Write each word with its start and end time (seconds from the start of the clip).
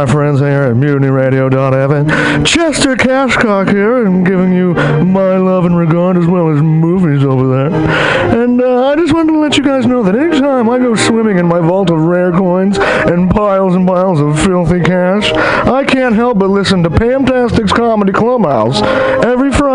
my 0.00 0.06
friends 0.06 0.40
here 0.40 0.62
at 0.62 0.76
MutinyRadio.fm. 0.76 2.46
Chester 2.46 2.96
Cashcock 2.96 3.68
here, 3.68 4.06
and 4.06 4.24
giving 4.24 4.50
you 4.50 4.72
my 5.04 5.36
love 5.36 5.66
and 5.66 5.76
regard 5.76 6.16
as 6.16 6.26
well 6.26 6.48
as 6.48 6.62
movies 6.62 7.22
over 7.22 7.46
there. 7.46 7.70
And 8.40 8.62
uh, 8.62 8.86
I 8.86 8.96
just 8.96 9.12
wanted 9.12 9.32
to 9.32 9.38
let 9.38 9.58
you 9.58 9.62
guys 9.62 9.84
know 9.84 10.02
that 10.04 10.16
anytime 10.16 10.70
I 10.70 10.78
go 10.78 10.94
swimming 10.94 11.38
in 11.38 11.44
my 11.44 11.60
vault 11.60 11.90
of 11.90 12.00
rare 12.00 12.32
coins 12.32 12.78
and 12.78 13.30
piles 13.30 13.74
and 13.74 13.86
piles 13.86 14.20
of 14.20 14.40
filthy 14.42 14.80
cash, 14.80 15.34
I 15.34 15.84
can't 15.84 16.14
help 16.14 16.38
but 16.38 16.48
listen 16.48 16.82
to 16.84 16.88
Pamtastic's 16.88 17.72
Comedy 17.72 18.12
Clubhouse 18.12 18.80
every 19.22 19.49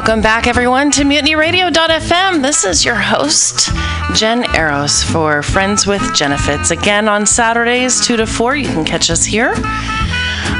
Welcome 0.00 0.22
back, 0.22 0.46
everyone, 0.46 0.90
to 0.90 1.02
MutinyRadio.fm. 1.02 2.40
This 2.40 2.64
is 2.64 2.86
your 2.86 2.94
host, 2.94 3.68
Jen 4.14 4.46
Eros, 4.54 5.02
for 5.02 5.42
Friends 5.42 5.86
with 5.86 6.00
Genefits. 6.14 6.70
Again, 6.70 7.06
on 7.06 7.26
Saturdays, 7.26 8.00
2 8.06 8.16
to 8.16 8.26
4, 8.26 8.56
you 8.56 8.66
can 8.66 8.86
catch 8.86 9.10
us 9.10 9.26
here. 9.26 9.52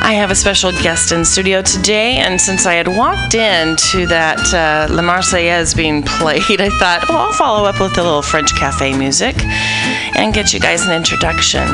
I 0.03 0.13
have 0.13 0.31
a 0.31 0.35
special 0.35 0.73
guest 0.73 1.11
in 1.13 1.25
studio 1.25 1.63
today, 1.63 2.17
and 2.17 2.39
since 2.39 2.67
I 2.67 2.75
had 2.75 2.87
walked 2.87 3.33
in 3.33 3.77
to 3.93 4.07
that 4.09 4.41
uh, 4.53 4.93
La 4.93 5.03
Marseillaise 5.03 5.75
being 5.75 6.03
played, 6.03 6.43
I 6.61 6.69
thought, 6.79 7.09
well, 7.09 7.21
I'll 7.21 7.33
follow 7.33 7.67
up 7.67 7.81
with 7.81 7.97
a 7.97 8.03
little 8.03 8.21
French 8.21 8.55
cafe 8.55 8.95
music 8.95 9.43
and 10.17 10.35
get 10.35 10.53
you 10.53 10.61
guys 10.61 10.87
an 10.87 10.93
introduction. 10.93 11.67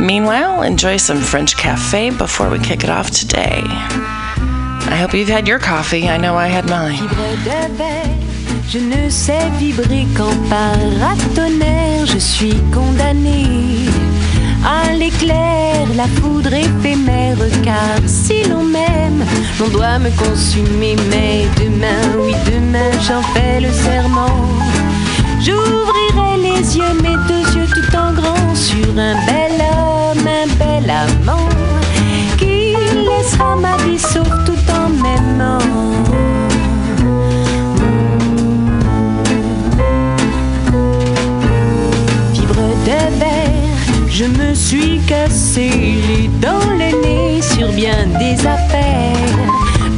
Meanwhile, 0.00 0.62
enjoy 0.62 0.96
some 0.96 1.20
French 1.20 1.56
cafe 1.56 2.10
before 2.10 2.50
we 2.50 2.58
kick 2.58 2.82
it 2.82 2.90
off 2.90 3.12
today. 3.12 3.62
I 4.96 5.00
hope 5.00 5.12
you've 5.12 5.28
had 5.28 5.46
your 5.46 5.58
coffee. 5.58 6.08
I 6.08 6.16
know 6.16 6.36
I 6.36 6.46
had 6.46 6.70
mine. 6.70 6.96
Je 8.66 8.78
ne 8.78 9.10
sais 9.10 9.50
vibrer 9.58 10.06
qu'en 10.16 10.34
paratonnerre, 10.48 12.06
je 12.06 12.16
suis 12.16 12.56
condamné 12.72 13.44
à 14.64 14.94
l'éclair, 14.94 15.86
la 15.96 16.06
foudre 16.06 16.54
éphémère, 16.54 17.36
car 17.62 17.98
si 18.06 18.44
l'on 18.44 18.64
m'aime, 18.64 19.22
l'on 19.60 19.68
doit 19.68 19.98
me 19.98 20.08
consumer, 20.16 20.96
mais 21.10 21.44
demain, 21.62 22.02
oui 22.18 22.32
demain, 22.46 22.90
j'en 23.06 23.20
fais 23.34 23.60
le 23.60 23.70
serment. 23.70 24.48
J'ouvrirai 25.42 26.38
les 26.40 26.74
yeux, 26.74 26.94
mes 27.02 27.18
deux 27.28 27.44
yeux 27.54 27.66
tout 27.66 27.94
en 27.94 28.14
grand, 28.14 28.54
sur 28.54 28.88
un 28.96 29.14
bel 29.26 29.60
homme, 29.60 30.26
un 30.26 30.48
bel 30.58 30.88
amant, 30.88 31.50
qui 32.38 32.74
laissera 33.10 33.56
ma 33.56 33.76
vie 33.84 33.98
sauf 33.98 34.45
je 44.16 44.24
me 44.24 44.54
suis 44.54 44.98
cassé 45.06 45.68
les 46.08 46.28
dents, 46.40 46.70
le 46.70 46.90
nez 47.02 47.42
sur 47.42 47.68
bien 47.72 48.06
des 48.18 48.46
affaires. 48.46 49.36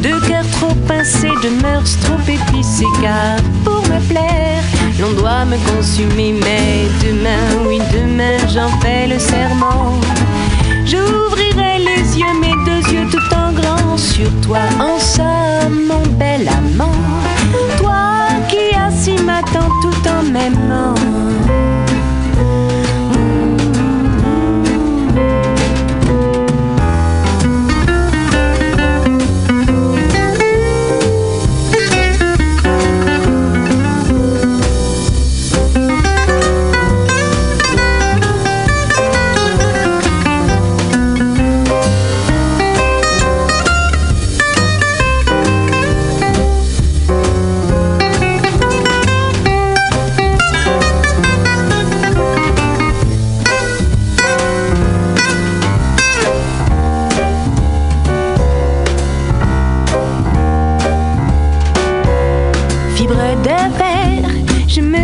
De 0.03 0.11
cœur 0.27 0.45
trop 0.59 0.75
pincé, 0.89 1.29
de 1.45 1.63
mœurs 1.63 1.97
trop 2.03 2.21
épicées, 2.27 2.93
car 3.01 3.37
pour 3.65 3.83
me 3.83 4.01
plaire, 4.09 4.65
l'on 4.99 5.13
doit 5.13 5.45
me 5.45 5.57
consumer. 5.71 6.33
Mais 6.33 6.89
demain, 7.07 7.69
oui, 7.69 7.79
demain, 7.93 8.39
j'en 8.53 8.71
fais 8.81 9.07
le 9.07 9.21
serment. 9.21 10.01
J'ouvrirai 10.85 11.79
les 11.79 12.19
yeux, 12.19 12.35
mes 12.41 12.57
deux 12.65 12.93
yeux 12.93 13.07
tout 13.13 13.28
sur 14.19 14.41
toi, 14.41 14.59
en 14.81 14.99
somme, 14.99 15.87
mon 15.87 16.03
bel 16.19 16.49
amant. 16.49 16.99
Toi 17.79 18.27
qui 18.49 18.75
as 18.77 18.91
si 18.91 19.13
m'attends 19.23 19.71
tout 19.81 20.09
en 20.09 20.23
m'aimant. 20.25 20.95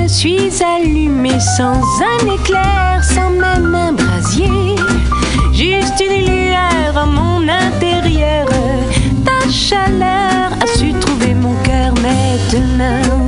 Suis 0.08 0.50
allumée 0.62 1.40
sans 1.40 1.80
un 2.02 2.34
éclair, 2.34 3.02
sans 3.02 3.30
même 3.30 3.74
un 3.74 3.92
brasier. 3.92 4.76
Juste 5.52 6.00
une 6.00 6.26
lueur 6.26 6.96
en 6.96 7.06
mon 7.06 7.48
intérieur. 7.48 8.46
Ta 9.24 9.48
chaleur 9.50 10.52
a 10.60 10.66
su 10.78 10.92
trouver 10.94 11.34
mon 11.34 11.54
cœur, 11.62 11.94
mais 12.02 12.38
demain. 12.52 13.23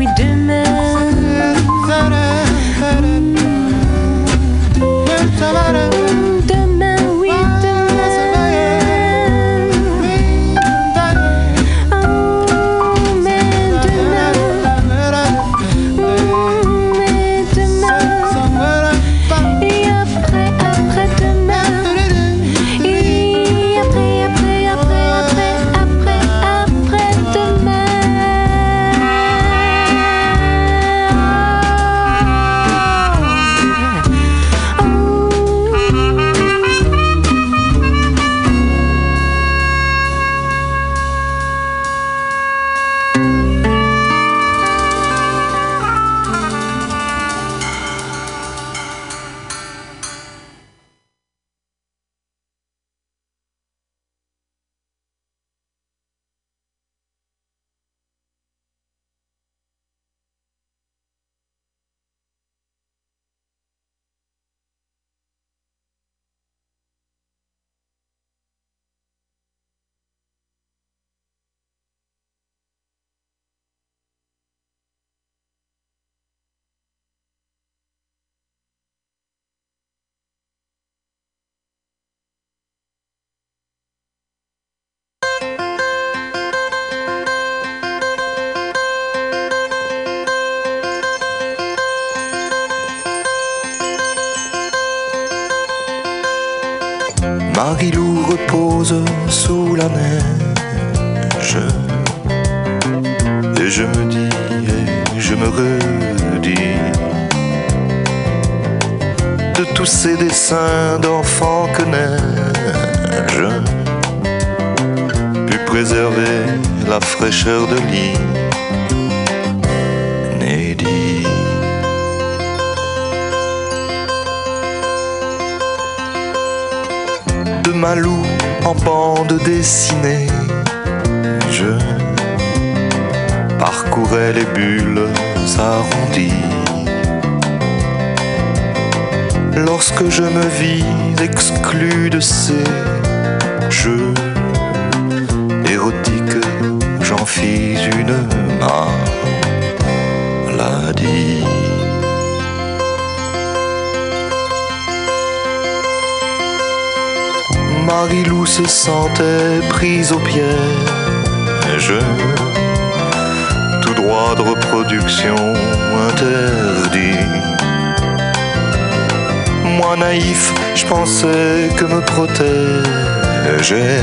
Pensais 171.07 171.69
que 171.77 171.85
me 171.85 172.01
protégeaient 172.01 174.03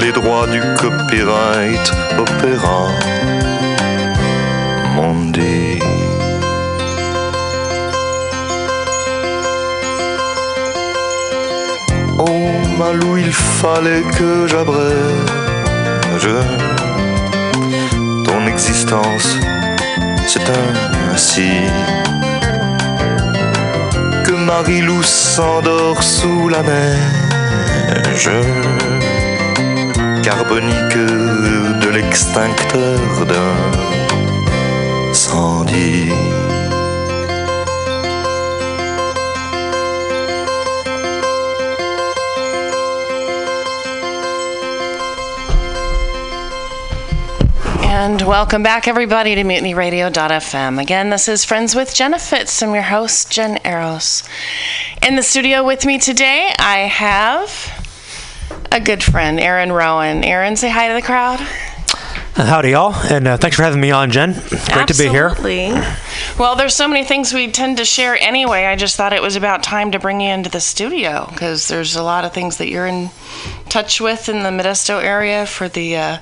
les 0.00 0.12
droits 0.12 0.46
du 0.46 0.60
copyright 0.80 1.86
opéra. 2.18 2.88
Mondi. 4.96 5.78
Oh 12.18 12.50
Malou, 12.78 13.16
il 13.16 13.32
fallait 13.32 14.04
que 14.18 14.46
j'abrège 14.46 16.34
ton 18.26 18.46
existence. 18.46 19.38
C'est 20.26 20.46
ainsi 21.10 21.48
que 22.10 22.13
Marilou 24.56 25.02
s'endort 25.02 26.00
sous 26.00 26.48
la 26.48 26.62
neige 26.62 28.30
carbonique 30.22 30.96
de 31.82 31.88
l'extincteur 31.88 33.00
d'incendie. 35.10 36.12
And 47.96 48.20
welcome 48.22 48.64
back, 48.64 48.88
everybody, 48.88 49.36
to 49.36 49.44
MutinyRadio.fm. 49.44 50.82
Again, 50.82 51.10
this 51.10 51.28
is 51.28 51.44
Friends 51.44 51.76
with 51.76 51.94
Jenna 51.94 52.18
Fitz. 52.18 52.60
I'm 52.60 52.74
your 52.74 52.82
host, 52.82 53.30
Jen 53.30 53.60
Eros. 53.64 54.24
In 55.06 55.14
the 55.14 55.22
studio 55.22 55.64
with 55.64 55.86
me 55.86 56.00
today, 56.00 56.52
I 56.58 56.78
have 56.78 57.48
a 58.72 58.80
good 58.80 59.00
friend, 59.00 59.38
Aaron 59.38 59.70
Rowan. 59.70 60.24
Aaron, 60.24 60.56
say 60.56 60.70
hi 60.70 60.88
to 60.88 60.94
the 60.94 61.02
crowd. 61.02 61.38
Howdy, 62.34 62.70
y'all, 62.70 62.96
and 63.08 63.28
uh, 63.28 63.36
thanks 63.36 63.56
for 63.56 63.62
having 63.62 63.80
me 63.80 63.92
on, 63.92 64.10
Jen. 64.10 64.32
Great 64.32 64.88
to 64.88 64.98
be 64.98 65.08
here. 65.08 65.28
Absolutely. 65.28 65.68
Well, 66.36 66.56
there's 66.56 66.74
so 66.74 66.88
many 66.88 67.04
things 67.04 67.32
we 67.32 67.52
tend 67.52 67.76
to 67.76 67.84
share 67.84 68.16
anyway. 68.20 68.64
I 68.64 68.74
just 68.74 68.96
thought 68.96 69.12
it 69.12 69.22
was 69.22 69.36
about 69.36 69.62
time 69.62 69.92
to 69.92 70.00
bring 70.00 70.20
you 70.20 70.30
into 70.30 70.50
the 70.50 70.60
studio 70.60 71.28
because 71.30 71.68
there's 71.68 71.94
a 71.94 72.02
lot 72.02 72.24
of 72.24 72.32
things 72.32 72.56
that 72.56 72.68
you're 72.68 72.88
in 72.88 73.10
touch 73.68 74.00
with 74.00 74.28
in 74.28 74.42
the 74.42 74.50
Modesto 74.50 75.00
area 75.00 75.46
for 75.46 75.68
the 75.68 75.96
uh, 75.96 76.18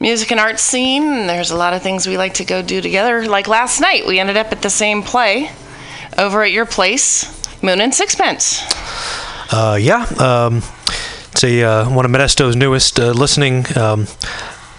music 0.00 0.30
and 0.30 0.40
art 0.40 0.58
scene. 0.58 1.02
And 1.02 1.28
there's 1.28 1.50
a 1.50 1.56
lot 1.56 1.74
of 1.74 1.82
things 1.82 2.06
we 2.06 2.16
like 2.16 2.34
to 2.34 2.44
go 2.44 2.62
do 2.62 2.80
together. 2.80 3.26
Like 3.26 3.48
last 3.48 3.80
night, 3.80 4.06
we 4.06 4.18
ended 4.18 4.36
up 4.36 4.52
at 4.52 4.62
the 4.62 4.70
same 4.70 5.02
play 5.02 5.50
over 6.18 6.42
at 6.42 6.52
your 6.52 6.66
place, 6.66 7.62
Moon 7.62 7.80
and 7.80 7.94
Sixpence. 7.94 8.62
Uh, 9.52 9.78
yeah, 9.80 10.04
um, 10.18 10.62
it's 11.32 11.44
a, 11.44 11.62
uh, 11.62 11.90
one 11.90 12.04
of 12.04 12.10
Modesto's 12.10 12.56
newest 12.56 12.98
uh, 12.98 13.10
listening 13.12 13.64
um, 13.76 14.06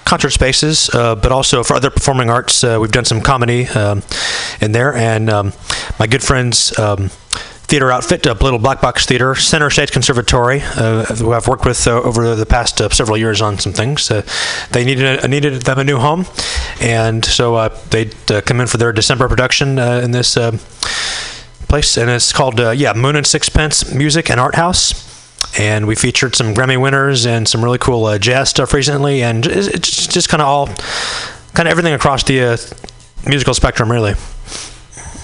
concert 0.06 0.32
spaces, 0.32 0.89
uh, 0.93 1.15
but 1.15 1.32
also 1.32 1.63
for 1.63 1.75
other 1.75 1.89
performing 1.89 2.30
arts. 2.30 2.63
Uh, 2.63 2.77
we've 2.80 2.91
done 2.91 3.06
some 3.06 3.21
comedy 3.21 3.67
um, 3.67 4.01
in 4.62 4.71
there, 4.71 4.93
and 4.93 5.30
um, 5.30 5.53
my 5.99 6.08
good 6.08 6.23
friends 6.23 6.77
um, 6.80 7.10
theater 7.67 7.91
outfit, 7.91 8.25
uh, 8.25 8.34
Little 8.39 8.60
Black 8.60 8.82
Box 8.82 9.06
Theater, 9.06 9.36
Center 9.36 9.69
Stage 9.69 9.91
Conservatory, 9.91 10.62
uh, 10.63 11.03
who 11.06 11.34
I've 11.34 11.47
worked 11.47 11.65
with 11.65 11.86
uh, 11.86 12.01
over 12.01 12.36
the 12.36 12.45
past 12.45 12.80
uh, 12.80 12.89
several 12.89 13.17
years 13.17 13.41
on 13.41 13.60
some 13.60 13.73
things. 13.73 14.10
Uh, 14.10 14.25
they 14.71 14.86
needed 14.86 15.23
a, 15.23 15.27
needed 15.27 15.62
them 15.63 15.77
a 15.77 15.84
new 15.84 15.97
home, 15.97 16.25
and 16.80 17.25
so 17.25 17.56
uh, 17.56 17.77
they 17.89 18.06
come 18.41 18.62
in 18.62 18.67
for 18.67 18.77
their 18.77 18.93
December 18.93 19.27
production 19.27 19.77
in 19.77 20.12
this 20.12 20.38
uh, 20.38 20.58
place, 21.67 21.97
and 21.97 22.10
it's 22.10 22.32
called 22.32 22.60
yeah 22.60 22.93
Moon 22.93 23.15
and 23.15 23.27
Sixpence 23.27 23.93
Music 23.93 24.30
and 24.30 24.39
Art 24.39 24.56
House. 24.56 25.06
And 25.60 25.88
we 25.88 25.95
featured 25.95 26.36
some 26.36 26.53
Grammy 26.53 26.80
winners 26.80 27.25
and 27.25 27.47
some 27.47 27.63
really 27.63 27.77
cool 27.77 28.17
jazz 28.19 28.49
stuff 28.49 28.73
recently, 28.73 29.23
and 29.23 29.45
it's 29.45 29.67
it's 29.67 30.08
just 30.08 30.30
kind 30.30 30.41
of 30.41 30.47
all, 30.47 30.67
kind 31.53 31.67
of 31.67 31.67
everything 31.67 31.93
across 31.93 32.23
the 32.23 32.58
musical 33.25 33.53
spectrum, 33.53 33.91
really. 33.91 34.15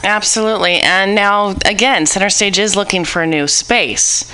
Absolutely. 0.04 0.80
And 0.80 1.16
now, 1.16 1.56
again, 1.66 2.06
Center 2.06 2.30
Stage 2.30 2.60
is 2.60 2.76
looking 2.76 3.06
for 3.06 3.22
a 3.22 3.28
new 3.28 3.48
space. 3.48 4.30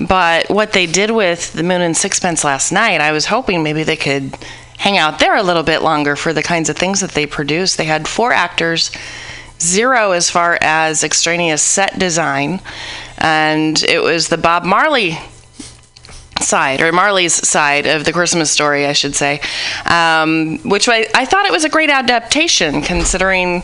But 0.00 0.48
what 0.48 0.72
they 0.72 0.86
did 0.86 1.10
with 1.10 1.52
the 1.52 1.62
Moon 1.62 1.82
and 1.82 1.96
Sixpence 1.96 2.42
last 2.42 2.72
night, 2.72 3.02
I 3.02 3.12
was 3.12 3.26
hoping 3.26 3.62
maybe 3.62 3.82
they 3.82 3.96
could 3.96 4.34
hang 4.78 4.96
out 4.96 5.18
there 5.18 5.36
a 5.36 5.42
little 5.42 5.62
bit 5.62 5.82
longer 5.82 6.16
for 6.16 6.32
the 6.32 6.42
kinds 6.42 6.70
of 6.70 6.76
things 6.76 7.00
that 7.00 7.10
they 7.10 7.26
produce. 7.26 7.76
They 7.76 7.84
had 7.84 8.08
four 8.08 8.32
actors, 8.32 8.90
zero 9.60 10.12
as 10.12 10.30
far 10.30 10.58
as 10.62 11.04
extraneous 11.04 11.60
set 11.60 11.98
design, 11.98 12.60
and 13.18 13.82
it 13.82 14.02
was 14.02 14.28
the 14.28 14.38
Bob 14.38 14.64
Marley 14.64 15.18
side 16.42 16.80
or 16.80 16.92
Marley's 16.92 17.34
side 17.48 17.86
of 17.86 18.04
the 18.04 18.12
Christmas 18.12 18.50
story, 18.50 18.86
I 18.86 18.92
should 18.92 19.14
say, 19.14 19.40
um, 19.86 20.58
which 20.58 20.88
I, 20.88 21.06
I 21.14 21.24
thought 21.24 21.46
it 21.46 21.52
was 21.52 21.64
a 21.64 21.68
great 21.68 21.90
adaptation 21.90 22.82
considering 22.82 23.62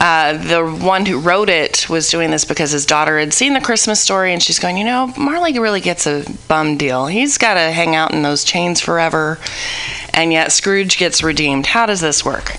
uh, 0.00 0.36
the 0.36 0.64
one 0.64 1.06
who 1.06 1.18
wrote 1.18 1.48
it 1.48 1.88
was 1.88 2.10
doing 2.10 2.30
this 2.30 2.44
because 2.44 2.70
his 2.70 2.86
daughter 2.86 3.18
had 3.18 3.32
seen 3.32 3.54
the 3.54 3.60
Christmas 3.60 4.00
story 4.00 4.32
and 4.32 4.42
she's 4.42 4.58
going, 4.58 4.76
you 4.76 4.84
know, 4.84 5.12
Marley 5.16 5.58
really 5.58 5.80
gets 5.80 6.06
a 6.06 6.24
bum 6.48 6.76
deal. 6.76 7.06
He's 7.06 7.38
got 7.38 7.54
to 7.54 7.60
hang 7.60 7.94
out 7.94 8.12
in 8.12 8.22
those 8.22 8.44
chains 8.44 8.80
forever, 8.80 9.38
and 10.12 10.32
yet 10.32 10.52
Scrooge 10.52 10.98
gets 10.98 11.22
redeemed. 11.22 11.66
How 11.66 11.86
does 11.86 12.00
this 12.00 12.24
work? 12.24 12.58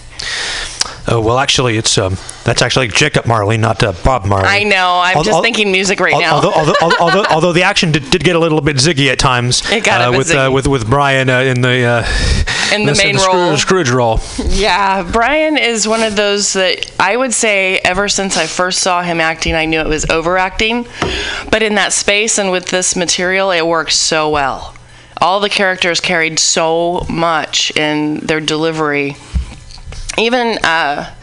Uh, 1.08 1.21
well, 1.21 1.38
actually, 1.38 1.78
it's 1.78 1.99
um, 1.99 2.17
that's 2.45 2.63
actually 2.63 2.88
Jacob 2.88 3.28
Marley, 3.28 3.58
not 3.58 3.84
uh, 3.84 3.93
Bob 4.04 4.25
Marley. 4.25 4.47
I 4.47 4.63
know. 4.63 4.99
I'm 5.04 5.17
Al- 5.17 5.23
just 5.23 5.41
thinking 5.43 5.71
music 5.71 5.99
right 5.99 6.13
Al- 6.13 6.19
now. 6.19 6.36
Although, 6.36 6.54
although, 6.54 6.73
although, 6.82 6.95
although, 6.99 7.25
although 7.30 7.54
the 7.54 7.62
action 7.62 7.91
did, 7.91 8.10
did 8.10 8.23
get 8.23 8.36
a 8.36 8.39
little 8.39 8.60
bit 8.60 8.78
ziggy 8.78 9.12
at 9.12 9.19
times, 9.19 9.62
It 9.71 9.84
got 9.84 10.01
a 10.01 10.06
uh, 10.06 10.12
bit 10.12 10.17
with, 10.17 10.32
uh, 10.32 10.49
with 10.51 10.67
with 10.67 10.89
Brian 10.89 11.30
uh, 11.30 11.41
in 11.41 11.62
the 11.62 11.84
uh, 11.84 12.73
In 12.73 12.86
the 12.88 12.95
main 12.95 13.19
Scrooge, 13.19 13.36
role. 13.36 13.58
Scrooge 13.58 13.89
role. 13.91 14.19
Yeah, 14.47 15.08
Brian 15.12 15.60
is 15.60 15.88
one 15.88 16.01
of 16.01 16.15
those 16.15 16.54
that 16.54 16.91
I 16.99 17.15
would 17.15 17.34
say 17.34 17.78
ever 17.86 18.10
since 18.10 18.36
I 18.36 18.47
first 18.47 18.80
saw 18.80 19.04
him 19.04 19.21
acting, 19.21 19.54
I 19.54 19.65
knew 19.65 19.80
it 19.82 19.88
was 19.88 20.10
overacting. 20.10 20.88
But 21.51 21.62
in 21.62 21.75
that 21.75 21.93
space 21.93 22.39
and 22.39 22.49
with 22.49 22.65
this 22.69 22.95
material, 22.95 23.51
it 23.51 23.65
worked 23.65 23.93
so 23.93 24.30
well. 24.30 24.75
All 25.21 25.39
the 25.39 25.49
characters 25.49 25.99
carried 25.99 26.39
so 26.39 27.06
much 27.10 27.71
in 27.78 28.21
their 28.21 28.41
delivery. 28.41 29.15
Even 30.17 30.58
uh, 30.63 31.13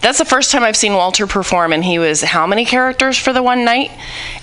that's 0.00 0.18
the 0.18 0.24
first 0.24 0.50
time 0.50 0.62
I've 0.62 0.76
seen 0.76 0.94
Walter 0.94 1.26
perform, 1.26 1.72
and 1.72 1.84
he 1.84 1.98
was 1.98 2.22
how 2.22 2.46
many 2.46 2.64
characters 2.64 3.18
for 3.18 3.32
the 3.32 3.42
one 3.42 3.64
night? 3.64 3.90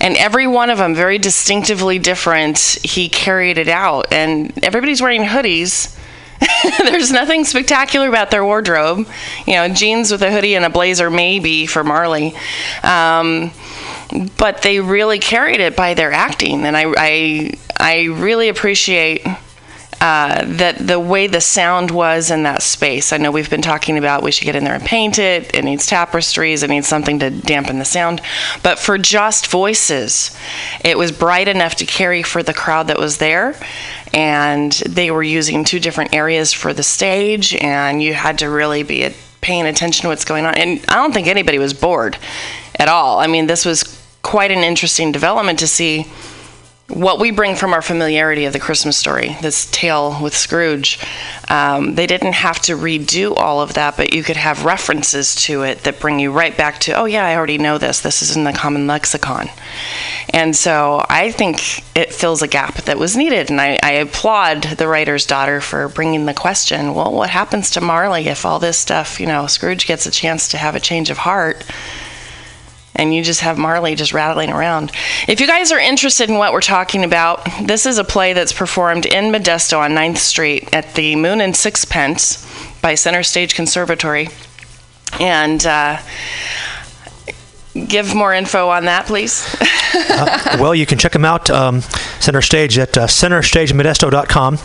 And 0.00 0.16
every 0.16 0.46
one 0.46 0.70
of 0.70 0.78
them 0.78 0.94
very 0.94 1.18
distinctively 1.18 1.98
different. 1.98 2.58
He 2.58 3.08
carried 3.08 3.58
it 3.58 3.68
out, 3.68 4.12
and 4.12 4.52
everybody's 4.64 5.02
wearing 5.02 5.24
hoodies. 5.24 5.96
There's 6.78 7.10
nothing 7.10 7.44
spectacular 7.44 8.08
about 8.08 8.30
their 8.30 8.44
wardrobe. 8.44 9.08
You 9.46 9.54
know, 9.54 9.68
jeans 9.68 10.12
with 10.12 10.22
a 10.22 10.30
hoodie 10.30 10.54
and 10.54 10.64
a 10.64 10.70
blazer, 10.70 11.10
maybe 11.10 11.66
for 11.66 11.82
Marley. 11.82 12.36
Um, 12.84 13.50
but 14.36 14.62
they 14.62 14.78
really 14.78 15.18
carried 15.18 15.60
it 15.60 15.74
by 15.74 15.94
their 15.94 16.12
acting, 16.12 16.64
and 16.64 16.76
I, 16.76 16.84
I, 16.96 17.58
I 17.76 18.04
really 18.04 18.48
appreciate 18.48 19.26
uh, 20.00 20.44
that 20.46 20.78
the 20.78 21.00
way 21.00 21.26
the 21.26 21.40
sound 21.40 21.90
was 21.90 22.30
in 22.30 22.44
that 22.44 22.62
space. 22.62 23.12
I 23.12 23.16
know 23.16 23.32
we've 23.32 23.50
been 23.50 23.62
talking 23.62 23.98
about 23.98 24.22
we 24.22 24.30
should 24.30 24.44
get 24.44 24.54
in 24.54 24.62
there 24.62 24.74
and 24.74 24.84
paint 24.84 25.18
it. 25.18 25.54
It 25.54 25.64
needs 25.64 25.86
tapestries. 25.86 26.62
It 26.62 26.70
needs 26.70 26.86
something 26.86 27.18
to 27.18 27.30
dampen 27.30 27.80
the 27.80 27.84
sound. 27.84 28.20
But 28.62 28.78
for 28.78 28.96
just 28.96 29.48
voices, 29.48 30.36
it 30.84 30.96
was 30.96 31.10
bright 31.10 31.48
enough 31.48 31.74
to 31.76 31.84
carry 31.84 32.22
for 32.22 32.44
the 32.44 32.54
crowd 32.54 32.86
that 32.88 32.98
was 32.98 33.18
there. 33.18 33.56
And 34.14 34.72
they 34.72 35.10
were 35.10 35.22
using 35.22 35.64
two 35.64 35.80
different 35.80 36.14
areas 36.14 36.52
for 36.52 36.72
the 36.72 36.82
stage, 36.82 37.54
and 37.56 38.02
you 38.02 38.14
had 38.14 38.38
to 38.38 38.48
really 38.48 38.84
be 38.84 39.12
paying 39.40 39.66
attention 39.66 40.02
to 40.02 40.08
what's 40.08 40.24
going 40.24 40.44
on. 40.44 40.54
And 40.54 40.84
I 40.88 40.94
don't 40.94 41.12
think 41.12 41.26
anybody 41.26 41.58
was 41.58 41.74
bored 41.74 42.16
at 42.76 42.88
all. 42.88 43.18
I 43.18 43.26
mean, 43.26 43.48
this 43.48 43.64
was 43.64 44.00
quite 44.22 44.50
an 44.50 44.58
interesting 44.58 45.10
development 45.10 45.58
to 45.58 45.66
see 45.66 46.06
what 46.88 47.18
we 47.18 47.30
bring 47.30 47.54
from 47.54 47.74
our 47.74 47.82
familiarity 47.82 48.46
of 48.46 48.54
the 48.54 48.58
Christmas 48.58 48.96
story, 48.96 49.36
this 49.42 49.66
tale 49.70 50.18
with 50.22 50.34
Scrooge, 50.34 50.98
um, 51.50 51.94
they 51.96 52.06
didn't 52.06 52.32
have 52.32 52.60
to 52.60 52.76
redo 52.76 53.36
all 53.36 53.60
of 53.60 53.74
that, 53.74 53.98
but 53.98 54.14
you 54.14 54.22
could 54.22 54.38
have 54.38 54.64
references 54.64 55.34
to 55.34 55.62
it 55.62 55.80
that 55.84 56.00
bring 56.00 56.18
you 56.18 56.32
right 56.32 56.56
back 56.56 56.78
to, 56.80 56.92
oh, 56.92 57.04
yeah, 57.04 57.26
I 57.26 57.36
already 57.36 57.58
know 57.58 57.76
this. 57.76 58.00
This 58.00 58.22
is 58.22 58.36
in 58.36 58.44
the 58.44 58.54
common 58.54 58.86
lexicon. 58.86 59.50
And 60.30 60.56
so 60.56 61.04
I 61.10 61.30
think 61.30 61.84
it 61.94 62.14
fills 62.14 62.40
a 62.40 62.48
gap 62.48 62.76
that 62.76 62.98
was 62.98 63.16
needed. 63.16 63.50
And 63.50 63.60
I, 63.60 63.78
I 63.82 63.92
applaud 63.92 64.62
the 64.62 64.88
writer's 64.88 65.26
daughter 65.26 65.60
for 65.60 65.88
bringing 65.88 66.24
the 66.24 66.34
question 66.34 66.94
well, 66.94 67.12
what 67.12 67.28
happens 67.28 67.70
to 67.72 67.82
Marley 67.82 68.28
if 68.28 68.46
all 68.46 68.58
this 68.58 68.78
stuff, 68.78 69.20
you 69.20 69.26
know, 69.26 69.46
Scrooge 69.46 69.86
gets 69.86 70.06
a 70.06 70.10
chance 70.10 70.48
to 70.48 70.56
have 70.56 70.74
a 70.74 70.80
change 70.80 71.10
of 71.10 71.18
heart? 71.18 71.64
And 72.98 73.14
you 73.14 73.22
just 73.22 73.40
have 73.40 73.56
Marley 73.56 73.94
just 73.94 74.12
rattling 74.12 74.50
around. 74.50 74.92
If 75.28 75.40
you 75.40 75.46
guys 75.46 75.72
are 75.72 75.78
interested 75.78 76.28
in 76.28 76.36
what 76.36 76.52
we're 76.52 76.60
talking 76.60 77.04
about, 77.04 77.46
this 77.62 77.86
is 77.86 77.96
a 77.98 78.04
play 78.04 78.32
that's 78.32 78.52
performed 78.52 79.06
in 79.06 79.32
Modesto 79.32 79.78
on 79.78 79.92
9th 79.92 80.18
Street 80.18 80.68
at 80.74 80.94
the 80.94 81.16
Moon 81.16 81.40
and 81.40 81.56
Sixpence 81.56 82.44
by 82.82 82.96
Center 82.96 83.22
Stage 83.22 83.54
Conservatory. 83.54 84.28
And 85.20 85.64
uh, 85.64 86.00
give 87.86 88.14
more 88.14 88.34
info 88.34 88.68
on 88.68 88.84
that, 88.86 89.06
please. 89.06 89.46
Uh, 89.90 90.58
well, 90.60 90.74
you 90.74 90.84
can 90.84 90.98
check 90.98 91.12
them 91.12 91.24
out 91.24 91.48
um, 91.48 91.80
center 92.20 92.42
stage 92.42 92.76
at 92.78 92.96
uh, 92.96 93.06
centerstagemodesto.com, 93.06 94.58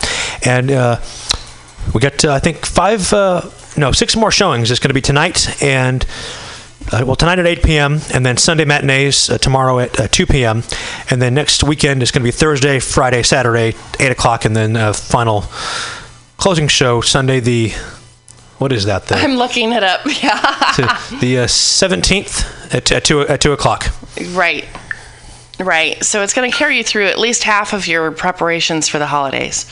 and 0.44 0.70
uh, 0.70 1.00
we 1.94 2.00
got 2.00 2.22
uh, 2.24 2.34
I 2.34 2.38
think 2.40 2.66
five, 2.66 3.10
uh, 3.12 3.48
no, 3.76 3.90
six 3.92 4.14
more 4.16 4.30
showings. 4.30 4.70
It's 4.70 4.78
going 4.80 4.90
to 4.90 4.94
be 4.94 5.00
tonight 5.00 5.62
and. 5.62 6.04
Uh, 6.92 7.02
well, 7.06 7.16
tonight 7.16 7.38
at 7.38 7.46
8 7.46 7.62
p.m., 7.62 8.00
and 8.12 8.24
then 8.24 8.36
Sunday 8.36 8.64
matinees 8.64 9.30
uh, 9.30 9.38
tomorrow 9.38 9.78
at 9.78 9.98
uh, 9.98 10.08
2 10.08 10.26
p.m., 10.26 10.62
and 11.10 11.20
then 11.20 11.34
next 11.34 11.64
weekend 11.64 12.02
is 12.02 12.10
going 12.10 12.20
to 12.22 12.24
be 12.26 12.30
Thursday, 12.30 12.78
Friday, 12.78 13.22
Saturday, 13.22 13.74
8 13.98 14.12
o'clock, 14.12 14.44
and 14.44 14.54
then 14.54 14.76
uh, 14.76 14.92
final 14.92 15.44
closing 16.36 16.68
show 16.68 17.00
Sunday 17.00 17.40
the 17.40 17.72
what 18.58 18.72
is 18.72 18.84
that? 18.84 19.06
The, 19.06 19.16
I'm 19.16 19.34
looking 19.36 19.72
it 19.72 19.82
up. 19.82 20.02
Yeah. 20.22 21.00
the 21.20 21.38
uh, 21.40 21.46
17th 21.46 22.74
at, 22.74 22.90
at 22.92 23.04
two 23.04 23.20
at 23.22 23.40
two 23.40 23.52
o'clock. 23.52 23.86
Right. 24.30 24.64
Right. 25.58 26.02
So 26.04 26.22
it's 26.22 26.32
going 26.34 26.50
to 26.50 26.56
carry 26.56 26.76
you 26.78 26.84
through 26.84 27.06
at 27.06 27.18
least 27.18 27.44
half 27.44 27.72
of 27.72 27.86
your 27.86 28.10
preparations 28.12 28.88
for 28.88 28.98
the 28.98 29.06
holidays. 29.06 29.66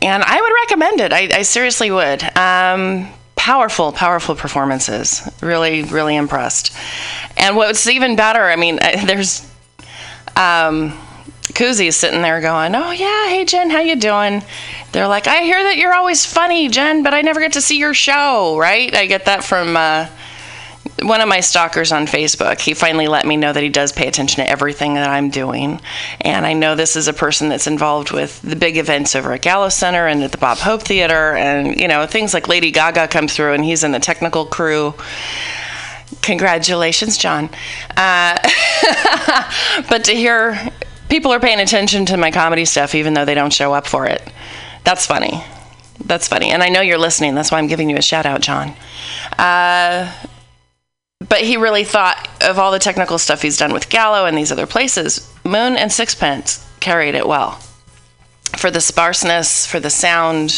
And 0.00 0.22
I 0.22 0.40
would 0.40 0.52
recommend 0.62 1.00
it. 1.00 1.12
I, 1.12 1.38
I 1.38 1.42
seriously 1.42 1.90
would. 1.90 2.22
Um, 2.36 3.08
powerful, 3.42 3.90
powerful 3.90 4.36
performances. 4.36 5.28
Really, 5.42 5.82
really 5.82 6.14
impressed. 6.14 6.72
And 7.36 7.56
what's 7.56 7.88
even 7.88 8.14
better, 8.14 8.44
I 8.44 8.54
mean, 8.54 8.76
there's 9.04 9.42
um, 10.36 10.92
Koozy's 11.52 11.96
sitting 11.96 12.22
there 12.22 12.40
going, 12.40 12.76
"Oh 12.76 12.92
yeah, 12.92 13.28
hey 13.28 13.44
Jen, 13.44 13.68
how 13.68 13.80
you 13.80 13.96
doing?" 13.96 14.44
They're 14.92 15.08
like, 15.08 15.26
"I 15.26 15.38
hear 15.38 15.60
that 15.60 15.76
you're 15.76 15.92
always 15.92 16.24
funny, 16.24 16.68
Jen, 16.68 17.02
but 17.02 17.14
I 17.14 17.22
never 17.22 17.40
get 17.40 17.54
to 17.54 17.60
see 17.60 17.78
your 17.78 17.94
show." 17.94 18.56
Right? 18.56 18.94
I 18.94 19.06
get 19.06 19.24
that 19.24 19.42
from 19.42 19.76
uh, 19.76 20.06
one 21.02 21.20
of 21.20 21.28
my 21.28 21.40
stalkers 21.40 21.92
on 21.92 22.06
Facebook. 22.06 22.60
He 22.60 22.74
finally 22.74 23.08
let 23.08 23.26
me 23.26 23.36
know 23.36 23.52
that 23.52 23.62
he 23.62 23.68
does 23.68 23.92
pay 23.92 24.08
attention 24.08 24.44
to 24.44 24.48
everything 24.48 24.94
that 24.94 25.08
I'm 25.08 25.30
doing, 25.30 25.80
and 26.20 26.46
I 26.46 26.52
know 26.52 26.74
this 26.74 26.96
is 26.96 27.08
a 27.08 27.12
person 27.12 27.48
that's 27.48 27.66
involved 27.66 28.10
with 28.10 28.40
the 28.42 28.56
big 28.56 28.76
events 28.76 29.14
over 29.14 29.32
at 29.32 29.42
Gallo 29.42 29.68
Center 29.68 30.06
and 30.06 30.22
at 30.22 30.32
the 30.32 30.38
Bob 30.38 30.58
Hope 30.58 30.82
Theater, 30.82 31.34
and 31.34 31.78
you 31.78 31.88
know 31.88 32.06
things 32.06 32.34
like 32.34 32.48
Lady 32.48 32.70
Gaga 32.70 33.08
come 33.08 33.28
through, 33.28 33.52
and 33.52 33.64
he's 33.64 33.84
in 33.84 33.92
the 33.92 34.00
technical 34.00 34.46
crew. 34.46 34.94
Congratulations, 36.22 37.16
John. 37.16 37.50
Uh, 37.96 38.38
but 39.88 40.04
to 40.04 40.12
hear 40.12 40.58
people 41.08 41.32
are 41.32 41.40
paying 41.40 41.60
attention 41.60 42.06
to 42.06 42.16
my 42.16 42.30
comedy 42.30 42.64
stuff 42.64 42.94
even 42.94 43.14
though 43.14 43.24
they 43.24 43.34
don't 43.34 43.52
show 43.52 43.72
up 43.72 43.86
for 43.86 44.06
it, 44.06 44.22
that's 44.84 45.06
funny. 45.06 45.42
That's 46.04 46.28
funny. 46.28 46.50
And 46.50 46.62
I 46.62 46.68
know 46.68 46.80
you're 46.80 46.98
listening. 46.98 47.34
That's 47.34 47.50
why 47.50 47.58
I'm 47.58 47.66
giving 47.66 47.88
you 47.88 47.96
a 47.96 48.02
shout 48.02 48.26
out, 48.26 48.40
John. 48.40 48.74
Uh, 49.38 50.12
but 51.28 51.42
he 51.42 51.56
really 51.56 51.84
thought 51.84 52.28
of 52.42 52.58
all 52.58 52.72
the 52.72 52.78
technical 52.78 53.18
stuff 53.18 53.42
he's 53.42 53.56
done 53.56 53.72
with 53.72 53.88
Gallo 53.88 54.26
and 54.26 54.36
these 54.36 54.52
other 54.52 54.66
places. 54.66 55.32
Moon 55.44 55.76
and 55.76 55.92
Sixpence 55.92 56.66
carried 56.80 57.14
it 57.14 57.26
well 57.26 57.60
for 58.56 58.70
the 58.70 58.80
sparseness, 58.80 59.66
for 59.66 59.80
the 59.80 59.90
sound, 59.90 60.52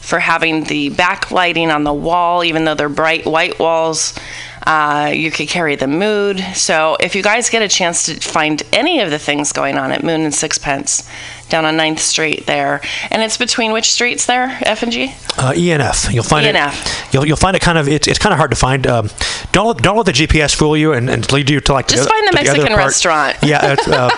for 0.00 0.18
having 0.18 0.64
the 0.64 0.90
backlighting 0.90 1.74
on 1.74 1.84
the 1.84 1.92
wall, 1.92 2.42
even 2.42 2.64
though 2.64 2.74
they're 2.74 2.88
bright 2.88 3.26
white 3.26 3.58
walls. 3.58 4.18
Uh, 4.66 5.12
you 5.14 5.30
could 5.30 5.48
carry 5.48 5.76
the 5.76 5.86
mood. 5.86 6.40
So 6.54 6.96
if 6.98 7.14
you 7.14 7.22
guys 7.22 7.50
get 7.50 7.60
a 7.60 7.68
chance 7.68 8.06
to 8.06 8.14
find 8.14 8.62
any 8.72 9.00
of 9.00 9.10
the 9.10 9.18
things 9.18 9.52
going 9.52 9.76
on 9.76 9.92
at 9.92 10.02
Moon 10.02 10.22
and 10.22 10.34
Sixpence 10.34 11.08
down 11.48 11.64
on 11.64 11.76
9th 11.76 11.98
Street 11.98 12.46
there, 12.46 12.80
and 13.10 13.22
it's 13.22 13.36
between 13.36 13.72
which 13.72 13.90
streets 13.90 14.26
there, 14.26 14.58
F 14.62 14.82
and 14.82 14.92
G? 14.92 15.14
Uh, 15.36 15.52
ENF. 15.52 16.12
You'll 16.12 16.24
find 16.24 16.46
ENF. 16.46 17.08
it. 17.08 17.14
You'll, 17.14 17.26
you'll 17.26 17.36
find 17.36 17.56
it 17.56 17.62
kind 17.62 17.78
of. 17.78 17.88
It's, 17.88 18.06
it's 18.06 18.18
kind 18.18 18.32
of 18.32 18.38
hard 18.38 18.50
to 18.50 18.56
find. 18.56 18.86
Um, 18.86 19.10
don't 19.52 19.66
let, 19.66 19.76
don't 19.78 19.96
let 19.96 20.06
the 20.06 20.12
GPS 20.12 20.54
fool 20.54 20.76
you 20.76 20.92
and, 20.92 21.08
and 21.10 21.30
lead 21.32 21.50
you 21.50 21.60
to 21.60 21.72
like. 21.72 21.88
Just 21.88 22.04
the, 22.04 22.08
find 22.08 22.28
the 22.28 22.32
Mexican 22.34 22.66
part. 22.68 22.78
restaurant. 22.78 23.36
Yeah, 23.42 23.76
uh, 23.86 24.10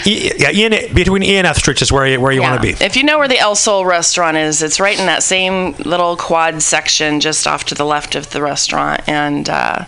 e, 0.06 0.32
yeah. 0.36 0.50
EN, 0.50 0.94
between 0.94 1.22
ENF 1.22 1.56
streets 1.56 1.82
is 1.82 1.92
where 1.92 2.06
you, 2.06 2.20
where 2.20 2.32
you 2.32 2.42
want 2.42 2.60
to 2.60 2.62
be. 2.62 2.84
If 2.84 2.96
you 2.96 3.04
know 3.04 3.18
where 3.18 3.28
the 3.28 3.38
El 3.38 3.54
Sol 3.54 3.84
restaurant 3.84 4.36
is, 4.36 4.62
it's 4.62 4.80
right 4.80 4.98
in 4.98 5.06
that 5.06 5.22
same 5.22 5.72
little 5.84 6.16
quad 6.16 6.62
section 6.62 7.20
just 7.20 7.46
off 7.46 7.64
to 7.66 7.74
the 7.74 7.84
left 7.84 8.14
of 8.14 8.30
the 8.30 8.42
restaurant. 8.42 9.02
And 9.08 9.48
uh, 9.48 9.84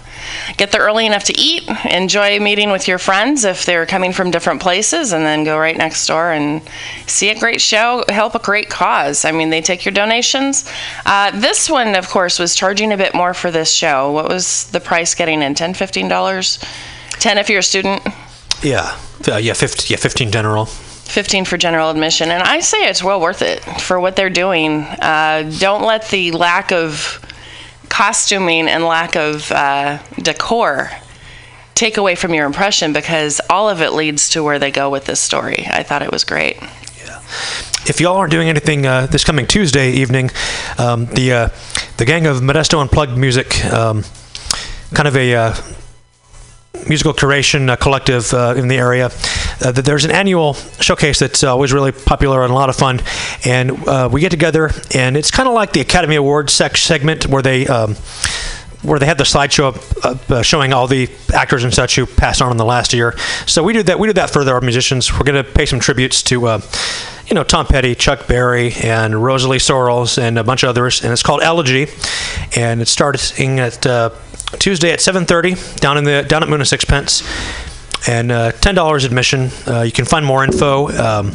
get 0.56 0.72
there 0.72 0.82
early 0.82 1.06
enough 1.06 1.24
to 1.24 1.38
eat, 1.38 1.68
enjoy 1.84 2.40
meeting 2.40 2.70
with 2.70 2.88
your 2.88 2.98
friends 2.98 3.44
if 3.44 3.64
they're 3.64 3.86
coming 3.86 4.12
from 4.12 4.30
different 4.30 4.60
places, 4.60 5.12
and 5.12 5.24
then 5.24 5.44
go 5.44 5.58
right 5.58 5.76
next 5.76 6.06
door 6.06 6.32
and 6.32 6.62
see 7.06 7.30
a 7.30 7.38
great 7.38 7.60
show, 7.60 8.04
help 8.08 8.34
a 8.34 8.38
great 8.38 8.68
cause. 8.68 9.24
I 9.24 9.32
mean, 9.32 9.50
they 9.50 9.60
take 9.60 9.84
your 9.84 9.92
donations. 9.92 10.70
Uh, 11.06 11.30
this 11.38 11.68
one, 11.68 11.94
of 11.94 12.08
course, 12.08 12.38
was 12.38 12.54
charging 12.54 12.92
a 12.92 12.96
bit 12.96 13.14
more 13.14 13.34
for 13.34 13.50
this 13.50 13.72
show. 13.72 14.12
What 14.12 14.28
was 14.28 14.70
the 14.70 14.80
price 14.80 15.14
getting 15.14 15.42
in? 15.42 15.54
$10, 15.54 15.70
$15? 15.70 17.18
10 17.18 17.38
if 17.38 17.50
you're 17.50 17.60
a 17.60 17.62
student? 17.62 18.02
Yeah, 18.62 18.98
uh, 19.26 19.36
yeah, 19.36 19.52
15, 19.52 19.86
yeah, 19.88 20.00
15 20.00 20.30
general. 20.30 20.66
15 21.08 21.46
for 21.46 21.56
general 21.56 21.88
admission 21.88 22.30
and 22.30 22.42
i 22.42 22.60
say 22.60 22.86
it's 22.86 23.02
well 23.02 23.18
worth 23.18 23.40
it 23.40 23.60
for 23.80 23.98
what 23.98 24.14
they're 24.14 24.28
doing 24.28 24.82
uh, 24.82 25.50
don't 25.58 25.82
let 25.82 26.06
the 26.10 26.30
lack 26.32 26.70
of 26.70 27.18
costuming 27.88 28.68
and 28.68 28.84
lack 28.84 29.16
of 29.16 29.50
uh, 29.52 29.98
decor 30.20 30.90
take 31.78 31.96
away 31.96 32.16
from 32.16 32.34
your 32.34 32.44
impression 32.44 32.92
because 32.92 33.40
all 33.48 33.68
of 33.70 33.80
it 33.80 33.92
leads 33.92 34.30
to 34.30 34.42
where 34.42 34.58
they 34.58 34.70
go 34.70 34.90
with 34.90 35.04
this 35.04 35.20
story 35.20 35.64
i 35.70 35.82
thought 35.84 36.02
it 36.02 36.10
was 36.10 36.24
great 36.24 36.56
Yeah. 37.06 37.20
If 37.86 38.00
y'all 38.00 38.16
aren't 38.16 38.32
doing 38.32 38.48
anything 38.48 38.84
uh, 38.84 39.06
this 39.06 39.24
coming 39.24 39.46
Tuesday 39.46 39.92
evening, 39.92 40.30
um, 40.76 41.06
the 41.06 41.32
uh, 41.32 41.48
the 41.96 42.04
gang 42.04 42.26
of 42.26 42.38
Modesto 42.38 42.82
Unplugged 42.82 43.16
Music, 43.16 43.64
um, 43.72 44.02
kind 44.92 45.08
of 45.08 45.16
a 45.16 45.34
uh, 45.34 45.54
musical 46.86 47.14
curation 47.14 47.70
uh, 47.70 47.76
collective 47.76 48.34
uh, 48.34 48.54
in 48.58 48.68
the 48.68 48.76
area. 48.76 49.06
Uh, 49.64 49.72
there's 49.72 50.04
an 50.04 50.10
annual 50.10 50.54
showcase 50.80 51.18
that's 51.20 51.42
always 51.44 51.72
really 51.72 51.92
popular 51.92 52.42
and 52.42 52.50
a 52.50 52.54
lot 52.54 52.68
of 52.68 52.76
fun, 52.76 53.00
and 53.44 53.70
we 54.12 54.20
get 54.20 54.30
together, 54.30 54.70
and 54.94 55.16
it's 55.16 55.30
kind 55.30 55.48
of 55.48 55.54
like 55.54 55.72
the 55.72 55.80
Academy 55.80 56.16
Awards 56.16 56.52
segment 56.52 57.26
where 57.26 57.42
they. 57.42 57.66
Um, 57.66 57.96
where 58.82 58.98
they 58.98 59.06
had 59.06 59.18
the 59.18 59.24
slideshow 59.24 59.74
up, 60.04 60.30
uh, 60.30 60.42
showing 60.42 60.72
all 60.72 60.86
the 60.86 61.10
actors 61.34 61.64
and 61.64 61.74
such 61.74 61.96
who 61.96 62.06
passed 62.06 62.40
on 62.40 62.50
in 62.50 62.56
the 62.56 62.64
last 62.64 62.92
year. 62.92 63.16
So 63.46 63.62
we 63.62 63.72
do 63.72 63.82
that. 63.84 63.98
We 63.98 64.08
do 64.08 64.12
that 64.14 64.30
for 64.30 64.48
our 64.48 64.60
musicians. 64.60 65.12
We're 65.12 65.24
going 65.24 65.42
to 65.42 65.50
pay 65.50 65.66
some 65.66 65.80
tributes 65.80 66.22
to, 66.24 66.46
uh, 66.46 66.60
you 67.26 67.34
know, 67.34 67.42
Tom 67.42 67.66
Petty, 67.66 67.94
Chuck 67.94 68.28
Berry, 68.28 68.72
and 68.82 69.22
Rosalie 69.22 69.58
Sorrells, 69.58 70.18
and 70.18 70.38
a 70.38 70.44
bunch 70.44 70.62
of 70.62 70.68
others. 70.70 71.02
And 71.02 71.12
it's 71.12 71.22
called 71.22 71.42
Elegy, 71.42 71.88
and 72.56 72.80
it's 72.80 72.90
starting 72.90 73.58
at 73.58 73.84
uh, 73.84 74.10
Tuesday 74.58 74.92
at 74.92 75.00
7:30 75.00 75.80
down 75.80 75.98
in 75.98 76.04
the 76.04 76.24
down 76.26 76.42
at 76.42 76.48
Moon 76.48 76.60
and 76.60 76.68
Sixpence, 76.68 77.22
and 78.08 78.30
uh, 78.30 78.52
ten 78.52 78.74
dollars 78.74 79.04
admission. 79.04 79.50
Uh, 79.66 79.82
you 79.82 79.92
can 79.92 80.04
find 80.04 80.24
more 80.24 80.44
info. 80.44 80.88
Um, 80.88 81.32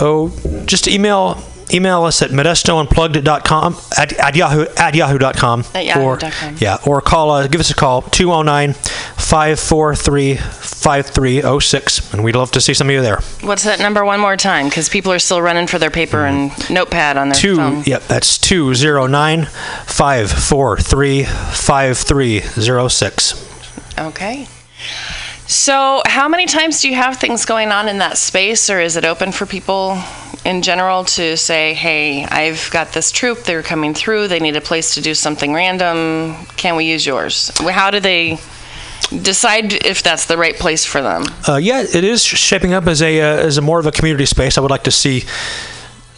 oh, 0.00 0.32
just 0.66 0.86
email 0.86 1.42
email 1.72 2.04
us 2.04 2.22
at 2.22 2.30
modestounplugged.com 2.30 3.76
at, 3.98 4.12
at 4.14 4.36
yahoo 4.36 4.66
at 4.76 4.94
yahoo.com 4.94 5.64
At 5.74 5.96
or 5.96 6.18
yeah 6.58 6.78
or 6.86 7.00
call 7.00 7.30
uh, 7.30 7.46
give 7.46 7.60
us 7.60 7.70
a 7.70 7.74
call 7.74 8.02
209 8.02 8.74
543 8.74 10.36
5306 10.36 12.12
and 12.12 12.24
we'd 12.24 12.36
love 12.36 12.50
to 12.52 12.60
see 12.60 12.74
some 12.74 12.88
of 12.88 12.94
you 12.94 13.02
there. 13.02 13.20
What's 13.42 13.64
that 13.64 13.80
number 13.80 14.04
one 14.04 14.20
more 14.20 14.36
time? 14.36 14.68
Because 14.68 14.88
people 14.88 15.12
are 15.12 15.18
still 15.18 15.42
running 15.42 15.66
for 15.66 15.78
their 15.78 15.90
paper 15.90 16.24
and 16.26 16.52
notepad 16.70 17.16
on 17.16 17.28
their 17.28 17.34
two 17.36 17.56
phone. 17.56 17.82
yep 17.84 18.02
that's 18.04 18.38
209 18.38 19.46
543 19.46 21.24
5306 21.24 23.46
Okay. 23.98 24.46
So, 25.46 26.00
how 26.06 26.28
many 26.28 26.46
times 26.46 26.80
do 26.80 26.88
you 26.88 26.94
have 26.94 27.16
things 27.18 27.44
going 27.44 27.70
on 27.72 27.88
in 27.88 27.98
that 27.98 28.16
space, 28.16 28.70
or 28.70 28.80
is 28.80 28.96
it 28.96 29.04
open 29.04 29.32
for 29.32 29.44
people 29.46 29.98
in 30.44 30.62
general 30.62 31.04
to 31.04 31.36
say, 31.36 31.74
hey, 31.74 32.24
I've 32.24 32.70
got 32.70 32.92
this 32.92 33.12
troop, 33.12 33.40
they're 33.40 33.62
coming 33.62 33.94
through, 33.94 34.28
they 34.28 34.40
need 34.40 34.56
a 34.56 34.60
place 34.60 34.94
to 34.94 35.00
do 35.00 35.14
something 35.14 35.52
random, 35.52 36.34
can 36.56 36.76
we 36.76 36.86
use 36.86 37.04
yours? 37.06 37.50
How 37.58 37.90
do 37.90 38.00
they 38.00 38.38
decide 39.10 39.72
if 39.84 40.02
that's 40.02 40.26
the 40.26 40.36
right 40.36 40.54
place 40.54 40.84
for 40.84 41.02
them? 41.02 41.24
Uh, 41.46 41.56
yeah, 41.56 41.82
it 41.82 42.04
is 42.04 42.24
shaping 42.24 42.72
up 42.72 42.86
as 42.86 43.02
a 43.02 43.20
uh, 43.20 43.24
as 43.24 43.58
a 43.58 43.62
more 43.62 43.80
of 43.80 43.86
a 43.86 43.92
community 43.92 44.26
space. 44.26 44.56
I 44.56 44.60
would 44.60 44.70
like 44.70 44.84
to 44.84 44.90
see. 44.90 45.24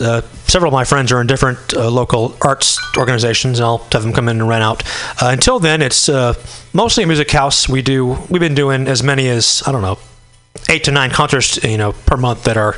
Uh, 0.01 0.21
several 0.49 0.69
of 0.69 0.73
my 0.73 0.83
friends 0.83 1.13
are 1.13 1.21
in 1.21 1.29
different 1.29 1.75
uh, 1.75 1.89
local 1.89 2.37
arts 2.43 2.81
organizations, 2.97 3.61
and 3.61 3.67
I'll 3.67 3.87
have 3.93 4.03
them 4.03 4.13
come 4.13 4.29
in 4.29 4.41
and 4.41 4.49
rent 4.49 4.65
out. 4.65 4.83
Uh, 5.23 5.31
until 5.31 5.61
then, 5.61 5.81
it's 5.81 6.09
uh, 6.09 6.35
mostly 6.73 7.05
a 7.05 7.07
music 7.07 7.31
house. 7.31 7.69
We 7.69 7.83
do 7.83 8.19
we've 8.29 8.41
been 8.41 8.55
doing 8.55 8.89
as 8.89 9.03
many 9.03 9.29
as 9.29 9.63
I 9.65 9.71
don't 9.71 9.83
know, 9.83 9.99
eight 10.69 10.85
to 10.85 10.91
nine 10.91 11.11
concerts, 11.11 11.63
you 11.63 11.79
know, 11.79 11.93
per 11.93 12.17
month 12.17 12.45
that 12.45 12.57
our 12.57 12.77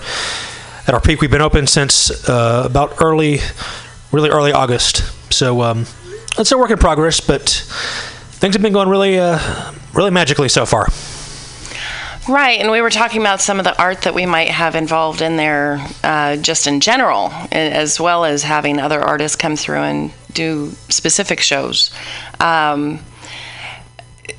at 0.87 0.95
our 0.95 1.01
peak. 1.01 1.21
We've 1.21 1.31
been 1.31 1.41
open 1.43 1.67
since 1.67 2.29
uh, 2.29 2.63
about 2.67 3.03
early, 3.03 3.39
really 4.13 4.31
early 4.31 4.53
August. 4.53 4.99
So 5.33 5.63
um, 5.63 5.87
it's 6.39 6.53
a 6.53 6.59
work 6.59 6.71
in 6.71 6.79
progress, 6.79 7.21
but 7.21 7.49
things 7.49 8.55
have 8.55 8.63
been 8.63 8.73
going 8.73 8.89
really, 8.89 9.19
uh, 9.19 9.39
really 9.93 10.11
magically 10.11 10.49
so 10.49 10.67
far. 10.67 10.89
Right, 12.27 12.59
and 12.59 12.71
we 12.71 12.81
were 12.81 12.91
talking 12.91 13.21
about 13.21 13.43
some 13.43 13.59
of 13.59 13.65
the 13.65 13.79
art 13.79 14.03
that 14.03 14.15
we 14.15 14.25
might 14.25 14.49
have 14.49 14.77
involved 14.77 15.21
in 15.21 15.37
there 15.37 15.87
uh, 16.03 16.37
just 16.37 16.67
in 16.67 16.81
general, 16.81 17.31
as 17.53 18.01
well 18.01 18.25
as 18.25 18.43
having 18.43 18.79
other 18.79 19.01
artists 19.01 19.37
come 19.37 19.57
through 19.57 19.81
and 19.81 20.11
do 20.33 20.71
specific 20.89 21.41
shows. 21.41 21.91
Um, 22.41 23.01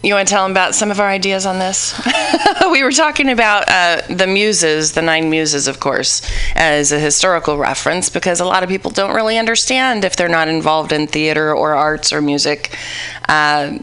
you 0.03 0.13
want 0.13 0.27
to 0.27 0.31
tell 0.33 0.43
them 0.43 0.51
about 0.51 0.75
some 0.75 0.91
of 0.91 0.99
our 0.99 1.09
ideas 1.09 1.45
on 1.45 1.59
this? 1.59 1.99
we 2.71 2.83
were 2.83 2.91
talking 2.91 3.29
about 3.29 3.65
uh, 3.67 4.01
the 4.09 4.27
muses, 4.27 4.93
the 4.93 5.01
nine 5.01 5.29
muses, 5.29 5.67
of 5.67 5.79
course, 5.79 6.21
as 6.55 6.91
a 6.91 6.99
historical 6.99 7.57
reference 7.57 8.09
because 8.09 8.39
a 8.39 8.45
lot 8.45 8.63
of 8.63 8.69
people 8.69 8.91
don't 8.91 9.15
really 9.15 9.37
understand 9.37 10.03
if 10.03 10.15
they're 10.15 10.29
not 10.29 10.47
involved 10.47 10.91
in 10.91 11.07
theater 11.07 11.53
or 11.53 11.75
arts 11.75 12.13
or 12.13 12.21
music. 12.21 12.77
Uh, 13.27 13.79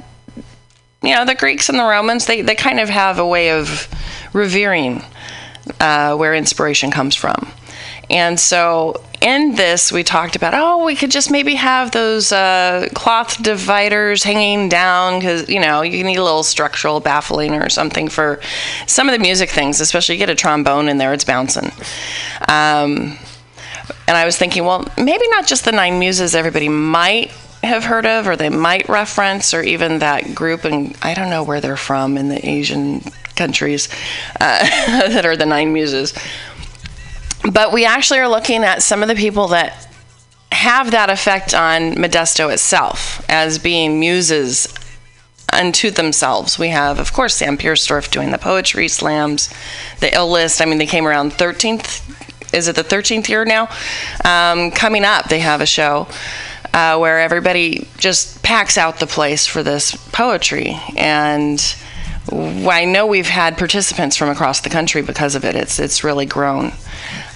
you 1.03 1.15
know, 1.15 1.25
the 1.25 1.35
Greeks 1.35 1.69
and 1.69 1.79
the 1.79 1.85
Romans, 1.85 2.27
they, 2.27 2.43
they 2.43 2.55
kind 2.55 2.79
of 2.79 2.89
have 2.89 3.19
a 3.19 3.27
way 3.27 3.51
of 3.51 3.89
revering 4.33 5.03
uh, 5.81 6.17
where 6.17 6.35
inspiration 6.35 6.91
comes 6.91 7.15
from. 7.15 7.51
And 8.09 8.39
so 8.39 9.03
in 9.23 9.55
this, 9.55 9.93
we 9.93 10.03
talked 10.03 10.35
about, 10.35 10.53
oh, 10.55 10.85
we 10.85 10.97
could 10.97 11.11
just 11.11 11.31
maybe 11.31 11.55
have 11.55 11.93
those 11.93 12.33
uh, 12.33 12.89
cloth 12.93 13.41
dividers 13.43 14.25
hanging 14.25 14.69
down 14.69 15.21
because, 15.21 15.49
you 15.49 15.61
know, 15.61 15.83
you 15.83 16.03
need 16.03 16.17
a 16.17 16.25
little 16.25 16.43
structural 16.43 16.99
baffling 16.99 17.55
or 17.55 17.69
something 17.69 18.09
for 18.09 18.41
some 18.87 19.09
of 19.09 19.13
the 19.13 19.21
music 19.21 19.49
things, 19.49 19.81
especially 19.81 20.17
you 20.17 20.19
get 20.19 20.29
a 20.29 20.35
trombone 20.35 20.89
in 20.89 20.99
there, 20.99 21.13
it's 21.13 21.25
bouncing. 21.25 21.71
Um, 22.49 23.17
and 24.09 24.17
I 24.17 24.25
was 24.25 24.37
thinking, 24.37 24.65
well, 24.65 24.87
maybe 24.99 25.29
not 25.29 25.47
just 25.47 25.65
the 25.65 25.73
Nine 25.73 25.99
Muses 25.99 26.35
everybody 26.35 26.69
might 26.69 27.31
have 27.63 27.85
heard 27.85 28.07
of 28.07 28.27
or 28.27 28.35
they 28.35 28.51
might 28.51 28.89
reference, 28.89 29.55
or 29.55 29.63
even 29.63 30.01
that 30.01 30.35
group, 30.35 30.65
and 30.65 30.97
I 31.01 31.15
don't 31.15 31.31
know 31.31 31.45
where 31.45 31.61
they're 31.61 31.77
from 31.77 32.17
in 32.17 32.29
the 32.29 32.47
Asian 32.47 33.03
countries 33.37 33.89
uh, 34.41 34.65
that 35.09 35.25
are 35.25 35.37
the 35.37 35.47
Nine 35.47 35.73
Muses. 35.73 36.13
But 37.51 37.73
we 37.73 37.85
actually 37.85 38.21
are 38.21 38.29
looking 38.29 38.63
at 38.65 38.83
some 38.83 39.03
of 39.03 39.09
the 39.09 39.15
people 39.15 39.49
that 39.49 39.89
have 40.53 40.93
that 40.93 41.11
effect 41.11 41.55
on 41.55 41.95
Modesto 41.95 42.53
itself 42.53 43.25
as 43.29 43.59
being 43.59 43.99
muses 43.99 44.73
unto 45.53 45.91
themselves. 45.91 46.59
We 46.59 46.69
have, 46.69 46.99
of 46.99 47.13
course, 47.13 47.35
Sam 47.35 47.59
Pierstorff 47.59 48.11
doing 48.11 48.31
the 48.31 48.39
poetry 48.39 48.89
slams, 48.89 49.53
the 50.01 50.15
ill 50.15 50.31
list. 50.31 50.63
I 50.63 50.67
mean, 50.67 50.79
they 50.79 50.87
came 50.87 51.07
around 51.07 51.33
13th. 51.33 52.55
Is 52.55 52.69
it 52.69 52.77
the 52.77 52.85
13th 52.85 53.29
year 53.29 53.45
now? 53.45 53.69
Um, 54.25 54.71
coming 54.71 55.05
up, 55.05 55.29
they 55.29 55.41
have 55.41 55.61
a 55.61 55.67
show 55.67 56.07
uh, 56.73 56.99
where 56.99 57.21
everybody 57.21 57.89
just 57.99 58.43
packs 58.43 58.79
out 58.79 59.01
the 59.01 59.07
place 59.07 59.47
for 59.47 59.63
this 59.63 59.97
poetry. 60.13 60.79
And 60.97 61.61
I 62.31 62.85
know 62.85 63.07
we've 63.07 63.29
had 63.29 63.59
participants 63.59 64.17
from 64.17 64.29
across 64.29 64.61
the 64.61 64.71
country 64.71 65.03
because 65.03 65.35
of 65.35 65.45
it. 65.45 65.55
It's 65.55 65.79
it's 65.79 66.05
really 66.05 66.27
grown. 66.27 66.73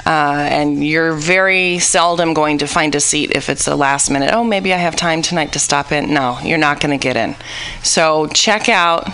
Uh, 0.07 0.47
and 0.51 0.87
you're 0.87 1.15
very 1.15 1.81
seldom 1.81 2.33
going 2.33 2.59
to 2.59 2.67
find 2.69 2.95
a 2.95 3.01
seat 3.01 3.33
if 3.35 3.51
it's 3.51 3.67
a 3.67 3.75
last 3.75 4.09
minute. 4.09 4.31
Oh, 4.33 4.45
maybe 4.45 4.73
I 4.73 4.77
have 4.77 4.95
time 4.95 5.21
tonight 5.21 5.53
to 5.55 5.59
stop 5.59 5.91
in. 5.91 6.15
No, 6.15 6.39
you're 6.45 6.59
not 6.59 6.79
going 6.79 6.97
to 6.97 7.03
get 7.03 7.17
in. 7.17 7.35
So 7.83 8.29
check 8.29 8.69
out 8.69 9.11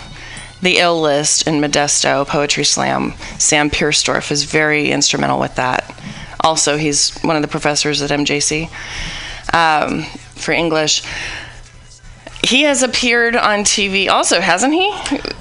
the 0.61 0.77
ill 0.77 1.01
list 1.01 1.47
in 1.47 1.55
Modesto 1.55 2.27
Poetry 2.27 2.63
Slam. 2.63 3.13
Sam 3.39 3.71
Pierstorff 3.71 4.31
is 4.31 4.43
very 4.43 4.91
instrumental 4.91 5.39
with 5.39 5.55
that. 5.55 5.83
Also, 6.41 6.77
he's 6.77 7.17
one 7.19 7.35
of 7.35 7.41
the 7.41 7.47
professors 7.47 8.01
at 8.03 8.11
MJC 8.11 8.69
um, 9.53 10.03
for 10.35 10.51
English. 10.51 11.03
he 12.43 12.63
has 12.63 12.83
appeared 12.83 13.35
on 13.35 13.59
TV 13.59 14.09
also, 14.09 14.39
hasn't 14.41 14.73
he? 14.73 14.91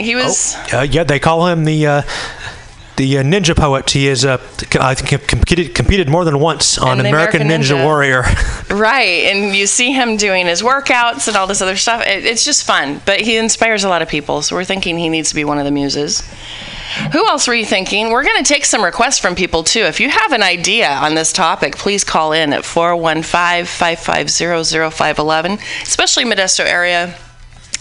He 0.02 0.14
was. 0.14 0.56
Uh, 0.72 0.86
yeah, 0.88 1.04
they 1.04 1.18
call 1.18 1.46
him 1.46 1.64
the 1.64 1.86
uh, 1.86 2.02
the 2.96 3.18
uh, 3.18 3.22
ninja 3.22 3.56
poet. 3.56 3.90
He 3.90 4.08
is 4.08 4.24
uh, 4.24 4.38
I 4.80 4.94
think 4.94 5.26
competed 5.26 5.74
competed 5.74 6.08
more 6.08 6.24
than 6.24 6.38
once 6.38 6.78
on 6.78 7.00
American, 7.00 7.42
American 7.42 7.48
Ninja, 7.48 7.76
Ninja. 7.76 7.84
Warrior. 7.84 8.24
Right, 8.72 9.26
and 9.26 9.54
you 9.54 9.66
see 9.66 9.92
him 9.92 10.16
doing 10.16 10.46
his 10.46 10.62
workouts 10.62 11.28
and 11.28 11.36
all 11.36 11.46
this 11.46 11.60
other 11.60 11.76
stuff. 11.76 12.06
It, 12.06 12.24
it's 12.24 12.42
just 12.42 12.64
fun, 12.64 13.02
but 13.04 13.20
he 13.20 13.36
inspires 13.36 13.84
a 13.84 13.88
lot 13.88 14.00
of 14.00 14.08
people. 14.08 14.40
So 14.40 14.56
we're 14.56 14.64
thinking 14.64 14.96
he 14.96 15.10
needs 15.10 15.28
to 15.28 15.34
be 15.34 15.44
one 15.44 15.58
of 15.58 15.66
the 15.66 15.70
muses. 15.70 16.22
Who 17.12 17.26
else 17.28 17.46
were 17.48 17.54
you 17.54 17.66
thinking? 17.66 18.10
We're 18.10 18.24
going 18.24 18.42
to 18.42 18.48
take 18.48 18.64
some 18.64 18.82
requests 18.82 19.18
from 19.18 19.34
people 19.34 19.62
too. 19.62 19.80
If 19.80 20.00
you 20.00 20.08
have 20.08 20.32
an 20.32 20.42
idea 20.42 20.88
on 20.88 21.14
this 21.14 21.32
topic, 21.32 21.76
please 21.76 22.04
call 22.04 22.32
in 22.32 22.52
at 22.52 22.64
415 22.64 23.66
550 23.66 24.90
0511, 24.90 25.58
especially 25.82 26.24
Modesto 26.24 26.64
area. 26.64 27.14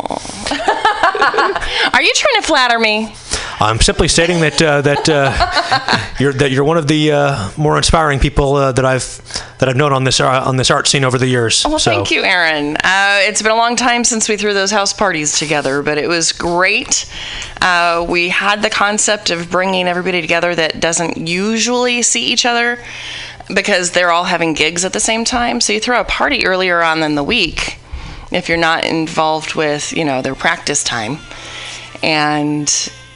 Are 1.92 2.02
you 2.02 2.12
trying 2.14 2.40
to 2.40 2.42
flatter 2.44 2.78
me? 2.78 3.14
I'm 3.62 3.80
simply 3.80 4.08
stating 4.08 4.40
that 4.40 4.60
uh, 4.60 4.80
that 4.82 5.08
uh, 5.08 6.14
you're 6.18 6.32
that 6.32 6.50
you're 6.50 6.64
one 6.64 6.78
of 6.78 6.88
the 6.88 7.12
uh, 7.12 7.50
more 7.56 7.76
inspiring 7.76 8.18
people 8.18 8.56
uh, 8.56 8.72
that 8.72 8.84
I've 8.84 9.22
that 9.58 9.68
I've 9.68 9.76
known 9.76 9.92
on 9.92 10.02
this 10.02 10.20
on 10.20 10.56
this 10.56 10.68
art 10.68 10.88
scene 10.88 11.04
over 11.04 11.16
the 11.16 11.28
years. 11.28 11.64
Well, 11.64 11.78
so, 11.78 11.92
thank 11.92 12.10
you, 12.10 12.24
Aaron. 12.24 12.76
Uh, 12.78 13.18
it's 13.20 13.40
been 13.40 13.52
a 13.52 13.56
long 13.56 13.76
time 13.76 14.02
since 14.02 14.28
we 14.28 14.36
threw 14.36 14.52
those 14.52 14.72
house 14.72 14.92
parties 14.92 15.38
together, 15.38 15.80
but 15.82 15.96
it 15.96 16.08
was 16.08 16.32
great. 16.32 17.08
Uh, 17.60 18.04
we 18.08 18.30
had 18.30 18.62
the 18.62 18.70
concept 18.70 19.30
of 19.30 19.48
bringing 19.48 19.86
everybody 19.86 20.20
together 20.20 20.56
that 20.56 20.80
doesn't 20.80 21.16
usually 21.28 22.02
see 22.02 22.24
each 22.32 22.44
other 22.44 22.80
because 23.54 23.92
they're 23.92 24.10
all 24.10 24.24
having 24.24 24.54
gigs 24.54 24.84
at 24.84 24.92
the 24.92 25.00
same 25.00 25.24
time. 25.24 25.60
So 25.60 25.72
you 25.72 25.78
throw 25.78 26.00
a 26.00 26.04
party 26.04 26.46
earlier 26.46 26.82
on 26.82 27.02
in 27.04 27.14
the 27.14 27.24
week 27.24 27.78
if 28.32 28.48
you're 28.48 28.58
not 28.58 28.84
involved 28.84 29.54
with, 29.54 29.92
you 29.92 30.04
know, 30.04 30.20
their 30.20 30.34
practice 30.34 30.82
time. 30.82 31.18
And 32.02 32.68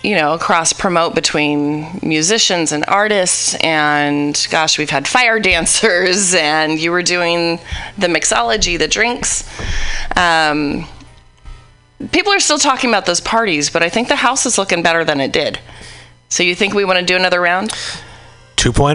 you 0.07 0.15
know, 0.15 0.39
cross 0.39 0.73
promote 0.73 1.17
between 1.17 1.99
musicians 2.01 2.71
and 2.71 2.85
artists. 2.87 3.57
And 3.57 4.47
gosh, 4.53 4.79
we've 4.79 4.89
had 4.89 5.09
fire 5.09 5.41
dancers, 5.53 6.33
and 6.33 6.79
you 6.79 6.93
were 6.93 7.03
doing 7.03 7.59
the 7.99 8.07
mixology, 8.07 8.79
the 8.79 8.87
drinks. 8.87 9.43
Um, 10.17 10.87
people 12.13 12.33
are 12.33 12.39
still 12.39 12.59
talking 12.59 12.89
about 12.89 13.05
those 13.05 13.21
parties, 13.21 13.69
but 13.69 13.83
I 13.83 13.89
think 13.89 14.07
the 14.07 14.15
house 14.15 14.47
is 14.47 14.59
looking 14.59 14.81
better 14.81 15.05
than 15.05 15.21
it 15.21 15.33
did. 15.33 15.59
So 16.29 16.45
you 16.45 16.55
think 16.55 16.73
we 16.73 16.85
want 16.85 17.01
to 17.01 17.05
do 17.05 17.17
another 17.17 17.41
round? 17.41 17.71
2.0. 18.57 18.95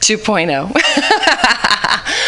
2.0. 0.00 0.72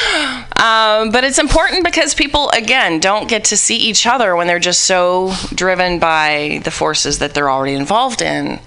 um, 0.65 1.11
but 1.11 1.25
it's 1.25 1.39
important 1.39 1.85
because 1.85 2.15
people, 2.15 2.49
again, 2.51 2.99
don't 2.99 3.29
get 3.29 3.45
to 3.45 3.57
see 3.57 3.77
each 3.77 4.07
other 4.07 4.35
when 4.35 4.47
they're 4.47 4.59
just 4.59 4.85
so 4.85 5.35
driven 5.55 5.99
by 5.99 6.63
the 6.65 6.71
forces 6.71 7.19
that 7.19 7.35
they're 7.35 7.51
already 7.51 7.75
involved 7.75 8.23
in. 8.23 8.59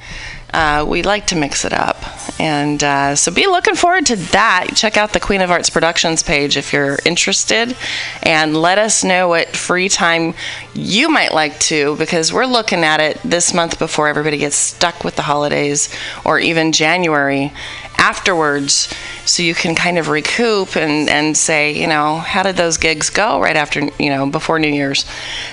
Uh, 0.54 0.86
we 0.88 1.04
like 1.04 1.28
to 1.28 1.36
mix 1.36 1.66
it 1.66 1.74
up. 1.74 1.98
And 2.40 2.84
uh, 2.84 3.16
so 3.16 3.32
be 3.32 3.48
looking 3.48 3.76
forward 3.76 4.06
to 4.08 4.16
that. 4.16 4.68
Check 4.76 4.96
out 4.96 5.12
the 5.12 5.20
Queen 5.20 5.42
of 5.42 5.52
Arts 5.52 5.70
Productions 5.70 6.24
page 6.24 6.56
if 6.56 6.72
you're 6.72 6.98
interested. 7.06 7.76
And 8.24 8.56
let 8.56 8.78
us 8.78 9.04
know 9.04 9.28
what 9.28 9.56
free 9.56 9.90
time 9.90 10.36
you 10.74 11.10
might 11.10 11.34
like 11.34 11.60
to, 11.62 11.96
because 11.98 12.32
we're 12.32 12.46
looking 12.46 12.84
at 12.84 13.00
it 13.00 13.20
this 13.24 13.54
month 13.54 13.80
before 13.80 14.08
everybody 14.08 14.38
gets 14.38 14.56
stuck 14.56 15.04
with 15.04 15.16
the 15.16 15.24
holidays 15.24 15.94
or 16.24 16.40
even 16.40 16.72
January 16.72 17.52
afterwards 17.98 18.94
so 19.26 19.44
you 19.44 19.56
can 19.56 19.76
kind 19.76 19.98
of 19.98 20.08
recoup 20.08 20.78
and, 20.78 21.10
and 21.10 21.36
say, 21.36 21.74
you 21.74 21.88
know, 21.88 22.18
how 22.18 22.44
did 22.44 22.56
those 22.56 22.78
gigs 22.78 23.10
go 23.10 23.42
right 23.42 23.56
after, 23.56 23.82
you 24.00 24.10
know, 24.10 24.30
before 24.30 24.60
New 24.60 24.72
Year's? 24.72 25.06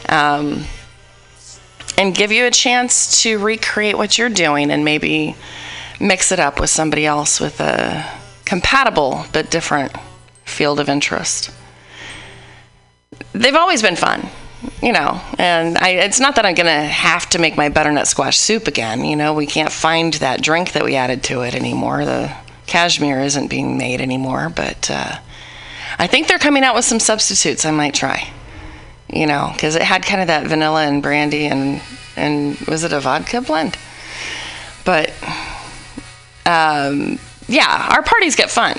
Um, 0.09 0.65
and 1.97 2.15
give 2.15 2.33
you 2.33 2.47
a 2.47 2.51
chance 2.51 3.23
to 3.23 3.39
recreate 3.39 3.97
what 3.97 4.19
you're 4.19 4.29
doing 4.29 4.71
and 4.71 4.85
maybe 4.85 5.37
mix 6.01 6.33
it 6.33 6.41
up 6.41 6.61
with 6.61 6.71
somebody 6.71 7.07
else 7.07 7.41
with 7.41 7.61
a 7.61 8.05
compatible 8.45 9.25
but 9.33 9.51
different 9.51 9.93
field 10.45 10.81
of 10.81 10.89
interest. 10.89 11.51
They've 13.33 13.55
always 13.55 13.81
been 13.81 13.97
fun, 13.97 14.29
you 14.83 14.93
know, 14.93 15.21
and 15.39 15.79
I, 15.79 15.91
it's 15.91 16.21
not 16.21 16.37
that 16.37 16.45
I'm 16.45 16.55
going 16.55 16.67
to 16.67 16.87
have 16.87 17.31
to 17.31 17.39
make 17.39 17.57
my 17.57 17.69
butternut 17.69 18.09
squash 18.09 18.39
soup 18.39 18.67
again. 18.67 19.05
You 19.05 19.17
know, 19.17 19.35
we 19.35 19.47
can't 19.47 19.73
find 19.73 20.15
that 20.15 20.43
drink 20.43 20.73
that 20.73 20.85
we 20.85 20.97
added 20.97 21.23
to 21.25 21.43
it 21.43 21.55
anymore. 21.55 22.05
The 22.05 22.35
cashmere 22.67 23.21
isn't 23.21 23.49
being 23.49 23.79
made 23.79 24.01
anymore, 24.01 24.53
but 24.55 24.91
uh, 24.91 25.19
I 25.99 26.07
think 26.07 26.27
they're 26.27 26.39
coming 26.39 26.65
out 26.65 26.75
with 26.75 26.85
some 26.85 27.01
substitutes 27.01 27.65
I 27.65 27.71
might 27.71 27.95
try 27.95 28.33
you 29.09 29.27
know, 29.27 29.51
because 29.53 29.75
it 29.75 29.83
had 29.83 30.05
kind 30.05 30.21
of 30.21 30.29
that 30.29 30.47
vanilla 30.47 30.87
and 30.87 31.03
brandy 31.03 31.47
and 31.47 31.81
and 32.17 32.59
was 32.61 32.85
it 32.85 32.93
a 32.93 33.01
vodka 33.01 33.41
blend? 33.41 33.77
But 34.85 35.11
um, 36.47 37.19
yeah, 37.49 37.89
our 37.91 38.03
parties 38.03 38.37
get 38.37 38.51
fun. 38.51 38.77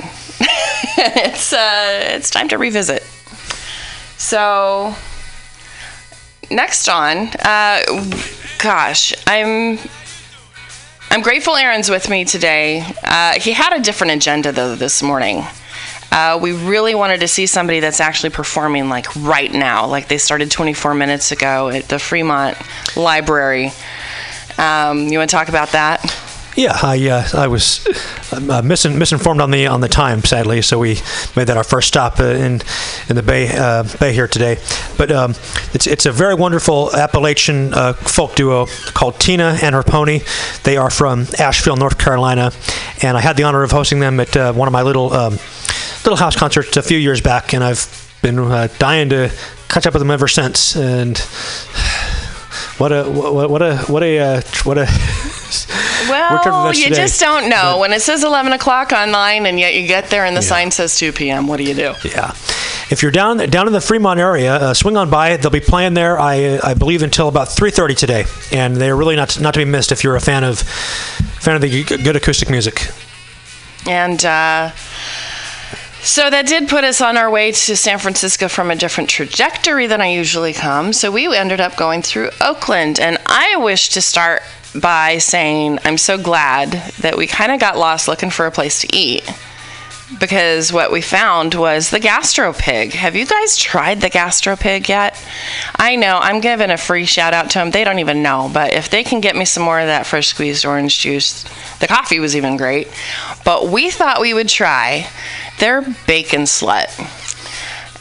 it's 0.98 1.54
uh, 1.54 2.16
it's 2.16 2.30
time 2.30 2.48
to 2.50 2.58
revisit. 2.58 3.04
So 4.18 4.96
next 6.50 6.88
on, 6.88 7.30
uh, 7.44 7.82
gosh, 8.62 9.14
I'm 9.28 9.80
I'm 11.12 11.22
grateful 11.22 11.56
Aaron's 11.56 11.90
with 11.90 12.10
me 12.10 12.26
today. 12.26 12.84
Uh, 13.04 13.40
he 13.40 13.54
had 13.54 13.74
a 13.74 13.82
different 13.82 14.14
agenda 14.14 14.52
though 14.52 14.76
this 14.76 15.02
morning. 15.02 15.44
Uh, 16.16 16.40
we 16.42 16.54
really 16.54 16.96
wanted 16.96 17.20
to 17.20 17.28
see 17.28 17.46
somebody 17.46 17.82
that's 17.82 18.00
actually 18.00 18.30
performing 18.30 18.88
like 18.88 19.14
right 19.18 19.52
now, 19.52 19.86
like 19.86 20.08
they 20.08 20.18
started 20.18 20.50
24 20.50 20.96
minutes 20.96 21.34
ago 21.34 21.68
at 21.68 21.90
the 21.90 22.00
Fremont 22.00 22.58
Library. 22.96 23.74
Um, 24.58 25.10
you 25.10 25.18
want 25.18 25.30
to 25.30 25.36
talk 25.36 25.50
about 25.50 25.74
that? 25.74 26.02
Yeah, 26.56 26.72
I 26.82 27.10
uh, 27.10 27.28
I 27.34 27.48
was 27.48 27.86
uh, 28.32 28.62
misin- 28.62 28.98
misinformed 28.98 29.42
on 29.42 29.52
the 29.52 29.68
on 29.68 29.82
the 29.82 29.90
time, 29.90 30.24
sadly. 30.24 30.62
So 30.62 30.80
we 30.80 31.00
made 31.36 31.48
that 31.48 31.58
our 31.58 31.66
first 31.66 31.90
stop 31.90 32.18
uh, 32.22 32.28
in 32.28 32.62
in 33.10 33.18
the 33.18 33.22
bay 33.22 33.50
uh, 33.54 33.84
bay 34.00 34.14
here 34.14 34.30
today. 34.30 34.58
But 34.98 35.12
um, 35.12 35.32
it's 35.74 35.86
it's 35.86 36.06
a 36.06 36.14
very 36.14 36.34
wonderful 36.34 36.96
Appalachian 36.96 37.74
uh, 37.74 37.92
folk 37.92 38.36
duo 38.36 38.68
called 38.94 39.20
Tina 39.20 39.58
and 39.62 39.76
her 39.76 39.84
pony. 39.84 40.22
They 40.64 40.78
are 40.78 40.90
from 40.90 41.28
Asheville, 41.38 41.76
North 41.76 41.98
Carolina, 41.98 42.54
and 43.02 43.18
I 43.18 43.20
had 43.20 43.36
the 43.36 43.44
honor 43.44 43.64
of 43.64 43.72
hosting 43.72 44.00
them 44.00 44.22
at 44.22 44.38
uh, 44.38 44.54
one 44.54 44.70
of 44.70 44.72
my 44.72 44.84
little 44.84 45.12
um, 45.12 45.38
little 46.06 46.18
house 46.18 46.36
concerts 46.36 46.78
a 46.78 46.82
few 46.82 46.98
years 46.98 47.22
back, 47.22 47.54
and 47.54 47.64
I've 47.64 48.18
been 48.22 48.40
uh, 48.40 48.68
dying 48.80 49.10
to 49.10 49.32
catch 49.70 49.86
up 49.88 49.94
with 49.94 50.02
them 50.02 50.12
ever 50.12 50.28
since. 50.28 50.76
And 50.76 51.18
what 52.78 52.92
a 52.92 53.04
what, 53.04 53.50
what 53.50 53.62
a 53.62 53.78
what 53.78 54.04
a 54.04 54.20
uh, 54.20 54.42
what 54.64 54.78
a 54.78 54.88
Well, 56.10 56.74
you 56.74 56.86
today. 56.86 56.96
just 56.96 57.20
don't 57.20 57.50
know. 57.50 57.80
when 57.80 57.92
it 57.92 58.02
says 58.02 58.24
11 58.24 58.54
o'clock 58.54 58.92
online 58.92 59.46
and 59.46 59.60
yet 59.60 59.74
you 59.74 59.88
get 59.88 60.10
there 60.10 60.26
and 60.26 60.36
the 60.36 60.42
sign 60.42 60.70
says 60.70 60.98
2 60.98 61.14
p.m., 61.14 61.48
what 61.48 61.58
do 61.58 61.64
you 61.64 61.74
do? 61.74 61.94
Yeah. 62.04 62.32
If 62.92 63.02
you're 63.02 63.12
down 63.12 63.38
down 63.50 63.66
in 63.66 63.74
the 63.74 63.82
Fremont 63.82 64.20
area, 64.20 64.54
uh, 64.56 64.74
swing 64.76 64.96
on 64.96 65.10
by. 65.10 65.38
They'll 65.38 65.50
be 65.50 65.60
playing 65.60 65.96
there, 65.96 66.20
I 66.20 66.60
I 66.64 66.74
believe, 66.76 67.02
until 67.02 67.28
about 67.28 67.48
3:30 67.48 67.98
today, 67.98 68.26
and 68.52 68.76
they're 68.76 68.96
really 68.96 69.16
not 69.16 69.40
not 69.40 69.56
to 69.56 69.60
be 69.62 69.66
missed 69.66 69.92
if 69.92 70.04
you're 70.04 70.16
a 70.16 70.22
fan 70.22 70.44
of 70.44 70.60
fan 70.60 71.56
of 71.56 71.62
the 71.62 71.84
good 71.84 72.16
acoustic 72.16 72.52
music. 72.52 72.88
And 73.88 74.24
uh, 74.24 74.72
so 76.06 76.30
that 76.30 76.46
did 76.46 76.70
put 76.70 76.84
us 76.84 77.02
on 77.02 77.18
our 77.18 77.32
way 77.32 77.52
to 77.52 77.76
San 77.76 77.98
Francisco 77.98 78.48
from 78.48 78.70
a 78.70 78.76
different 78.76 79.10
trajectory 79.10 79.88
than 79.88 80.02
I 80.02 80.14
usually 80.14 80.54
come. 80.54 80.94
So 80.94 81.12
we 81.12 81.36
ended 81.36 81.60
up 81.60 81.76
going 81.76 82.04
through 82.04 82.30
Oakland. 82.40 83.00
And 83.00 83.18
I 83.26 83.56
wish 83.58 83.90
to 83.90 84.02
start 84.02 84.44
by 84.80 85.18
saying 85.18 85.80
I'm 85.84 85.98
so 85.98 86.18
glad 86.18 86.72
that 87.00 87.18
we 87.18 87.26
kind 87.26 87.52
of 87.52 87.60
got 87.60 87.78
lost 87.78 88.08
looking 88.08 88.30
for 88.30 88.46
a 88.46 88.52
place 88.52 88.82
to 88.82 88.96
eat. 88.96 89.28
Because 90.20 90.72
what 90.72 90.92
we 90.92 91.02
found 91.02 91.56
was 91.56 91.90
the 91.90 92.00
Gastropig. 92.00 92.94
Have 92.94 93.16
you 93.16 93.26
guys 93.26 93.58
tried 93.58 94.02
the 94.02 94.10
Gastropig 94.10 94.88
yet? 94.88 95.20
I 95.78 95.96
know 95.96 96.20
I'm 96.22 96.42
giving 96.42 96.70
a 96.70 96.78
free 96.78 97.06
shout 97.06 97.34
out 97.34 97.50
to 97.52 97.60
them. 97.60 97.72
They 97.72 97.84
don't 97.84 97.98
even 97.98 98.22
know, 98.22 98.52
but 98.54 98.72
if 98.72 98.92
they 98.92 99.04
can 99.04 99.20
get 99.20 99.36
me 99.36 99.46
some 99.46 99.64
more 99.64 99.80
of 99.80 99.88
that 99.88 100.06
fresh 100.06 100.28
squeezed 100.28 100.64
orange 100.64 101.00
juice, 101.00 101.44
the 101.80 101.88
coffee 101.88 102.20
was 102.20 102.36
even 102.36 102.56
great. 102.56 102.88
But 103.44 103.70
we 103.70 103.90
thought 103.90 104.22
we 104.22 104.36
would 104.36 104.48
try 104.48 105.10
their 105.58 105.82
bacon 106.06 106.42
slut. 106.42 106.92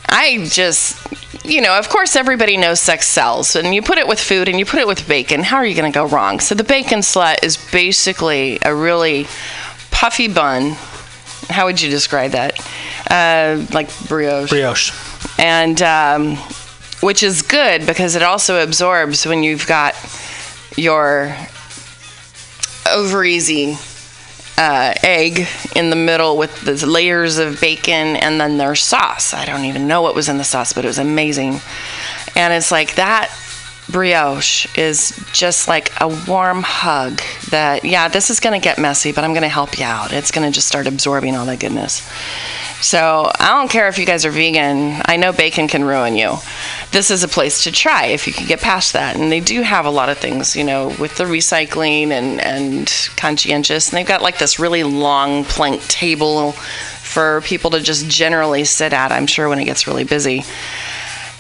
I 0.07 0.47
just, 0.51 0.99
you 1.43 1.63
know, 1.63 1.79
of 1.79 1.89
course, 1.89 2.17
everybody 2.17 2.59
knows 2.59 2.81
sex 2.81 3.09
sells, 3.09 3.57
and 3.57 3.75
you 3.75 3.81
put 3.81 3.97
it 3.97 4.07
with 4.07 4.21
food 4.21 4.51
and 4.51 4.59
you 4.59 4.67
put 4.67 4.81
it 4.81 4.87
with 4.87 5.09
bacon. 5.09 5.43
How 5.43 5.57
are 5.57 5.67
you 5.67 5.75
going 5.75 5.91
to 5.91 5.99
go 5.99 6.07
wrong? 6.07 6.39
So, 6.39 6.55
the 6.55 6.65
bacon 6.65 6.99
slut 6.99 7.43
is 7.43 7.57
basically 7.73 8.59
a 8.63 8.75
really 8.75 9.27
puffy 9.91 10.29
bun. 10.29 10.77
How 11.49 11.67
would 11.67 11.81
you 11.81 11.91
describe 11.91 12.33
that? 12.33 12.59
Uh, 13.11 13.65
like 13.73 13.89
brioche. 14.09 14.51
Brioche. 14.51 14.93
And 15.39 15.81
um, 15.83 16.37
which 17.01 17.23
is 17.23 17.43
good 17.43 17.87
because 17.87 18.15
it 18.17 18.23
also 18.23 18.63
absorbs 18.63 19.27
when 19.27 19.43
you've 19.43 19.67
got 19.67 19.95
your 20.77 21.37
over 22.91 23.25
easy 23.25 23.77
uh, 24.57 24.95
egg 25.03 25.47
in 25.75 25.91
the 25.91 25.97
middle 25.97 26.37
with 26.37 26.61
the 26.63 26.87
layers 26.87 27.39
of 27.39 27.61
bacon 27.61 28.17
and 28.17 28.41
then 28.41 28.57
their 28.57 28.75
sauce. 28.75 29.35
I 29.35 29.45
don't 29.45 29.65
even 29.65 29.89
know 29.89 30.03
what 30.03 30.15
was 30.15 30.29
in 30.29 30.39
the 30.39 30.45
sauce, 30.45 30.73
but 30.73 30.85
it 30.85 30.89
was 30.89 30.99
amazing. 30.99 31.61
And 32.37 32.53
it's 32.53 32.71
like 32.71 32.95
that 32.95 33.31
brioche 33.91 34.67
is 34.77 35.19
just 35.33 35.69
like 35.69 35.93
a 36.01 36.09
warm 36.27 36.63
hug 36.63 37.21
that, 37.51 37.85
yeah, 37.85 38.09
this 38.09 38.31
is 38.31 38.41
going 38.41 38.59
to 38.59 38.65
get 38.65 38.79
messy, 38.79 39.13
but 39.13 39.25
I'm 39.25 39.33
going 39.33 39.43
to 39.43 39.49
help 39.49 39.79
you 39.79 39.85
out. 39.85 40.13
It's 40.13 40.31
going 40.31 40.47
to 40.47 40.55
just 40.55 40.69
start 40.69 40.87
absorbing 40.87 41.37
all 41.37 41.47
that 41.47 41.61
goodness. 41.61 42.09
So 42.81 43.31
I 43.41 43.49
don't 43.49 43.71
care 43.71 43.89
if 43.89 43.99
you 43.99 44.05
guys 44.05 44.27
are 44.27 44.31
vegan. 44.31 45.01
I 45.07 45.17
know 45.17 45.33
bacon 45.33 45.69
can 45.69 45.85
ruin 45.85 46.17
you. 46.17 46.37
This 46.91 47.11
is 47.11 47.23
a 47.23 47.29
place 47.29 47.65
to 47.65 47.73
try 47.73 48.07
if 48.07 48.27
you 48.27 48.33
can 48.33 48.47
get 48.47 48.61
past 48.61 48.93
that. 48.93 49.17
And 49.17 49.33
they 49.33 49.41
do 49.41 49.63
have 49.63 49.87
a 49.87 49.91
lot 49.91 50.11
of 50.11 50.19
things, 50.19 50.55
you 50.55 50.65
know, 50.65 50.89
with 51.01 51.17
the 51.17 51.25
recycling 51.25 52.09
and, 52.09 52.41
and 52.43 53.09
conscientious. 53.17 53.89
And 53.89 53.97
they've 53.97 54.07
got 54.07 54.23
like 54.23 54.39
this 54.39 54.59
really 54.59 54.83
long 54.83 55.45
plank 55.45 55.83
table 55.89 56.53
for 56.53 57.41
people 57.43 57.71
to 57.71 57.81
just 57.81 58.09
generally 58.09 58.65
sit 58.65 58.93
at, 58.93 59.13
I'm 59.13 59.27
sure, 59.27 59.49
when 59.49 59.59
it 59.59 59.65
gets 59.65 59.87
really 59.87 60.05
busy. 60.05 60.45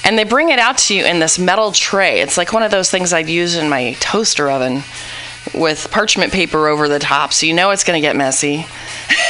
And 0.05 0.19
they 0.19 0.25
bring 0.25 0.51
it 0.51 0.59
out 0.59 0.79
to 0.79 0.95
you 0.95 1.05
in 1.05 1.19
this 1.19 1.39
metal 1.39 1.73
tray. 1.73 2.21
It's 2.21 2.37
like 2.37 2.53
one 2.53 2.63
of 2.63 2.71
those 2.71 2.91
things 2.91 3.13
I'd 3.13 3.29
use 3.29 3.57
in 3.57 3.69
my 3.69 3.95
toaster 4.01 4.51
oven 4.51 4.83
with 5.55 5.91
parchment 5.91 6.33
paper 6.33 6.69
over 6.69 6.89
the 6.89 6.99
top, 6.99 7.33
so 7.33 7.47
you 7.47 7.55
know 7.55 7.71
it's 7.71 7.85
going 7.85 8.01
to 8.01 8.07
get 8.07 8.17
messy. 8.17 8.67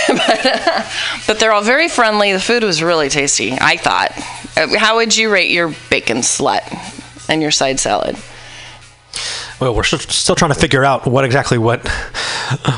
but, 0.09 0.87
but 1.27 1.39
they're 1.41 1.53
all 1.53 1.63
very 1.63 1.89
friendly. 1.89 2.33
The 2.33 2.41
food 2.41 2.63
was 2.63 2.83
really 2.83 3.09
tasty, 3.09 3.53
I 3.53 3.77
thought. 3.77 4.13
Uh, 4.57 4.79
How 4.79 4.97
would 4.97 5.17
you 5.17 5.31
rate 5.31 5.51
your 5.51 5.75
bacon 5.91 6.19
slut 6.19 6.63
and 7.29 7.43
your 7.43 7.51
side 7.51 7.81
salad? 7.81 8.17
Well, 9.61 9.75
we're 9.75 9.85
still, 9.85 10.35
trying 10.35 10.53
to 10.53 10.59
figure 10.59 10.85
out 10.85 11.07
what 11.07 11.25
exactly 11.25 11.59
what 11.59 11.87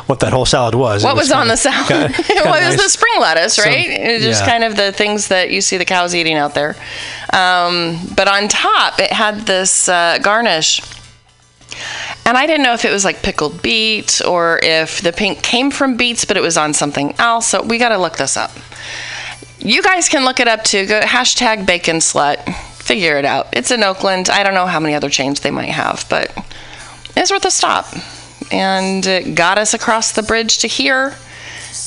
what 0.07 0.21
that 0.21 0.33
whole 0.33 0.45
salad 0.47 0.75
was. 0.75 1.03
It 1.03 1.07
What 1.07 1.17
was, 1.17 1.33
on 1.33 1.43
kinda- 1.49 1.53
the 1.53 1.57
salad? 1.57 1.89
kinda- 1.89 2.07
it 2.21 2.27
kinda 2.27 2.45
was 2.51 2.61
nice. 2.61 2.83
the 2.83 2.89
spring 2.91 3.15
lettuce, 3.21 3.55
Some- 3.55 3.65
right? 3.65 3.89
it 3.89 4.13
was 4.15 4.23
just 4.23 4.43
yeah. 4.45 4.51
kind 4.51 4.65
of 4.65 4.77
the 4.77 4.93
things 4.93 5.29
that 5.29 5.51
you 5.51 5.61
see 5.61 5.77
the 5.79 5.85
cows 5.85 6.15
eating 6.15 6.37
out 6.37 6.55
there. 6.55 6.77
Um, 7.33 7.99
but 8.15 8.29
on 8.29 8.49
top, 8.49 9.01
it 9.01 9.13
had 9.13 9.47
this 9.47 9.89
uh, 9.89 10.19
garnish. 10.23 10.81
And 12.25 12.37
I 12.37 12.47
didn't 12.47 12.63
know 12.65 12.73
if 12.75 12.85
it 12.85 12.91
was 12.93 13.05
like 13.05 13.23
pickled 13.23 13.61
beets 13.63 14.21
or 14.21 14.61
if 14.63 15.01
the 15.01 15.13
pink 15.13 15.43
came 15.43 15.71
from 15.71 15.97
beets, 15.97 16.25
but 16.25 16.37
it 16.37 16.41
was 16.41 16.57
on 16.57 16.75
something 16.75 17.15
else. 17.19 17.49
So 17.49 17.63
we 17.63 17.79
got 17.79 17.91
to 17.91 17.99
look 17.99 18.17
this 18.17 18.37
up. 18.37 18.51
You 19.59 19.83
guys 19.83 20.09
can 20.09 20.25
look 20.25 20.41
it 20.41 20.49
up 20.49 20.65
too. 20.65 20.87
Go 20.87 21.01
hashtag 21.01 21.67
bacon 21.67 21.97
slut. 21.99 22.39
Figure 22.87 23.19
it 23.19 23.25
out. 23.25 23.49
It's 23.53 23.73
in 23.73 23.83
Oakland. 23.83 24.31
I 24.31 24.45
don't 24.45 24.55
know 24.55 24.67
how 24.67 24.79
many 24.79 24.95
other 24.95 25.11
chains 25.11 25.41
they 25.41 25.51
might 25.51 25.71
have, 25.71 26.07
but 26.09 26.33
it's 27.17 27.33
worth 27.33 27.45
a 27.45 27.51
stop. 27.51 27.87
And 28.53 29.05
it 29.05 29.35
got 29.35 29.59
us 29.59 29.75
across 29.75 30.13
the 30.13 30.23
bridge 30.23 30.59
to 30.59 30.69
here. 30.69 31.17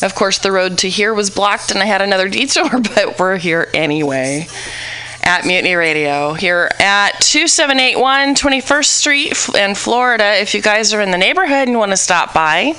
Of 0.02 0.14
course, 0.14 0.40
the 0.40 0.52
road 0.52 0.78
to 0.80 0.90
here 0.90 1.14
was 1.14 1.30
blocked 1.30 1.72
and 1.72 1.80
I 1.80 1.86
had 1.86 2.02
another 2.02 2.28
detour, 2.28 2.70
but 2.96 3.18
we're 3.18 3.38
here 3.38 3.70
anyway 3.74 4.48
at 5.24 5.46
Mutiny 5.46 5.76
Radio 5.76 6.34
here 6.34 6.70
at 6.80 7.22
2781 7.22 8.36
21st 8.36 8.86
Street 8.86 9.50
in 9.56 9.76
Florida. 9.76 10.42
If 10.42 10.54
you 10.54 10.62
guys 10.62 10.94
are 10.94 11.00
in 11.00 11.12
the 11.12 11.18
neighborhood 11.18 11.70
and 11.70 11.78
want 11.78 11.92
to 11.92 11.98
stop 11.98 12.34
by, 12.34 12.74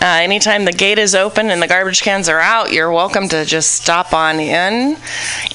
uh, 0.00 0.06
anytime 0.06 0.64
the 0.64 0.72
gate 0.72 0.98
is 0.98 1.14
open 1.14 1.50
and 1.50 1.60
the 1.60 1.66
garbage 1.66 2.00
cans 2.00 2.28
are 2.30 2.40
out, 2.40 2.72
you're 2.72 2.90
welcome 2.90 3.28
to 3.28 3.44
just 3.44 3.72
stop 3.72 4.14
on 4.14 4.40
in 4.40 4.96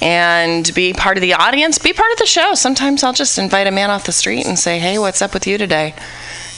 and 0.03 0.71
be 0.75 0.93
part 0.93 1.17
of 1.17 1.21
the 1.21 1.33
audience, 1.33 1.79
be 1.79 1.93
part 1.93 2.11
of 2.11 2.19
the 2.19 2.27
show. 2.27 2.53
Sometimes 2.53 3.03
I'll 3.03 3.11
just 3.11 3.39
invite 3.39 3.65
a 3.65 3.71
man 3.71 3.89
off 3.89 4.05
the 4.05 4.11
street 4.11 4.45
and 4.45 4.59
say, 4.59 4.77
hey, 4.77 4.99
what's 4.99 5.23
up 5.23 5.33
with 5.33 5.47
you 5.47 5.57
today? 5.57 5.95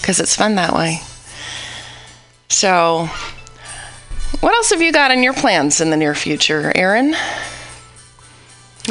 Because 0.01 0.19
it's 0.19 0.35
fun 0.35 0.55
that 0.55 0.73
way. 0.73 0.99
So, 2.49 3.09
what 4.41 4.53
else 4.53 4.71
have 4.71 4.81
you 4.81 4.91
got 4.91 5.11
in 5.11 5.23
your 5.23 5.33
plans 5.33 5.79
in 5.79 5.89
the 5.89 5.97
near 5.97 6.13
future, 6.13 6.73
Aaron? 6.75 7.15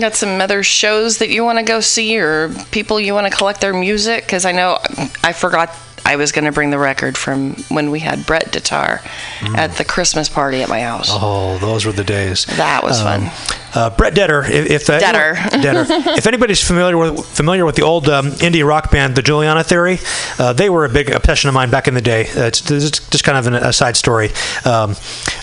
Got 0.01 0.15
some 0.15 0.41
other 0.41 0.63
shows 0.63 1.19
that 1.19 1.29
you 1.29 1.45
want 1.45 1.59
to 1.59 1.65
go 1.65 1.81
see 1.81 2.19
or 2.19 2.49
people 2.71 2.99
you 2.99 3.13
want 3.13 3.31
to 3.31 3.37
collect 3.37 3.61
their 3.61 3.75
music? 3.75 4.25
Because 4.25 4.47
I 4.47 4.53
know 4.53 4.79
I 5.23 5.35
forgot 5.35 5.69
I 6.07 6.15
was 6.17 6.31
going 6.33 6.45
to 6.45 6.53
bring 6.53 6.71
the 6.71 6.79
record 6.79 7.19
from 7.19 7.55
when 7.69 7.91
we 7.91 7.99
had 7.99 8.25
Brett 8.27 8.53
Detar 8.53 9.01
at 9.57 9.73
the 9.77 9.85
Christmas 9.85 10.29
party 10.29 10.63
at 10.63 10.69
my 10.69 10.81
house. 10.81 11.09
Oh, 11.11 11.59
those 11.59 11.85
were 11.85 11.93
the 11.93 12.05
days. 12.05 12.45
That 12.57 12.83
was 12.85 13.01
Um, 13.01 13.23
fun. 13.29 13.31
Uh, 13.77 13.91
Brett 13.91 14.15
Detar, 14.15 14.49
if, 14.49 14.71
if 14.71 14.91
uh, 14.91 14.99
Detter. 14.99 15.35
Detter. 15.35 15.87
If 16.17 16.27
anybody's 16.27 16.67
familiar 16.67 16.97
with 16.97 17.27
familiar 17.27 17.67
with 17.67 17.77
the 17.77 17.83
old 17.83 18.09
um, 18.09 18.31
indie 18.41 18.67
rock 18.67 18.91
band, 18.91 19.15
the 19.17 19.23
Juliana 19.23 19.63
Theory, 19.63 19.99
uh, 20.39 20.55
they 20.55 20.71
were 20.71 20.87
a 20.87 20.89
big 20.89 21.11
obsession 21.11 21.49
of 21.49 21.55
mine 21.55 21.69
back 21.69 21.87
in 21.87 21.93
the 21.93 22.01
day. 22.01 22.27
Uh, 22.29 22.47
it's, 22.47 22.63
this 22.63 22.91
just 22.91 23.23
kind 23.23 23.37
of 23.37 23.47
an, 23.47 23.55
a 23.55 23.73
side 23.75 23.97
story, 23.97 24.31
um, 24.65 24.97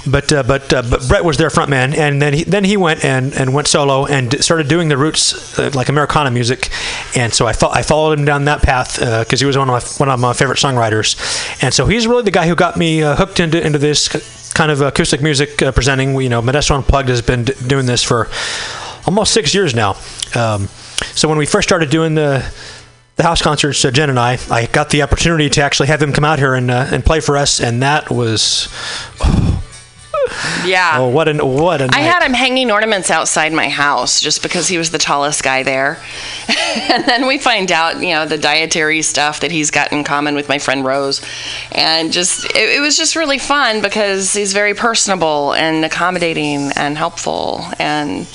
but 0.08 0.34
uh, 0.34 0.42
but 0.42 0.74
uh, 0.74 0.82
but 0.82 1.08
Brett 1.08 1.24
was 1.24 1.38
their 1.38 1.50
frontman, 1.50 1.96
and 1.96 2.20
then 2.20 2.34
he 2.34 2.44
then 2.44 2.64
he 2.64 2.76
went 2.76 3.06
and, 3.06 3.34
and 3.36 3.54
went 3.54 3.68
solo 3.68 4.08
and 4.08 4.44
started 4.44 4.68
doing 4.68 4.90
the 4.90 4.98
roots 4.98 5.60
uh, 5.60 5.70
like 5.76 5.90
Americana 5.90 6.32
music, 6.32 6.72
and 7.16 7.32
so 7.32 7.46
I 7.46 7.54
fo- 7.54 7.70
I 7.70 7.84
followed 7.84 8.18
him 8.18 8.26
down 8.26 8.46
that 8.46 8.64
path 8.64 9.00
because 9.00 9.42
he 9.42 9.46
was 9.46 9.58
one 9.58 9.70
of 9.70 9.74
my 9.74 10.06
one 10.06 10.10
of 10.10 10.20
my 10.20 10.34
favorite 10.34 10.58
songwriters, 10.58 11.16
and 11.62 11.72
so 11.72 11.86
he's 11.86 12.08
really 12.08 12.24
the 12.24 12.32
guy 12.32 12.48
who 12.48 12.56
got 12.56 12.78
me 12.78 13.04
uh, 13.04 13.16
hooked 13.16 13.40
into 13.40 13.64
into 13.64 13.78
this 13.78 14.10
kind 14.54 14.72
of 14.72 14.82
acoustic 14.82 15.22
music 15.22 15.62
uh, 15.62 15.72
presenting. 15.72 16.20
You 16.20 16.30
know, 16.30 16.42
Modesto 16.42 16.76
Unplugged 16.76 17.10
has 17.10 17.22
been 17.22 17.46
d- 17.46 17.54
doing 17.68 17.86
this 17.86 18.04
for 18.04 18.30
almost 19.06 19.34
six 19.34 19.54
years 19.54 19.76
now. 19.76 19.96
Um, 20.36 20.68
so 21.14 21.28
when 21.28 21.38
we 21.38 21.46
first 21.46 21.68
started 21.68 21.90
doing 21.90 22.16
the 22.16 22.44
the 23.16 23.24
house 23.24 23.42
concerts, 23.42 23.84
uh, 23.86 23.92
Jen 23.92 24.10
and 24.10 24.20
I, 24.20 24.40
I 24.50 24.66
got 24.68 24.90
the 24.90 25.04
opportunity 25.04 25.50
to 25.52 25.62
actually 25.62 25.88
have 25.88 26.02
him 26.02 26.14
come 26.14 26.26
out 26.26 26.40
here 26.40 26.56
and 26.56 26.72
uh, 26.72 26.88
and 26.92 27.06
play 27.06 27.20
for 27.20 27.38
us, 27.38 27.60
and 27.60 27.82
that 27.84 28.10
was 28.10 28.68
Yeah. 30.66 30.98
oh 30.98 31.08
what 31.10 31.28
an 31.28 31.40
what 31.40 31.82
a 31.82 31.88
night. 31.88 31.96
I 31.96 32.02
had 32.02 32.24
him 32.24 32.34
hanging 32.34 32.72
ornaments 32.72 33.12
outside 33.12 33.54
my 33.54 33.70
house 33.70 34.20
just 34.20 34.42
because 34.42 34.68
he 34.68 34.78
was 34.78 34.92
the 34.92 34.98
tallest 34.98 35.44
guy 35.44 35.64
there. 35.64 36.02
and 36.90 37.06
then 37.06 37.28
we 37.28 37.38
find 37.38 37.72
out, 37.72 38.02
you 38.02 38.14
know, 38.14 38.26
the 38.26 38.38
dietary 38.38 39.02
stuff 39.02 39.42
that 39.42 39.52
he's 39.52 39.72
got 39.72 39.92
in 39.92 40.04
common 40.04 40.36
with 40.36 40.50
my 40.50 40.60
friend 40.60 40.86
Rose. 40.86 41.22
And 41.72 42.12
just, 42.12 42.46
it, 42.46 42.78
it 42.78 42.82
was 42.82 42.98
just 42.98 43.16
really 43.16 43.38
fun 43.40 43.82
because 43.82 44.34
he's 44.34 44.54
very 44.54 44.74
personable 44.74 45.54
and 45.54 45.86
accommodating 45.86 46.72
and 46.76 46.98
helpful. 46.98 47.66
And, 47.80 48.28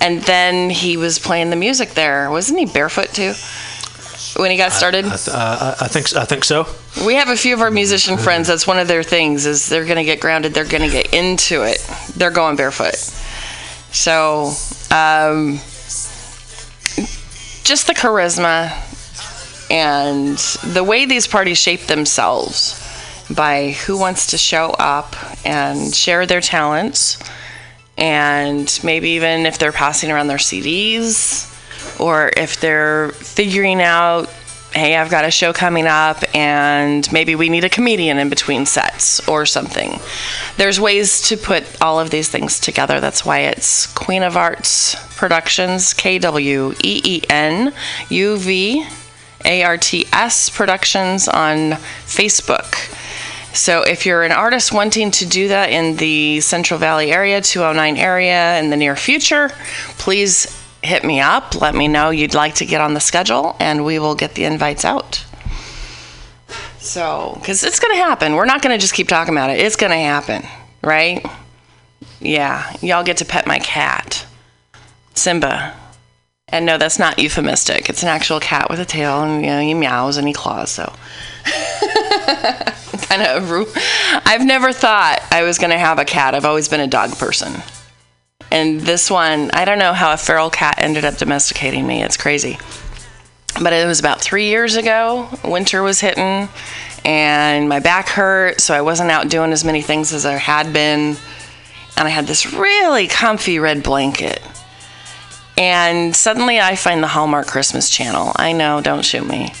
and 0.00 0.22
then 0.22 0.70
he 0.70 0.96
was 0.96 1.18
playing 1.18 1.50
the 1.50 1.56
music 1.56 1.90
there. 1.90 2.30
Wasn't 2.30 2.58
he 2.58 2.66
barefoot 2.66 3.08
too? 3.12 3.34
When 4.36 4.50
he 4.50 4.56
got 4.56 4.72
started? 4.72 5.04
I, 5.04 5.10
uh, 5.10 5.76
I 5.80 5.84
I 5.84 5.88
think 5.88 6.16
I 6.16 6.24
think 6.24 6.44
so. 6.44 6.66
We 7.04 7.14
have 7.16 7.28
a 7.28 7.36
few 7.36 7.54
of 7.54 7.60
our 7.60 7.70
musician 7.70 8.16
friends. 8.16 8.48
That's 8.48 8.66
one 8.66 8.78
of 8.78 8.88
their 8.88 9.02
things 9.02 9.44
is 9.44 9.68
they're 9.68 9.84
going 9.84 9.96
to 9.96 10.04
get 10.04 10.20
grounded. 10.20 10.54
They're 10.54 10.64
going 10.64 10.88
to 10.88 10.90
get 10.90 11.12
into 11.12 11.62
it. 11.62 11.78
They're 12.16 12.30
going 12.30 12.56
barefoot. 12.56 12.96
So, 13.94 14.52
um, 14.90 15.56
just 17.62 17.86
the 17.86 17.94
charisma 17.94 18.72
and 19.70 20.38
the 20.72 20.82
way 20.82 21.04
these 21.04 21.26
parties 21.26 21.58
shape 21.58 21.82
themselves 21.82 22.78
by 23.34 23.72
who 23.86 23.98
wants 23.98 24.28
to 24.28 24.38
show 24.38 24.70
up 24.78 25.14
and 25.46 25.94
share 25.94 26.24
their 26.24 26.40
talents, 26.40 27.18
and 27.98 28.80
maybe 28.82 29.10
even 29.10 29.44
if 29.44 29.58
they're 29.58 29.72
passing 29.72 30.10
around 30.10 30.28
their 30.28 30.38
CDs 30.38 31.51
or 32.02 32.30
if 32.36 32.60
they're 32.60 33.10
figuring 33.10 33.80
out 33.80 34.28
hey, 34.74 34.96
I've 34.96 35.10
got 35.10 35.24
a 35.24 35.30
show 35.30 35.52
coming 35.52 35.86
up 35.86 36.24
and 36.34 37.10
maybe 37.12 37.34
we 37.34 37.48
need 37.48 37.64
a 37.64 37.68
comedian 37.68 38.18
in 38.18 38.30
between 38.30 38.64
sets 38.64 39.26
or 39.28 39.44
something. 39.44 40.00
There's 40.56 40.80
ways 40.80 41.20
to 41.28 41.36
put 41.36 41.80
all 41.82 42.00
of 42.00 42.10
these 42.10 42.28
things 42.28 42.58
together. 42.58 43.00
That's 43.00 43.24
why 43.24 43.40
it's 43.40 43.86
Queen 43.94 44.22
of 44.22 44.36
Arts 44.36 44.96
Productions, 45.16 45.92
K 45.92 46.18
W 46.18 46.72
E 46.82 47.02
E 47.04 47.22
N 47.28 47.72
U 48.08 48.38
V 48.38 48.86
A 49.44 49.62
R 49.62 49.76
T 49.76 50.06
S 50.12 50.48
Productions 50.48 51.28
on 51.28 51.72
Facebook. 52.06 52.98
So 53.54 53.82
if 53.82 54.06
you're 54.06 54.22
an 54.22 54.32
artist 54.32 54.72
wanting 54.72 55.10
to 55.10 55.26
do 55.26 55.48
that 55.48 55.68
in 55.68 55.96
the 55.96 56.40
Central 56.40 56.80
Valley 56.80 57.12
area, 57.12 57.42
209 57.42 57.98
area 57.98 58.58
in 58.58 58.70
the 58.70 58.76
near 58.78 58.96
future, 58.96 59.50
please 59.98 60.61
hit 60.82 61.04
me 61.04 61.20
up. 61.20 61.60
Let 61.60 61.74
me 61.74 61.88
know 61.88 62.10
you'd 62.10 62.34
like 62.34 62.56
to 62.56 62.66
get 62.66 62.80
on 62.80 62.94
the 62.94 63.00
schedule 63.00 63.56
and 63.60 63.84
we 63.84 63.98
will 63.98 64.14
get 64.14 64.34
the 64.34 64.44
invites 64.44 64.84
out. 64.84 65.24
So, 66.78 67.36
because 67.38 67.62
it's 67.62 67.78
going 67.78 67.94
to 67.94 68.02
happen. 68.02 68.34
We're 68.34 68.44
not 68.44 68.60
going 68.60 68.76
to 68.76 68.80
just 68.80 68.94
keep 68.94 69.06
talking 69.06 69.34
about 69.34 69.50
it. 69.50 69.60
It's 69.60 69.76
going 69.76 69.92
to 69.92 69.96
happen, 69.96 70.42
right? 70.82 71.24
Yeah, 72.20 72.74
y'all 72.80 73.04
get 73.04 73.18
to 73.18 73.24
pet 73.24 73.46
my 73.46 73.60
cat, 73.60 74.26
Simba. 75.14 75.76
And 76.48 76.66
no, 76.66 76.78
that's 76.78 76.98
not 76.98 77.18
euphemistic. 77.18 77.88
It's 77.88 78.02
an 78.02 78.08
actual 78.08 78.40
cat 78.40 78.68
with 78.68 78.80
a 78.80 78.84
tail, 78.84 79.22
and 79.22 79.42
you 79.42 79.50
know, 79.50 79.60
he 79.60 79.74
meows 79.74 80.18
and 80.18 80.26
he 80.28 80.34
claws. 80.34 80.70
So, 80.70 80.92
kind 83.06 83.22
of. 83.22 83.50
I've 84.26 84.44
never 84.44 84.72
thought 84.72 85.22
I 85.30 85.44
was 85.44 85.58
going 85.58 85.70
to 85.70 85.78
have 85.78 85.98
a 85.98 86.04
cat. 86.04 86.34
I've 86.34 86.44
always 86.44 86.68
been 86.68 86.80
a 86.80 86.86
dog 86.86 87.16
person. 87.16 87.54
And 88.52 88.82
this 88.82 89.10
one, 89.10 89.50
I 89.54 89.64
don't 89.64 89.78
know 89.78 89.94
how 89.94 90.12
a 90.12 90.18
feral 90.18 90.50
cat 90.50 90.74
ended 90.76 91.06
up 91.06 91.16
domesticating 91.16 91.86
me. 91.86 92.02
It's 92.02 92.18
crazy. 92.18 92.58
But 93.62 93.72
it 93.72 93.86
was 93.86 93.98
about 93.98 94.20
three 94.20 94.48
years 94.48 94.76
ago. 94.76 95.30
Winter 95.42 95.82
was 95.82 96.00
hitting, 96.00 96.50
and 97.02 97.66
my 97.66 97.80
back 97.80 98.10
hurt, 98.10 98.60
so 98.60 98.74
I 98.74 98.82
wasn't 98.82 99.10
out 99.10 99.30
doing 99.30 99.52
as 99.52 99.64
many 99.64 99.80
things 99.80 100.12
as 100.12 100.26
I 100.26 100.34
had 100.34 100.70
been. 100.70 101.16
And 101.96 102.06
I 102.06 102.10
had 102.10 102.26
this 102.26 102.52
really 102.52 103.08
comfy 103.08 103.58
red 103.58 103.82
blanket. 103.82 104.42
And 105.56 106.14
suddenly 106.14 106.60
I 106.60 106.76
find 106.76 107.02
the 107.02 107.08
Hallmark 107.08 107.46
Christmas 107.46 107.88
channel. 107.88 108.32
I 108.36 108.52
know, 108.52 108.82
don't 108.82 109.04
shoot 109.04 109.26
me. 109.26 109.54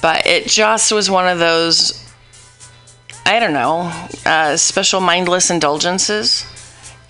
But 0.00 0.26
it 0.26 0.46
just 0.46 0.92
was 0.92 1.10
one 1.10 1.28
of 1.28 1.38
those, 1.38 2.10
I 3.26 3.38
don't 3.38 3.52
know, 3.52 3.92
uh, 4.24 4.56
special 4.56 5.02
mindless 5.02 5.50
indulgences. 5.50 6.46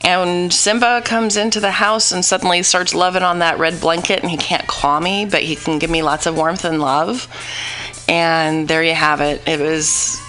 And 0.03 0.53
Simba 0.53 1.03
comes 1.05 1.37
into 1.37 1.61
the 1.61 1.71
house 1.71 2.11
and 2.11 2.25
suddenly 2.25 2.63
starts 2.63 2.95
loving 2.95 3.23
on 3.23 3.41
that 3.41 3.59
red 3.59 3.81
blanket, 3.81 4.21
and 4.23 4.31
he 4.31 4.37
can't 4.37 4.67
claw 4.67 4.99
me, 4.99 5.27
but 5.27 5.43
he 5.43 5.57
can 5.57 5.79
give 5.79 5.91
me 5.91 6.03
lots 6.03 6.27
of 6.27 6.37
warmth 6.37 6.65
and 6.65 6.81
love. 6.81 7.29
And 8.09 8.67
there 8.67 8.83
you 8.83 8.95
have 8.95 9.21
it. 9.21 9.47
It 9.47 9.61
was, 9.61 10.21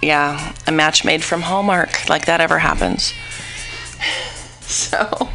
yeah, 0.00 0.54
a 0.66 0.72
match 0.72 1.04
made 1.04 1.22
from 1.24 1.42
Hallmark, 1.42 2.08
like 2.08 2.26
that 2.26 2.40
ever 2.40 2.58
happens. 2.58 3.12
So. 4.62 5.28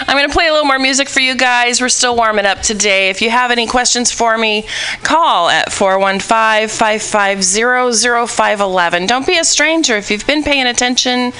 I'm 0.00 0.16
going 0.16 0.28
to 0.28 0.32
play 0.32 0.48
a 0.48 0.52
little 0.52 0.66
more 0.66 0.78
music 0.78 1.08
for 1.08 1.20
you 1.20 1.34
guys. 1.34 1.80
We're 1.80 1.88
still 1.88 2.16
warming 2.16 2.46
up 2.46 2.60
today. 2.60 3.10
If 3.10 3.22
you 3.22 3.30
have 3.30 3.50
any 3.50 3.66
questions 3.66 4.10
for 4.10 4.36
me, 4.36 4.66
call 5.02 5.48
at 5.48 5.72
415 5.72 6.68
550 6.68 8.26
0511. 8.26 9.06
Don't 9.06 9.26
be 9.26 9.38
a 9.38 9.44
stranger. 9.44 9.96
If 9.96 10.10
you've 10.10 10.26
been 10.26 10.42
paying 10.42 10.66
attention, 10.66 11.32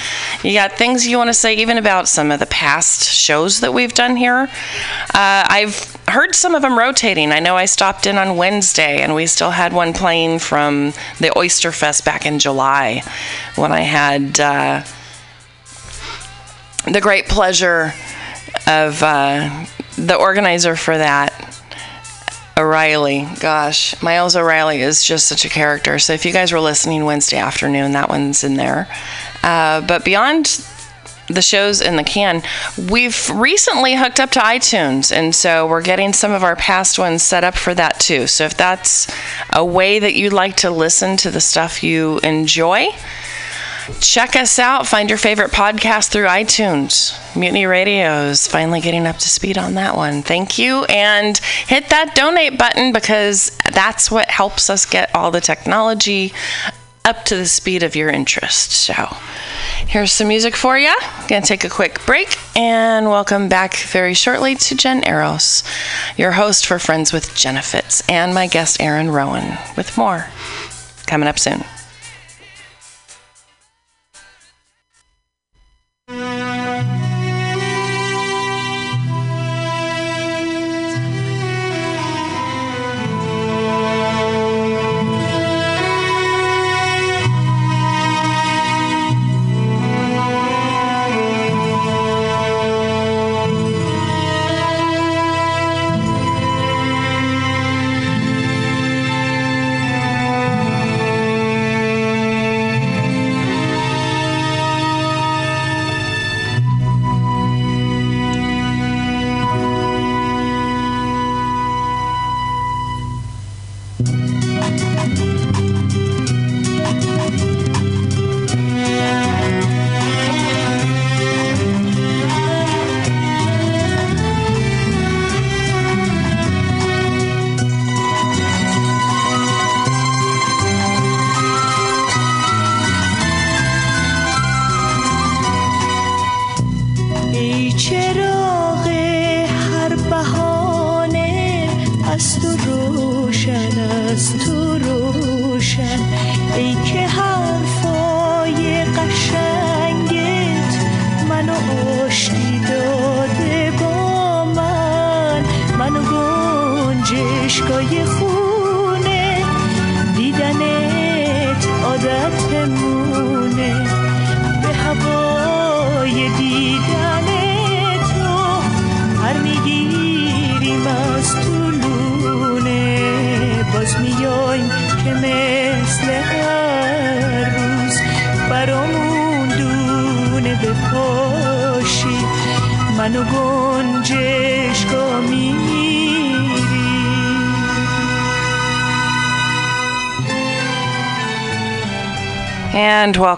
you 0.43 0.55
got 0.55 0.73
things 0.73 1.07
you 1.07 1.17
want 1.17 1.29
to 1.29 1.35
say, 1.35 1.55
even 1.55 1.79
about 1.79 2.09
some 2.09 2.31
of 2.31 2.41
the 2.41 2.47
past 2.47 3.05
shows 3.05 3.61
that 3.61 3.73
we've 3.73 3.95
done 3.95 4.17
here. 4.17 4.49
Uh, 5.15 5.45
I've 5.49 5.97
heard 6.09 6.35
some 6.35 6.55
of 6.55 6.63
them 6.63 6.79
rotating. 6.79 7.33
I 7.33 7.41
know 7.41 7.57
I 7.57 7.65
stopped 7.65 8.07
in 8.07 8.19
on 8.19 8.37
Wednesday 8.37 9.01
and 9.01 9.15
we 9.15 9.27
still 9.27 9.51
had 9.51 9.73
one 9.73 9.93
playing 9.93 10.39
from 10.39 10.93
the 11.19 11.37
Oyster 11.37 11.73
Fest 11.73 12.05
back 12.05 12.27
in 12.27 12.39
July 12.39 13.03
when 13.57 13.73
I 13.73 13.81
had. 13.81 14.41
Uh, 14.41 14.85
the 16.87 17.01
great 17.01 17.29
pleasure 17.29 17.95
of 18.67 19.03
uh, 19.03 19.67
the 19.97 20.17
organizer 20.17 20.77
for 20.77 20.97
that, 20.97 21.33
O'Reilly. 22.57 23.27
Gosh, 23.41 24.01
Miles 24.03 24.37
O'Reilly 24.37 24.81
is 24.81 25.05
just 25.05 25.27
such 25.27 25.45
a 25.45 25.49
character. 25.49 25.99
So 25.99 26.13
if 26.13 26.25
you 26.25 26.33
guys 26.33 26.53
were 26.53 26.61
listening 26.61 27.05
Wednesday 27.05 27.39
afternoon, 27.39 27.93
that 27.93 28.09
one's 28.09 28.45
in 28.45 28.55
there. 28.55 28.89
Uh, 29.43 29.81
but 29.81 30.05
beyond 30.05 30.65
the 31.29 31.43
shows 31.43 31.81
in 31.81 31.97
the 31.97 32.05
can, 32.05 32.43
we've 32.91 33.31
recently 33.31 33.97
hooked 33.97 34.21
up 34.21 34.31
to 34.33 34.41
iTunes, 34.41 35.11
and 35.11 35.35
so 35.35 35.67
we're 35.67 35.83
getting 35.83 36.13
some 36.13 36.33
of 36.33 36.43
our 36.43 36.57
past 36.57 36.99
ones 36.99 37.23
set 37.23 37.45
up 37.45 37.55
for 37.55 37.75
that 37.75 37.99
too. 37.99 38.27
So 38.27 38.45
if 38.45 38.57
that's 38.57 39.11
a 39.53 39.65
way 39.65 39.99
that 39.99 40.15
you'd 40.15 40.33
like 40.33 40.57
to 40.59 40.71
listen 40.71 41.17
to 41.19 41.31
the 41.31 41.41
stuff 41.41 41.83
you 41.83 42.19
enjoy, 42.23 42.89
check 44.01 44.37
us 44.37 44.59
out. 44.59 44.87
Find 44.87 45.09
your 45.09 45.19
favorite 45.19 45.51
podcast 45.51 46.11
through 46.11 46.27
iTunes. 46.27 47.19
Mutiny 47.37 47.67
Radio 47.67 48.25
is 48.25 48.47
finally 48.47 48.81
getting 48.81 49.07
up 49.07 49.17
to 49.19 49.29
speed 49.29 49.59
on 49.59 49.75
that 49.75 49.97
one. 49.97 50.23
Thank 50.23 50.59
you. 50.59 50.85
And 50.85 51.37
hit 51.39 51.89
that 51.91 52.15
donate 52.15 52.59
button 52.59 52.93
because 52.93 53.57
that's 53.73 54.11
what 54.11 54.31
helps 54.31 54.71
us 54.71 54.87
get 54.87 55.15
all 55.15 55.31
the 55.31 55.41
technology 55.41 56.33
up 57.05 57.25
to 57.27 57.37
the 57.37 57.47
speed 57.47 57.83
of 57.83 57.95
your 57.95 58.09
interest. 58.09 58.73
So 58.73 58.95
here's 59.87 60.11
some 60.13 60.29
music 60.29 60.57
for 60.57 60.79
you. 60.79 60.95
Gonna 61.29 61.43
take 61.43 61.65
a 61.65 61.69
quick 61.69 62.05
break 62.07 62.39
and 62.57 63.09
welcome 63.09 63.49
back 63.49 63.77
very 63.77 64.15
shortly 64.15 64.55
to 64.55 64.75
Jen 64.75 65.07
Eros, 65.07 65.63
your 66.17 66.33
host 66.33 66.65
for 66.65 66.79
Friends 66.79 67.13
with 67.13 67.35
Jennifer, 67.35 67.83
and 68.09 68.33
my 68.35 68.47
guest 68.47 68.81
Aaron 68.81 69.11
Rowan 69.11 69.59
with 69.77 69.99
more 69.99 70.29
coming 71.07 71.29
up 71.29 71.39
soon. 71.39 71.65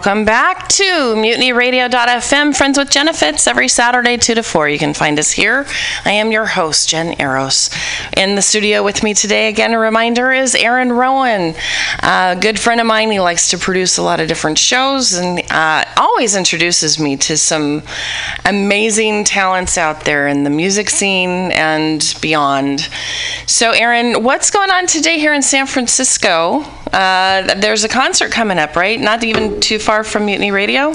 Welcome 0.07 0.23
back 0.23 0.69
to 0.69 0.83
MutinyRadio.fm, 0.83 2.55
Friends 2.55 2.77
with 2.77 2.89
Jennifer. 2.89 3.33
Every 3.49 3.67
Saturday, 3.67 4.15
2 4.15 4.35
to 4.35 4.43
4. 4.43 4.69
You 4.69 4.79
can 4.79 4.93
find 4.93 5.19
us 5.19 5.33
here. 5.33 5.65
I 6.05 6.11
am 6.11 6.31
your 6.31 6.45
host, 6.45 6.87
Jen 6.87 7.19
Eros. 7.19 7.69
In 8.15 8.35
the 8.35 8.41
studio 8.41 8.83
with 8.83 9.03
me 9.03 9.13
today, 9.13 9.49
again, 9.49 9.73
a 9.73 9.79
reminder 9.79 10.31
is 10.31 10.55
Aaron 10.55 10.93
Rowan. 10.93 11.55
A 12.03 12.37
good 12.39 12.57
friend 12.57 12.79
of 12.79 12.87
mine. 12.87 13.11
He 13.11 13.19
likes 13.19 13.49
to 13.49 13.57
produce 13.57 13.97
a 13.97 14.01
lot 14.01 14.21
of 14.21 14.29
different 14.29 14.57
shows 14.57 15.11
and 15.11 15.41
uh, 15.51 15.83
always 15.97 16.37
introduces 16.37 16.97
me 16.97 17.17
to 17.17 17.35
some 17.35 17.83
amazing 18.45 19.25
talents 19.25 19.77
out 19.77 20.05
there 20.05 20.29
in 20.29 20.45
the 20.45 20.49
music 20.49 20.89
scene 20.89 21.51
and 21.51 22.17
beyond. 22.21 22.87
So, 23.45 23.71
Aaron, 23.71 24.23
what's 24.23 24.51
going 24.51 24.71
on 24.71 24.87
today 24.87 25.19
here 25.19 25.33
in 25.33 25.41
San 25.41 25.67
Francisco? 25.67 26.63
Uh, 26.93 27.53
there's 27.55 27.83
a 27.83 27.89
concert 27.89 28.31
coming 28.31 28.57
up, 28.57 28.75
right? 28.75 28.99
Not 28.99 29.23
even 29.23 29.59
too 29.59 29.79
far 29.79 30.03
from 30.03 30.25
Mutiny 30.25 30.51
Radio. 30.51 30.93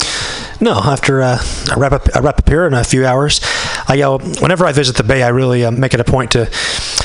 No, 0.61 0.73
after 0.75 1.23
uh, 1.23 1.39
I 1.71 1.75
wrap 1.79 1.93
up, 1.93 2.09
I 2.15 2.21
wrap 2.21 2.39
up 2.39 2.49
here 2.49 2.67
in 2.67 2.75
a 2.75 2.85
few 2.85 3.05
hours. 3.07 3.41
I 3.89 4.01
uh, 4.03 4.19
whenever 4.41 4.65
I 4.65 4.73
visit 4.73 4.97
the 4.97 5.03
Bay, 5.03 5.23
I 5.23 5.29
really 5.29 5.65
uh, 5.65 5.71
make 5.71 5.95
it 5.95 6.01
a 6.01 6.05
point 6.05 6.31
to 6.33 6.47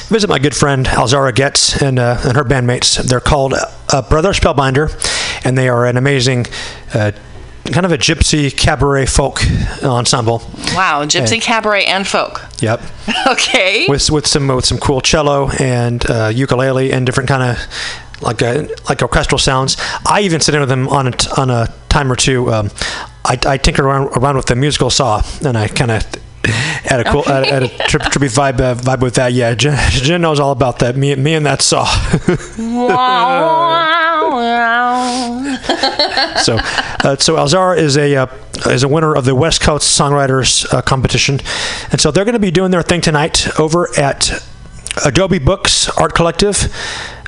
visit 0.10 0.30
my 0.30 0.40
good 0.40 0.56
friend 0.56 0.86
Alzara 0.86 1.34
Getz 1.34 1.82
and 1.82 2.00
uh, 2.00 2.18
and 2.24 2.36
her 2.38 2.44
bandmates. 2.44 3.02
They're 3.02 3.20
called 3.20 3.54
uh, 3.92 4.02
Brother 4.04 4.32
Spellbinder, 4.32 4.90
and 5.46 5.58
they 5.58 5.70
are 5.70 5.86
an 5.86 5.98
amazing. 5.98 6.46
Uh, 6.94 7.12
kind 7.74 7.86
of 7.86 7.92
a 7.92 7.98
gypsy 7.98 8.56
cabaret 8.56 9.06
folk 9.08 9.42
ensemble. 9.84 10.38
Wow, 10.74 11.04
gypsy 11.04 11.34
And- 11.34 11.42
cabaret 11.42 11.84
and 11.86 12.08
folk. 12.08 12.42
Yep. 12.62 12.82
Okay. 13.28 13.86
with 13.90 14.10
with 14.10 14.26
some 14.28 14.48
with 14.48 14.66
some 14.66 14.78
cool 14.78 15.02
cello 15.02 15.50
and 15.60 16.10
uh, 16.10 16.32
ukulele 16.34 16.92
and 16.94 17.06
different 17.06 17.28
kind 17.28 17.44
of 17.44 17.58
like 18.22 18.42
uh 18.42 18.68
like 18.90 19.02
orchestral 19.02 19.40
sounds. 19.40 19.78
I 20.06 20.22
even 20.22 20.42
sit 20.42 20.54
in 20.56 20.62
with 20.62 20.70
them 20.70 20.88
on 20.90 21.08
a 21.08 21.12
t- 21.12 21.30
on 21.38 21.50
a 21.50 21.68
time 21.90 22.12
or 22.12 22.16
two. 22.16 22.52
Um, 22.52 22.70
I, 23.26 23.38
I 23.46 23.58
tinker 23.58 23.86
around 23.86 24.10
around 24.18 24.38
with 24.38 24.46
the 24.48 24.56
musical 24.56 24.90
saw, 24.90 25.22
and 25.46 25.58
I 25.58 25.68
kind 25.68 25.92
of. 25.92 26.04
had 26.48 27.02
a 27.02 27.04
cool, 27.12 27.28
at, 27.28 27.46
at 27.48 27.64
a 27.64 27.68
tri- 27.90 28.08
tribute 28.10 28.32
vibe, 28.32 28.62
uh, 28.62 28.76
vibe 28.76 29.02
with 29.02 29.16
that, 29.16 29.34
yeah. 29.34 29.54
Jen, 29.54 29.78
Jen 29.92 30.22
knows 30.22 30.40
all 30.40 30.52
about 30.54 30.80
that. 30.80 30.96
Me, 30.96 31.14
me 31.16 31.34
and 31.34 31.46
that 31.46 31.62
saw. 31.62 31.84
Wow. 32.58 33.98
So, 36.38 36.56
uh, 36.58 37.16
so 37.18 37.36
Alzara 37.36 37.78
is 37.78 37.98
a 37.98 38.16
uh, 38.16 38.28
is 38.68 38.84
a 38.84 38.88
winner 38.88 39.16
of 39.16 39.26
the 39.26 39.36
West 39.36 39.62
Coast 39.62 40.00
Songwriters 40.00 40.72
uh, 40.74 40.82
competition, 40.82 41.40
and 41.92 42.00
so 42.00 42.12
they're 42.12 42.26
going 42.26 42.34
to 42.34 42.40
be 42.40 42.52
doing 42.52 42.72
their 42.72 42.84
thing 42.84 43.02
tonight 43.02 43.48
over 43.60 43.90
at 44.00 44.32
Adobe 45.06 45.40
Books 45.40 45.90
Art 45.90 46.14
Collective. 46.14 46.74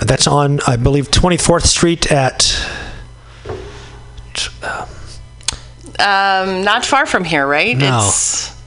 That's 0.02 0.28
on, 0.28 0.60
I 0.68 0.76
believe, 0.76 1.10
24th 1.12 1.66
Street 1.66 2.12
at. 2.12 2.56
Um, 6.00 6.64
not 6.64 6.86
far 6.86 7.06
from 7.06 7.26
here, 7.26 7.46
right? 7.46 7.76
No. 7.76 8.08
It's 8.08 8.59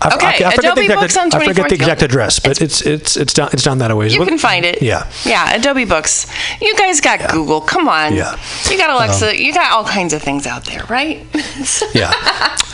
I, 0.00 0.14
Okay, 0.14 0.44
I, 0.44 0.48
I 0.48 0.54
forget 0.54 0.72
Adobe 0.72 0.80
the 0.86 0.92
exact, 0.94 1.00
Books 1.00 1.16
on 1.16 1.42
I 1.42 1.44
forget 1.46 1.68
the 1.68 1.74
exact 1.74 2.02
address, 2.02 2.38
but 2.38 2.60
it's 2.60 2.82
it's 2.82 3.16
it's 3.16 3.32
down 3.32 3.50
it's 3.52 3.62
down 3.64 3.78
that 3.78 3.90
a 3.90 3.96
ways. 3.96 4.14
you 4.14 4.24
can 4.24 4.38
find 4.38 4.64
it. 4.64 4.80
Yeah. 4.80 5.10
Yeah, 5.24 5.54
Adobe 5.56 5.84
Books. 5.84 6.26
You 6.60 6.76
guys 6.76 7.00
got 7.00 7.30
Google. 7.30 7.60
Come 7.60 7.88
on. 7.88 8.14
Yeah. 8.14 8.30
Um, 8.30 8.38
You 8.70 8.78
got 8.78 8.90
Alexa. 8.90 9.36
you 9.42 9.52
got 9.52 9.72
all 9.72 9.84
kinds 9.84 10.12
of 10.12 10.22
things 10.22 10.46
out 10.46 10.64
there, 10.66 10.84
right? 10.88 11.26
Yeah. 11.94 12.12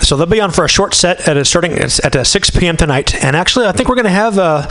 so 0.02 0.16
they'll 0.16 0.26
be 0.26 0.40
on 0.40 0.50
for 0.50 0.64
a 0.64 0.68
short 0.68 0.92
set 0.94 1.26
at 1.28 1.36
a, 1.36 1.44
starting 1.44 1.72
at 1.78 2.16
uh, 2.16 2.24
6 2.24 2.50
p.m. 2.50 2.76
tonight. 2.76 3.14
And 3.24 3.34
actually, 3.36 3.66
I 3.66 3.72
think 3.72 3.88
we're 3.88 3.94
going 3.94 4.04
to 4.04 4.10
have 4.10 4.38
uh, 4.38 4.66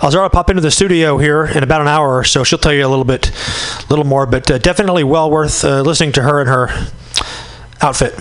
Alzara 0.00 0.30
pop 0.32 0.48
into 0.50 0.62
the 0.62 0.70
studio 0.70 1.18
here 1.18 1.44
in 1.44 1.62
about 1.62 1.80
an 1.80 1.88
hour 1.88 2.16
or 2.16 2.24
so. 2.24 2.44
She'll 2.44 2.58
tell 2.58 2.72
you 2.72 2.86
a 2.86 2.88
little 2.88 3.04
bit, 3.04 3.30
little 3.90 4.04
more, 4.06 4.24
but 4.26 4.50
uh, 4.50 4.58
definitely 4.58 5.04
well 5.04 5.30
worth 5.30 5.64
uh, 5.64 5.82
listening 5.82 6.12
to 6.12 6.22
her 6.22 6.40
and 6.40 6.48
her 6.48 6.68
outfit. 7.82 8.14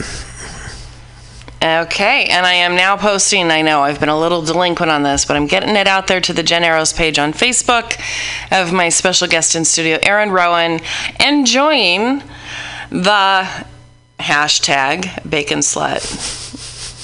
Okay, 1.61 2.25
and 2.25 2.45
I 2.45 2.53
am 2.53 2.75
now 2.75 2.97
posting. 2.97 3.49
I 3.49 3.63
know 3.63 3.81
I've 3.81 3.99
been 3.99 4.09
a 4.09 4.19
little 4.19 4.43
delinquent 4.43 4.91
on 4.91 5.01
this, 5.01 5.25
but 5.25 5.35
I'm 5.35 5.47
getting 5.47 5.75
it 5.75 5.87
out 5.87 6.05
there 6.05 6.21
to 6.21 6.31
the 6.31 6.43
Jen 6.43 6.63
Eros 6.63 6.93
page 6.93 7.17
on 7.17 7.33
Facebook 7.33 7.99
of 8.51 8.71
my 8.71 8.89
special 8.89 9.27
guest 9.27 9.55
in 9.55 9.65
studio, 9.65 9.97
Aaron 10.03 10.29
Rowan, 10.29 10.79
enjoying 11.19 12.21
the 12.91 13.65
hashtag 14.19 15.27
Bacon 15.27 15.59
Slut. 15.59 16.03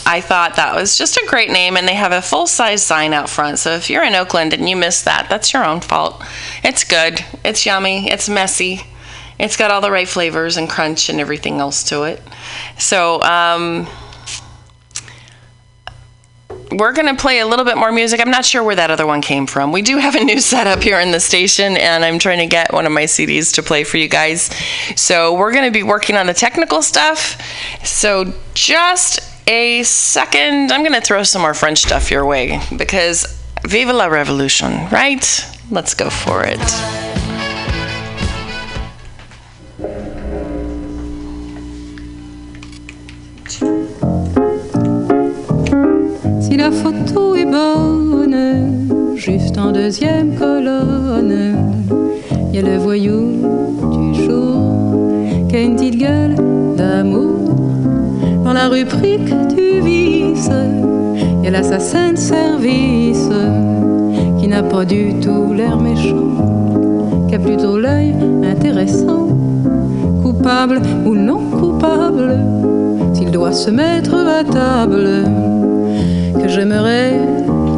I 0.06 0.22
thought 0.22 0.58
that 0.58 0.76
was 0.76 1.00
just 1.00 1.18
a 1.18 1.26
great 1.28 1.50
name, 1.50 1.76
and 1.76 1.88
they 1.88 1.96
have 1.96 2.12
a 2.12 2.22
full 2.22 2.46
size 2.46 2.84
sign 2.84 3.12
out 3.12 3.30
front. 3.30 3.58
So 3.58 3.72
if 3.72 3.90
you're 3.90 4.04
in 4.04 4.14
Oakland 4.14 4.54
and 4.54 4.70
you 4.70 4.76
missed 4.76 5.06
that, 5.06 5.30
that's 5.30 5.52
your 5.52 5.66
own 5.66 5.82
fault. 5.82 6.24
It's 6.64 6.84
good, 6.84 7.26
it's 7.44 7.66
yummy, 7.66 8.08
it's 8.08 8.30
messy, 8.30 8.82
it's 9.40 9.58
got 9.58 9.72
all 9.72 9.82
the 9.82 9.90
right 9.90 10.08
flavors 10.08 10.58
and 10.58 10.70
crunch 10.70 11.10
and 11.10 11.20
everything 11.20 11.60
else 11.60 11.84
to 11.90 12.04
it. 12.04 12.22
So, 12.78 13.20
um, 13.24 13.88
we're 16.78 16.94
going 16.94 17.14
to 17.14 17.20
play 17.20 17.40
a 17.40 17.48
little 17.48 17.66
bit 17.66 17.78
more 17.78 17.92
music. 17.92 18.20
I'm 18.20 18.32
not 18.32 18.46
sure 18.46 18.64
where 18.64 18.76
that 18.76 18.92
other 18.92 19.06
one 19.06 19.22
came 19.22 19.48
from. 19.48 19.72
We 19.72 19.82
do 19.82 19.98
have 19.98 20.16
a 20.16 20.24
new 20.24 20.40
setup 20.52 20.82
here 20.82 21.00
in 21.00 21.12
the 21.12 21.20
station, 21.20 21.78
and 21.78 22.04
I'm 22.04 22.20
trying 22.20 22.40
to 22.40 22.48
get 22.48 22.74
one 22.74 22.86
of 22.86 22.92
my 22.92 23.04
CDs 23.04 23.54
to 23.56 23.64
play 23.64 23.84
for 23.84 23.98
you 23.98 24.08
guys. 24.08 24.50
So 24.96 25.34
we're 25.36 25.52
going 25.52 25.66
to 25.66 25.72
be 25.72 25.84
working 25.84 26.16
on 26.18 26.28
the 26.28 26.34
technical 26.34 26.82
stuff. 26.82 27.42
So 27.84 28.34
just 28.54 29.20
a 29.48 29.84
second. 29.84 30.72
I'm 30.72 30.82
going 30.82 30.94
to 30.94 31.02
throw 31.02 31.24
some 31.24 31.42
more 31.42 31.54
French 31.54 31.80
stuff 31.80 32.12
your 32.12 32.26
way 32.26 32.62
because 32.78 33.42
vive 33.64 33.90
la 33.90 34.06
Revolution, 34.06 34.90
right? 34.90 35.46
Let's 35.70 35.94
go 35.94 36.10
for 36.10 36.44
it. 36.46 37.13
Si 46.54 46.60
la 46.60 46.70
photo 46.70 47.34
est 47.34 47.48
bonne, 47.48 49.16
juste 49.16 49.58
en 49.58 49.72
deuxième 49.72 50.36
colonne, 50.36 51.56
y 52.54 52.60
a 52.60 52.62
le 52.62 52.78
voyou 52.78 53.42
du 53.92 54.24
jour 54.24 55.50
qui 55.50 55.56
a 55.56 55.62
une 55.62 55.76
petite 55.76 55.98
gueule 55.98 56.36
d'amour. 56.78 57.56
Dans 58.46 58.54
la 58.54 58.70
rubrique 58.70 59.34
du 59.56 59.82
vice, 59.82 60.52
y 61.44 61.48
a 61.48 61.50
l'assassin 61.50 62.12
de 62.12 62.18
service 62.20 63.32
qui 64.40 64.48
n'a 64.48 64.62
pas 64.62 64.86
du 64.86 65.16
tout 65.22 65.54
l'air 65.54 65.80
méchant, 65.80 67.26
qui 67.30 67.34
a 67.34 67.40
plutôt 67.40 67.80
l'œil 67.80 68.14
intéressant, 68.44 69.28
coupable 70.22 70.84
ou 71.04 71.16
non 71.16 71.40
coupable, 71.60 72.38
s'il 73.16 73.32
doit 73.32 73.54
se 73.54 73.72
mettre 73.72 74.14
à 74.14 74.44
table 74.44 75.24
j'aimerais 76.54 77.20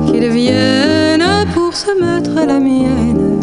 qu'il 0.07 0.27
vienne 0.29 1.23
pour 1.53 1.73
se 1.73 1.91
mettre 1.99 2.37
à 2.37 2.45
la 2.45 2.59
mienne. 2.59 3.39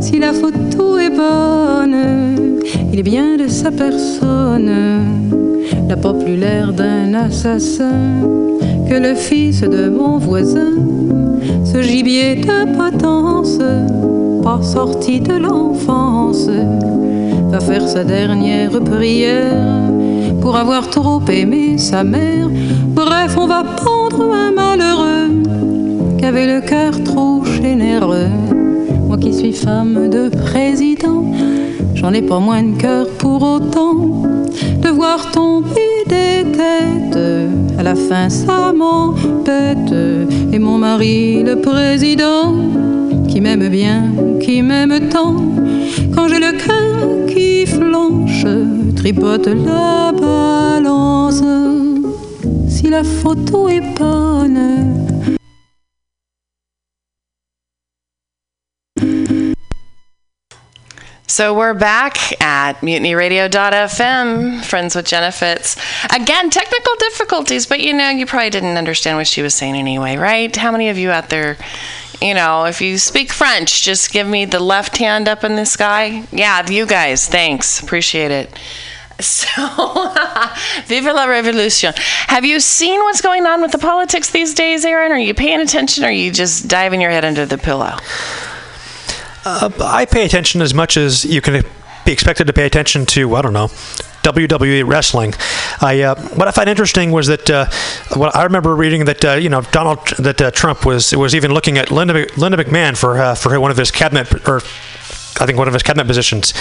Si 0.00 0.18
la 0.18 0.32
photo 0.32 0.98
est 0.98 1.10
bonne, 1.10 2.56
il 2.92 2.98
est 2.98 3.02
bien 3.02 3.36
de 3.36 3.46
sa 3.46 3.70
personne, 3.70 4.72
n'a 5.86 5.96
pas 5.96 6.14
plus 6.14 6.36
l'air 6.36 6.72
d'un 6.72 7.12
assassin 7.12 8.00
que 8.88 8.94
le 8.94 9.14
fils 9.14 9.60
de 9.60 9.90
mon 9.90 10.16
voisin, 10.16 10.72
ce 11.64 11.82
gibier 11.82 12.36
de 12.36 12.74
potence, 12.76 13.58
pas 14.42 14.62
sorti 14.62 15.20
de 15.20 15.34
l'enfance, 15.34 16.48
va 17.50 17.60
faire 17.60 17.86
sa 17.86 18.04
dernière 18.04 18.80
prière 18.80 19.97
pour 20.48 20.56
avoir 20.56 20.88
trop 20.88 21.20
aimé 21.30 21.76
sa 21.76 22.02
mère. 22.02 22.48
Bref, 22.94 23.36
on 23.38 23.46
va 23.46 23.62
pendre 23.84 24.32
un 24.32 24.50
malheureux 24.50 25.42
qui 26.16 26.24
avait 26.24 26.46
le 26.46 26.62
cœur 26.62 27.04
trop 27.04 27.44
généreux. 27.44 28.30
Moi 29.08 29.18
qui 29.18 29.34
suis 29.34 29.52
femme 29.52 30.08
de 30.08 30.30
président, 30.30 31.22
j'en 31.94 32.14
ai 32.14 32.22
pas 32.22 32.38
moins 32.38 32.62
de 32.62 32.78
cœur 32.78 33.06
pour 33.18 33.42
autant 33.42 34.22
de 34.80 34.88
voir 34.88 35.30
tomber 35.32 36.04
des 36.06 36.50
têtes. 36.56 37.18
À 37.78 37.82
la 37.82 37.94
fin, 37.94 38.30
ça 38.30 38.72
m'embête. 38.72 39.94
Et 40.54 40.58
mon 40.58 40.78
mari, 40.78 41.42
le 41.44 41.56
président, 41.60 42.54
qui 43.28 43.42
m'aime 43.42 43.68
bien, 43.68 44.04
qui 44.40 44.62
m'aime 44.62 45.10
tant, 45.10 45.36
quand 46.14 46.26
j'ai 46.26 46.40
le 46.40 46.52
cœur 46.52 47.26
qui 47.26 47.66
flanche, 47.66 48.46
tripote 48.98 49.54
la 49.54 50.12
balance. 50.12 51.40
Si 52.68 52.88
la 52.88 53.04
photo 53.04 53.68
est 53.68 53.80
bonne, 53.96 55.38
So 61.26 61.54
we're 61.54 61.74
back 61.74 62.16
at 62.42 62.80
mutinyradio.fm, 62.80 64.64
friends 64.64 64.96
with 64.96 65.06
Jennifer. 65.06 65.56
Again, 66.12 66.50
technical 66.50 66.94
difficulties, 66.98 67.66
but 67.66 67.78
you 67.78 67.92
know, 67.92 68.08
you 68.08 68.26
probably 68.26 68.50
didn't 68.50 68.76
understand 68.76 69.18
what 69.18 69.28
she 69.28 69.42
was 69.42 69.54
saying 69.54 69.76
anyway, 69.76 70.16
right? 70.16 70.54
How 70.56 70.72
many 70.72 70.88
of 70.88 70.98
you 70.98 71.10
out 71.10 71.28
there 71.28 71.56
You 72.20 72.34
know, 72.34 72.64
if 72.64 72.80
you 72.80 72.98
speak 72.98 73.32
French, 73.32 73.82
just 73.82 74.12
give 74.12 74.26
me 74.26 74.44
the 74.44 74.58
left 74.58 74.96
hand 74.96 75.28
up 75.28 75.44
in 75.44 75.54
the 75.54 75.64
sky. 75.64 76.24
Yeah, 76.32 76.68
you 76.68 76.84
guys, 76.84 77.28
thanks. 77.28 77.80
Appreciate 77.80 78.30
it. 78.30 78.58
So, 79.20 79.48
vive 80.86 81.12
la 81.12 81.24
revolution. 81.24 81.92
Have 82.28 82.44
you 82.44 82.60
seen 82.60 83.00
what's 83.00 83.20
going 83.20 83.46
on 83.46 83.60
with 83.60 83.72
the 83.72 83.78
politics 83.78 84.30
these 84.30 84.54
days, 84.54 84.84
Aaron? 84.84 85.10
Are 85.10 85.18
you 85.18 85.34
paying 85.34 85.60
attention 85.60 86.04
or 86.04 86.06
are 86.06 86.12
you 86.12 86.30
just 86.30 86.68
diving 86.68 87.00
your 87.00 87.10
head 87.10 87.24
under 87.24 87.44
the 87.44 87.58
pillow? 87.58 87.96
Uh, 89.44 89.70
I 89.80 90.04
pay 90.04 90.24
attention 90.24 90.62
as 90.62 90.72
much 90.72 90.96
as 90.96 91.24
you 91.24 91.40
can 91.40 91.64
be 92.04 92.12
expected 92.12 92.46
to 92.46 92.52
pay 92.52 92.64
attention 92.64 93.06
to. 93.06 93.34
I 93.34 93.42
don't 93.42 93.52
know. 93.52 93.70
WWE 94.22 94.86
wrestling. 94.86 95.34
I 95.80 96.02
uh, 96.02 96.14
what 96.34 96.48
I 96.48 96.50
find 96.50 96.68
interesting 96.68 97.12
was 97.12 97.26
that 97.28 97.48
uh, 97.50 97.66
well, 98.16 98.30
I 98.34 98.44
remember 98.44 98.74
reading 98.74 99.04
that 99.06 99.24
uh, 99.24 99.32
you 99.34 99.48
know 99.48 99.62
Donald 99.62 100.06
that 100.18 100.40
uh, 100.40 100.50
Trump 100.50 100.84
was 100.84 101.14
was 101.14 101.34
even 101.34 101.52
looking 101.52 101.78
at 101.78 101.90
Linda, 101.90 102.26
Linda 102.36 102.62
McMahon 102.62 102.96
for 102.96 103.18
uh, 103.18 103.34
for 103.34 103.58
one 103.60 103.70
of 103.70 103.76
his 103.76 103.90
cabinet 103.90 104.48
or 104.48 104.56
I 105.40 105.46
think 105.46 105.58
one 105.58 105.68
of 105.68 105.74
his 105.74 105.82
cabinet 105.82 106.06
positions. 106.06 106.52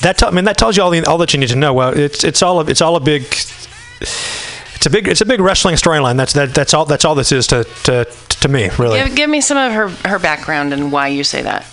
That 0.00 0.18
t- 0.18 0.26
I 0.26 0.30
mean 0.30 0.44
that 0.44 0.58
tells 0.58 0.76
you 0.76 0.82
all 0.82 0.90
the 0.90 1.04
all 1.04 1.18
that 1.18 1.32
you 1.32 1.40
need 1.40 1.50
to 1.50 1.56
know. 1.56 1.72
Well, 1.72 1.96
it's 1.96 2.24
it's 2.24 2.42
all 2.42 2.60
a, 2.60 2.66
it's 2.66 2.80
all 2.80 2.96
a 2.96 3.00
big 3.00 3.22
it's 4.00 4.86
a 4.86 4.90
big 4.90 5.08
it's 5.08 5.20
a 5.20 5.26
big 5.26 5.40
wrestling 5.40 5.76
storyline. 5.76 6.16
That's 6.16 6.32
that 6.34 6.54
that's 6.54 6.74
all 6.74 6.84
that's 6.84 7.04
all 7.04 7.14
this 7.14 7.32
is 7.32 7.46
to 7.48 7.64
to, 7.84 8.04
to 8.04 8.48
me 8.48 8.70
really. 8.78 9.00
Give, 9.00 9.14
give 9.14 9.30
me 9.30 9.40
some 9.40 9.56
of 9.56 9.72
her, 9.72 9.88
her 10.08 10.18
background 10.18 10.72
and 10.72 10.92
why 10.92 11.08
you 11.08 11.24
say 11.24 11.42
that. 11.42 11.64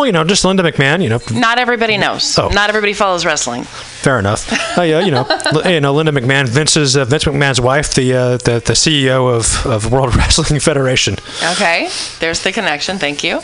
Well, 0.00 0.06
you 0.06 0.12
know, 0.12 0.24
just 0.24 0.46
Linda 0.46 0.62
McMahon. 0.62 1.02
You 1.02 1.10
know, 1.10 1.20
Not 1.30 1.58
everybody 1.58 1.98
knows. 1.98 2.38
Oh. 2.38 2.48
Not 2.48 2.70
everybody 2.70 2.94
follows 2.94 3.26
wrestling. 3.26 3.64
Fair 3.64 4.18
enough. 4.18 4.48
Oh 4.78 4.82
yeah, 4.82 5.00
you 5.00 5.10
know, 5.10 5.26
you 5.66 5.78
know, 5.78 5.92
Linda 5.92 6.10
McMahon, 6.10 6.48
Vince's 6.48 6.96
uh, 6.96 7.04
Vince 7.04 7.24
McMahon's 7.24 7.60
wife, 7.60 7.92
the 7.92 8.14
uh, 8.14 8.36
the 8.38 8.62
the 8.64 8.72
CEO 8.72 9.30
of 9.30 9.66
of 9.66 9.92
World 9.92 10.16
Wrestling 10.16 10.58
Federation. 10.58 11.16
Okay, 11.52 11.90
there's 12.18 12.42
the 12.42 12.50
connection. 12.50 12.96
Thank 12.96 13.22
you. 13.22 13.42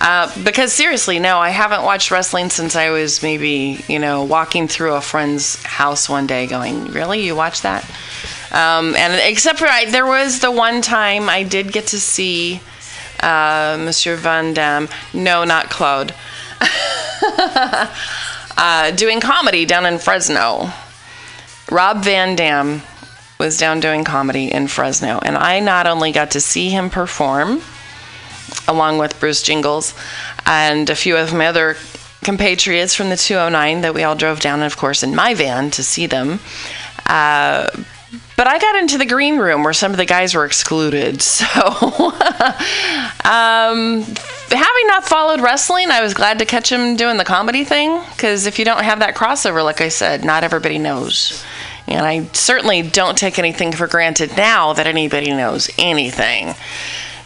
Uh, 0.00 0.30
because 0.44 0.72
seriously, 0.72 1.18
no, 1.18 1.38
I 1.38 1.48
haven't 1.48 1.82
watched 1.82 2.12
wrestling 2.12 2.50
since 2.50 2.76
I 2.76 2.90
was 2.90 3.20
maybe, 3.24 3.84
you 3.88 3.98
know, 3.98 4.22
walking 4.22 4.68
through 4.68 4.94
a 4.94 5.00
friend's 5.00 5.60
house 5.64 6.08
one 6.08 6.28
day 6.28 6.46
going, 6.46 6.92
Really? 6.92 7.24
You 7.24 7.34
watch 7.34 7.62
that? 7.62 7.84
Um, 8.52 8.94
and 8.94 9.12
except 9.28 9.58
for 9.58 9.66
I, 9.66 9.86
there 9.86 10.06
was 10.06 10.38
the 10.38 10.52
one 10.52 10.82
time 10.82 11.28
I 11.28 11.42
did 11.42 11.72
get 11.72 11.88
to 11.88 11.98
see 11.98 12.60
uh, 13.20 13.76
Monsieur 13.80 14.16
Van 14.16 14.52
Damme. 14.54 14.88
No, 15.12 15.44
not 15.44 15.70
Claude. 15.70 16.14
uh, 18.56 18.90
doing 18.92 19.20
comedy 19.20 19.64
down 19.64 19.86
in 19.86 19.98
Fresno. 19.98 20.70
Rob 21.70 22.04
Van 22.04 22.36
Dam 22.36 22.82
was 23.38 23.58
down 23.58 23.80
doing 23.80 24.04
comedy 24.04 24.50
in 24.50 24.66
Fresno, 24.68 25.18
and 25.22 25.36
I 25.36 25.60
not 25.60 25.86
only 25.86 26.12
got 26.12 26.30
to 26.32 26.40
see 26.40 26.70
him 26.70 26.88
perform, 26.90 27.60
along 28.68 28.98
with 28.98 29.18
Bruce 29.20 29.42
Jingles 29.42 29.94
and 30.46 30.88
a 30.88 30.94
few 30.94 31.16
of 31.16 31.34
my 31.34 31.48
other 31.48 31.76
compatriots 32.22 32.94
from 32.94 33.10
the 33.10 33.16
209 33.16 33.82
that 33.82 33.94
we 33.94 34.02
all 34.02 34.14
drove 34.14 34.40
down, 34.40 34.62
of 34.62 34.76
course, 34.76 35.02
in 35.02 35.14
my 35.14 35.34
van 35.34 35.70
to 35.72 35.82
see 35.82 36.06
them. 36.06 36.40
Uh, 37.06 37.68
but 38.36 38.46
I 38.46 38.58
got 38.58 38.76
into 38.76 38.98
the 38.98 39.06
green 39.06 39.38
room 39.38 39.64
where 39.64 39.72
some 39.72 39.90
of 39.92 39.96
the 39.96 40.04
guys 40.04 40.34
were 40.34 40.44
excluded. 40.44 41.22
So, 41.36 42.12
um, 43.24 44.02
having 44.02 44.86
not 44.86 45.04
followed 45.04 45.40
wrestling, 45.40 45.90
I 45.90 46.00
was 46.00 46.14
glad 46.14 46.38
to 46.38 46.44
catch 46.44 46.70
him 46.70 46.96
doing 46.96 47.16
the 47.16 47.24
comedy 47.24 47.64
thing. 47.64 48.02
Because 48.10 48.46
if 48.46 48.58
you 48.58 48.64
don't 48.64 48.82
have 48.82 49.00
that 49.00 49.14
crossover, 49.14 49.62
like 49.64 49.80
I 49.80 49.88
said, 49.88 50.24
not 50.24 50.44
everybody 50.44 50.78
knows. 50.78 51.44
And 51.88 52.04
I 52.04 52.24
certainly 52.32 52.82
don't 52.82 53.16
take 53.16 53.38
anything 53.38 53.72
for 53.72 53.86
granted 53.86 54.36
now 54.36 54.72
that 54.72 54.86
anybody 54.86 55.30
knows 55.30 55.70
anything. 55.78 56.54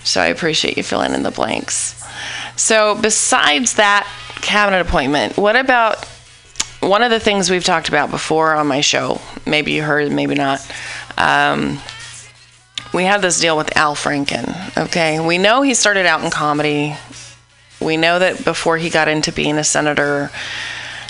So 0.04 0.20
I 0.20 0.26
appreciate 0.26 0.76
you 0.76 0.82
filling 0.82 1.14
in 1.14 1.22
the 1.22 1.30
blanks. 1.30 2.02
So, 2.56 2.94
besides 3.00 3.74
that 3.74 4.06
cabinet 4.42 4.80
appointment, 4.80 5.36
what 5.36 5.56
about 5.56 6.04
one 6.80 7.02
of 7.02 7.10
the 7.10 7.20
things 7.20 7.50
we've 7.50 7.64
talked 7.64 7.88
about 7.88 8.10
before 8.10 8.54
on 8.54 8.66
my 8.66 8.80
show? 8.80 9.20
Maybe 9.46 9.72
you 9.72 9.82
heard, 9.82 10.10
maybe 10.12 10.34
not. 10.34 10.60
Um, 11.20 11.78
we 12.94 13.04
have 13.04 13.20
this 13.20 13.40
deal 13.40 13.56
with 13.56 13.76
Al 13.76 13.94
Franken. 13.94 14.76
Okay, 14.86 15.20
we 15.20 15.36
know 15.36 15.60
he 15.62 15.74
started 15.74 16.06
out 16.06 16.24
in 16.24 16.30
comedy. 16.30 16.96
We 17.80 17.96
know 17.96 18.18
that 18.18 18.44
before 18.44 18.78
he 18.78 18.88
got 18.88 19.08
into 19.08 19.30
being 19.30 19.58
a 19.58 19.64
senator, 19.64 20.30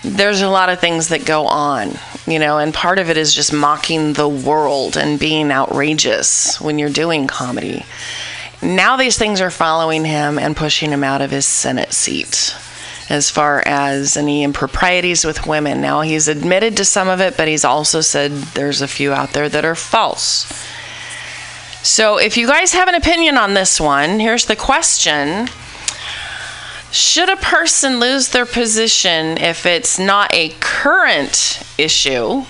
there's 0.02 0.42
a 0.42 0.48
lot 0.48 0.68
of 0.68 0.80
things 0.80 1.08
that 1.08 1.24
go 1.24 1.46
on, 1.46 1.92
you 2.26 2.38
know, 2.38 2.58
and 2.58 2.74
part 2.74 2.98
of 2.98 3.08
it 3.08 3.16
is 3.16 3.34
just 3.34 3.52
mocking 3.52 4.14
the 4.14 4.28
world 4.28 4.96
and 4.96 5.20
being 5.20 5.50
outrageous 5.50 6.61
when 6.61 6.78
you're 6.78 6.90
doing 6.90 7.26
comedy. 7.26 7.84
Now 8.62 8.96
these 8.96 9.16
things 9.16 9.40
are 9.40 9.50
following 9.50 10.04
him 10.04 10.38
and 10.38 10.56
pushing 10.56 10.90
him 10.90 11.04
out 11.04 11.22
of 11.22 11.30
his 11.30 11.46
Senate 11.46 11.92
seat 11.92 12.54
as 13.11 13.28
far 13.28 13.62
as 13.66 14.16
any 14.16 14.44
improprieties 14.44 15.24
with 15.24 15.46
women. 15.46 15.80
Now 15.80 16.00
he's 16.02 16.28
admitted 16.28 16.76
to 16.76 16.84
some 16.84 17.08
of 17.08 17.20
it, 17.20 17.36
but 17.36 17.48
he's 17.48 17.64
also 17.64 18.00
said 18.00 18.30
there's 18.30 18.80
a 18.80 18.88
few 18.88 19.12
out 19.12 19.32
there 19.32 19.48
that 19.48 19.64
are 19.64 19.74
false. 19.74 20.46
So 21.82 22.18
if 22.18 22.36
you 22.36 22.46
guys 22.46 22.72
have 22.72 22.88
an 22.88 22.94
opinion 22.94 23.36
on 23.36 23.54
this 23.54 23.80
one, 23.80 24.20
here's 24.20 24.46
the 24.46 24.56
question. 24.56 25.48
Should 26.92 27.28
a 27.28 27.36
person 27.36 28.00
lose 28.00 28.28
their 28.28 28.46
position 28.46 29.38
if 29.38 29.66
it's 29.66 29.98
not 29.98 30.32
a 30.32 30.54
current 30.61 31.62
issue? 31.78 32.44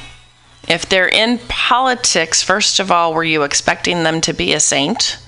If 0.68 0.88
they're 0.88 1.08
in 1.08 1.38
politics, 1.48 2.42
first 2.42 2.80
of 2.80 2.90
all, 2.90 3.14
were 3.14 3.24
you 3.24 3.42
expecting 3.42 4.02
them 4.02 4.20
to 4.22 4.32
be 4.32 4.52
a 4.52 4.60
saint? 4.60 5.18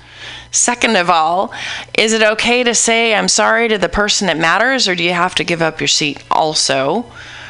Second 0.53 0.97
of 0.97 1.09
all, 1.09 1.51
is 1.99 2.13
it 2.13 2.23
okay 2.23 2.63
to 2.63 2.75
say 2.75 3.15
I'm 3.15 3.29
sorry 3.29 3.69
to 3.69 3.79
the 3.79 3.89
person 3.89 4.29
it 4.29 4.37
matters, 4.37 4.87
or 4.87 4.95
do 4.95 5.03
you 5.03 5.15
have 5.15 5.35
to 5.37 5.45
give 5.45 5.63
up 5.63 5.81
your 5.81 5.89
seat 5.89 6.23
also? 6.31 7.07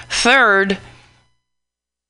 Third, 0.09 0.79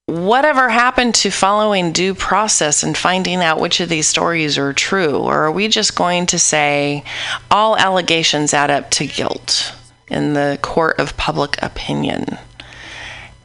whatever 0.04 0.68
happened 0.68 1.14
to 1.14 1.30
following 1.30 1.92
due 1.92 2.14
process 2.14 2.82
and 2.82 2.96
finding 2.96 3.40
out 3.42 3.58
which 3.60 3.80
of 3.80 3.88
these 3.88 4.06
stories 4.06 4.58
are 4.58 4.74
true? 4.74 5.16
Or 5.16 5.44
are 5.44 5.52
we 5.52 5.68
just 5.68 5.96
going 5.96 6.26
to 6.26 6.38
say 6.38 7.04
all 7.50 7.76
allegations 7.78 8.52
add 8.52 8.70
up 8.70 8.90
to 8.92 9.06
guilt 9.06 9.74
in 10.08 10.34
the 10.34 10.58
court 10.60 11.00
of 11.00 11.16
public 11.16 11.60
opinion? 11.62 12.38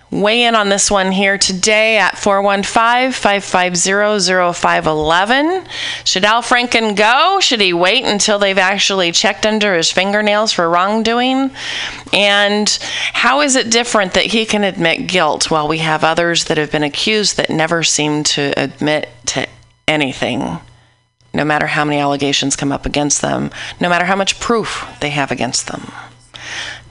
Weigh 0.09 0.43
in 0.43 0.55
on 0.55 0.69
this 0.69 0.89
one 0.89 1.11
here 1.11 1.37
today 1.37 1.97
at 1.97 2.17
415 2.17 3.11
550 3.11 4.53
0511. 4.53 5.67
Should 6.05 6.23
Al 6.23 6.41
Franken 6.41 6.95
go? 6.95 7.39
Should 7.41 7.59
he 7.59 7.73
wait 7.73 8.05
until 8.05 8.39
they've 8.39 8.57
actually 8.57 9.11
checked 9.11 9.45
under 9.45 9.75
his 9.75 9.91
fingernails 9.91 10.53
for 10.53 10.69
wrongdoing? 10.69 11.51
And 12.13 12.69
how 13.11 13.41
is 13.41 13.57
it 13.57 13.69
different 13.69 14.13
that 14.13 14.27
he 14.27 14.45
can 14.45 14.63
admit 14.63 15.07
guilt 15.07 15.51
while 15.51 15.67
we 15.67 15.79
have 15.79 16.05
others 16.05 16.45
that 16.45 16.57
have 16.57 16.71
been 16.71 16.83
accused 16.83 17.35
that 17.35 17.49
never 17.49 17.83
seem 17.83 18.23
to 18.23 18.53
admit 18.55 19.09
to 19.27 19.45
anything? 19.89 20.59
No 21.33 21.43
matter 21.43 21.67
how 21.67 21.83
many 21.83 21.99
allegations 21.99 22.55
come 22.55 22.71
up 22.71 22.85
against 22.85 23.21
them, 23.21 23.51
no 23.81 23.89
matter 23.89 24.05
how 24.05 24.15
much 24.15 24.39
proof 24.39 24.87
they 25.01 25.09
have 25.09 25.31
against 25.31 25.67
them. 25.67 25.91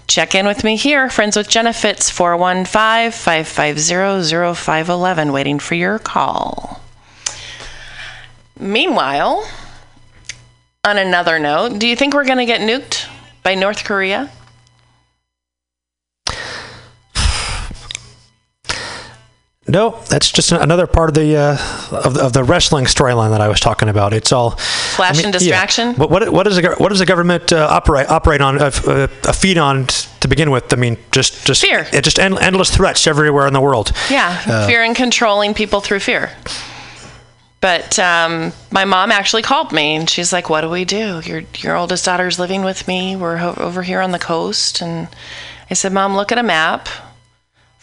Check 0.06 0.34
in 0.34 0.46
with 0.46 0.62
me 0.62 0.76
here, 0.76 1.10
Friends 1.10 1.36
with 1.36 1.48
Genefits, 1.48 2.10
415 2.10 3.10
550 3.10 4.54
0511, 4.54 5.32
waiting 5.32 5.58
for 5.58 5.74
your 5.74 5.98
call. 5.98 6.80
Meanwhile, 8.58 9.48
on 10.84 10.96
another 10.96 11.38
note, 11.38 11.78
do 11.78 11.88
you 11.88 11.96
think 11.96 12.14
we're 12.14 12.24
going 12.24 12.38
to 12.38 12.46
get 12.46 12.60
nuked 12.60 13.08
by 13.42 13.56
North 13.56 13.84
Korea? 13.84 14.30
No, 19.68 20.00
that's 20.08 20.30
just 20.30 20.52
another 20.52 20.86
part 20.86 21.08
of 21.08 21.14
the 21.14 21.36
uh, 21.36 21.58
of, 21.90 22.14
the, 22.14 22.24
of 22.26 22.32
the 22.32 22.44
wrestling 22.44 22.84
storyline 22.84 23.30
that 23.30 23.40
I 23.40 23.48
was 23.48 23.58
talking 23.58 23.88
about. 23.88 24.12
It's 24.12 24.30
all 24.30 24.50
Flash 24.50 25.16
and 25.24 25.26
yeah. 25.26 25.38
distraction? 25.38 25.94
But 25.94 26.08
what 26.08 26.28
what 26.30 26.44
does 26.44 26.56
the, 26.56 26.74
what 26.78 26.90
does 26.90 27.00
the 27.00 27.06
government 27.06 27.52
uh, 27.52 27.66
operate 27.68 28.08
operate 28.08 28.40
on 28.40 28.62
uh, 28.62 28.70
uh, 28.86 29.08
a 29.24 29.32
feed 29.32 29.58
on 29.58 29.86
to 30.20 30.28
begin 30.28 30.52
with? 30.52 30.72
I 30.72 30.76
mean, 30.76 30.96
just 31.10 31.44
just 31.44 31.62
Fear. 31.62 31.86
It 31.92 32.04
just 32.04 32.20
end, 32.20 32.38
endless 32.38 32.70
threats 32.74 33.06
everywhere 33.08 33.48
in 33.48 33.52
the 33.54 33.60
world. 33.60 33.90
Yeah, 34.08 34.40
Uh, 34.46 34.66
fear 34.68 34.82
and 34.84 34.94
controlling 34.94 35.52
people 35.52 35.80
through 35.80 36.00
fear. 36.00 36.30
But 37.60 37.98
um, 37.98 38.52
my 38.70 38.84
mom 38.84 39.10
actually 39.10 39.42
called 39.42 39.72
me 39.72 39.96
and 39.96 40.08
she's 40.08 40.32
like, 40.32 40.48
"What 40.48 40.60
do 40.60 40.70
we 40.70 40.84
do? 40.84 41.20
Your 41.24 41.42
your 41.58 41.74
oldest 41.76 42.04
daughter's 42.04 42.38
living 42.38 42.62
with 42.62 42.86
me. 42.86 43.16
We're 43.16 43.38
ho- 43.38 43.54
over 43.56 43.82
here 43.82 44.00
on 44.00 44.12
the 44.12 44.20
coast." 44.20 44.80
And 44.80 45.08
I 45.68 45.74
said, 45.74 45.92
"Mom, 45.92 46.14
look 46.14 46.30
at 46.30 46.38
a 46.38 46.44
map. 46.44 46.88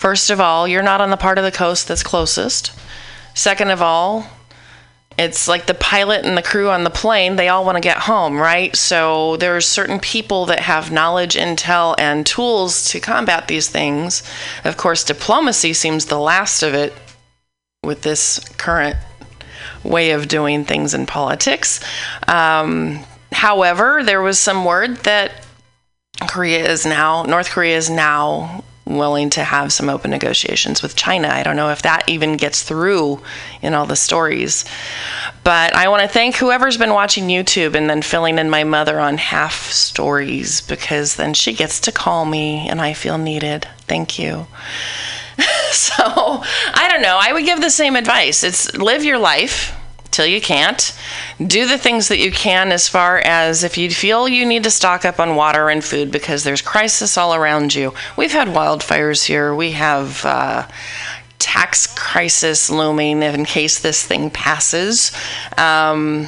First 0.04 0.32
of 0.32 0.42
all, 0.42 0.68
you're 0.68 0.84
not 0.84 1.00
on 1.00 1.12
the 1.12 1.16
part 1.16 1.38
of 1.38 1.46
the 1.46 1.52
coast 1.52 1.88
that's 1.88 2.04
closest. 2.04 2.74
Second 3.36 3.70
of 3.70 3.82
all, 3.82 4.28
it's 5.18 5.48
like 5.48 5.66
the 5.66 5.74
pilot 5.74 6.26
and 6.26 6.36
the 6.36 6.42
crew 6.42 6.70
on 6.70 6.84
the 6.84 6.90
plane, 6.90 7.38
they 7.38 7.48
all 7.48 7.64
want 7.64 7.78
to 7.78 7.82
get 7.82 8.00
home, 8.00 8.38
right? 8.38 8.76
So 8.76 9.38
there's 9.38 9.66
certain 9.66 10.02
people 10.02 10.46
that 10.48 10.60
have 10.60 10.92
knowledge, 10.92 11.36
intel, 11.36 11.96
and 11.98 12.26
tools 12.26 12.84
to 12.90 13.00
combat 13.00 13.48
these 13.48 13.70
things. 13.70 14.24
Of 14.66 14.76
course, 14.76 15.06
diplomacy 15.06 15.72
seems 15.72 16.08
the 16.08 16.20
last 16.20 16.64
of 16.64 16.74
it 16.74 16.94
with 17.82 18.02
this 18.02 18.40
current 18.58 18.98
way 19.86 20.12
of 20.12 20.28
doing 20.28 20.66
things 20.66 20.94
in 20.94 21.06
politics. 21.06 21.80
Um, 22.28 23.00
however, 23.32 24.04
there 24.04 24.22
was 24.22 24.38
some 24.38 24.66
word 24.66 24.98
that 25.06 25.32
Korea 26.28 26.70
is 26.70 26.86
now, 26.86 27.24
North 27.24 27.50
Korea 27.50 27.78
is 27.78 27.90
now 27.90 28.66
willing 28.86 29.30
to 29.32 29.44
have 29.44 29.72
some 29.72 29.90
open 29.90 30.12
negotiations 30.12 30.82
with 30.82 30.96
China. 30.96 31.30
I 31.30 31.44
don't 31.44 31.56
know 31.56 31.70
if 31.70 31.82
that 31.84 32.08
even 32.08 32.36
gets 32.36 32.64
through 32.64 33.22
in 33.62 33.74
all 33.74 33.86
the 33.86 33.96
stories. 33.96 34.66
But 35.44 35.76
I 35.76 35.88
want 35.88 36.04
to 36.04 36.08
thank 36.08 36.36
whoever's 36.36 36.78
been 36.78 36.94
watching 36.94 37.28
YouTube 37.28 37.76
and 37.76 37.90
then 37.90 38.02
filling 38.02 38.38
in 38.38 38.50
my 38.50 38.64
mother 38.64 39.00
on 39.00 39.18
half 39.18 39.72
stories 39.72 40.62
because 40.62 41.16
then 41.16 41.34
she 41.34 41.54
gets 41.54 41.80
to 41.82 41.92
call 41.92 42.26
me 42.26 42.68
and 42.68 42.82
I 42.82 42.94
feel 42.94 43.18
needed. 43.18 43.68
Thank 43.88 44.20
you. 44.20 44.48
so, 45.72 46.04
I 46.04 46.88
don't 46.90 47.02
know. 47.02 47.18
I 47.22 47.34
would 47.34 47.46
give 47.46 47.62
the 47.62 47.70
same 47.70 47.96
advice. 47.96 48.44
It's 48.44 48.74
live 48.76 49.04
your 49.04 49.18
life 49.18 49.74
till 50.14 50.26
you 50.26 50.40
can't. 50.40 50.98
Do 51.46 51.68
the 51.68 51.78
things 51.78 52.08
that 52.08 52.20
you 52.20 52.32
can 52.32 52.72
as 52.72 52.88
far 52.88 53.18
as 53.20 53.64
if 53.64 53.78
you 53.78 53.90
feel 53.90 54.30
you 54.30 54.46
need 54.46 54.64
to 54.64 54.72
stock 54.72 55.04
up 55.04 55.20
on 55.20 55.36
water 55.36 55.70
and 55.70 55.84
food 55.84 56.12
because 56.12 56.44
there's 56.44 56.62
crisis 56.62 57.18
all 57.18 57.34
around 57.34 57.76
you. 57.76 57.94
We've 58.16 58.32
had 58.32 58.48
wildfires 58.48 59.26
here. 59.26 59.54
We 59.54 59.72
have 59.72 60.24
uh, 60.26 60.68
tax 61.40 61.88
crisis 61.88 62.70
looming 62.70 63.22
in 63.22 63.44
case 63.44 63.80
this 63.80 64.06
thing 64.06 64.30
passes. 64.30 65.12
Um, 65.58 66.28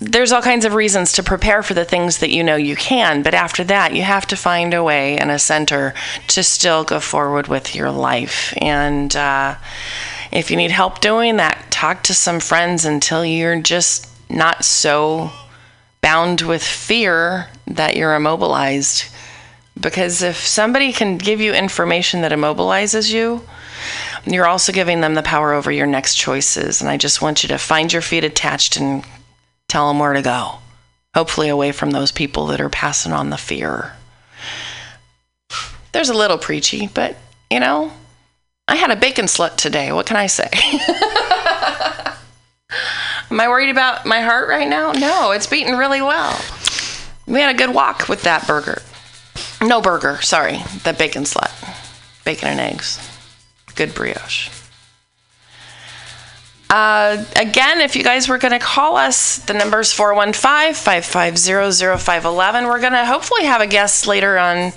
there's 0.00 0.32
all 0.32 0.42
kinds 0.42 0.64
of 0.64 0.74
reasons 0.74 1.12
to 1.12 1.22
prepare 1.22 1.62
for 1.62 1.74
the 1.74 1.84
things 1.84 2.18
that 2.18 2.30
you 2.30 2.44
know 2.44 2.56
you 2.56 2.76
can, 2.76 3.22
but 3.22 3.34
after 3.34 3.64
that, 3.64 3.94
you 3.94 4.02
have 4.02 4.26
to 4.26 4.36
find 4.36 4.74
a 4.74 4.82
way 4.82 5.16
and 5.16 5.30
a 5.30 5.38
center 5.38 5.94
to 6.28 6.42
still 6.42 6.84
go 6.84 7.00
forward 7.00 7.48
with 7.48 7.74
your 7.74 7.90
life. 7.90 8.54
And 8.60 9.14
uh, 9.16 9.56
if 10.34 10.50
you 10.50 10.56
need 10.56 10.72
help 10.72 11.00
doing 11.00 11.36
that, 11.36 11.70
talk 11.70 12.02
to 12.02 12.14
some 12.14 12.40
friends 12.40 12.84
until 12.84 13.24
you're 13.24 13.60
just 13.60 14.08
not 14.28 14.64
so 14.64 15.30
bound 16.00 16.42
with 16.42 16.62
fear 16.62 17.48
that 17.68 17.96
you're 17.96 18.14
immobilized. 18.14 19.04
Because 19.80 20.22
if 20.22 20.36
somebody 20.36 20.92
can 20.92 21.18
give 21.18 21.40
you 21.40 21.54
information 21.54 22.20
that 22.22 22.32
immobilizes 22.32 23.12
you, 23.12 23.42
you're 24.26 24.46
also 24.46 24.72
giving 24.72 25.00
them 25.00 25.14
the 25.14 25.22
power 25.22 25.52
over 25.52 25.70
your 25.70 25.86
next 25.86 26.16
choices. 26.16 26.80
And 26.80 26.90
I 26.90 26.96
just 26.96 27.22
want 27.22 27.42
you 27.42 27.48
to 27.50 27.58
find 27.58 27.92
your 27.92 28.02
feet 28.02 28.24
attached 28.24 28.76
and 28.76 29.04
tell 29.68 29.88
them 29.88 30.00
where 30.00 30.12
to 30.14 30.22
go. 30.22 30.56
Hopefully, 31.14 31.48
away 31.48 31.70
from 31.70 31.92
those 31.92 32.10
people 32.10 32.46
that 32.46 32.60
are 32.60 32.68
passing 32.68 33.12
on 33.12 33.30
the 33.30 33.36
fear. 33.36 33.92
There's 35.92 36.08
a 36.08 36.14
little 36.14 36.38
preachy, 36.38 36.88
but 36.88 37.16
you 37.50 37.60
know, 37.60 37.92
I 38.66 38.76
had 38.76 38.90
a 38.90 38.96
bacon 38.96 39.26
slut 39.26 39.56
today. 39.56 39.92
What 39.92 40.06
can 40.06 40.16
I 40.16 40.26
say? 40.26 40.48
Am 43.30 43.40
I 43.40 43.48
worried 43.48 43.70
about 43.70 44.06
my 44.06 44.20
heart 44.20 44.48
right 44.48 44.68
now? 44.68 44.92
No, 44.92 45.32
it's 45.32 45.46
beating 45.46 45.76
really 45.76 46.00
well. 46.00 46.40
We 47.26 47.40
had 47.40 47.54
a 47.54 47.58
good 47.58 47.74
walk 47.74 48.08
with 48.08 48.22
that 48.22 48.46
burger. 48.46 48.82
No 49.62 49.80
burger, 49.80 50.20
sorry, 50.22 50.58
the 50.84 50.92
bacon 50.92 51.24
slut. 51.24 51.50
Bacon 52.24 52.48
and 52.48 52.60
eggs. 52.60 52.98
Good 53.74 53.94
brioche. 53.94 54.50
Uh, 56.70 57.24
again, 57.36 57.80
if 57.80 57.94
you 57.94 58.02
guys 58.02 58.28
were 58.28 58.38
going 58.38 58.52
to 58.52 58.58
call 58.58 58.96
us, 58.96 59.38
the 59.38 59.54
number 59.54 59.80
is 59.80 59.92
415 59.92 60.74
550 60.74 61.96
0511. 61.98 62.64
We're 62.64 62.80
going 62.80 62.92
to 62.92 63.04
hopefully 63.04 63.44
have 63.44 63.60
a 63.60 63.66
guest 63.66 64.06
later 64.06 64.38
on 64.38 64.72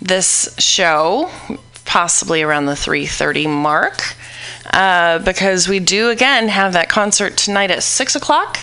this 0.00 0.54
show, 0.58 1.30
possibly 1.92 2.40
around 2.40 2.64
the 2.64 2.72
3.30 2.72 3.46
mark, 3.50 4.14
uh, 4.72 5.18
because 5.18 5.68
we 5.68 5.78
do, 5.78 6.08
again, 6.08 6.48
have 6.48 6.72
that 6.72 6.88
concert 6.88 7.36
tonight 7.36 7.70
at 7.70 7.82
6 7.82 8.16
o'clock 8.16 8.58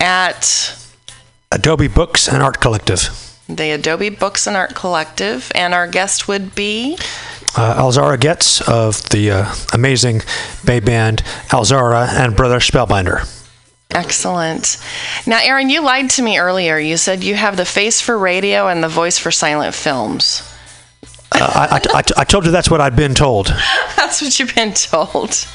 at 0.00 0.76
Adobe 1.52 1.86
Books 1.86 2.26
and 2.26 2.42
Art 2.42 2.60
Collective. 2.60 3.10
the 3.48 3.70
Adobe 3.70 4.08
Books 4.08 4.48
and 4.48 4.56
Art 4.56 4.74
Collective, 4.74 5.52
and 5.54 5.72
our 5.72 5.86
guest 5.86 6.26
would 6.26 6.56
be... 6.56 6.98
Uh, 7.56 7.80
Alzara 7.80 8.18
Getz 8.18 8.60
of 8.68 9.08
the 9.10 9.30
uh, 9.30 9.54
amazing 9.72 10.22
Bay 10.64 10.80
band 10.80 11.22
Alzara 11.50 12.08
and 12.08 12.34
Brother 12.34 12.58
Spellbinder. 12.58 13.22
Excellent. 13.92 14.78
Now, 15.28 15.38
Aaron, 15.40 15.70
you 15.70 15.80
lied 15.80 16.10
to 16.10 16.22
me 16.22 16.40
earlier. 16.40 16.76
You 16.76 16.96
said 16.96 17.22
you 17.22 17.36
have 17.36 17.56
the 17.56 17.64
face 17.64 18.00
for 18.00 18.18
radio 18.18 18.66
and 18.66 18.82
the 18.82 18.88
voice 18.88 19.16
for 19.16 19.30
silent 19.30 19.76
films. 19.76 20.42
I, 21.34 21.80
I, 21.92 21.98
I, 21.98 22.02
I 22.18 22.24
told 22.24 22.44
you 22.44 22.50
that's 22.50 22.70
what 22.70 22.80
I'd 22.80 22.96
been 22.96 23.14
told. 23.14 23.46
That's 23.96 24.20
what 24.22 24.38
you've 24.38 24.54
been 24.54 24.74
told. 24.74 25.46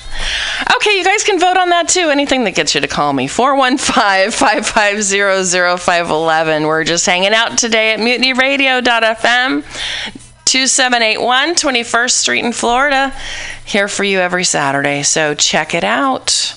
Okay, 0.76 0.98
you 0.98 1.04
guys 1.06 1.24
can 1.24 1.40
vote 1.40 1.56
on 1.56 1.70
that 1.70 1.88
too. 1.88 2.10
Anything 2.10 2.44
that 2.44 2.56
gets 2.56 2.76
you 2.76 2.82
to 2.82 2.88
call 2.88 3.14
me. 3.14 3.28
415 3.28 4.32
550 4.32 5.78
0511. 5.78 6.64
We're 6.64 6.84
just 6.84 7.06
hanging 7.06 7.34
out 7.34 7.58
today 7.58 7.94
at 7.94 8.00
mutinyradio.fm. 8.00 9.64
2781 10.46 11.56
21st 11.56 12.12
Street 12.12 12.44
in 12.44 12.52
Florida. 12.52 13.14
Here 13.66 13.88
for 13.88 14.04
you 14.04 14.20
every 14.20 14.44
Saturday. 14.44 15.04
So 15.04 15.36
check 15.36 15.76
it 15.76 15.84
out. 15.84 16.56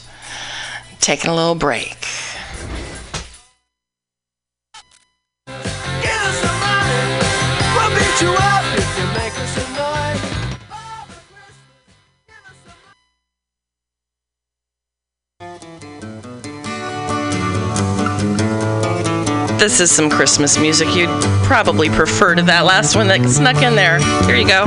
Taking 1.01 1.31
a 1.31 1.35
little 1.35 1.55
break. 1.55 1.99
This 19.63 19.79
is 19.79 19.93
some 19.93 20.11
Christmas 20.11 20.59
music 20.59 20.93
you'd 20.93 21.09
probably 21.45 21.89
prefer 21.89 22.35
to 22.35 22.43
that 22.43 22.65
last 22.65 22.97
one 22.97 23.07
that 23.07 23.25
snuck 23.31 23.63
in 23.63 23.77
there. 23.77 24.01
Here 24.27 24.35
you 24.35 24.45
go. 24.45 24.65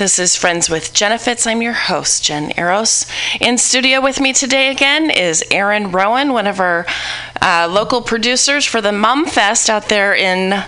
this 0.02 0.18
is 0.18 0.36
friends 0.36 0.68
with 0.68 0.94
jennifer 0.94 1.36
i'm 1.48 1.62
your 1.62 1.74
host 1.74 2.24
jen 2.24 2.52
eros. 2.58 3.06
In 3.40 3.60
studio 3.60 4.02
with 4.02 4.20
me 4.20 4.34
today 4.34 4.72
again 4.72 5.12
is 5.12 5.44
aaron 5.52 5.92
rowan 5.92 6.34
one 6.34 6.48
of 6.48 6.60
our 6.60 6.88
uh, 7.40 7.68
local 7.70 8.02
producers 8.02 8.66
for 8.66 8.82
the 8.82 8.92
mum 8.92 9.28
fest 9.28 9.70
out 9.70 9.90
there 9.90 10.16
in 10.16 10.64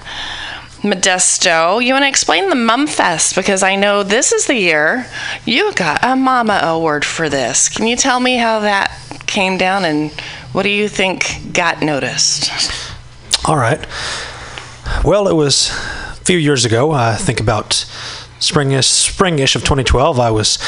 Modesto, 0.84 1.84
you 1.84 1.94
want 1.94 2.04
to 2.04 2.10
explain 2.10 2.50
the 2.50 2.56
Mum 2.56 2.88
Fest 2.88 3.36
because 3.36 3.64
I 3.64 3.76
know 3.76 4.04
this 4.04 4.34
is 4.34 4.48
the 4.48 4.56
year 4.56 5.08
you 5.46 5.74
got 5.74 6.04
a 6.04 6.16
Mama 6.16 6.60
Award 6.62 7.06
for 7.06 7.30
this. 7.30 7.70
Can 7.70 7.88
you 7.88 7.96
tell 7.96 8.20
me 8.20 8.36
how 8.36 8.60
that 8.60 8.92
came 9.26 9.58
down 9.58 9.86
and 9.86 10.12
what 10.52 10.64
do 10.64 10.70
you 10.70 10.90
think 10.90 11.54
got 11.54 11.82
noticed? 11.82 12.52
All 13.48 13.56
right. 13.56 13.86
Well, 15.06 15.30
it 15.30 15.36
was 15.36 15.70
a 15.70 16.16
few 16.26 16.38
years 16.38 16.66
ago. 16.66 16.92
I 16.92 17.16
think 17.16 17.40
about 17.40 17.86
springish, 18.40 19.10
springish 19.10 19.56
of 19.56 19.62
2012. 19.62 20.20
I 20.20 20.32
was 20.32 20.60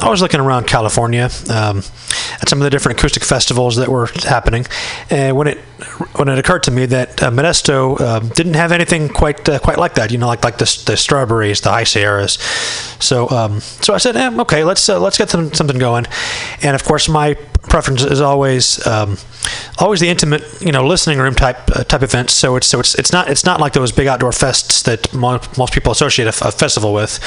I 0.00 0.08
was 0.08 0.22
looking 0.22 0.40
around 0.40 0.68
California 0.68 1.28
um, 1.50 1.82
at 2.40 2.48
some 2.48 2.60
of 2.60 2.64
the 2.64 2.70
different 2.70 2.98
acoustic 2.98 3.24
festivals 3.24 3.76
that 3.76 3.88
were 3.88 4.06
happening, 4.24 4.66
and 5.10 5.36
when 5.36 5.46
it 5.46 5.58
when 6.16 6.28
it 6.28 6.38
occurred 6.38 6.62
to 6.64 6.70
me 6.70 6.86
that 6.86 7.22
uh, 7.22 7.30
Modesto 7.30 8.00
uh, 8.00 8.20
didn't 8.20 8.54
have 8.54 8.72
anything 8.72 9.08
quite 9.08 9.48
uh, 9.48 9.58
quite 9.58 9.78
like 9.78 9.94
that, 9.94 10.10
you 10.10 10.18
know, 10.18 10.26
like 10.26 10.44
like 10.44 10.58
the, 10.58 10.82
the 10.86 10.96
strawberries, 10.96 11.60
the 11.60 11.70
high 11.70 11.84
Sierras. 11.84 12.34
So 13.00 13.28
um, 13.30 13.60
so 13.60 13.94
I 13.94 13.98
said, 13.98 14.16
eh, 14.16 14.30
okay, 14.40 14.64
let's 14.64 14.88
uh, 14.88 14.98
let's 15.00 15.18
get 15.18 15.30
some, 15.30 15.52
something 15.52 15.78
going, 15.78 16.06
and 16.62 16.74
of 16.74 16.84
course 16.84 17.08
my 17.08 17.34
preference 17.68 18.02
is 18.02 18.20
always 18.20 18.84
um, 18.86 19.16
always 19.78 20.00
the 20.00 20.08
intimate, 20.08 20.42
you 20.60 20.72
know, 20.72 20.86
listening 20.86 21.18
room 21.18 21.34
type 21.34 21.58
uh, 21.74 21.84
type 21.84 22.02
events. 22.02 22.32
So 22.32 22.56
it's 22.56 22.66
so 22.66 22.80
it's 22.80 22.94
it's 22.94 23.12
not 23.12 23.28
it's 23.28 23.44
not 23.44 23.60
like 23.60 23.72
those 23.72 23.92
big 23.92 24.06
outdoor 24.06 24.30
fests 24.30 24.82
that 24.84 25.12
mo- 25.14 25.40
most 25.58 25.72
people 25.72 25.92
associate 25.92 26.28
a, 26.28 26.32
festival 26.32 26.94
with, 26.94 27.20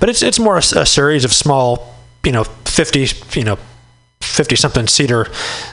but 0.00 0.08
it's 0.08 0.22
it's 0.22 0.38
more 0.38 0.56
a, 0.56 0.80
a 0.80 0.86
series 0.86 1.24
of 1.24 1.32
small 1.32 1.94
you 2.24 2.32
know 2.32 2.44
50 2.44 3.06
you 3.38 3.44
know 3.44 3.58
50 4.26 4.56
something 4.56 4.86
seater 4.86 5.26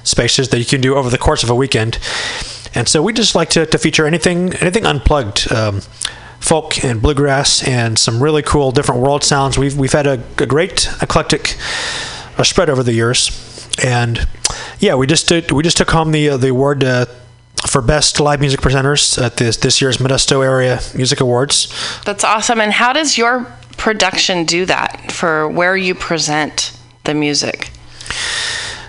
spaces 0.03 0.49
that 0.49 0.59
you 0.59 0.65
can 0.65 0.81
do 0.81 0.95
over 0.95 1.09
the 1.09 1.17
course 1.17 1.43
of 1.43 1.49
a 1.49 1.55
weekend 1.55 1.99
and 2.75 2.87
so 2.87 3.01
we 3.03 3.13
just 3.13 3.35
like 3.35 3.49
to, 3.51 3.65
to 3.65 3.77
feature 3.77 4.05
anything 4.05 4.53
anything 4.55 4.85
unplugged 4.85 5.51
um, 5.51 5.81
folk 6.39 6.83
and 6.83 7.01
bluegrass 7.01 7.65
and 7.67 7.97
some 7.97 8.21
really 8.21 8.41
cool 8.41 8.71
different 8.71 9.01
world 9.01 9.23
sounds 9.23 9.57
we've, 9.57 9.77
we've 9.77 9.93
had 9.93 10.07
a, 10.07 10.23
a 10.37 10.45
great 10.45 10.89
eclectic 11.01 11.55
uh, 12.37 12.43
spread 12.43 12.69
over 12.69 12.83
the 12.83 12.93
years 12.93 13.67
and 13.83 14.27
yeah 14.79 14.95
we 14.95 15.07
just 15.07 15.27
did, 15.27 15.51
we 15.51 15.63
just 15.63 15.77
took 15.77 15.91
home 15.91 16.11
the 16.11 16.29
uh, 16.29 16.37
the 16.37 16.49
award 16.49 16.83
uh, 16.83 17.05
for 17.67 17.81
best 17.81 18.19
live 18.19 18.39
music 18.39 18.61
presenters 18.61 19.21
at 19.21 19.37
this 19.37 19.57
this 19.57 19.81
year's 19.81 19.97
Modesto 19.97 20.43
Area 20.43 20.79
Music 20.95 21.19
Awards. 21.21 21.73
That's 22.05 22.23
awesome. 22.23 22.59
And 22.59 22.71
how 22.71 22.93
does 22.93 23.17
your 23.17 23.47
production 23.77 24.45
do 24.45 24.65
that 24.65 25.11
for 25.11 25.47
where 25.47 25.75
you 25.77 25.95
present 25.95 26.77
the 27.05 27.13
music? 27.13 27.71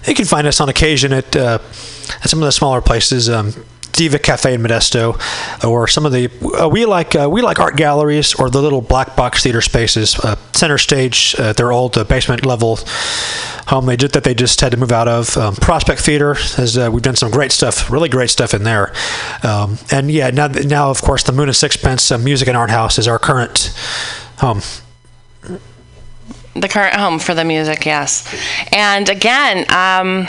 You 0.07 0.15
can 0.15 0.25
find 0.25 0.47
us 0.47 0.61
on 0.61 0.69
occasion 0.69 1.13
at 1.13 1.35
uh, 1.37 1.59
at 2.23 2.31
some 2.31 2.41
of 2.41 2.47
the 2.47 2.53
smaller 2.53 2.81
places. 2.81 3.29
Um, 3.29 3.53
Diva 3.95 4.19
Cafe 4.19 4.53
in 4.53 4.61
Modesto, 4.61 5.15
or 5.65 5.87
some 5.87 6.05
of 6.05 6.11
the 6.11 6.29
uh, 6.61 6.69
we 6.69 6.85
like 6.85 7.15
uh, 7.15 7.29
we 7.31 7.43
like 7.43 7.61
art 7.61 7.77
galleries 7.77 8.35
or 8.35 8.51
the 8.51 8.61
little 8.61 8.81
black 8.81 9.15
box 9.15 9.45
theater 9.45 9.61
spaces. 9.61 10.19
Uh, 10.19 10.35
Center 10.53 10.79
Stage, 10.79 11.37
uh, 11.39 11.53
their 11.53 11.71
old 11.71 11.97
uh, 11.97 12.03
basement 12.03 12.45
level 12.45 12.79
home 13.69 13.87
they 13.87 13.97
did 13.97 14.13
that 14.13 14.25
they 14.25 14.35
just 14.35 14.61
had 14.61 14.73
to 14.73 14.77
move 14.77 14.93
out 14.93 15.09
of. 15.09 15.37
Um, 15.37 15.55
Prospect 15.55 16.01
Theater 16.01 16.35
has 16.35 16.77
uh, 16.77 16.91
we've 16.93 17.03
done 17.03 17.17
some 17.17 17.31
great 17.31 17.53
stuff, 17.53 17.91
really 17.91 18.09
great 18.09 18.31
stuff 18.31 18.53
in 18.53 18.65
there. 18.65 18.93
Um, 19.43 19.79
and 19.91 20.11
yeah, 20.11 20.31
now 20.31 20.49
now 20.49 20.91
of 20.91 21.01
course 21.01 21.23
the 21.23 21.33
Moon 21.33 21.49
and 21.49 21.57
Sixpence 21.57 22.11
uh, 22.11 22.19
Music 22.19 22.49
and 22.49 22.57
Art 22.57 22.71
House 22.71 22.99
is 22.99 23.09
our 23.09 23.19
current 23.19 23.73
home. 24.39 24.61
The 26.55 26.69
current 26.69 26.95
home 26.95 27.19
for 27.19 27.35
the 27.35 27.45
music, 27.45 27.85
yes. 27.85 28.25
And 28.73 29.09
again, 29.09 29.67
um, 29.71 30.29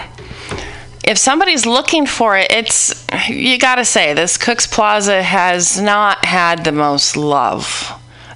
if 1.03 1.17
somebody's 1.17 1.65
looking 1.65 2.07
for 2.07 2.35
it, 2.35 2.51
it's 2.51 3.05
you 3.29 3.59
got 3.59 3.75
to 3.75 3.85
say 3.85 4.13
this 4.13 4.37
Cooks 4.37 4.65
Plaza 4.65 5.21
has 5.21 5.79
not 5.79 6.25
had 6.25 6.63
the 6.63 6.71
most 6.71 7.15
love. 7.15 7.91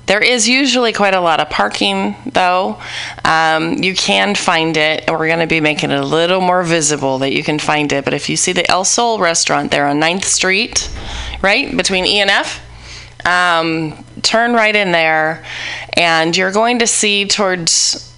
There 0.06 0.20
is 0.20 0.50
usually 0.50 0.92
quite 0.92 1.14
a 1.14 1.20
lot 1.20 1.40
of 1.40 1.52
parking, 1.52 2.16
though. 2.26 2.82
Um, 3.24 3.74
you 3.74 3.94
can 3.94 4.34
find 4.34 4.76
it. 4.76 5.04
We're 5.08 5.28
going 5.28 5.40
to 5.40 5.46
be 5.46 5.62
making 5.62 5.92
it 5.92 6.00
a 6.00 6.06
little 6.06 6.42
more 6.42 6.64
visible 6.64 7.20
that 7.20 7.32
you 7.32 7.44
can 7.44 7.60
find 7.60 7.94
it. 7.94 8.06
But 8.06 8.16
if 8.16 8.28
you 8.28 8.36
see 8.36 8.52
the 8.52 8.70
El 8.72 8.86
Sol 8.86 9.20
restaurant 9.20 9.70
there 9.70 9.86
on 9.86 10.00
9th 10.00 10.24
Street, 10.24 10.90
right 11.44 11.78
between 11.78 12.08
E 12.08 12.22
and 12.22 12.32
F, 12.32 12.60
um, 13.26 14.06
turn 14.22 14.54
right 14.54 14.76
in 14.76 14.92
there, 14.92 15.46
and 15.94 16.36
you're 16.36 16.52
going 16.52 16.80
to 16.80 16.88
see 16.88 17.26
towards 17.26 18.10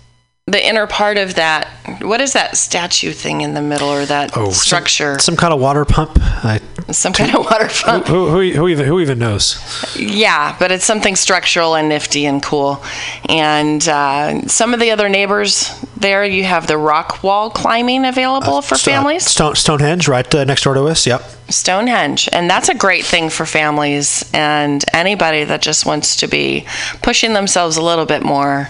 the 0.52 0.66
inner 0.66 0.88
part 0.88 1.18
of 1.18 1.36
that. 1.36 1.68
What 2.02 2.22
is 2.22 2.34
that 2.34 2.58
statue 2.58 3.12
thing 3.12 3.42
in 3.42 3.54
the 3.54 3.62
middle, 3.62 3.90
or 3.90 4.06
that 4.06 4.36
Oh, 4.38 4.52
structure? 4.52 5.18
Some, 5.20 5.36
kind 5.36 5.54
of 5.54 5.60
water 5.60 5.86
pump. 5.86 6.12
I, 6.22 6.60
Some 6.92 7.14
kind 7.14 7.34
of 7.36 7.46
water 7.46 7.68
pump. 7.70 8.08
who, 8.08 8.30
who, 8.30 8.52
who 8.52 8.68
even 8.68 8.86
who 8.86 9.00
even 9.00 9.20
knows? 9.20 9.60
Yeah, 9.98 10.56
but 10.60 10.72
it's 10.72 10.86
something 10.86 11.16
structural 11.16 11.76
and 11.76 11.90
nifty 11.90 12.26
and 12.26 12.42
cool. 12.44 12.84
And 13.30 13.88
uh, 13.88 14.48
some 14.48 14.74
of 14.74 14.80
the 14.80 14.92
other 14.92 15.10
neighbors 15.10 15.70
there, 15.98 16.24
you 16.26 16.44
have 16.44 16.68
the 16.68 16.78
rock 16.78 17.24
wall 17.24 17.50
climbing 17.50 18.06
available 18.06 18.62
for 18.62 18.76
Sto- 18.76 18.92
families. 18.92 19.26
Stone, 19.26 19.56
Stonehenge, 19.56 20.08
right 20.08 20.34
uh, 20.36 20.44
next 20.44 20.64
door 20.64 20.74
to 20.74 20.84
us. 20.86 21.06
Yep. 21.08 21.22
Stonehenge. 21.50 22.30
And 22.32 22.50
that's 22.50 22.70
a 22.70 22.76
great 22.76 23.04
thing 23.06 23.30
for 23.30 23.46
families 23.46 24.30
and 24.34 24.84
anybody 24.94 25.44
that 25.44 25.62
just 25.62 25.86
wants 25.86 26.16
to 26.18 26.28
be 26.28 26.66
pushing 27.02 27.34
themselves 27.34 27.78
a 27.78 27.82
little 27.82 28.06
bit 28.06 28.24
more. 28.24 28.70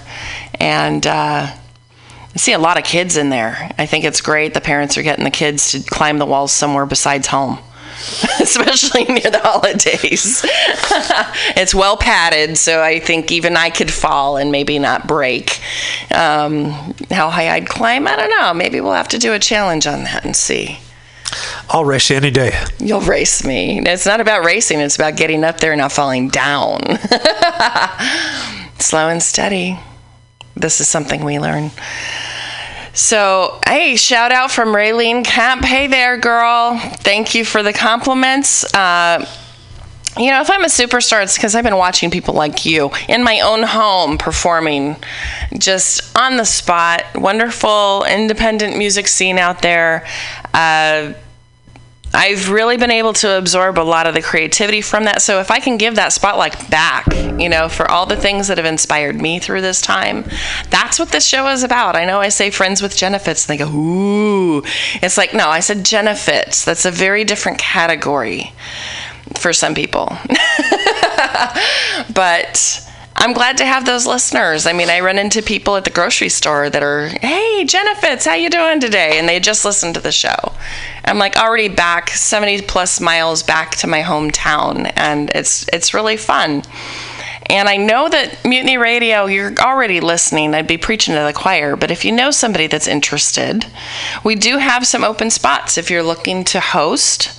And 0.60 1.06
uh, 1.08 1.56
I 2.34 2.38
see 2.38 2.54
a 2.54 2.60
lot 2.60 2.78
of 2.78 2.84
kids 2.84 3.18
in 3.18 3.30
there. 3.30 3.72
I 3.78 3.86
think 3.86 4.06
it's 4.06 4.22
great. 4.22 4.54
The 4.54 4.62
parents 4.62 4.98
are 4.98 5.04
getting 5.04 5.26
the 5.26 5.32
kids 5.32 5.72
to 5.72 5.82
climb 5.82 6.18
the 6.18 6.26
walls 6.26 6.52
somewhere 6.52 6.86
besides 6.86 7.28
home. 7.28 7.60
Especially 8.40 9.04
near 9.04 9.30
the 9.30 9.42
holidays. 9.44 10.42
it's 11.56 11.76
well 11.76 11.98
padded, 11.98 12.58
so 12.58 12.82
I 12.82 13.00
think 13.00 13.32
even 13.32 13.58
I 13.58 13.70
could 13.70 13.92
fall 13.92 14.38
and 14.38 14.52
maybe 14.52 14.80
not 14.80 15.08
break. 15.08 15.60
Um, 16.10 16.72
how 17.12 17.30
high 17.30 17.50
I'd 17.50 17.68
climb, 17.68 18.08
I 18.08 18.16
don't 18.16 18.30
know. 18.30 18.54
Maybe 18.54 18.82
we'll 18.82 18.94
have 18.94 19.10
to 19.10 19.20
do 19.20 19.34
a 19.34 19.40
challenge 19.40 19.86
on 19.86 20.04
that 20.06 20.26
and 20.26 20.36
see. 20.36 20.80
I'll 21.70 21.86
race 21.86 22.10
you 22.10 22.18
any 22.18 22.32
day. 22.32 22.60
You'll 22.80 23.02
race 23.02 23.46
me. 23.46 23.82
It's 23.86 24.06
not 24.06 24.20
about 24.20 24.44
racing, 24.44 24.80
it's 24.80 24.96
about 24.96 25.16
getting 25.16 25.44
up 25.44 25.60
there 25.60 25.74
and 25.74 25.80
not 25.80 25.92
falling 25.92 26.30
down. 26.30 26.82
Slow 28.80 29.10
and 29.10 29.22
steady. 29.22 29.78
This 30.56 30.82
is 30.82 30.88
something 30.88 31.24
we 31.24 31.40
learn. 31.40 31.72
So, 32.94 33.60
hey, 33.66 33.96
shout 33.96 34.32
out 34.32 34.52
from 34.52 34.70
Raylene 34.70 35.24
Camp. 35.24 35.64
Hey 35.64 35.88
there, 35.88 36.18
girl. 36.18 36.78
Thank 36.78 37.34
you 37.34 37.46
for 37.46 37.64
the 37.64 37.72
compliments. 37.72 38.66
Uh, 38.74 39.26
you 40.18 40.30
know, 40.30 40.42
if 40.42 40.52
I'm 40.52 40.64
a 40.64 40.68
superstar, 40.68 41.24
it's 41.24 41.36
because 41.38 41.56
I've 41.56 41.64
been 41.64 41.78
watching 41.78 42.12
people 42.12 42.34
like 42.34 42.66
you 42.66 42.92
in 43.08 43.24
my 43.24 43.40
own 43.40 43.64
home 43.64 44.18
performing 44.18 44.98
just 45.58 46.16
on 46.18 46.36
the 46.36 46.44
spot. 46.44 47.04
Wonderful 47.16 48.04
independent 48.04 48.78
music 48.78 49.08
scene 49.08 49.38
out 49.38 49.62
there. 49.62 50.06
Uh, 50.54 51.14
I've 52.14 52.50
really 52.50 52.78
been 52.78 52.92
able 52.92 53.14
to 53.14 53.38
absorb 53.38 53.80
a 53.80 53.82
lot 53.82 54.06
of 54.06 54.14
the 54.14 54.22
creativity 54.22 54.82
from 54.82 55.06
that. 55.06 55.22
So 55.22 55.40
if 55.40 55.50
I 55.50 55.60
can 55.60 55.78
give 55.78 55.96
that 55.96 56.12
spotlight 56.12 56.70
back, 56.70 57.08
you 57.40 57.48
know, 57.48 57.70
for 57.70 57.90
all 57.90 58.06
the 58.06 58.18
things 58.18 58.48
that 58.48 58.58
have 58.58 58.66
inspired 58.66 59.22
me 59.22 59.40
through 59.40 59.62
this 59.62 59.82
time, 59.82 60.26
that's 60.70 61.00
what 61.00 61.10
this 61.10 61.26
show 61.26 61.48
is 61.48 61.64
about. 61.64 61.96
I 61.96 62.06
know 62.06 62.20
I 62.20 62.30
say 62.30 62.50
friends 62.50 62.82
with 62.82 62.96
Genefits, 62.96 63.50
and 63.50 63.58
they 63.60 63.64
go, 63.64 63.72
ooh. 63.72 64.64
It's 65.02 65.18
like, 65.18 65.34
no, 65.34 65.48
I 65.48 65.62
said 65.62 65.80
Genefits. 65.80 66.66
That's 66.66 66.86
a 66.86 66.92
very 66.92 67.24
different 67.24 67.58
category 67.60 68.52
for 69.36 69.54
some 69.54 69.74
people. 69.74 70.18
but 72.14 72.91
I'm 73.22 73.34
glad 73.34 73.58
to 73.58 73.66
have 73.66 73.86
those 73.86 74.08
listeners. 74.08 74.66
I 74.66 74.74
mean, 74.74 74.90
I 74.90 75.00
run 75.00 75.20
into 75.20 75.44
people 75.44 75.76
at 75.76 75.84
the 75.84 75.92
grocery 75.92 76.30
store 76.30 76.72
that 76.72 76.82
are, 76.82 77.10
"Hey, 77.22 77.64
Jennifer, 77.66 78.18
how 78.28 78.34
you 78.34 78.50
doing 78.50 78.80
today?" 78.80 79.20
And 79.20 79.30
they 79.30 79.40
just 79.40 79.64
listened 79.64 79.94
to 79.94 80.00
the 80.02 80.12
show. 80.12 80.54
I'm 81.06 81.20
like 81.20 81.38
already 81.38 81.68
back 81.68 82.10
70 82.10 82.62
plus 82.62 83.00
miles 83.00 83.44
back 83.44 83.76
to 83.76 83.86
my 83.86 84.02
hometown, 84.02 84.92
and 84.96 85.30
it's 85.36 85.68
it's 85.72 85.94
really 85.94 86.18
fun. 86.18 86.64
And 87.46 87.70
I 87.70 87.78
know 87.78 88.10
that 88.10 88.44
Mutiny 88.44 88.78
Radio, 88.78 89.28
you're 89.28 89.54
already 89.60 90.00
listening. 90.00 90.56
I'd 90.56 90.66
be 90.66 90.80
preaching 90.80 91.14
to 91.14 91.22
the 91.22 91.32
choir, 91.32 91.76
but 91.76 91.92
if 91.92 92.04
you 92.04 92.12
know 92.12 92.32
somebody 92.32 92.66
that's 92.66 92.88
interested, 92.88 93.68
we 94.24 94.34
do 94.34 94.58
have 94.58 94.88
some 94.88 95.04
open 95.04 95.30
spots 95.30 95.78
if 95.78 95.92
you're 95.92 96.02
looking 96.02 96.44
to 96.46 96.60
host 96.60 97.30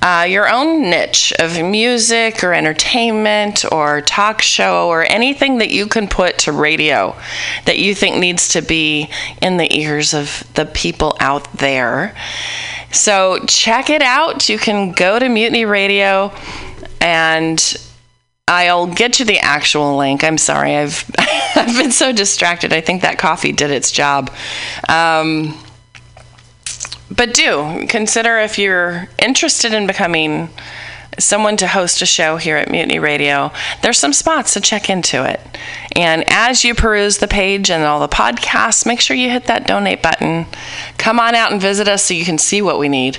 uh, 0.00 0.26
your 0.28 0.48
own 0.48 0.90
niche 0.90 1.32
of 1.38 1.60
music 1.62 2.44
or 2.44 2.52
entertainment 2.52 3.64
or 3.72 4.00
talk 4.00 4.42
show 4.42 4.88
or 4.88 5.02
anything 5.10 5.58
that 5.58 5.70
you 5.70 5.86
can 5.86 6.08
put 6.08 6.38
to 6.38 6.52
radio 6.52 7.16
that 7.64 7.78
you 7.78 7.94
think 7.94 8.16
needs 8.16 8.48
to 8.48 8.62
be 8.62 9.10
in 9.42 9.56
the 9.56 9.76
ears 9.76 10.14
of 10.14 10.44
the 10.54 10.66
people 10.66 11.16
out 11.20 11.52
there. 11.54 12.14
So 12.92 13.44
check 13.46 13.90
it 13.90 14.02
out. 14.02 14.48
You 14.48 14.58
can 14.58 14.92
go 14.92 15.18
to 15.18 15.28
Mutiny 15.28 15.64
Radio 15.64 16.32
and 17.00 17.76
I'll 18.46 18.86
get 18.86 19.18
you 19.20 19.26
the 19.26 19.38
actual 19.40 19.96
link. 19.96 20.24
I'm 20.24 20.38
sorry, 20.38 20.76
I've 20.76 21.04
I've 21.18 21.76
been 21.76 21.92
so 21.92 22.12
distracted. 22.12 22.72
I 22.72 22.80
think 22.80 23.02
that 23.02 23.18
coffee 23.18 23.52
did 23.52 23.70
its 23.70 23.92
job. 23.92 24.30
Um, 24.88 25.54
but 27.10 27.34
do 27.34 27.86
consider 27.88 28.38
if 28.38 28.58
you're 28.58 29.08
interested 29.18 29.72
in 29.72 29.86
becoming 29.86 30.50
someone 31.18 31.56
to 31.56 31.66
host 31.66 32.00
a 32.00 32.06
show 32.06 32.36
here 32.36 32.56
at 32.56 32.70
Mutiny 32.70 32.98
Radio, 32.98 33.50
there's 33.82 33.98
some 33.98 34.12
spots 34.12 34.54
to 34.54 34.60
check 34.60 34.88
into 34.88 35.28
it. 35.28 35.40
And 35.96 36.24
as 36.28 36.64
you 36.64 36.74
peruse 36.74 37.18
the 37.18 37.28
page 37.28 37.70
and 37.70 37.82
all 37.82 38.00
the 38.00 38.08
podcasts, 38.08 38.86
make 38.86 39.00
sure 39.00 39.16
you 39.16 39.30
hit 39.30 39.46
that 39.46 39.66
donate 39.66 40.02
button. 40.02 40.46
Come 40.96 41.18
on 41.18 41.34
out 41.34 41.52
and 41.52 41.60
visit 41.60 41.88
us 41.88 42.04
so 42.04 42.14
you 42.14 42.24
can 42.24 42.38
see 42.38 42.62
what 42.62 42.78
we 42.78 42.88
need. 42.88 43.18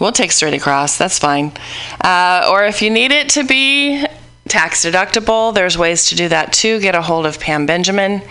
We'll 0.00 0.12
take 0.12 0.32
straight 0.32 0.54
across, 0.54 0.96
that's 0.96 1.18
fine. 1.18 1.52
Uh, 2.00 2.48
or 2.50 2.64
if 2.64 2.82
you 2.82 2.90
need 2.90 3.10
it 3.10 3.28
to 3.30 3.44
be 3.44 4.04
tax 4.46 4.84
deductible, 4.84 5.54
there's 5.54 5.76
ways 5.76 6.06
to 6.06 6.14
do 6.14 6.28
that 6.28 6.52
too. 6.52 6.80
Get 6.80 6.94
a 6.94 7.02
hold 7.02 7.26
of 7.26 7.38
Pam 7.40 7.66
Benjamin 7.66 8.22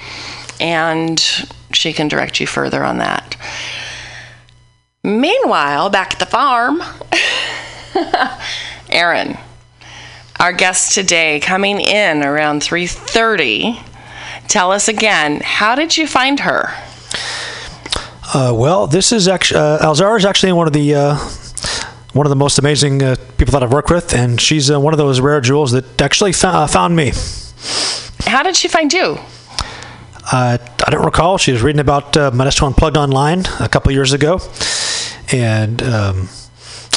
and 0.60 1.20
she 1.72 1.94
can 1.94 2.08
direct 2.08 2.40
you 2.40 2.48
further 2.48 2.84
on 2.84 2.98
that. 2.98 3.36
Meanwhile, 5.08 5.90
back 5.90 6.12
at 6.12 6.20
the 6.20 6.26
farm, 6.26 6.84
Aaron, 8.90 9.38
our 10.38 10.52
guest 10.52 10.94
today, 10.94 11.40
coming 11.40 11.80
in 11.80 12.24
around 12.24 12.62
3:30. 12.62 13.80
Tell 14.50 14.70
us 14.70 14.90
again, 14.90 15.40
how 15.40 15.76
did 15.76 15.96
you 15.96 16.08
find 16.08 16.42
her? 16.42 16.74
Uh, 18.34 18.52
well, 18.54 18.86
this 18.86 19.14
is 19.14 19.30
actually 19.30 19.62
uh, 19.62 19.80
Alzara 19.80 20.18
is 20.18 20.26
actually 20.26 20.52
one 20.52 20.68
of 20.68 20.74
the 20.74 20.94
uh, 20.94 21.16
one 22.12 22.26
of 22.26 22.30
the 22.30 22.36
most 22.36 22.60
amazing 22.60 23.02
uh, 23.02 23.16
people 23.38 23.54
that 23.54 23.64
I've 23.64 23.72
worked 23.72 23.90
with, 23.90 24.14
and 24.14 24.42
she's 24.42 24.70
uh, 24.70 24.78
one 24.78 24.94
of 24.94 24.98
those 24.98 25.22
rare 25.22 25.40
jewels 25.40 25.72
that 25.72 26.02
actually 26.02 26.34
uh, 26.44 26.68
found 26.68 26.98
me. 26.98 27.14
How 28.26 28.44
did 28.44 28.58
she 28.58 28.68
find 28.68 28.92
you? 28.92 29.18
Uh, 30.30 30.58
I 30.86 30.90
don't 30.90 31.06
recall. 31.06 31.38
She 31.38 31.54
was 31.54 31.62
reading 31.62 31.80
about 31.80 32.18
uh, 32.18 32.32
Modesto 32.32 32.68
Unplugged 32.68 32.98
online 32.98 33.46
a 33.62 33.70
couple 33.70 33.94
years 33.94 34.12
ago, 34.12 34.40
and 35.32 35.82
um, 35.84 36.30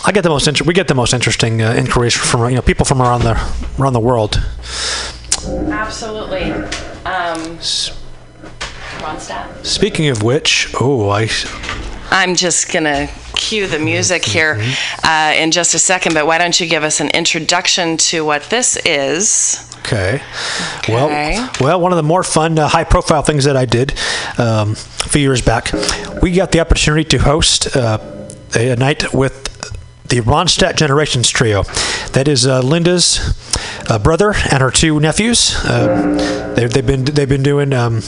I 0.05 0.12
get 0.12 0.23
the 0.23 0.31
most 0.31 0.48
inter- 0.48 0.65
we 0.65 0.74
get 0.74 0.89
the 0.89 0.94
most 0.94 1.12
interesting 1.12 1.62
uh, 1.62 1.73
inquiries 1.73 2.15
from 2.15 2.48
you 2.51 2.57
know 2.57 2.62
people 2.62 2.85
from 2.85 3.02
around 3.02 3.23
the 3.23 3.32
around 3.78 3.93
the 3.93 4.01
world. 4.01 4.43
Absolutely. 5.47 6.52
Um, 7.05 7.59
Ronstadt. 9.01 9.65
Speaking 9.65 10.09
of 10.09 10.23
which, 10.23 10.73
oh, 10.81 11.09
I 11.11 11.28
I'm 12.11 12.35
just 12.35 12.73
gonna 12.73 13.09
cue 13.35 13.66
the 13.66 13.78
music 13.78 14.24
here 14.24 14.61
uh, 15.05 15.32
in 15.36 15.51
just 15.51 15.74
a 15.74 15.78
second, 15.78 16.15
but 16.15 16.27
why 16.27 16.39
don't 16.39 16.59
you 16.61 16.66
give 16.66 16.82
us 16.82 17.01
an 17.01 17.09
introduction 17.11 17.97
to 17.97 18.24
what 18.24 18.43
this 18.44 18.77
is? 18.85 19.66
Okay. 19.78 20.23
Okay. 20.78 20.93
Well, 20.93 21.51
well, 21.61 21.81
one 21.81 21.93
of 21.93 21.97
the 21.97 22.02
more 22.02 22.23
fun, 22.23 22.59
uh, 22.59 22.69
high-profile 22.69 23.23
things 23.23 23.44
that 23.44 23.57
I 23.57 23.65
did 23.65 23.93
um, 24.39 24.73
a 24.73 24.74
few 25.09 25.23
years 25.23 25.40
back, 25.40 25.73
we 26.23 26.32
got 26.32 26.52
the 26.52 26.61
opportunity 26.61 27.05
to 27.05 27.19
host 27.19 27.74
uh, 27.77 27.98
a, 28.55 28.77
night 28.77 29.12
with 29.12 29.44
the 30.09 30.20
Ronstadt 30.20 30.77
Generations 30.77 31.31
Trio. 31.31 31.62
That 32.12 32.28
is 32.28 32.47
uh, 32.47 32.60
Linda's 32.62 33.36
uh, 33.89 33.98
brother 33.98 34.35
and 34.51 34.60
her 34.60 34.70
two 34.70 35.01
nephews. 35.01 35.55
Uh, 35.64 36.52
they, 36.56 36.66
they've 36.66 36.86
been 36.86 37.05
they've 37.05 37.28
been 37.28 37.43
doing. 37.43 37.72
Um, 37.72 38.02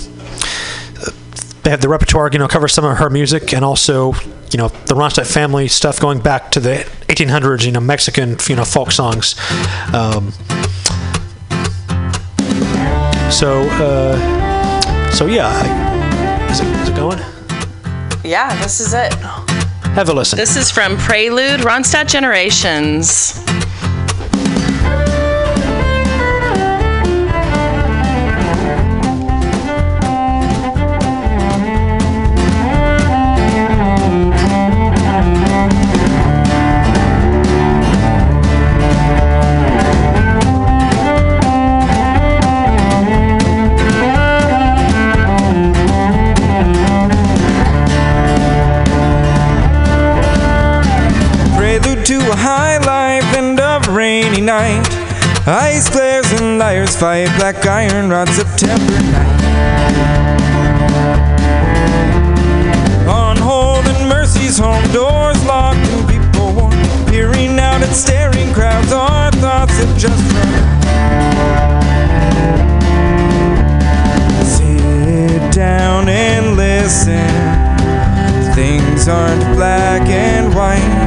they 1.63 1.71
have 1.71 1.81
the 1.81 1.89
repertoire, 1.89 2.29
you 2.33 2.39
know, 2.39 2.49
cover 2.49 2.67
some 2.67 2.85
of 2.85 2.99
her 2.99 3.09
music 3.09 3.55
and 3.55 3.65
also, 3.65 4.15
you 4.51 4.59
know, 4.59 4.69
the 4.69 4.95
Ronstadt 4.95 5.33
family 5.33 5.69
stuff 5.69 6.01
going 6.01 6.19
back 6.19 6.51
to 6.53 6.61
the 6.61 6.79
1800s, 7.07 7.65
you 7.65 7.71
know, 7.71 7.81
Mexican, 7.81 8.37
you 8.49 8.57
know, 8.57 8.65
folk 8.65 8.91
songs. 8.91 9.37
Um, 9.95 10.33
so, 13.31 13.63
uh, 13.79 15.11
so 15.11 15.27
yeah, 15.27 16.51
is, 16.51 16.61
it, 16.61 16.67
is 16.67 16.89
it 16.89 16.97
going? 16.97 17.21
Yeah, 18.25 18.61
this 18.63 18.81
is 18.81 18.93
it. 18.93 19.13
Have 19.95 20.09
a 20.09 20.15
listen. 20.15 20.39
This 20.39 20.57
is 20.57 20.71
from 20.71 20.97
Prelude 20.97 21.61
Ronstadt 21.61 22.09
Generations. 22.09 23.39
Night. 54.43 54.87
Ice 55.47 55.89
glares 55.89 56.31
and 56.33 56.59
liars 56.59 56.97
fight, 56.97 57.29
black 57.39 57.65
iron 57.67 58.11
rod 58.11 58.29
September 58.29 58.93
night. 59.13 59.43
On 63.09 63.37
hold 63.37 63.87
and 63.87 64.09
mercy's 64.09 64.59
home, 64.59 64.83
doors 64.93 65.43
locked 65.45 65.79
and 65.79 66.09
people 66.09 66.53
warm. 66.55 66.73
Peering 67.07 67.59
out 67.59 67.83
at 67.83 67.95
staring 67.95 68.53
crowds, 68.53 68.93
our 68.93 69.31
thoughts 69.33 69.79
have 69.79 69.97
just 69.99 70.33
run. 70.35 70.63
Sit 74.45 75.53
down 75.53 76.09
and 76.09 76.57
listen. 76.57 77.29
Things 78.55 79.09
aren't 79.09 79.57
black 79.57 80.03
and 80.09 80.55
white. 80.55 81.02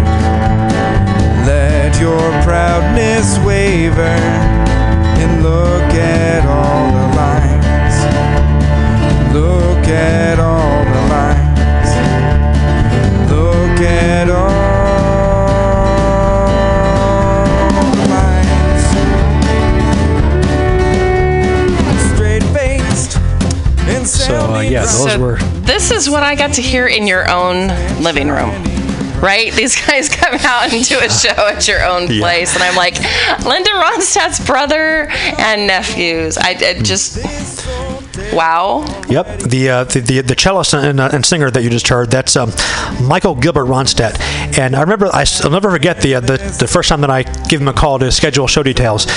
Let 2.06 2.12
your 2.12 2.44
proudness 2.44 3.40
waver 3.40 4.02
and 4.02 5.42
look 5.42 5.94
at 5.96 6.46
all 6.46 6.92
the 6.92 7.08
lines. 7.16 7.96
Look 9.34 9.88
at 9.88 10.40
all 10.40 10.86
the 10.86 11.02
lines. 11.10 11.90
Look 13.32 13.82
at 13.82 14.30
all 14.30 14.46
the 17.92 18.06
lines. 18.14 18.84
Straight 22.14 22.44
faced 22.54 23.18
and 23.88 24.08
So, 24.08 24.54
uh, 24.54 24.60
yeah, 24.60 24.82
those 24.82 25.14
So 25.14 25.20
were. 25.20 25.38
This 25.66 25.90
is 25.90 26.08
what 26.08 26.22
I 26.22 26.36
got 26.36 26.54
to 26.54 26.62
hear 26.62 26.86
in 26.86 27.08
your 27.08 27.28
own 27.32 27.70
living 28.00 28.30
room. 28.30 28.65
Right? 29.26 29.52
These 29.54 29.76
guys 29.88 30.08
come 30.10 30.36
out 30.36 30.72
and 30.72 30.86
do 30.86 31.00
a 31.00 31.10
show 31.10 31.48
at 31.48 31.68
your 31.68 31.84
own 31.84 32.04
Yeah. 32.12 32.22
place. 32.22 32.54
And 32.54 32.62
I'm 32.64 32.76
like, 32.76 32.94
Linda 33.44 33.72
Ronstadt's 33.72 34.46
brother 34.46 35.08
and 35.40 35.66
nephews. 35.68 36.38
I, 36.38 36.50
I 36.52 36.80
just, 36.82 37.18
wow. 38.34 38.86
Yep, 39.10 39.40
the 39.40 39.70
uh, 39.70 39.84
the, 39.86 40.00
the 40.00 40.22
the 40.22 40.36
cellist 40.36 40.74
and, 40.74 41.00
uh, 41.00 41.10
and 41.12 41.26
singer 41.26 41.50
that 41.52 41.64
you 41.64 41.70
just 41.70 41.88
heard. 41.88 42.12
That's 42.12 42.36
um, 42.36 42.52
Michael 43.02 43.36
Gilbert 43.36 43.66
Ronstadt. 43.66 44.20
And 44.60 44.76
I 44.76 44.82
remember 44.82 45.08
I, 45.12 45.26
will 45.44 45.52
never 45.52 45.72
forget 45.72 46.02
the, 46.02 46.16
uh, 46.16 46.20
the 46.20 46.38
the 46.60 46.68
first 46.68 46.90
time 46.90 47.02
that 47.02 47.10
I 47.10 47.24
gave 47.50 47.62
him 47.62 47.68
a 47.68 47.74
call 47.74 48.00
to 48.00 48.12
schedule 48.12 48.48
show 48.48 48.64
details. 48.64 49.08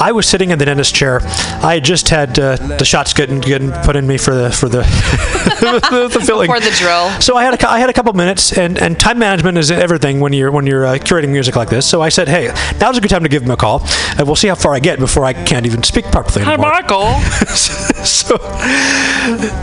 I 0.00 0.12
was 0.12 0.26
sitting 0.28 0.50
in 0.50 0.58
the 0.58 0.64
dentist 0.64 0.94
chair. 0.94 1.20
I 1.62 1.74
had 1.74 1.84
just 1.84 2.08
had 2.08 2.38
uh, 2.38 2.56
the 2.78 2.84
shots 2.84 3.12
getting 3.12 3.40
getting 3.40 3.72
put 3.84 3.96
in 3.96 4.06
me 4.06 4.16
for 4.18 4.34
the 4.34 4.50
for 4.52 4.68
the 4.68 4.82
the, 5.72 6.08
the 6.12 6.20
filling. 6.20 6.46
Before 6.48 6.60
the 6.60 6.74
drill. 6.76 7.10
So 7.20 7.36
I 7.36 7.44
had 7.44 7.54
a, 7.62 7.68
I 7.68 7.78
had 7.78 7.90
a 7.90 7.92
couple 7.92 8.12
minutes, 8.12 8.56
and, 8.56 8.78
and 8.78 8.98
time 8.98 9.18
management 9.18 9.58
is 9.58 9.70
everything 9.70 10.20
when 10.20 10.32
you're 10.32 10.50
when 10.50 10.66
you're 10.66 10.86
uh, 10.86 10.94
curating 10.94 11.30
music 11.30 11.56
like 11.56 11.68
this. 11.68 11.86
So 11.88 12.02
I 12.02 12.08
said, 12.08 12.28
hey, 12.28 12.52
now's 12.80 12.96
a 12.98 13.00
good 13.00 13.10
time 13.10 13.22
to 13.22 13.28
give 13.28 13.42
him 13.42 13.50
a 13.50 13.56
call, 13.56 13.82
and 14.18 14.26
we'll 14.26 14.36
see 14.36 14.48
how 14.48 14.54
far 14.54 14.74
I 14.74 14.80
get 14.80 14.98
before 14.98 15.24
I 15.24 15.32
can't 15.32 15.66
even 15.66 15.82
speak 15.82 16.06
properly 16.06 16.44
Hi, 16.44 16.54
anymore. 16.54 16.70
Michael. 16.70 17.20
so 18.04 18.36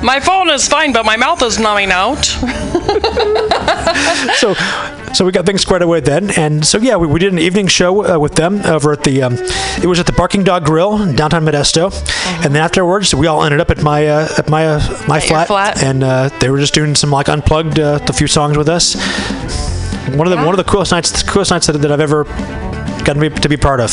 My 0.04 0.20
phone 0.20 0.50
is 0.50 0.68
fine, 0.68 0.94
but 0.94 1.06
my 1.06 1.18
mouth 1.18 1.42
is 1.42 1.60
numbing 1.60 1.92
out. 1.92 2.26
so 4.36 4.54
so 5.14 5.26
we 5.26 5.32
got 5.32 5.46
things 5.46 5.62
squared 5.62 5.82
away 5.82 6.00
then, 6.00 6.32
and 6.32 6.66
so 6.66 6.78
yeah, 6.78 6.96
we, 6.96 7.08
we 7.08 7.20
did 7.20 7.32
an 7.32 7.40
evening 7.40 7.68
show 7.68 8.16
uh, 8.16 8.20
with 8.20 8.36
them 8.36 8.62
over 8.66 8.92
at 8.92 9.04
the 9.04 9.22
um, 9.24 9.34
it 9.82 9.86
was 9.86 10.00
at 10.00 10.06
the 10.06 10.12
Barking 10.14 10.44
Dog 10.44 10.66
Grill 10.66 11.02
in 11.02 11.16
downtown 11.16 11.46
Modesto, 11.46 11.94
and 12.44 12.54
then 12.54 12.62
afterwards 12.64 13.14
we 13.14 13.28
all 13.28 13.44
ended 13.44 13.60
up 13.60 13.70
at 13.70 13.82
my 13.82 14.08
uh, 14.08 14.28
at 14.38 14.50
my 14.50 14.68
uh, 14.68 14.80
my 15.08 15.18
At 15.18 15.24
flat, 15.24 15.48
flat? 15.48 15.84
and 15.84 16.04
uh, 16.04 16.30
they 16.40 16.50
were 16.50 16.60
just 16.60 16.74
doing 16.74 16.96
some 16.96 17.12
like 17.12 17.30
unplugged 17.30 17.80
uh, 17.80 18.00
a 18.08 18.14
few 18.14 18.28
songs 18.28 18.58
with 18.58 18.70
us. 18.70 18.96
One 20.16 20.28
of 20.28 20.32
the 20.32 20.38
one 20.38 20.50
of 20.50 20.58
the 20.58 20.64
coolest 20.70 20.92
nights 20.92 21.24
coolest 21.24 21.52
nights 21.52 21.68
that, 21.68 21.74
that 21.74 21.92
I've 21.92 22.02
ever 22.02 22.26
gotten 23.04 23.22
to 23.22 23.30
be, 23.30 23.36
to 23.42 23.50
be 23.50 23.58
part 23.58 23.80
of. 23.80 23.92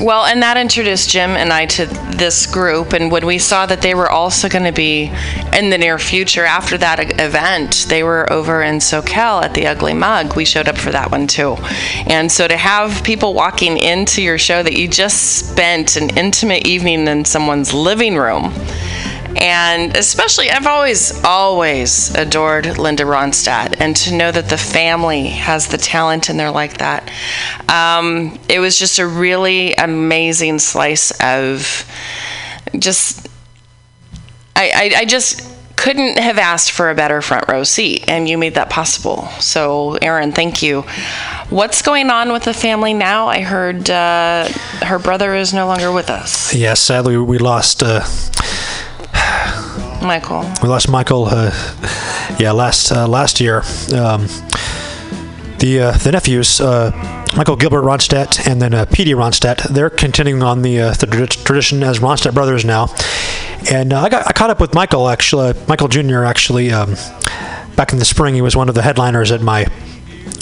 Well, 0.00 0.24
and 0.24 0.42
that 0.42 0.56
introduced 0.56 1.10
Jim 1.10 1.30
and 1.30 1.52
I 1.52 1.66
to 1.66 1.86
this 1.86 2.46
group. 2.46 2.92
And 2.92 3.10
when 3.10 3.26
we 3.26 3.38
saw 3.38 3.66
that 3.66 3.82
they 3.82 3.94
were 3.94 4.10
also 4.10 4.48
going 4.48 4.64
to 4.64 4.72
be 4.72 5.12
in 5.52 5.70
the 5.70 5.78
near 5.78 5.98
future 5.98 6.44
after 6.44 6.78
that 6.78 7.20
event, 7.20 7.86
they 7.88 8.02
were 8.02 8.30
over 8.32 8.62
in 8.62 8.76
SoCal 8.76 9.42
at 9.42 9.54
the 9.54 9.66
Ugly 9.66 9.94
Mug. 9.94 10.34
We 10.36 10.44
showed 10.44 10.68
up 10.68 10.78
for 10.78 10.90
that 10.90 11.10
one 11.10 11.26
too. 11.26 11.56
And 12.06 12.30
so 12.30 12.48
to 12.48 12.56
have 12.56 13.04
people 13.04 13.34
walking 13.34 13.78
into 13.78 14.22
your 14.22 14.38
show 14.38 14.62
that 14.62 14.74
you 14.74 14.88
just 14.88 15.48
spent 15.48 15.96
an 15.96 16.16
intimate 16.16 16.66
evening 16.66 17.06
in 17.06 17.24
someone's 17.24 17.72
living 17.72 18.16
room. 18.16 18.52
And 19.36 19.96
especially, 19.96 20.50
I've 20.50 20.66
always, 20.66 21.22
always 21.24 22.14
adored 22.14 22.78
Linda 22.78 23.04
Ronstadt. 23.04 23.76
And 23.80 23.96
to 23.96 24.14
know 24.14 24.30
that 24.30 24.48
the 24.48 24.58
family 24.58 25.28
has 25.28 25.68
the 25.68 25.78
talent 25.78 26.30
in 26.30 26.36
there 26.36 26.50
like 26.50 26.78
that, 26.78 27.10
um, 27.68 28.38
it 28.48 28.58
was 28.58 28.78
just 28.78 28.98
a 28.98 29.06
really 29.06 29.74
amazing 29.74 30.58
slice 30.58 31.10
of 31.20 31.84
just, 32.78 33.28
I, 34.54 34.70
I, 34.74 35.00
I 35.00 35.04
just 35.04 35.48
couldn't 35.76 36.18
have 36.18 36.38
asked 36.38 36.70
for 36.70 36.90
a 36.90 36.94
better 36.94 37.20
front 37.20 37.48
row 37.48 37.64
seat. 37.64 38.04
And 38.08 38.28
you 38.28 38.38
made 38.38 38.54
that 38.54 38.70
possible. 38.70 39.26
So, 39.40 39.96
Aaron, 39.96 40.30
thank 40.30 40.62
you. 40.62 40.82
What's 41.50 41.82
going 41.82 42.08
on 42.08 42.32
with 42.32 42.44
the 42.44 42.54
family 42.54 42.94
now? 42.94 43.26
I 43.26 43.40
heard 43.40 43.90
uh, 43.90 44.48
her 44.82 44.98
brother 45.00 45.34
is 45.34 45.52
no 45.52 45.66
longer 45.66 45.90
with 45.90 46.08
us. 46.08 46.54
Yes, 46.54 46.80
sadly 46.80 47.16
we 47.16 47.38
lost. 47.38 47.82
Uh, 47.82 48.04
Michael. 50.02 50.40
We 50.62 50.68
lost 50.68 50.88
Michael. 50.88 51.26
Uh, 51.30 51.50
yeah, 52.38 52.52
last 52.52 52.90
uh, 52.92 53.06
last 53.06 53.40
year. 53.40 53.58
Um, 53.94 54.26
the 55.58 55.78
uh, 55.80 55.92
the 55.98 56.10
nephews, 56.12 56.60
uh, 56.60 56.90
Michael 57.36 57.54
Gilbert 57.56 57.82
Ronstadt 57.82 58.48
and 58.50 58.60
then 58.60 58.74
uh, 58.74 58.84
Petie 58.86 59.12
Ronstadt, 59.14 59.62
they're 59.72 59.90
continuing 59.90 60.42
on 60.42 60.62
the 60.62 60.80
uh, 60.80 60.90
the 60.94 61.06
trad- 61.06 61.44
tradition 61.44 61.82
as 61.84 62.00
Ronstadt 62.00 62.34
brothers 62.34 62.64
now. 62.64 62.88
And 63.70 63.92
uh, 63.92 64.00
I 64.02 64.08
got 64.08 64.26
I 64.26 64.32
caught 64.32 64.50
up 64.50 64.60
with 64.60 64.74
Michael 64.74 65.08
actually. 65.08 65.54
Michael 65.68 65.86
Jr. 65.88 66.24
actually 66.24 66.72
um, 66.72 66.94
back 67.76 67.92
in 67.92 67.98
the 68.00 68.04
spring. 68.04 68.34
He 68.34 68.42
was 68.42 68.56
one 68.56 68.68
of 68.68 68.74
the 68.74 68.82
headliners 68.82 69.30
at 69.30 69.40
my 69.40 69.66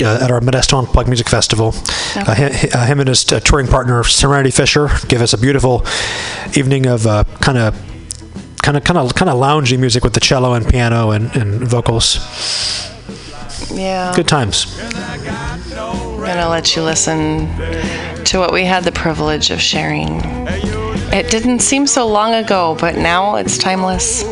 uh, 0.02 0.20
at 0.22 0.30
our 0.30 0.40
Modesto 0.40 0.78
Unplugged 0.78 1.08
Music 1.08 1.28
Festival. 1.28 1.74
Uh, 2.16 2.34
hi- 2.34 2.68
uh, 2.72 2.86
him 2.86 2.98
and 3.00 3.08
his 3.10 3.30
uh, 3.30 3.40
touring 3.40 3.66
partner 3.66 4.02
Serenity 4.04 4.50
Fisher 4.50 4.88
gave 5.08 5.20
us 5.20 5.34
a 5.34 5.38
beautiful 5.38 5.84
evening 6.56 6.86
of 6.86 7.04
kind 7.40 7.58
of 7.58 7.76
kind 8.62 8.76
of 8.76 8.84
kind 8.84 8.98
of 8.98 9.14
kind 9.14 9.28
of 9.28 9.36
loungy 9.36 9.78
music 9.78 10.04
with 10.04 10.14
the 10.14 10.20
cello 10.20 10.54
and 10.54 10.66
piano 10.66 11.10
and, 11.10 11.34
and 11.36 11.60
vocals. 11.60 12.18
Yeah. 13.72 14.12
Good 14.14 14.28
times. 14.28 14.78
I'm 14.80 16.36
gonna 16.36 16.48
let 16.48 16.76
you 16.76 16.82
listen 16.82 17.48
to 18.24 18.38
what 18.38 18.52
we 18.52 18.64
had 18.64 18.84
the 18.84 18.92
privilege 18.92 19.50
of 19.50 19.60
sharing. 19.60 20.20
It 21.12 21.30
didn't 21.30 21.60
seem 21.60 21.86
so 21.86 22.06
long 22.06 22.34
ago, 22.34 22.76
but 22.80 22.96
now 22.96 23.36
it's 23.36 23.58
timeless. 23.58 24.22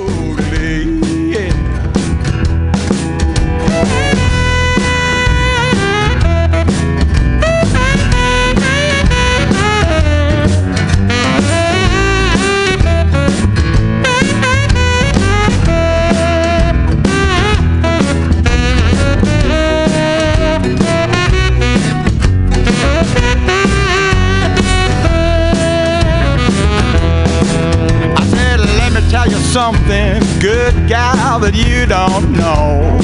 That 31.51 31.57
you 31.57 31.87
don't 31.87 32.33
know. 32.33 32.99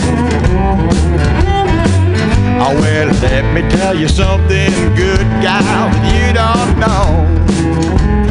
Oh, 2.61 2.75
well, 2.79 3.09
let 3.23 3.55
me 3.55 3.63
tell 3.71 3.99
you 3.99 4.07
something, 4.07 4.71
good 4.95 5.27
gal, 5.41 5.63
that 5.63 6.05
you 6.13 6.33
don't 6.35 6.79
know. 6.79 8.24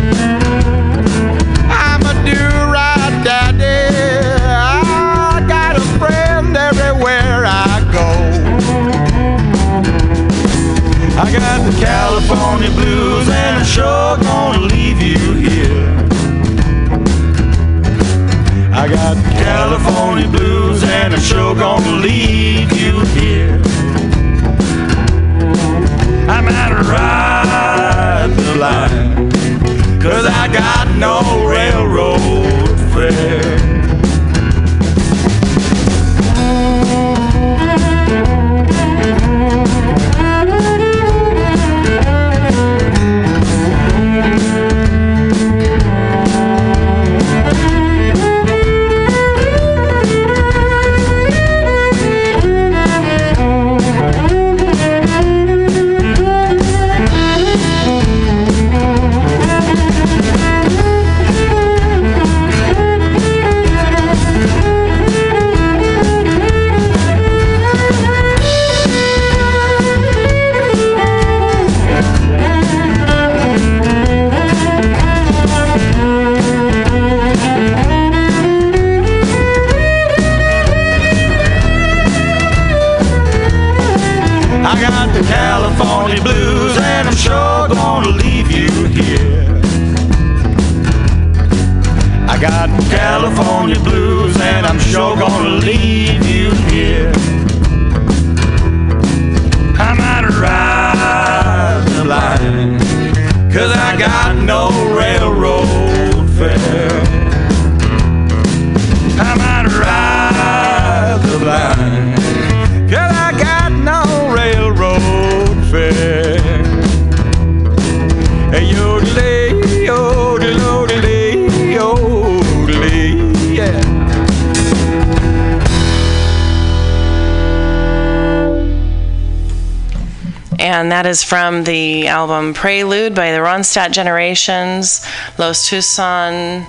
Is 131.14 131.24
from 131.24 131.64
the 131.64 132.08
album 132.08 132.56
Prelude 132.56 133.14
by 133.14 133.34
the 133.34 133.38
Ronstadt 133.38 133.92
Generations, 133.92 135.06
Los 135.38 135.70
Tucson 135.70 136.66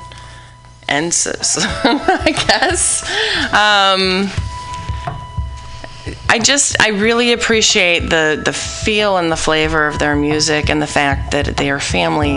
Ensis, 0.86 1.56
I 1.64 2.30
guess. 2.30 3.04
Um, 3.54 4.28
I 6.28 6.38
just, 6.38 6.78
I 6.78 6.88
really 6.90 7.32
appreciate 7.32 8.10
the, 8.10 8.42
the 8.44 8.52
feel 8.52 9.16
and 9.16 9.32
the 9.32 9.36
flavor 9.36 9.86
of 9.86 9.98
their 9.98 10.14
music 10.14 10.68
and 10.68 10.82
the 10.82 10.86
fact 10.86 11.30
that 11.32 11.56
they 11.56 11.70
are 11.70 11.80
family 11.80 12.34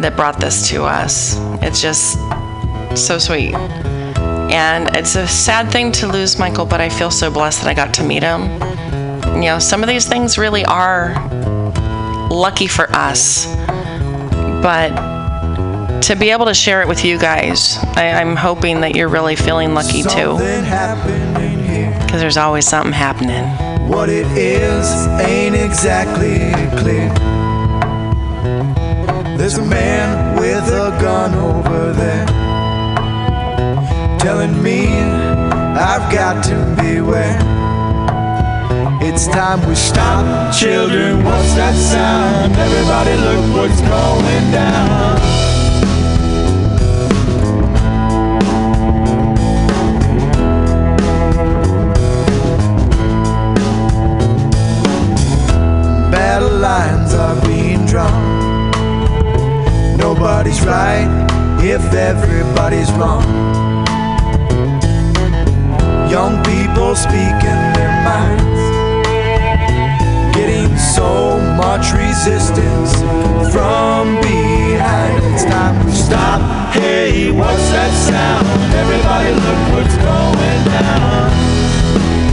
that 0.00 0.14
brought 0.16 0.40
this 0.40 0.68
to 0.70 0.82
us. 0.82 1.36
It's 1.62 1.80
just 1.80 2.18
so 2.96 3.18
sweet. 3.18 3.54
And 3.54 4.96
it's 4.96 5.14
a 5.14 5.28
sad 5.28 5.70
thing 5.70 5.92
to 5.92 6.08
lose 6.08 6.40
Michael, 6.40 6.66
but 6.66 6.80
I 6.80 6.88
feel 6.88 7.12
so 7.12 7.30
blessed 7.30 7.62
that 7.62 7.68
I 7.68 7.74
got 7.74 7.94
to 7.94 8.02
meet 8.02 8.24
him. 8.24 8.69
You 9.40 9.46
know, 9.46 9.58
some 9.58 9.82
of 9.82 9.88
these 9.88 10.06
things 10.06 10.36
really 10.36 10.64
are 10.66 11.14
lucky 12.28 12.66
for 12.66 12.90
us, 12.90 13.46
but 14.62 14.90
to 16.02 16.14
be 16.14 16.28
able 16.30 16.44
to 16.44 16.52
share 16.54 16.82
it 16.82 16.88
with 16.88 17.04
you 17.06 17.18
guys, 17.18 17.78
I, 17.96 18.10
I'm 18.20 18.36
hoping 18.36 18.82
that 18.82 18.94
you're 18.94 19.08
really 19.08 19.36
feeling 19.36 19.72
lucky 19.72 20.02
too, 20.02 20.36
because 22.04 22.20
there's 22.20 22.36
always 22.36 22.66
something 22.68 22.92
happening. 22.92 23.44
What 23.88 24.10
it 24.10 24.26
is 24.36 25.06
ain't 25.26 25.56
exactly 25.56 26.52
clear. 26.78 27.08
There's 29.38 29.56
a 29.56 29.64
man 29.64 30.36
with 30.38 30.68
a 30.68 30.90
gun 31.00 31.34
over 31.34 31.92
there 31.94 32.26
telling 34.18 34.62
me 34.62 34.86
I've 34.86 36.12
got 36.12 36.44
to 36.44 36.76
beware. 36.80 37.59
It's 39.02 39.26
time 39.28 39.66
we 39.66 39.74
stop, 39.74 40.54
children. 40.54 41.24
What's 41.24 41.54
that 41.54 41.74
sound? 41.74 42.52
Everybody, 42.54 43.16
look 43.16 43.56
what's 43.56 43.80
going 43.80 44.50
down. 44.52 45.16
Battle 56.12 56.58
lines 56.58 57.14
are 57.14 57.40
being 57.46 57.86
drawn. 57.86 58.70
Nobody's 59.96 60.60
right 60.66 61.08
if 61.62 61.82
everybody's 61.94 62.92
wrong. 62.92 63.24
Young 66.10 66.42
people 66.44 66.94
speaking 66.94 67.59
resistance 72.26 72.92
from 73.50 74.20
behind. 74.20 75.22
We 75.86 75.92
stop. 75.92 76.72
Hey, 76.74 77.32
what's 77.32 77.70
that 77.70 77.92
sound? 78.08 78.46
Everybody, 78.74 79.32
look 79.32 79.60
what's 79.72 79.96
going 79.96 80.64
down. 80.68 82.29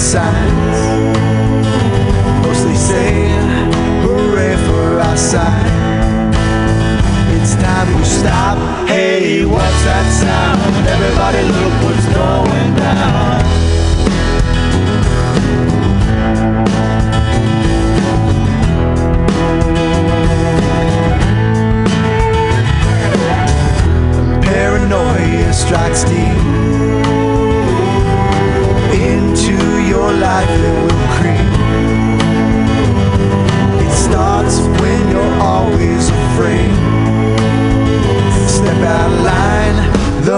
Signs. 0.00 0.78
Mostly 2.42 2.74
saying 2.74 3.72
hooray 4.02 4.56
for 4.66 4.98
our 4.98 5.16
side. 5.16 6.32
It's 7.36 7.54
time 7.56 7.94
we 7.96 8.04
stop. 8.04 8.56
Hey, 8.88 9.44
what's 9.44 9.82
that 9.84 10.06
sound? 10.22 10.86
Everybody, 10.88 11.42
look 11.52 11.74
what's 11.84 12.06
going 12.16 12.74
down. 12.76 13.40
Paranoia 24.42 25.52
strikes 25.52 26.04
deep 26.04 26.79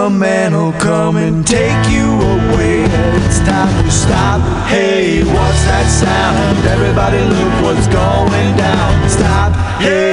the 0.02 0.10
man 0.10 0.52
will 0.52 0.72
come 0.80 1.16
and 1.16 1.46
take 1.46 1.86
you 1.90 2.08
away. 2.34 2.82
It's 3.26 3.38
time 3.40 3.84
to 3.84 3.90
stop. 3.90 4.40
Hey, 4.66 5.22
what's 5.22 5.62
that 5.70 5.86
sound? 5.86 6.66
Everybody, 6.66 7.18
look 7.18 7.54
what's 7.62 7.86
going 7.86 8.56
down. 8.56 9.08
Stop. 9.08 9.52
Hey? 9.80 10.11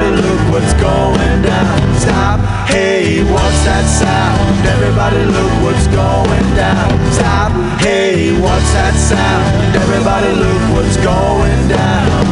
Everybody, 0.00 0.28
look 0.28 0.52
what's 0.52 0.72
going 0.80 1.42
down. 1.42 1.94
Stop. 2.00 2.40
Hey, 2.70 3.22
what's 3.22 3.64
that 3.68 3.84
sound? 3.84 4.66
Everybody, 4.66 5.24
look 5.26 5.52
what's 5.62 5.86
going 5.88 6.56
down. 6.56 7.12
Stop. 7.12 7.52
Hey, 7.80 8.32
what's 8.40 8.72
that 8.72 8.96
sound? 8.96 9.76
Everybody, 9.76 10.32
look 10.32 10.62
what's 10.72 10.96
going 11.04 11.68
down. 11.68 12.29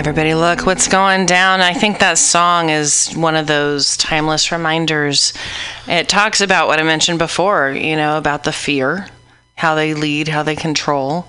Everybody, 0.00 0.32
look 0.32 0.64
what's 0.64 0.88
going 0.88 1.26
down. 1.26 1.60
I 1.60 1.74
think 1.74 1.98
that 1.98 2.16
song 2.16 2.70
is 2.70 3.12
one 3.12 3.36
of 3.36 3.46
those 3.46 3.98
timeless 3.98 4.50
reminders. 4.50 5.34
It 5.86 6.08
talks 6.08 6.40
about 6.40 6.68
what 6.68 6.80
I 6.80 6.84
mentioned 6.84 7.18
before, 7.18 7.72
you 7.72 7.96
know, 7.96 8.16
about 8.16 8.44
the 8.44 8.50
fear, 8.50 9.08
how 9.56 9.74
they 9.74 9.92
lead, 9.92 10.28
how 10.28 10.42
they 10.42 10.56
control. 10.56 11.28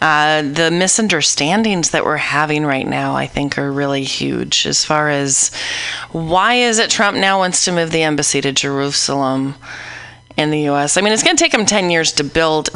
Uh, 0.00 0.42
the 0.42 0.70
misunderstandings 0.70 1.90
that 1.90 2.04
we're 2.04 2.16
having 2.16 2.64
right 2.64 2.86
now, 2.86 3.16
I 3.16 3.26
think, 3.26 3.58
are 3.58 3.72
really 3.72 4.04
huge 4.04 4.66
as 4.68 4.84
far 4.84 5.10
as 5.10 5.52
why 6.12 6.54
is 6.54 6.78
it 6.78 6.90
Trump 6.90 7.18
now 7.18 7.38
wants 7.38 7.64
to 7.64 7.72
move 7.72 7.90
the 7.90 8.04
embassy 8.04 8.40
to 8.40 8.52
Jerusalem 8.52 9.56
in 10.36 10.52
the 10.52 10.60
U.S.? 10.60 10.96
I 10.96 11.00
mean, 11.00 11.12
it's 11.12 11.24
going 11.24 11.36
to 11.36 11.42
take 11.42 11.54
him 11.54 11.66
10 11.66 11.90
years 11.90 12.12
to 12.12 12.22
build 12.22 12.70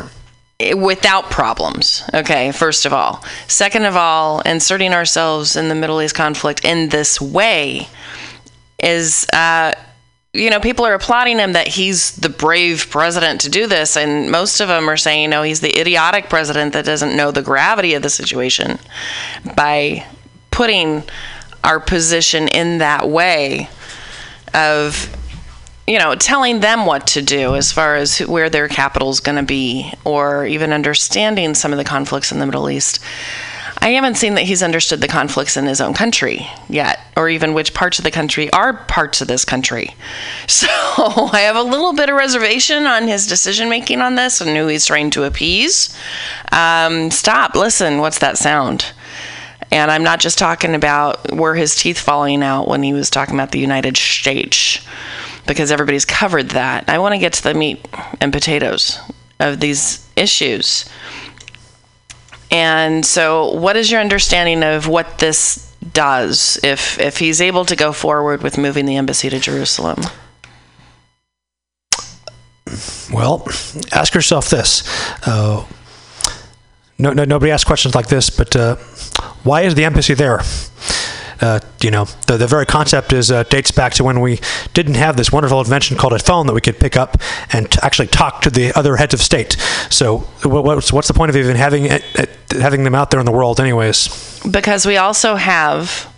without 0.76 1.30
problems. 1.30 2.02
Okay, 2.14 2.50
first 2.52 2.86
of 2.86 2.92
all. 2.92 3.22
Second 3.46 3.84
of 3.84 3.96
all, 3.96 4.40
inserting 4.40 4.92
ourselves 4.92 5.56
in 5.56 5.68
the 5.68 5.74
Middle 5.74 6.00
East 6.00 6.14
conflict 6.14 6.64
in 6.64 6.88
this 6.88 7.20
way 7.20 7.88
is, 8.82 9.26
uh, 9.32 9.72
you 10.32 10.50
know, 10.50 10.60
people 10.60 10.86
are 10.86 10.94
applauding 10.94 11.38
him 11.38 11.52
that 11.52 11.68
he's 11.68 12.16
the 12.16 12.28
brave 12.28 12.88
president 12.90 13.42
to 13.42 13.50
do 13.50 13.66
this, 13.66 13.96
and 13.96 14.30
most 14.30 14.60
of 14.60 14.68
them 14.68 14.88
are 14.88 14.96
saying, 14.96 15.30
no, 15.30 15.42
he's 15.42 15.60
the 15.60 15.78
idiotic 15.78 16.28
president 16.30 16.72
that 16.72 16.84
doesn't 16.84 17.16
know 17.16 17.30
the 17.30 17.42
gravity 17.42 17.94
of 17.94 18.02
the 18.02 18.10
situation 18.10 18.78
by 19.56 20.06
putting 20.50 21.02
our 21.64 21.80
position 21.80 22.48
in 22.48 22.78
that 22.78 23.08
way 23.08 23.68
of 24.54 25.14
you 25.86 25.98
know, 25.98 26.14
telling 26.14 26.60
them 26.60 26.84
what 26.84 27.06
to 27.08 27.22
do 27.22 27.54
as 27.54 27.72
far 27.72 27.96
as 27.96 28.18
where 28.18 28.50
their 28.50 28.68
capital 28.68 29.10
is 29.10 29.20
going 29.20 29.36
to 29.36 29.44
be, 29.44 29.92
or 30.04 30.46
even 30.46 30.72
understanding 30.72 31.54
some 31.54 31.72
of 31.72 31.78
the 31.78 31.84
conflicts 31.84 32.32
in 32.32 32.38
the 32.38 32.46
Middle 32.46 32.68
East. 32.68 33.00
I 33.78 33.90
haven't 33.90 34.16
seen 34.16 34.34
that 34.34 34.44
he's 34.44 34.62
understood 34.62 35.00
the 35.00 35.06
conflicts 35.06 35.56
in 35.56 35.66
his 35.66 35.80
own 35.80 35.94
country 35.94 36.48
yet, 36.68 36.98
or 37.16 37.28
even 37.28 37.54
which 37.54 37.74
parts 37.74 37.98
of 37.98 38.04
the 38.04 38.10
country 38.10 38.50
are 38.50 38.72
parts 38.72 39.20
of 39.20 39.28
this 39.28 39.44
country. 39.44 39.94
So 40.48 40.66
I 41.32 41.40
have 41.40 41.56
a 41.56 41.62
little 41.62 41.92
bit 41.92 42.08
of 42.08 42.16
reservation 42.16 42.86
on 42.86 43.06
his 43.06 43.26
decision 43.26 43.68
making 43.68 44.00
on 44.00 44.14
this 44.14 44.40
and 44.40 44.56
who 44.56 44.66
he's 44.68 44.86
trying 44.86 45.10
to 45.10 45.24
appease. 45.24 45.96
Um, 46.52 47.10
stop, 47.10 47.54
listen, 47.54 47.98
what's 47.98 48.20
that 48.20 48.38
sound? 48.38 48.92
And 49.70 49.90
I'm 49.90 50.04
not 50.04 50.20
just 50.20 50.38
talking 50.38 50.74
about 50.74 51.32
were 51.32 51.54
his 51.54 51.74
teeth 51.74 51.98
falling 51.98 52.42
out 52.42 52.68
when 52.68 52.82
he 52.82 52.92
was 52.92 53.10
talking 53.10 53.34
about 53.34 53.52
the 53.52 53.58
United 53.58 53.96
States, 53.96 54.78
because 55.46 55.70
everybody's 55.70 56.04
covered 56.04 56.50
that. 56.50 56.88
I 56.88 56.98
want 56.98 57.14
to 57.14 57.18
get 57.18 57.32
to 57.34 57.42
the 57.42 57.54
meat 57.54 57.86
and 58.20 58.32
potatoes 58.32 58.98
of 59.38 59.60
these 59.60 60.06
issues. 60.16 60.88
And 62.50 63.04
so, 63.04 63.52
what 63.52 63.76
is 63.76 63.90
your 63.90 64.00
understanding 64.00 64.62
of 64.62 64.86
what 64.86 65.18
this 65.18 65.74
does 65.92 66.58
if 66.62 66.98
if 67.00 67.18
he's 67.18 67.40
able 67.40 67.64
to 67.64 67.76
go 67.76 67.92
forward 67.92 68.42
with 68.42 68.58
moving 68.58 68.86
the 68.86 68.96
embassy 68.96 69.28
to 69.30 69.38
Jerusalem? 69.38 70.02
Well, 73.12 73.46
ask 73.92 74.14
yourself 74.14 74.50
this. 74.50 74.82
Uh, 75.26 75.64
no, 76.98 77.12
no, 77.12 77.24
nobody 77.24 77.52
asks 77.52 77.64
questions 77.64 77.94
like 77.94 78.08
this, 78.08 78.30
but 78.30 78.56
uh, 78.56 78.76
why 79.42 79.62
is 79.62 79.74
the 79.74 79.84
embassy 79.84 80.14
there? 80.14 80.40
Uh, 81.40 81.60
you 81.82 81.90
know, 81.90 82.04
the, 82.26 82.36
the 82.36 82.46
very 82.46 82.66
concept 82.66 83.12
is 83.12 83.30
uh, 83.30 83.42
dates 83.44 83.70
back 83.70 83.92
to 83.94 84.04
when 84.04 84.20
we 84.20 84.40
didn't 84.74 84.94
have 84.94 85.16
this 85.16 85.30
wonderful 85.30 85.60
invention 85.60 85.96
called 85.96 86.12
a 86.12 86.18
phone 86.18 86.46
that 86.46 86.54
we 86.54 86.60
could 86.60 86.78
pick 86.78 86.96
up 86.96 87.20
and 87.52 87.70
t- 87.70 87.78
actually 87.82 88.08
talk 88.08 88.40
to 88.42 88.50
the 88.50 88.72
other 88.76 88.96
heads 88.96 89.14
of 89.14 89.20
state. 89.20 89.56
So, 89.90 90.18
what's, 90.44 90.92
what's 90.92 91.08
the 91.08 91.14
point 91.14 91.30
of 91.30 91.36
even 91.36 91.56
having 91.56 91.86
it, 91.86 92.04
it, 92.14 92.30
having 92.52 92.84
them 92.84 92.94
out 92.94 93.10
there 93.10 93.20
in 93.20 93.26
the 93.26 93.32
world, 93.32 93.60
anyways? 93.60 94.36
because 94.50 94.86
we 94.86 94.96
also 94.96 95.34
have 95.34 96.12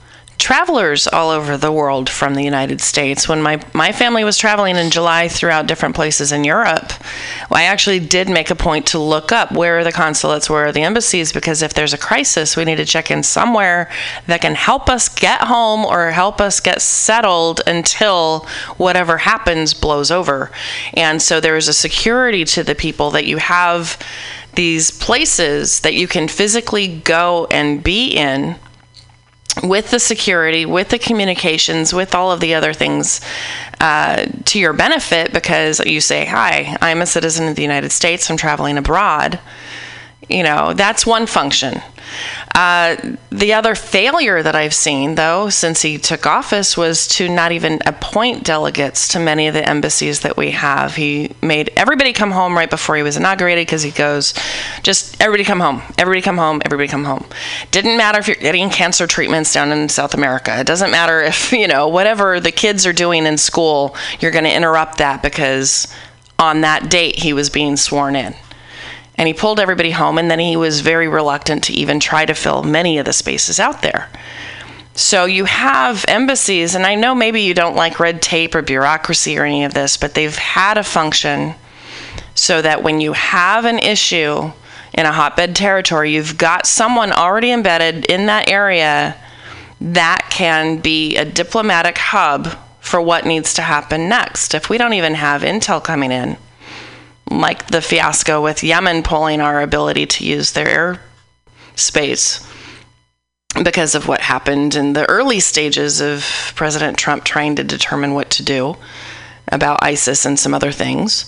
travelers 0.49 1.07
all 1.07 1.29
over 1.29 1.59
the 1.59 1.71
world 1.71 2.09
from 2.09 2.35
the 2.35 2.43
United 2.43 2.81
States. 2.81 3.29
When 3.29 3.43
my, 3.43 3.63
my 3.75 3.93
family 3.93 4.25
was 4.25 4.39
traveling 4.39 4.77
in 4.77 4.91
July 4.91 5.29
throughout 5.29 5.67
different 5.67 5.95
places 5.95 6.33
in 6.33 6.43
Europe, 6.43 6.91
I 7.53 7.65
actually 7.65 8.01
did 8.01 8.31
make 8.31 8.49
a 8.49 8.55
point 8.55 8.87
to 8.87 8.99
look 8.99 9.31
up 9.31 9.53
where 9.53 9.79
are 9.79 9.85
the 9.85 9.93
consulates, 9.93 10.49
where 10.49 10.65
are 10.65 10.73
the 10.73 10.85
embassies, 10.85 11.35
because 11.35 11.61
if 11.61 11.75
there's 11.75 11.93
a 11.93 11.99
crisis, 11.99 12.57
we 12.57 12.65
need 12.65 12.77
to 12.77 12.87
check 12.87 13.11
in 13.11 13.23
somewhere 13.23 13.91
that 14.27 14.41
can 14.41 14.55
help 14.55 14.89
us 14.89 15.11
get 15.11 15.43
home 15.43 15.85
or 15.85 16.13
help 16.13 16.41
us 16.41 16.61
get 16.61 16.81
settled 16.81 17.61
until 17.67 18.47
whatever 18.79 19.19
happens 19.19 19.75
blows 19.75 20.11
over. 20.11 20.51
And 20.95 21.21
so 21.21 21.41
there 21.41 21.59
is 21.59 21.69
a 21.69 21.75
security 21.75 22.47
to 22.47 22.65
the 22.65 22.75
people 22.75 23.11
that 23.11 23.27
you 23.27 23.37
have 23.37 23.99
these 24.55 24.91
places 24.93 25.81
that 25.81 25.93
you 25.93 26.09
can 26.09 26.27
physically 26.27 27.03
go 27.05 27.47
and 27.51 27.85
be 27.85 28.17
in 28.17 28.57
with 29.63 29.91
the 29.91 29.99
security, 29.99 30.67
with 30.67 30.89
the 30.89 30.99
communications, 30.99 31.93
with 31.93 32.15
all 32.15 32.31
of 32.31 32.41
the 32.41 32.55
other 32.55 32.73
things 32.73 33.21
uh, 33.81 34.27
to 34.45 34.59
your 34.59 34.73
benefit 34.73 35.33
because 35.33 35.81
you 35.81 36.01
say, 36.01 36.25
Hi, 36.25 36.77
I'm 36.81 37.03
a 37.03 37.07
citizen 37.07 37.49
of 37.49 37.57
the 37.57 37.63
United 37.63 37.91
States, 37.91 38.31
I'm 38.31 38.37
traveling 38.37 38.79
abroad. 38.79 39.41
You 40.29 40.43
know, 40.43 40.75
that's 40.75 41.07
one 41.07 41.27
function. 41.27 41.81
Uh, 42.55 42.97
the 43.31 43.53
other 43.53 43.75
failure 43.75 44.43
that 44.43 44.57
I've 44.57 44.75
seen, 44.75 45.15
though, 45.15 45.49
since 45.49 45.83
he 45.83 45.99
took 45.99 46.27
office, 46.27 46.77
was 46.77 47.07
to 47.09 47.29
not 47.29 47.53
even 47.53 47.79
appoint 47.87 48.45
delegates 48.45 49.09
to 49.09 49.21
many 49.21 49.47
of 49.47 49.55
the 49.55 49.69
embassies 49.69 50.21
that 50.21 50.37
we 50.37 50.51
have. 50.53 50.97
He 50.97 51.33
made 51.43 51.71
everybody 51.77 52.13
come 52.13 52.31
home 52.31 52.57
right 52.57 52.69
before 52.69 52.97
he 52.97 53.03
was 53.03 53.17
inaugurated 53.17 53.67
because 53.67 53.83
he 53.83 53.91
goes, 53.91 54.35
just 54.83 55.21
everybody 55.23 55.45
come 55.45 55.61
home, 55.61 55.83
everybody 55.99 56.23
come 56.23 56.39
home, 56.39 56.61
everybody 56.65 56.89
come 56.89 57.05
home. 57.05 57.27
Didn't 57.71 57.97
matter 57.97 58.19
if 58.19 58.27
you're 58.27 58.37
getting 58.37 58.71
cancer 58.71 59.07
treatments 59.07 59.53
down 59.53 59.71
in 59.71 59.89
South 59.89 60.15
America. 60.15 60.59
It 60.59 60.67
doesn't 60.67 60.91
matter 60.91 61.21
if, 61.21 61.53
you 61.53 61.69
know, 61.69 61.89
whatever 61.89 62.41
the 62.41 62.53
kids 62.53 62.87
are 62.87 62.93
doing 62.93 63.27
in 63.27 63.39
school, 63.39 63.97
you're 64.21 64.33
going 64.33 64.45
to 64.45 64.55
interrupt 64.55 64.99
that 64.99 65.23
because 65.23 65.87
on 66.39 66.63
that 66.63 66.89
date 66.91 67.17
he 67.17 67.33
was 67.33 67.51
being 67.51 67.77
sworn 67.77 68.17
in 68.17 68.35
and 69.19 69.27
he 69.27 69.35
pulled 69.35 69.59
everybody 69.59 69.91
home 69.91 70.17
and 70.17 70.31
then 70.31 70.39
he 70.39 70.57
was 70.57 70.81
very 70.81 71.09
reluctant 71.09 71.65
to 71.65 71.73
even 71.73 71.99
try 71.99 72.25
to 72.25 72.35
fill 72.35 72.63
many 72.63 72.99
of 72.99 73.05
the 73.05 73.13
spaces 73.13 73.59
out 73.59 73.83
there. 73.83 74.09
So 74.95 75.25
you 75.25 75.45
have 75.45 76.05
embassies 76.09 76.75
and 76.75 76.85
i 76.87 76.97
know 76.97 77.15
maybe 77.15 77.43
you 77.43 77.55
don't 77.55 77.77
like 77.77 78.01
red 78.01 78.23
tape 78.23 78.55
or 78.55 78.63
bureaucracy 78.63 79.39
or 79.39 79.45
any 79.45 79.65
of 79.65 79.75
this 79.75 79.97
but 79.97 80.15
they've 80.15 80.35
had 80.37 80.77
a 80.77 80.83
function 80.83 81.55
so 82.35 82.63
that 82.63 82.83
when 82.83 83.01
you 83.01 83.13
have 83.13 83.65
an 83.65 83.79
issue 83.79 84.51
in 84.95 85.07
a 85.07 85.13
hotbed 85.13 85.55
territory 85.55 86.13
you've 86.15 86.37
got 86.37 86.67
someone 86.67 87.13
already 87.13 87.53
embedded 87.53 88.07
in 88.07 88.27
that 88.27 88.51
area 88.51 89.15
that 89.81 90.27
can 90.31 90.79
be 90.79 91.17
a 91.17 91.25
diplomatic 91.25 91.97
hub 91.97 92.49
for 92.81 93.01
what 93.01 93.27
needs 93.27 93.55
to 93.55 93.63
happen 93.63 94.09
next. 94.09 94.55
If 94.55 94.71
we 94.71 94.79
don't 94.79 94.95
even 94.95 95.15
have 95.15 95.43
intel 95.43 95.83
coming 95.83 96.11
in 96.11 96.37
like 97.31 97.67
the 97.69 97.83
fiasco 97.83 98.43
with 98.43 98.63
Yemen 98.63 99.03
pulling 99.03 99.41
our 99.41 99.61
ability 99.61 100.07
to 100.07 100.25
use 100.25 100.53
their 100.53 100.69
air 100.69 101.01
space 101.75 102.47
because 103.63 103.95
of 103.95 104.09
what 104.09 104.21
happened 104.21 104.75
in 104.75 104.93
the 104.93 105.09
early 105.09 105.41
stages 105.41 106.01
of 106.01 106.53
President 106.55 106.99
Trump 106.99 107.25
trying 107.25 107.57
to 107.57 107.65
determine 107.65 108.15
what 108.15 108.31
to 108.31 108.43
do 108.43 108.77
about 109.51 109.83
ISIS 109.83 110.25
and 110.27 110.39
some 110.39 110.55
other 110.55 110.73
things. 110.73 111.27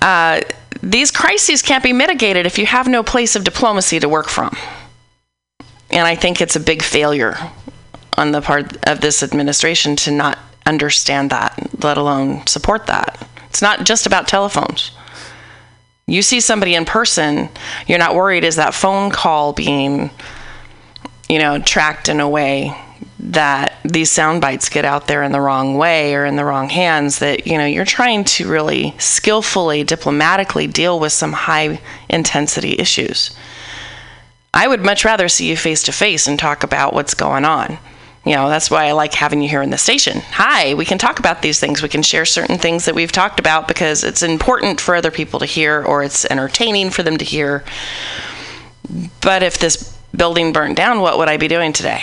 Uh, 0.00 0.40
these 0.82 1.10
crises 1.10 1.62
can't 1.62 1.82
be 1.82 1.92
mitigated 1.92 2.46
if 2.46 2.58
you 2.58 2.66
have 2.66 2.88
no 2.88 3.02
place 3.02 3.36
of 3.36 3.44
diplomacy 3.44 4.00
to 4.00 4.08
work 4.08 4.28
from. 4.28 4.56
And 5.90 6.06
I 6.06 6.14
think 6.14 6.40
it's 6.40 6.56
a 6.56 6.60
big 6.60 6.82
failure 6.82 7.36
on 8.16 8.32
the 8.32 8.40
part 8.40 8.76
of 8.86 9.00
this 9.00 9.22
administration 9.22 9.96
to 9.96 10.10
not 10.10 10.38
understand 10.66 11.30
that, 11.30 11.82
let 11.82 11.98
alone 11.98 12.46
support 12.46 12.86
that. 12.86 13.26
It's 13.48 13.60
not 13.60 13.84
just 13.84 14.06
about 14.06 14.28
telephones. 14.28 14.92
You 16.06 16.22
see 16.22 16.40
somebody 16.40 16.74
in 16.74 16.84
person, 16.84 17.48
you're 17.86 17.98
not 17.98 18.14
worried 18.14 18.44
is 18.44 18.56
that 18.56 18.74
phone 18.74 19.10
call 19.10 19.52
being, 19.52 20.10
you 21.28 21.38
know, 21.38 21.58
tracked 21.60 22.08
in 22.08 22.20
a 22.20 22.28
way 22.28 22.76
that 23.18 23.78
these 23.84 24.10
sound 24.10 24.40
bites 24.40 24.68
get 24.68 24.84
out 24.84 25.06
there 25.06 25.22
in 25.22 25.32
the 25.32 25.40
wrong 25.40 25.76
way 25.76 26.14
or 26.14 26.24
in 26.24 26.36
the 26.36 26.44
wrong 26.44 26.68
hands 26.68 27.18
that 27.18 27.46
you 27.46 27.56
know 27.56 27.66
you're 27.66 27.84
trying 27.84 28.24
to 28.24 28.48
really 28.48 28.94
skillfully 28.98 29.84
diplomatically 29.84 30.66
deal 30.66 30.98
with 30.98 31.12
some 31.12 31.32
high 31.32 31.80
intensity 32.08 32.76
issues. 32.78 33.30
I 34.52 34.66
would 34.66 34.82
much 34.82 35.04
rather 35.04 35.28
see 35.28 35.48
you 35.48 35.56
face 35.56 35.82
to 35.84 35.92
face 35.92 36.26
and 36.26 36.38
talk 36.38 36.64
about 36.64 36.92
what's 36.94 37.14
going 37.14 37.44
on 37.44 37.78
You 38.24 38.34
know, 38.34 38.50
that's 38.50 38.70
why 38.70 38.86
I 38.86 38.92
like 38.92 39.14
having 39.14 39.40
you 39.40 39.48
here 39.48 39.62
in 39.62 39.70
the 39.70 39.78
station. 39.78 40.20
Hi, 40.32 40.74
we 40.74 40.84
can 40.84 40.98
talk 40.98 41.18
about 41.18 41.40
these 41.40 41.58
things. 41.58 41.82
We 41.82 41.88
can 41.88 42.02
share 42.02 42.26
certain 42.26 42.58
things 42.58 42.84
that 42.84 42.94
we've 42.94 43.12
talked 43.12 43.40
about 43.40 43.66
because 43.66 44.04
it's 44.04 44.22
important 44.22 44.78
for 44.78 44.94
other 44.94 45.10
people 45.10 45.40
to 45.40 45.46
hear 45.46 45.82
or 45.82 46.02
it's 46.02 46.26
entertaining 46.26 46.90
for 46.90 47.02
them 47.02 47.16
to 47.16 47.24
hear. 47.24 47.64
But 49.22 49.42
if 49.42 49.58
this 49.58 49.96
building 50.14 50.52
burnt 50.52 50.76
down, 50.76 51.00
what 51.00 51.16
would 51.16 51.30
I 51.30 51.38
be 51.38 51.48
doing 51.48 51.72
today? 51.72 52.02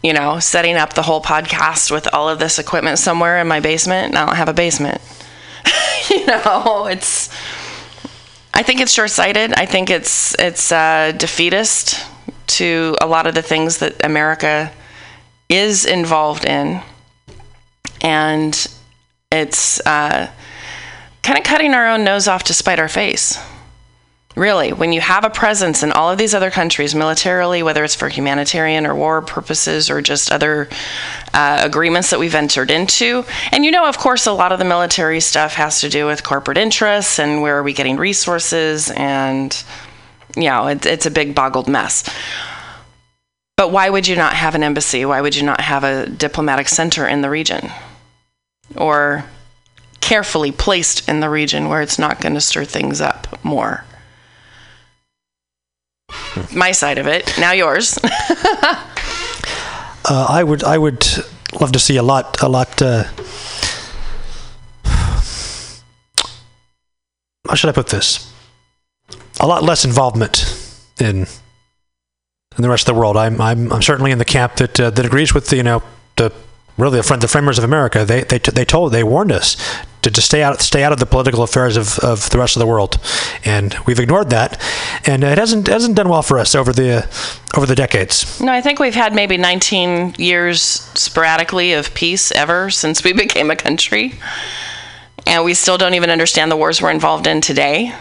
You 0.00 0.12
know, 0.12 0.38
setting 0.38 0.76
up 0.76 0.92
the 0.92 1.02
whole 1.02 1.20
podcast 1.20 1.90
with 1.90 2.08
all 2.14 2.28
of 2.28 2.38
this 2.38 2.60
equipment 2.60 3.00
somewhere 3.00 3.40
in 3.40 3.48
my 3.48 3.58
basement. 3.58 4.10
and 4.10 4.18
I 4.18 4.26
don't 4.26 4.36
have 4.36 4.48
a 4.48 4.54
basement. 4.54 5.00
you 6.10 6.24
know, 6.26 6.86
it's. 6.88 7.30
I 8.54 8.62
think 8.62 8.80
it's 8.80 8.92
short-sighted. 8.92 9.54
I 9.54 9.66
think 9.66 9.90
it's 9.90 10.34
it's 10.38 10.70
uh, 10.72 11.12
defeatist 11.16 12.06
to 12.50 12.96
a 13.00 13.06
lot 13.06 13.26
of 13.26 13.34
the 13.34 13.42
things 13.42 13.78
that 13.78 14.04
America 14.04 14.72
is 15.48 15.84
involved 15.84 16.44
in, 16.44 16.80
and 18.00 18.66
it's 19.32 19.80
uh, 19.86 20.30
kind 21.22 21.38
of 21.38 21.44
cutting 21.44 21.74
our 21.74 21.88
own 21.88 22.04
nose 22.04 22.28
off 22.28 22.44
to 22.44 22.54
spite 22.54 22.78
our 22.78 22.88
face. 22.88 23.38
Really, 24.36 24.72
when 24.72 24.92
you 24.92 25.00
have 25.00 25.24
a 25.24 25.30
presence 25.30 25.82
in 25.82 25.90
all 25.90 26.10
of 26.10 26.16
these 26.16 26.34
other 26.34 26.52
countries 26.52 26.94
militarily, 26.94 27.64
whether 27.64 27.82
it's 27.82 27.96
for 27.96 28.08
humanitarian 28.08 28.86
or 28.86 28.94
war 28.94 29.22
purposes 29.22 29.90
or 29.90 30.00
just 30.00 30.30
other 30.30 30.68
uh, 31.34 31.60
agreements 31.64 32.10
that 32.10 32.20
we've 32.20 32.36
entered 32.36 32.70
into, 32.70 33.24
and 33.50 33.64
you 33.64 33.72
know, 33.72 33.88
of 33.88 33.98
course, 33.98 34.26
a 34.26 34.32
lot 34.32 34.52
of 34.52 34.60
the 34.60 34.64
military 34.64 35.18
stuff 35.18 35.54
has 35.54 35.80
to 35.80 35.88
do 35.88 36.06
with 36.06 36.22
corporate 36.22 36.58
interests 36.58 37.18
and 37.18 37.42
where 37.42 37.58
are 37.58 37.62
we 37.64 37.72
getting 37.72 37.96
resources, 37.96 38.92
and 38.92 39.64
you 40.36 40.44
know, 40.44 40.66
it, 40.68 40.86
it's 40.86 41.06
a 41.06 41.10
big 41.10 41.34
boggled 41.34 41.68
mess. 41.68 42.08
But 43.56 43.72
why 43.72 43.90
would 43.90 44.08
you 44.08 44.16
not 44.16 44.34
have 44.34 44.54
an 44.54 44.62
embassy? 44.62 45.04
Why 45.04 45.20
would 45.20 45.36
you 45.36 45.42
not 45.42 45.60
have 45.60 45.84
a 45.84 46.08
diplomatic 46.08 46.68
center 46.68 47.06
in 47.06 47.20
the 47.20 47.30
region? 47.30 47.70
Or 48.76 49.24
carefully 50.00 50.50
placed 50.50 51.08
in 51.08 51.20
the 51.20 51.28
region 51.28 51.68
where 51.68 51.82
it's 51.82 51.98
not 51.98 52.20
going 52.20 52.34
to 52.34 52.40
stir 52.40 52.64
things 52.64 53.00
up 53.00 53.44
more? 53.44 53.84
My 56.54 56.72
side 56.72 56.98
of 56.98 57.06
it. 57.06 57.32
Now 57.38 57.52
yours. 57.52 57.98
Uh, 60.08 60.26
I 60.28 60.42
would 60.42 60.64
I 60.64 60.78
would 60.78 61.06
love 61.60 61.72
to 61.72 61.78
see 61.78 61.96
a 61.96 62.02
lot 62.02 62.40
a 62.42 62.48
lot. 62.48 62.80
Uh, 62.80 63.04
how 67.46 67.54
should 67.54 67.68
I 67.68 67.72
put 67.72 67.88
this? 67.88 68.29
A 69.40 69.46
lot 69.46 69.62
less 69.62 69.84
involvement 69.84 70.44
in 71.00 71.26
in 72.56 72.62
the 72.62 72.68
rest 72.68 72.88
of 72.88 72.94
the 72.94 73.00
world. 73.00 73.16
I'm 73.16 73.40
I'm, 73.40 73.72
I'm 73.72 73.82
certainly 73.82 74.10
in 74.10 74.18
the 74.18 74.24
camp 74.24 74.56
that 74.56 74.78
uh, 74.78 74.90
that 74.90 75.06
agrees 75.06 75.32
with 75.32 75.48
the 75.48 75.56
you 75.56 75.62
know 75.62 75.82
the 76.16 76.32
really 76.76 77.00
the, 77.00 77.16
the 77.16 77.28
framers 77.28 77.58
of 77.58 77.64
America. 77.64 78.04
They 78.04 78.22
they 78.22 78.38
they 78.38 78.64
told 78.64 78.92
they 78.92 79.04
warned 79.04 79.32
us 79.32 79.56
to, 80.02 80.10
to 80.10 80.20
stay 80.20 80.42
out 80.42 80.60
stay 80.60 80.82
out 80.82 80.92
of 80.92 80.98
the 80.98 81.06
political 81.06 81.42
affairs 81.42 81.76
of, 81.76 81.98
of 82.00 82.28
the 82.30 82.38
rest 82.38 82.56
of 82.56 82.60
the 82.60 82.66
world, 82.66 82.98
and 83.44 83.74
we've 83.86 83.98
ignored 83.98 84.30
that, 84.30 84.60
and 85.06 85.24
it 85.24 85.38
hasn't 85.38 85.68
hasn't 85.68 85.96
done 85.96 86.08
well 86.08 86.22
for 86.22 86.38
us 86.38 86.54
over 86.54 86.72
the 86.72 87.08
over 87.56 87.66
the 87.66 87.74
decades. 87.74 88.40
no, 88.40 88.52
I 88.52 88.60
think 88.60 88.78
we've 88.78 88.94
had 88.94 89.14
maybe 89.14 89.36
19 89.36 90.16
years 90.18 90.60
sporadically 90.62 91.72
of 91.72 91.94
peace 91.94 92.32
ever 92.32 92.70
since 92.70 93.04
we 93.04 93.12
became 93.24 93.50
a 93.50 93.56
country. 93.56 94.14
And 95.26 95.44
we 95.44 95.52
still 95.52 95.76
don't 95.76 95.94
even 95.94 96.08
understand 96.10 96.50
the 96.50 96.56
wars 96.56 96.80
we're 96.80 96.90
involved 96.90 97.26
in 97.26 97.42
today. 97.42 97.94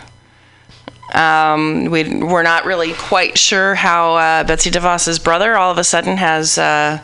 Um, 1.14 1.86
we, 1.86 2.04
we're 2.20 2.44
not 2.44 2.66
really 2.66 2.94
quite 2.94 3.38
sure 3.38 3.76
how 3.76 4.16
uh, 4.16 4.44
Betsy 4.44 4.70
DeVos's 4.70 5.20
brother 5.20 5.58
all 5.58 5.72
of 5.72 5.78
a 5.78 5.84
sudden 5.84 6.18
has 6.18 6.58
uh, 6.58 7.00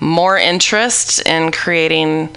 more 0.00 0.36
interest 0.36 1.26
in 1.26 1.50
creating 1.50 2.36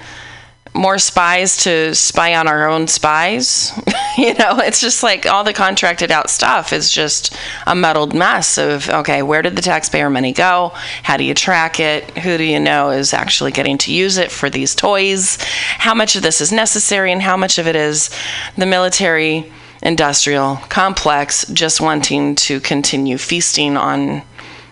more 0.74 0.98
spies 0.98 1.58
to 1.58 1.94
spy 1.94 2.36
on 2.36 2.48
our 2.48 2.70
own 2.70 2.88
spies. 2.88 3.74
you 4.18 4.34
know, 4.36 4.60
it's 4.60 4.80
just 4.80 5.04
like 5.04 5.26
all 5.26 5.44
the 5.44 5.54
contracted 5.54 6.12
out 6.12 6.30
stuff 6.30 6.72
is 6.72 6.90
just 6.90 7.36
a 7.68 7.76
muddled 7.76 8.14
mess 8.14 8.58
of 8.58 8.90
okay, 8.90 9.22
where 9.22 9.42
did 9.42 9.56
the 9.56 9.62
taxpayer 9.62 10.10
money 10.10 10.32
go? 10.32 10.72
How 11.04 11.18
do 11.18 11.24
you 11.24 11.34
track 11.34 11.80
it? 11.80 12.18
Who 12.20 12.38
do 12.38 12.44
you 12.44 12.60
know 12.60 12.90
is 12.90 13.14
actually 13.14 13.52
getting 13.52 13.78
to 13.80 13.94
use 13.94 14.18
it 14.18 14.32
for 14.32 14.50
these 14.50 14.74
toys? 14.74 15.38
How 15.78 15.94
much 15.94 16.16
of 16.16 16.24
this 16.24 16.40
is 16.40 16.52
necessary 16.52 17.12
and 17.12 17.22
how 17.22 17.36
much 17.36 17.58
of 17.58 17.68
it 17.68 17.76
is 17.76 18.10
the 18.58 18.66
military 18.66 19.52
industrial 19.82 20.58
complex 20.70 21.46
just 21.48 21.82
wanting 21.82 22.36
to 22.36 22.60
continue 22.60 23.18
feasting 23.18 23.78
on 23.78 24.22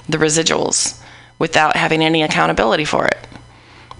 the 0.07 0.18
residuals 0.18 1.02
without 1.40 1.76
having 1.76 2.02
any 2.02 2.22
accountability 2.22 2.86
for 2.86 3.06
it? 3.06 3.27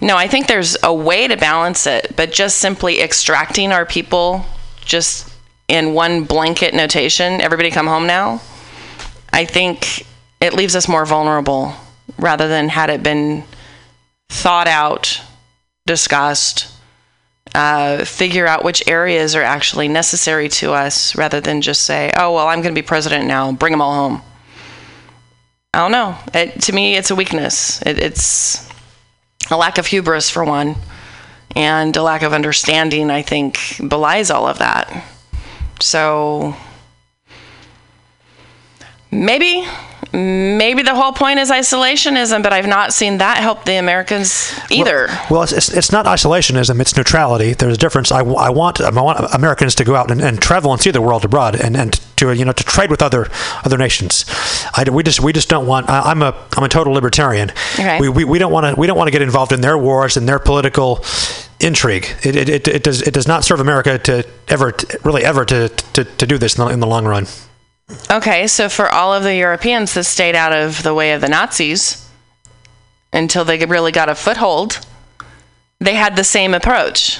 No, 0.00 0.16
I 0.16 0.28
think 0.28 0.46
there's 0.46 0.76
a 0.82 0.94
way 0.94 1.28
to 1.28 1.36
balance 1.36 1.86
it, 1.86 2.14
but 2.16 2.32
just 2.32 2.58
simply 2.58 3.00
extracting 3.00 3.70
our 3.70 3.84
people 3.84 4.46
just 4.84 5.30
in 5.68 5.94
one 5.94 6.24
blanket 6.24 6.74
notation, 6.74 7.40
everybody 7.40 7.70
come 7.70 7.86
home 7.86 8.06
now, 8.06 8.40
I 9.32 9.44
think 9.44 10.06
it 10.40 10.54
leaves 10.54 10.74
us 10.74 10.88
more 10.88 11.04
vulnerable 11.04 11.74
rather 12.18 12.48
than 12.48 12.68
had 12.68 12.90
it 12.90 13.02
been 13.02 13.44
thought 14.30 14.66
out, 14.66 15.20
discussed, 15.86 16.72
uh, 17.54 18.04
figure 18.04 18.46
out 18.46 18.64
which 18.64 18.82
areas 18.86 19.34
are 19.34 19.42
actually 19.42 19.88
necessary 19.88 20.48
to 20.48 20.72
us 20.72 21.16
rather 21.16 21.40
than 21.40 21.60
just 21.60 21.82
say, 21.82 22.10
oh, 22.16 22.34
well, 22.34 22.46
I'm 22.46 22.62
going 22.62 22.74
to 22.74 22.80
be 22.80 22.86
president 22.86 23.26
now, 23.26 23.52
bring 23.52 23.72
them 23.72 23.82
all 23.82 23.94
home. 23.94 24.22
I 25.72 25.78
don't 25.78 25.92
know. 25.92 26.16
It, 26.34 26.62
to 26.62 26.72
me, 26.72 26.96
it's 26.96 27.10
a 27.10 27.14
weakness. 27.14 27.80
It, 27.82 27.98
it's 27.98 28.68
a 29.50 29.56
lack 29.56 29.78
of 29.78 29.86
hubris, 29.86 30.30
for 30.30 30.44
one, 30.44 30.76
and 31.54 31.96
a 31.96 32.02
lack 32.02 32.22
of 32.22 32.32
understanding, 32.32 33.10
I 33.10 33.22
think, 33.22 33.58
belies 33.88 34.30
all 34.30 34.46
of 34.46 34.58
that. 34.58 35.04
So 35.80 36.56
maybe, 39.10 39.66
maybe 40.12 40.82
the 40.82 40.94
whole 40.94 41.12
point 41.12 41.38
is 41.38 41.50
isolationism, 41.50 42.42
but 42.42 42.52
I've 42.52 42.66
not 42.66 42.92
seen 42.92 43.18
that 43.18 43.38
help 43.38 43.64
the 43.64 43.76
Americans 43.76 44.52
either. 44.70 45.08
Well, 45.30 45.42
it's, 45.42 45.52
it's, 45.52 45.68
it's 45.68 45.92
not 45.92 46.06
isolationism; 46.06 46.80
it's 46.80 46.96
neutrality. 46.96 47.54
There's 47.54 47.76
a 47.76 47.78
difference. 47.78 48.10
I, 48.12 48.20
I 48.20 48.50
want 48.50 48.80
I 48.80 48.90
want 48.90 49.20
Americans 49.34 49.74
to 49.76 49.84
go 49.84 49.94
out 49.96 50.10
and, 50.10 50.20
and 50.20 50.40
travel 50.40 50.72
and 50.72 50.80
see 50.80 50.90
the 50.90 51.02
world 51.02 51.24
abroad, 51.24 51.54
and, 51.60 51.76
and 51.76 51.92
to 52.16 52.32
you 52.32 52.44
know 52.44 52.52
to 52.52 52.64
trade 52.64 52.90
with 52.90 53.02
other 53.02 53.28
other 53.64 53.78
nations. 53.78 54.24
I, 54.74 54.88
we 54.90 55.02
just 55.02 55.20
we 55.20 55.32
just 55.32 55.48
don't 55.48 55.66
want. 55.66 55.88
I, 55.88 56.02
I'm 56.02 56.22
a 56.22 56.34
I'm 56.56 56.64
a 56.64 56.68
total 56.68 56.92
libertarian. 56.92 57.50
Okay. 57.74 58.00
We, 58.00 58.08
we, 58.08 58.24
we 58.24 58.38
don't 58.38 58.52
want 58.52 58.74
to 58.74 58.80
we 58.80 58.86
don't 58.86 58.96
want 58.96 59.08
to 59.08 59.12
get 59.12 59.22
involved 59.22 59.52
in 59.52 59.60
their 59.60 59.78
wars 59.78 60.16
and 60.16 60.28
their 60.28 60.38
political 60.38 61.04
intrigue. 61.60 62.06
It, 62.22 62.36
it, 62.36 62.48
it, 62.48 62.68
it 62.68 62.82
does 62.82 63.02
it 63.02 63.14
does 63.14 63.28
not 63.28 63.44
serve 63.44 63.60
America 63.60 63.98
to 63.98 64.26
ever 64.48 64.72
to, 64.72 64.98
really 65.04 65.24
ever 65.24 65.44
to, 65.44 65.68
to, 65.68 66.04
to 66.04 66.26
do 66.26 66.38
this 66.38 66.58
in 66.58 66.64
the, 66.64 66.72
in 66.72 66.80
the 66.80 66.86
long 66.86 67.06
run. 67.06 67.26
Okay, 68.10 68.46
so 68.46 68.68
for 68.68 68.88
all 68.88 69.14
of 69.14 69.22
the 69.22 69.34
Europeans 69.34 69.94
that 69.94 70.04
stayed 70.04 70.34
out 70.34 70.52
of 70.52 70.82
the 70.82 70.94
way 70.94 71.12
of 71.12 71.20
the 71.20 71.28
Nazis 71.28 72.08
until 73.12 73.44
they 73.44 73.64
really 73.64 73.92
got 73.92 74.08
a 74.08 74.14
foothold, 74.14 74.78
they 75.78 75.94
had 75.94 76.16
the 76.16 76.24
same 76.24 76.54
approach. 76.54 77.18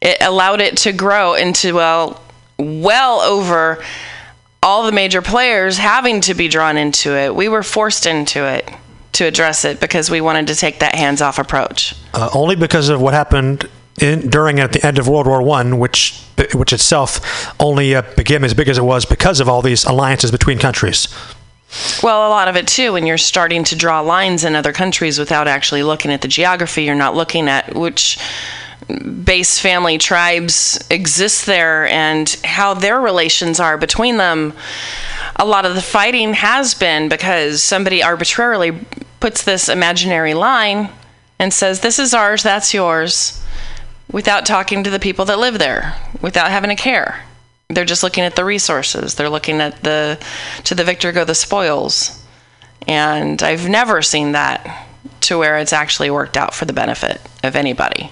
It 0.00 0.18
allowed 0.20 0.60
it 0.60 0.76
to 0.78 0.92
grow 0.92 1.34
into 1.34 1.74
well, 1.74 2.20
well 2.58 3.20
over 3.20 3.82
all 4.62 4.84
the 4.84 4.92
major 4.92 5.22
players 5.22 5.78
having 5.78 6.20
to 6.22 6.34
be 6.34 6.48
drawn 6.48 6.76
into 6.76 7.12
it. 7.16 7.34
We 7.34 7.48
were 7.48 7.62
forced 7.62 8.06
into 8.06 8.44
it 8.46 8.68
to 9.12 9.24
address 9.26 9.64
it 9.64 9.80
because 9.80 10.10
we 10.10 10.20
wanted 10.20 10.46
to 10.46 10.54
take 10.54 10.78
that 10.78 10.94
hands-off 10.94 11.38
approach. 11.38 11.94
uh, 12.14 12.30
only 12.32 12.56
because 12.56 12.88
of 12.88 13.00
what 13.00 13.12
happened 13.14 13.68
in, 14.00 14.28
during 14.28 14.60
at 14.60 14.72
the 14.72 14.84
end 14.86 14.98
of 14.98 15.08
World 15.08 15.26
War 15.26 15.42
One, 15.42 15.78
which 15.78 16.18
which 16.54 16.72
itself 16.72 17.20
only 17.60 17.94
uh, 17.94 18.02
became 18.16 18.44
as 18.44 18.54
big 18.54 18.68
as 18.68 18.78
it 18.78 18.84
was 18.84 19.04
because 19.04 19.40
of 19.40 19.48
all 19.48 19.62
these 19.62 19.84
alliances 19.84 20.30
between 20.30 20.58
countries. 20.58 21.08
Well, 22.02 22.26
a 22.26 22.30
lot 22.30 22.48
of 22.48 22.56
it 22.56 22.68
too, 22.68 22.92
when 22.92 23.06
you're 23.06 23.18
starting 23.18 23.64
to 23.64 23.76
draw 23.76 24.00
lines 24.00 24.44
in 24.44 24.54
other 24.54 24.72
countries 24.72 25.18
without 25.18 25.48
actually 25.48 25.82
looking 25.82 26.10
at 26.10 26.20
the 26.20 26.28
geography, 26.28 26.84
you're 26.84 26.94
not 26.94 27.14
looking 27.14 27.48
at 27.48 27.74
which 27.74 28.18
base 29.24 29.58
family 29.58 29.96
tribes 29.96 30.84
exist 30.90 31.46
there 31.46 31.86
and 31.88 32.36
how 32.44 32.74
their 32.74 33.00
relations 33.00 33.60
are 33.60 33.78
between 33.78 34.16
them. 34.16 34.52
A 35.36 35.46
lot 35.46 35.64
of 35.64 35.74
the 35.74 35.82
fighting 35.82 36.34
has 36.34 36.74
been 36.74 37.08
because 37.08 37.62
somebody 37.62 38.02
arbitrarily 38.02 38.72
puts 39.20 39.44
this 39.44 39.68
imaginary 39.68 40.34
line 40.34 40.90
and 41.38 41.52
says, 41.52 41.80
This 41.80 41.98
is 41.98 42.12
ours, 42.12 42.42
that's 42.42 42.74
yours, 42.74 43.42
without 44.12 44.46
talking 44.46 44.84
to 44.84 44.90
the 44.90 44.98
people 44.98 45.24
that 45.24 45.38
live 45.38 45.58
there, 45.58 45.96
without 46.20 46.50
having 46.50 46.70
a 46.70 46.76
care. 46.76 47.24
They're 47.68 47.84
just 47.84 48.02
looking 48.02 48.24
at 48.24 48.36
the 48.36 48.44
resources. 48.44 49.14
They're 49.14 49.30
looking 49.30 49.60
at 49.60 49.82
the 49.82 50.22
to 50.64 50.74
the 50.74 50.84
victor 50.84 51.10
go 51.10 51.24
the 51.24 51.34
spoils. 51.34 52.22
And 52.86 53.42
I've 53.42 53.68
never 53.68 54.02
seen 54.02 54.32
that 54.32 54.86
to 55.22 55.38
where 55.38 55.56
it's 55.58 55.72
actually 55.72 56.10
worked 56.10 56.36
out 56.36 56.54
for 56.54 56.64
the 56.64 56.72
benefit 56.72 57.20
of 57.42 57.56
anybody. 57.56 58.10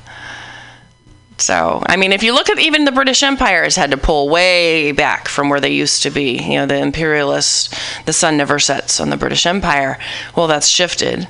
So, 1.39 1.83
I 1.87 1.97
mean, 1.97 2.13
if 2.13 2.23
you 2.23 2.35
look 2.35 2.51
at 2.51 2.59
even 2.59 2.85
the 2.85 2.93
British 2.93 3.23
Empire 3.23 3.65
has 3.65 3.77
had 3.77 3.91
to 3.93 3.97
pull 3.97 4.29
way 4.29 4.93
back 4.93 5.27
from 5.27 5.49
where 5.49 5.61
they 5.61 5.73
used 5.73 6.03
to 6.03 6.11
be. 6.11 6.39
You 6.39 6.59
know, 6.59 6.67
the 6.67 6.77
imperialists, 6.77 7.75
the 8.05 8.13
sun 8.13 8.37
never 8.37 8.59
sets 8.59 9.01
on 9.01 9.11
the 9.11 9.17
British 9.17 9.47
Empire. 9.47 9.99
Well, 10.37 10.47
that's 10.47 10.69
shifted. 10.69 11.27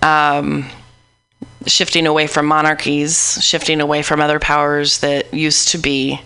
Um, 0.00 0.70
shifting 1.66 2.06
away 2.06 2.26
from 2.26 2.46
monarchies, 2.46 3.38
shifting 3.42 3.80
away 3.80 4.02
from 4.02 4.20
other 4.20 4.38
powers 4.38 4.98
that 4.98 5.32
used 5.32 5.68
to 5.68 5.78
be, 5.78 6.20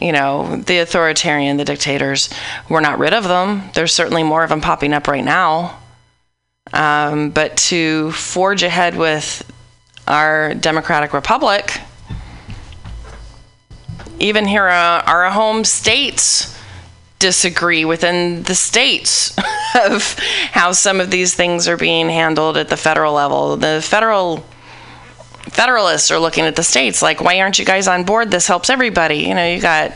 you 0.00 0.12
know, 0.12 0.56
the 0.56 0.78
authoritarian, 0.78 1.56
the 1.56 1.64
dictators. 1.64 2.28
We're 2.68 2.80
not 2.80 2.98
rid 2.98 3.14
of 3.14 3.24
them. 3.24 3.70
There's 3.74 3.92
certainly 3.92 4.22
more 4.22 4.42
of 4.42 4.50
them 4.50 4.60
popping 4.60 4.92
up 4.92 5.08
right 5.08 5.24
now. 5.24 5.78
Um, 6.72 7.30
but 7.30 7.56
to 7.68 8.12
forge 8.12 8.62
ahead 8.62 8.96
with 8.96 9.50
our 10.06 10.54
democratic 10.54 11.12
republic, 11.12 11.78
even 14.18 14.46
here, 14.46 14.68
uh, 14.68 15.02
our 15.02 15.30
home 15.30 15.64
states 15.64 16.56
disagree 17.18 17.84
within 17.84 18.42
the 18.44 18.54
states 18.54 19.36
of 19.80 20.16
how 20.50 20.72
some 20.72 21.00
of 21.00 21.10
these 21.10 21.34
things 21.34 21.68
are 21.68 21.76
being 21.76 22.08
handled 22.08 22.56
at 22.56 22.68
the 22.68 22.76
federal 22.76 23.14
level. 23.14 23.56
The 23.56 23.80
federal 23.82 24.44
federalists 25.50 26.10
are 26.10 26.18
looking 26.18 26.44
at 26.44 26.56
the 26.56 26.62
states 26.62 27.02
like, 27.02 27.20
why 27.20 27.40
aren't 27.40 27.58
you 27.58 27.64
guys 27.64 27.88
on 27.88 28.04
board? 28.04 28.30
This 28.30 28.46
helps 28.46 28.70
everybody. 28.70 29.16
You 29.16 29.34
know, 29.34 29.46
you 29.46 29.60
got 29.60 29.92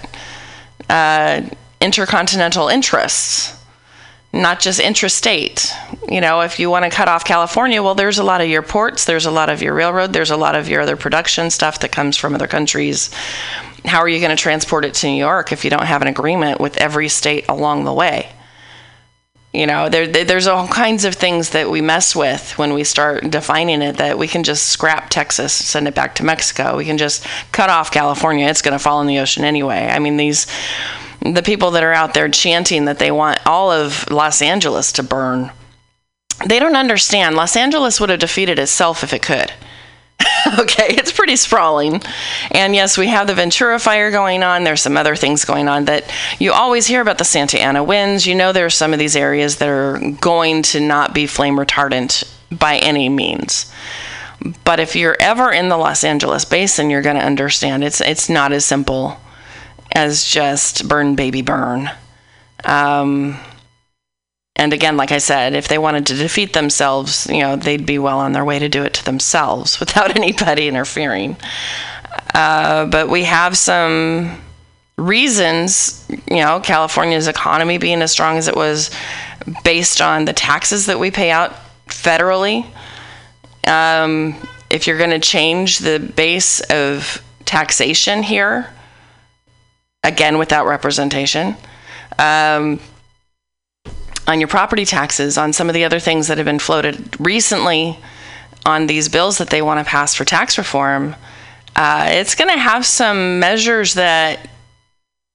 uh, 0.88 1.42
intercontinental 1.80 2.68
interests, 2.68 3.58
not 4.32 4.60
just 4.60 4.80
intrastate. 4.80 5.70
You 6.10 6.20
know, 6.20 6.40
if 6.40 6.58
you 6.58 6.70
want 6.70 6.84
to 6.84 6.90
cut 6.90 7.08
off 7.08 7.24
California, 7.24 7.82
well, 7.82 7.94
there's 7.94 8.18
a 8.18 8.24
lot 8.24 8.40
of 8.40 8.48
your 8.48 8.62
ports, 8.62 9.04
there's 9.04 9.26
a 9.26 9.30
lot 9.30 9.48
of 9.48 9.62
your 9.62 9.74
railroad, 9.74 10.12
there's 10.12 10.30
a 10.30 10.36
lot 10.36 10.54
of 10.54 10.68
your 10.68 10.82
other 10.82 10.96
production 10.96 11.50
stuff 11.50 11.80
that 11.80 11.92
comes 11.92 12.16
from 12.16 12.34
other 12.34 12.46
countries. 12.46 13.10
How 13.84 13.98
are 13.98 14.08
you 14.08 14.18
going 14.18 14.36
to 14.36 14.42
transport 14.42 14.84
it 14.84 14.94
to 14.94 15.06
New 15.06 15.16
York 15.16 15.52
if 15.52 15.64
you 15.64 15.70
don't 15.70 15.86
have 15.86 16.02
an 16.02 16.08
agreement 16.08 16.60
with 16.60 16.76
every 16.78 17.08
state 17.08 17.44
along 17.48 17.84
the 17.84 17.92
way? 17.92 18.28
You 19.56 19.66
know, 19.66 19.88
there, 19.88 20.06
there- 20.06 20.24
there's 20.24 20.46
all 20.46 20.68
kinds 20.68 21.06
of 21.06 21.14
things 21.14 21.50
that 21.50 21.70
we 21.70 21.80
mess 21.80 22.14
with 22.14 22.58
when 22.58 22.74
we 22.74 22.84
start 22.84 23.30
defining 23.30 23.80
it 23.80 23.96
that 23.96 24.18
we 24.18 24.28
can 24.28 24.42
just 24.42 24.66
scrap 24.66 25.08
Texas, 25.08 25.52
send 25.54 25.88
it 25.88 25.94
back 25.94 26.14
to 26.16 26.24
Mexico. 26.24 26.76
We 26.76 26.84
can 26.84 26.98
just 26.98 27.24
cut 27.52 27.70
off 27.70 27.90
California. 27.90 28.46
It's 28.48 28.60
going 28.60 28.76
to 28.76 28.78
fall 28.78 29.00
in 29.00 29.06
the 29.06 29.18
ocean 29.18 29.44
anyway. 29.44 29.88
I 29.90 29.98
mean, 29.98 30.18
these 30.18 30.46
the 31.22 31.42
people 31.42 31.70
that 31.72 31.82
are 31.82 31.94
out 31.94 32.12
there 32.12 32.28
chanting 32.28 32.84
that 32.84 32.98
they 32.98 33.10
want 33.10 33.38
all 33.46 33.72
of 33.72 34.08
Los 34.10 34.42
Angeles 34.42 34.92
to 34.92 35.02
burn. 35.02 35.50
They 36.44 36.58
don't 36.58 36.76
understand. 36.76 37.34
Los 37.34 37.56
Angeles 37.56 37.98
would 37.98 38.10
have 38.10 38.20
defeated 38.20 38.58
itself 38.58 39.02
if 39.02 39.14
it 39.14 39.22
could. 39.22 39.52
okay, 40.58 40.88
it's 40.90 41.12
pretty 41.12 41.36
sprawling. 41.36 42.02
And 42.50 42.74
yes, 42.74 42.96
we 42.96 43.08
have 43.08 43.26
the 43.26 43.34
Ventura 43.34 43.78
fire 43.78 44.10
going 44.10 44.42
on. 44.42 44.64
There's 44.64 44.82
some 44.82 44.96
other 44.96 45.16
things 45.16 45.44
going 45.44 45.68
on 45.68 45.86
that 45.86 46.12
you 46.38 46.52
always 46.52 46.86
hear 46.86 47.00
about 47.00 47.18
the 47.18 47.24
Santa 47.24 47.60
Ana 47.60 47.82
winds. 47.82 48.26
You 48.26 48.34
know, 48.34 48.52
there 48.52 48.66
are 48.66 48.70
some 48.70 48.92
of 48.92 48.98
these 48.98 49.16
areas 49.16 49.56
that 49.56 49.68
are 49.68 49.98
going 50.20 50.62
to 50.62 50.80
not 50.80 51.14
be 51.14 51.26
flame 51.26 51.56
retardant 51.56 52.24
by 52.50 52.76
any 52.78 53.08
means. 53.08 53.72
But 54.64 54.78
if 54.78 54.94
you're 54.94 55.16
ever 55.18 55.50
in 55.50 55.68
the 55.68 55.76
Los 55.76 56.04
Angeles 56.04 56.44
basin, 56.44 56.90
you're 56.90 57.02
going 57.02 57.16
to 57.16 57.24
understand 57.24 57.82
it's 57.82 58.00
it's 58.00 58.28
not 58.28 58.52
as 58.52 58.64
simple 58.64 59.18
as 59.92 60.24
just 60.24 60.86
burn 60.88 61.16
baby 61.16 61.42
burn. 61.42 61.90
Um, 62.64 63.38
and 64.56 64.72
again, 64.72 64.96
like 64.96 65.12
I 65.12 65.18
said, 65.18 65.54
if 65.54 65.68
they 65.68 65.76
wanted 65.76 66.06
to 66.06 66.14
defeat 66.14 66.54
themselves, 66.54 67.26
you 67.30 67.40
know, 67.40 67.56
they'd 67.56 67.84
be 67.84 67.98
well 67.98 68.18
on 68.18 68.32
their 68.32 68.44
way 68.44 68.58
to 68.58 68.68
do 68.68 68.82
it 68.82 68.94
to 68.94 69.04
themselves 69.04 69.78
without 69.80 70.16
anybody 70.16 70.66
interfering. 70.66 71.36
Uh, 72.34 72.86
but 72.86 73.08
we 73.10 73.24
have 73.24 73.56
some 73.56 74.40
reasons, 74.96 76.06
you 76.30 76.36
know, 76.36 76.58
California's 76.60 77.28
economy 77.28 77.76
being 77.76 78.00
as 78.00 78.10
strong 78.10 78.38
as 78.38 78.48
it 78.48 78.56
was 78.56 78.90
based 79.62 80.00
on 80.00 80.24
the 80.24 80.32
taxes 80.32 80.86
that 80.86 80.98
we 80.98 81.10
pay 81.10 81.30
out 81.30 81.54
federally. 81.86 82.66
Um, 83.66 84.34
if 84.70 84.86
you're 84.86 84.98
going 84.98 85.10
to 85.10 85.18
change 85.18 85.80
the 85.80 85.98
base 85.98 86.60
of 86.60 87.22
taxation 87.44 88.22
here, 88.22 88.68
again 90.02 90.38
without 90.38 90.66
representation, 90.66 91.56
um, 92.18 92.80
on 94.26 94.40
your 94.40 94.48
property 94.48 94.84
taxes, 94.84 95.38
on 95.38 95.52
some 95.52 95.68
of 95.68 95.74
the 95.74 95.84
other 95.84 96.00
things 96.00 96.28
that 96.28 96.38
have 96.38 96.44
been 96.44 96.58
floated 96.58 97.16
recently 97.20 97.98
on 98.64 98.86
these 98.86 99.08
bills 99.08 99.38
that 99.38 99.50
they 99.50 99.62
want 99.62 99.78
to 99.78 99.88
pass 99.88 100.14
for 100.14 100.24
tax 100.24 100.58
reform, 100.58 101.14
uh, 101.76 102.06
it's 102.08 102.34
going 102.34 102.50
to 102.50 102.58
have 102.58 102.84
some 102.84 103.38
measures 103.38 103.94
that 103.94 104.48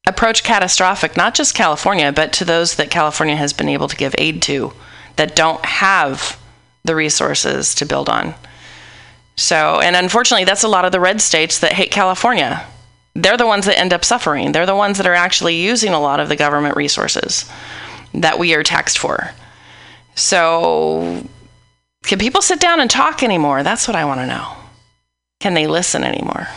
approach 0.07 0.43
catastrophic, 0.43 1.15
not 1.15 1.35
just 1.35 1.53
California, 1.53 2.11
but 2.11 2.33
to 2.33 2.45
those 2.45 2.75
that 2.75 2.89
California 2.89 3.35
has 3.35 3.53
been 3.53 3.69
able 3.69 3.87
to 3.87 3.95
give 3.95 4.13
aid 4.17 4.41
to 4.41 4.73
that 5.15 5.35
don't 5.35 5.63
have 5.63 6.39
the 6.83 6.95
resources 6.95 7.75
to 7.75 7.85
build 7.85 8.09
on. 8.09 8.33
So, 9.37 9.79
and 9.79 9.95
unfortunately, 9.95 10.45
that's 10.45 10.63
a 10.63 10.67
lot 10.67 10.83
of 10.83 10.91
the 10.91 10.99
red 10.99 11.21
states 11.21 11.59
that 11.59 11.73
hate 11.73 11.91
California. 11.91 12.65
They're 13.13 13.37
the 13.37 13.47
ones 13.47 13.65
that 13.65 13.79
end 13.79 13.93
up 13.93 14.03
suffering. 14.03 14.51
They're 14.51 14.65
the 14.65 14.75
ones 14.75 14.97
that 14.97 15.07
are 15.07 15.13
actually 15.13 15.55
using 15.61 15.93
a 15.93 16.01
lot 16.01 16.19
of 16.19 16.27
the 16.27 16.35
government 16.35 16.75
resources 16.75 17.49
that 18.13 18.39
we 18.39 18.53
are 18.53 18.63
taxed 18.63 18.97
for. 18.97 19.31
So, 20.15 21.23
can 22.03 22.19
people 22.19 22.41
sit 22.41 22.59
down 22.59 22.79
and 22.79 22.89
talk 22.89 23.23
anymore? 23.23 23.63
That's 23.63 23.87
what 23.87 23.95
I 23.95 24.05
want 24.05 24.19
to 24.21 24.27
know. 24.27 24.55
Can 25.39 25.53
they 25.53 25.67
listen 25.67 26.03
anymore? 26.03 26.47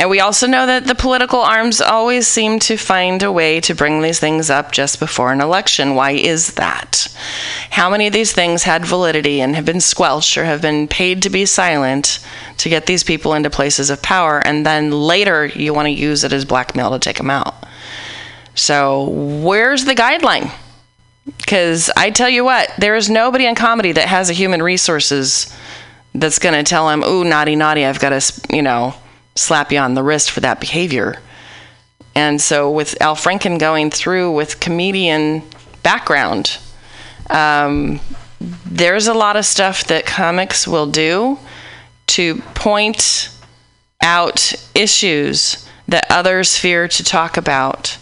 and 0.01 0.09
we 0.09 0.21
also 0.21 0.47
know 0.47 0.65
that 0.65 0.87
the 0.87 0.95
political 0.95 1.41
arms 1.41 1.83
always 1.83 2.27
seem 2.27 2.59
to 2.61 2.79
find 2.79 3.23
a 3.23 3.31
way 3.31 3.61
to 3.61 3.75
bring 3.75 4.01
these 4.01 4.19
things 4.19 4.49
up 4.49 4.73
just 4.73 4.99
before 4.99 5.31
an 5.31 5.43
election. 5.43 5.95
Why 5.95 6.13
is 6.13 6.55
that? 6.55 7.15
How 7.69 7.91
many 7.91 8.07
of 8.07 8.15
these 8.15 8.33
things 8.33 8.63
had 8.63 8.87
validity 8.87 9.43
and 9.43 9.55
have 9.55 9.67
been 9.67 9.83
squelched 9.83 10.39
or 10.39 10.47
have 10.47 10.63
been 10.63 10.89
paid 10.89 11.21
to 11.25 11.29
be 11.29 11.45
silent 11.45 12.19
to 12.57 12.71
get 12.71 12.87
these 12.87 13.05
people 13.05 13.35
into 13.35 13.51
places 13.51 13.91
of 13.91 14.01
power, 14.01 14.39
and 14.39 14.65
then 14.65 14.91
later 14.91 15.45
you 15.45 15.75
want 15.75 15.85
to 15.85 15.91
use 15.91 16.25
it 16.25 16.33
as 16.33 16.47
blackmail 16.47 16.93
to 16.93 16.99
take 16.99 17.19
them 17.19 17.29
out? 17.29 17.55
So, 18.55 19.11
where's 19.11 19.85
the 19.85 19.95
guideline? 19.95 20.51
Because 21.37 21.91
I 21.95 22.09
tell 22.11 22.31
you 22.31 22.43
what, 22.43 22.73
there 22.79 22.97
is 22.97 23.11
nobody 23.11 23.45
in 23.45 23.55
comedy 23.55 23.93
that 23.93 24.09
has 24.09 24.31
a 24.31 24.33
human 24.33 24.63
resources 24.63 25.55
that's 26.15 26.39
going 26.39 26.55
to 26.55 26.63
tell 26.63 26.89
him, 26.89 27.05
"Ooh, 27.05 27.23
naughty, 27.23 27.55
naughty! 27.55 27.85
I've 27.85 28.01
got 28.01 28.19
to, 28.19 28.57
you 28.57 28.63
know, 28.63 28.95
slap 29.41 29.73
you 29.73 29.79
on 29.79 29.95
the 29.95 30.03
wrist 30.03 30.31
for 30.31 30.41
that 30.41 30.61
behavior." 30.61 31.21
And 32.15 32.41
so, 32.41 32.71
with 32.71 33.01
Al 33.01 33.17
Franken 33.17 33.59
going 33.59 33.91
through 33.91 34.33
with 34.33 34.61
comedian 34.61 35.43
background, 35.83 36.59
um, 37.31 38.01
there's 38.67 39.07
a 39.07 39.15
lot 39.15 39.37
of 39.37 39.45
stuff 39.45 39.85
that 39.85 40.07
comics 40.07 40.67
will 40.67 40.87
do 40.87 41.39
to 42.09 42.37
point 42.55 43.31
out 44.03 44.53
issues 44.75 45.69
that 45.89 46.07
others 46.11 46.57
fear 46.57 46.89
to 46.89 47.05
talk 47.05 47.37
about. 47.37 47.97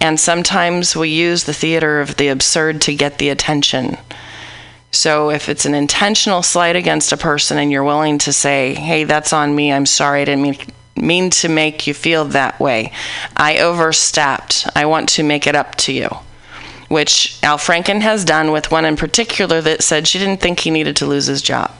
And 0.00 0.18
sometimes 0.18 0.96
we 0.96 1.08
use 1.08 1.44
the 1.44 1.54
theater 1.54 2.00
of 2.00 2.16
the 2.16 2.28
absurd 2.28 2.80
to 2.82 2.94
get 2.94 3.18
the 3.18 3.30
attention. 3.30 3.96
So 4.90 5.30
if 5.30 5.48
it's 5.48 5.64
an 5.64 5.74
intentional 5.74 6.42
slight 6.42 6.76
against 6.76 7.12
a 7.12 7.16
person 7.16 7.58
and 7.58 7.72
you're 7.72 7.84
willing 7.84 8.18
to 8.18 8.32
say, 8.32 8.74
hey, 8.74 9.04
that's 9.04 9.32
on 9.32 9.54
me, 9.54 9.72
I'm 9.72 9.86
sorry, 9.86 10.22
I 10.22 10.24
didn't 10.24 10.42
mean, 10.42 10.56
mean 10.96 11.30
to 11.30 11.48
make 11.48 11.86
you 11.86 11.94
feel 11.94 12.24
that 12.26 12.60
way. 12.60 12.92
I 13.36 13.58
overstepped. 13.58 14.66
I 14.74 14.86
want 14.86 15.08
to 15.10 15.22
make 15.22 15.46
it 15.46 15.56
up 15.56 15.74
to 15.76 15.92
you. 15.92 16.08
Which 16.88 17.38
Al 17.42 17.58
Franken 17.58 18.00
has 18.02 18.24
done 18.24 18.52
with 18.52 18.70
one 18.70 18.84
in 18.84 18.96
particular 18.96 19.60
that 19.60 19.82
said 19.82 20.06
she 20.06 20.18
didn't 20.18 20.40
think 20.40 20.60
he 20.60 20.70
needed 20.70 20.96
to 20.96 21.06
lose 21.06 21.26
his 21.26 21.42
job. 21.42 21.72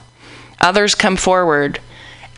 Others 0.60 0.94
come 0.94 1.16
forward 1.16 1.78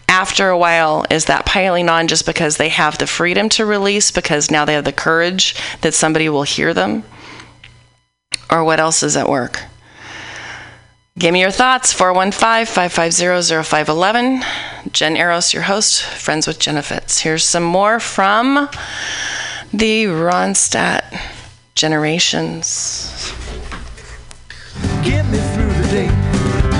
after 0.08 0.48
a 0.48 0.58
while 0.58 1.04
is 1.10 1.24
that 1.26 1.46
piling 1.46 1.88
on 1.88 2.08
just 2.08 2.26
because 2.26 2.56
they 2.56 2.68
have 2.68 2.98
the 2.98 3.06
freedom 3.06 3.48
to 3.50 3.66
release 3.66 4.10
because 4.10 4.50
now 4.50 4.64
they 4.64 4.74
have 4.74 4.84
the 4.84 4.92
courage 4.92 5.54
that 5.80 5.94
somebody 5.94 6.28
will 6.28 6.42
hear 6.42 6.72
them? 6.74 7.04
Or 8.50 8.64
what 8.64 8.80
else 8.80 9.02
is 9.02 9.16
at 9.16 9.28
work? 9.28 9.62
Give 11.18 11.32
me 11.32 11.40
your 11.40 11.50
thoughts 11.50 11.92
415 11.92 12.66
550 12.66 13.62
0511. 13.62 14.42
Jen 14.92 15.16
Eros, 15.16 15.52
your 15.52 15.64
host, 15.64 16.02
friends 16.02 16.46
with 16.46 16.58
Jenna 16.58 16.82
Fitz. 16.82 17.20
Here's 17.20 17.44
some 17.44 17.64
more 17.64 17.98
from 17.98 18.68
the 19.72 20.04
Ronstadt 20.04 21.02
generations. 21.74 23.32
Get 25.02 25.26
me 25.26 25.38
through 25.54 25.72
the 25.82 25.88
day. 25.90 26.08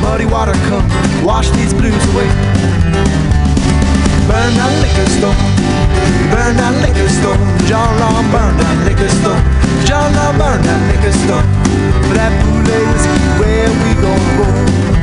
Muddy 0.01 0.27
water 0.27 0.53
come, 0.69 0.87
wash 1.25 1.51
these 1.51 1.73
blues 1.73 1.95
away. 2.15 2.29
Burn 4.29 4.53
that 4.55 4.73
liquor 4.83 5.09
store, 5.11 5.37
burn 6.31 6.57
that 6.57 6.75
liquor 6.83 7.09
store. 7.09 7.39
John 7.67 7.97
burn 8.31 8.57
that 8.59 8.79
liquor 8.87 9.09
store. 9.09 9.41
John 9.87 10.13
burn 10.39 10.63
that 10.63 10.81
liquor 10.95 11.13
store. 11.13 11.43
That 12.15 12.33
bootleg 12.45 12.87
whiskey, 12.93 13.19
where 13.41 13.71
we 13.83 13.91
gonna 14.01 14.93
go? 14.93 14.96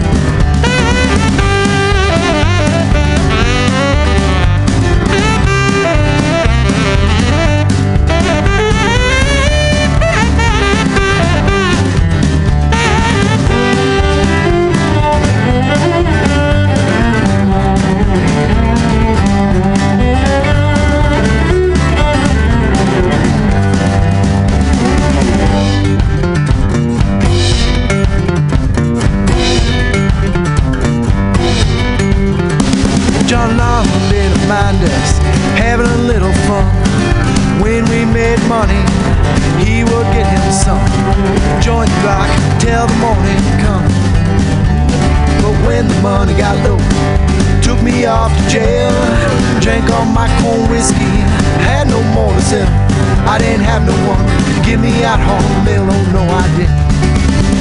When 37.74 37.90
we 37.90 38.06
made 38.06 38.38
money, 38.46 38.86
he 39.66 39.84
would 39.84 40.08
get 40.14 40.30
him 40.30 40.46
some. 40.54 40.78
Joint 41.60 41.90
the 41.90 42.06
rock 42.06 42.30
till 42.62 42.86
the 42.86 42.98
morning 43.02 43.42
come. 43.66 43.90
But 45.42 45.58
when 45.66 45.88
the 45.88 46.00
money 46.06 46.38
got 46.38 46.54
low, 46.62 46.78
took 47.66 47.82
me 47.82 48.06
off 48.06 48.30
to 48.30 48.44
jail. 48.48 48.94
Drank 49.60 49.90
all 49.90 50.06
my 50.06 50.30
corn 50.38 50.70
whiskey, 50.70 51.18
had 51.66 51.88
no 51.88 51.98
more 52.14 52.32
to 52.32 52.42
sell. 52.42 52.70
I 53.26 53.40
didn't 53.40 53.66
have 53.66 53.82
no 53.90 53.98
one 54.06 54.22
to 54.22 54.62
give 54.62 54.80
me 54.80 55.04
out 55.04 55.20
home 55.20 55.66
mail. 55.66 55.82
Oh 55.82 56.06
no, 56.14 56.22
I 56.30 56.46
didn't. 56.54 56.78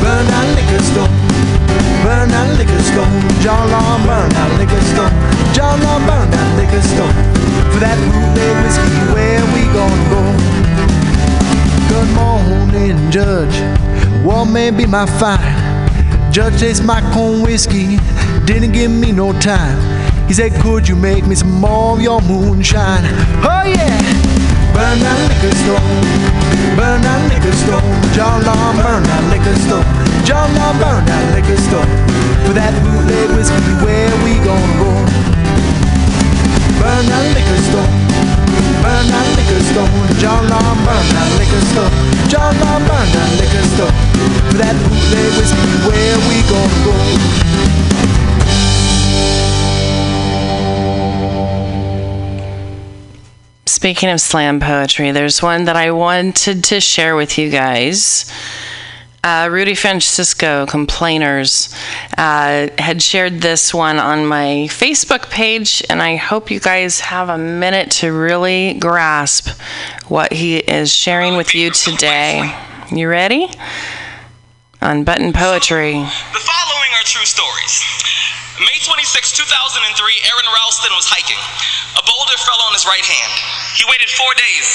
Burn 0.05 0.27
that 0.29 0.47
liquor 0.53 0.83
store. 0.93 1.42
Burn 2.03 2.29
that 2.31 2.59
liquor 2.59 2.83
store. 2.83 3.07
John 3.43 3.71
Law, 3.71 3.99
burn 4.07 4.29
that 4.31 4.51
liquor 4.59 4.83
store. 4.93 5.13
John 5.55 5.81
Law, 5.83 5.99
burn 6.07 6.31
that 6.31 6.49
liquor 6.59 6.83
store. 6.83 7.13
For 7.73 7.81
that 7.81 7.97
bootleg 8.03 8.55
whiskey, 8.65 8.95
where 9.15 9.43
we 9.55 9.63
gonna 9.71 10.11
go? 10.11 10.23
Good 11.93 12.11
morning, 12.15 13.11
Judge. 13.11 13.57
What 14.25 14.47
may 14.47 14.71
be 14.71 14.87
my 14.87 15.07
fine? 15.19 15.63
Judge 16.33 16.61
tastes 16.61 16.85
my 16.85 17.01
corn 17.13 17.43
whiskey. 17.43 17.99
Didn't 18.47 18.73
give 18.73 18.91
me 18.91 19.13
no 19.13 19.33
time. 19.39 19.79
He 20.27 20.35
said, 20.35 20.53
Could 20.63 20.89
you 20.89 20.97
make 20.97 21.27
me 21.27 21.35
some 21.35 21.61
more 21.61 21.95
of 21.95 22.01
your 22.01 22.21
moonshine? 22.23 23.05
Oh 23.45 23.65
yeah! 23.67 24.01
Burn 24.73 24.99
that 25.01 25.19
liquor 25.29 25.55
store. 25.61 26.33
Burn 26.77 27.03
that 27.03 27.21
liquor 27.29 27.53
store. 27.53 27.85
John 28.17 28.43
Law, 28.45 28.73
burn 28.73 29.03
that 29.03 29.25
liquor 29.29 29.57
store. 29.61 30.02
John 30.25 30.55
Law, 30.55 30.73
burn 30.79 31.05
that 31.05 31.25
liquor 31.35 31.59
store. 31.59 31.89
For 32.47 32.55
that 32.55 32.71
bootleg 32.83 33.29
whiskey, 33.35 33.75
where 33.83 34.15
we 34.23 34.39
gonna 34.47 34.79
go? 34.79 34.91
Burn 36.79 37.05
that 37.11 37.27
liquor 37.35 37.61
store. 37.67 37.91
Burn 38.83 39.07
that 39.11 39.27
liquor 39.35 39.63
store. 39.75 39.91
John 40.23 40.47
Law, 40.47 40.63
burn 40.87 41.07
that 41.19 41.31
liquor 41.43 41.63
store. 41.75 41.91
John 42.31 42.55
Law, 42.63 42.79
burn 42.87 43.09
that 43.11 43.31
liquor 43.43 43.67
store. 43.75 43.95
For 44.47 44.59
that 44.63 44.79
bootleg 44.87 45.31
whiskey, 45.43 45.75
where 45.91 46.17
we 46.31 46.39
gonna 46.47 46.87
go? 46.87 46.95
Speaking 53.67 54.11
of 54.11 54.21
slam 54.21 54.61
poetry, 54.61 55.11
there's 55.11 55.43
one 55.43 55.65
that 55.65 55.75
I 55.75 55.91
wanted 55.91 56.63
to 56.63 56.81
share 56.81 57.17
with 57.17 57.37
you 57.37 57.51
guys. 57.51 58.31
Uh, 59.25 59.49
Rudy 59.53 59.77
Francisco, 59.77 60.67
Complainers, 60.67 61.73
uh, 62.19 62.67
had 62.77 63.01
shared 63.01 63.41
this 63.41 63.73
one 63.73 64.01
on 64.01 64.27
my 64.27 64.67
Facebook 64.69 65.31
page, 65.31 65.81
and 65.89 66.03
I 66.03 66.17
hope 66.17 66.51
you 66.51 66.59
guys 66.59 66.99
have 66.99 67.29
a 67.29 67.39
minute 67.39 67.93
to 68.03 68.13
really 68.13 68.75
grasp 68.75 69.49
what 70.09 70.33
he 70.33 70.57
is 70.57 70.93
sharing 70.93 71.37
with 71.37 71.55
you 71.55 71.71
today. 71.71 72.53
You 72.91 73.09
ready? 73.09 73.49
On 74.81 75.05
Button 75.05 75.33
Poetry. 75.33 75.93
The 75.93 76.41
following 76.41 76.91
are 76.99 77.05
true 77.05 77.25
stories. 77.25 77.81
May 78.63 78.79
26, 78.79 79.43
2003, 79.43 79.51
Aron 80.31 80.49
Ralston 80.55 80.95
was 80.95 81.11
hiking. 81.11 81.41
A 81.99 82.03
boulder 82.07 82.39
fell 82.47 82.63
on 82.71 82.79
his 82.79 82.87
right 82.87 83.03
hand. 83.03 83.33
He 83.75 83.83
waited 83.91 84.07
four 84.15 84.31
days. 84.39 84.67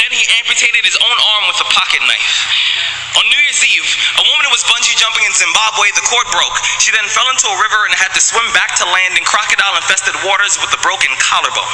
Then 0.00 0.16
he 0.16 0.24
amputated 0.40 0.80
his 0.80 0.96
own 0.96 1.18
arm 1.20 1.44
with 1.52 1.60
a 1.60 1.68
pocket 1.68 2.00
knife. 2.08 2.32
On 3.20 3.24
New 3.28 3.40
Year's 3.44 3.60
Eve, 3.60 3.90
a 4.16 4.24
woman 4.32 4.48
was 4.48 4.64
bungee 4.64 4.96
jumping 4.96 5.28
in 5.28 5.36
Zimbabwe. 5.36 5.92
The 5.92 6.08
cord 6.08 6.24
broke. 6.32 6.56
She 6.80 6.88
then 6.96 7.04
fell 7.12 7.28
into 7.28 7.44
a 7.52 7.60
river 7.60 7.84
and 7.84 7.92
had 8.00 8.16
to 8.16 8.22
swim 8.24 8.48
back 8.56 8.80
to 8.80 8.88
land 8.88 9.12
in 9.20 9.28
crocodile 9.28 9.76
infested 9.76 10.16
waters 10.24 10.56
with 10.56 10.72
a 10.72 10.80
broken 10.80 11.12
collarbone. 11.20 11.68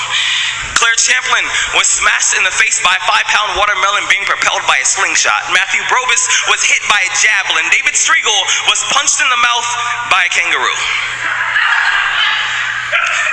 Claire 0.74 0.98
Champlin 0.98 1.46
was 1.78 1.86
smashed 1.86 2.34
in 2.34 2.42
the 2.42 2.54
face 2.58 2.82
by 2.82 2.98
a 2.98 3.02
five 3.06 3.30
pound 3.30 3.54
watermelon 3.54 4.10
being 4.10 4.26
propelled 4.26 4.66
by 4.66 4.82
a 4.82 4.86
slingshot. 4.90 5.46
Matthew 5.54 5.86
Brobus 5.86 6.50
was 6.50 6.66
hit 6.66 6.82
by 6.90 6.98
a 6.98 7.10
javelin. 7.14 7.70
David 7.70 7.94
Striegel 7.94 8.40
was 8.66 8.82
punched 8.90 9.22
in 9.22 9.30
the 9.30 9.38
mouth 9.38 9.68
by 10.10 10.26
a 10.26 10.30
kangaroo. 10.34 10.74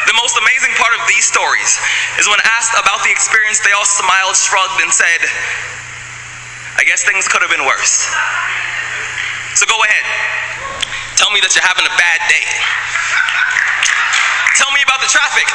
The 0.08 0.16
most 0.16 0.40
amazing 0.40 0.72
part 0.80 0.96
of 0.96 1.04
these 1.08 1.28
stories 1.28 1.80
is 2.20 2.28
when 2.28 2.40
asked 2.56 2.74
about 2.80 3.04
the 3.04 3.12
experience, 3.12 3.60
they 3.60 3.76
all 3.76 3.86
smiled, 3.86 4.36
shrugged, 4.40 4.80
and 4.80 4.92
said, 4.92 5.20
I 6.80 6.84
guess 6.88 7.04
things 7.04 7.28
could 7.28 7.42
have 7.42 7.52
been 7.52 7.66
worse. 7.66 8.08
So 9.58 9.66
go 9.66 9.76
ahead. 9.84 10.06
Tell 11.18 11.32
me 11.32 11.42
that 11.42 11.52
you're 11.58 11.66
having 11.66 11.86
a 11.90 11.96
bad 11.98 12.22
day. 12.30 12.46
Tell 14.58 14.74
me 14.74 14.82
about 14.82 14.98
the 15.06 15.12
traffic. 15.14 15.46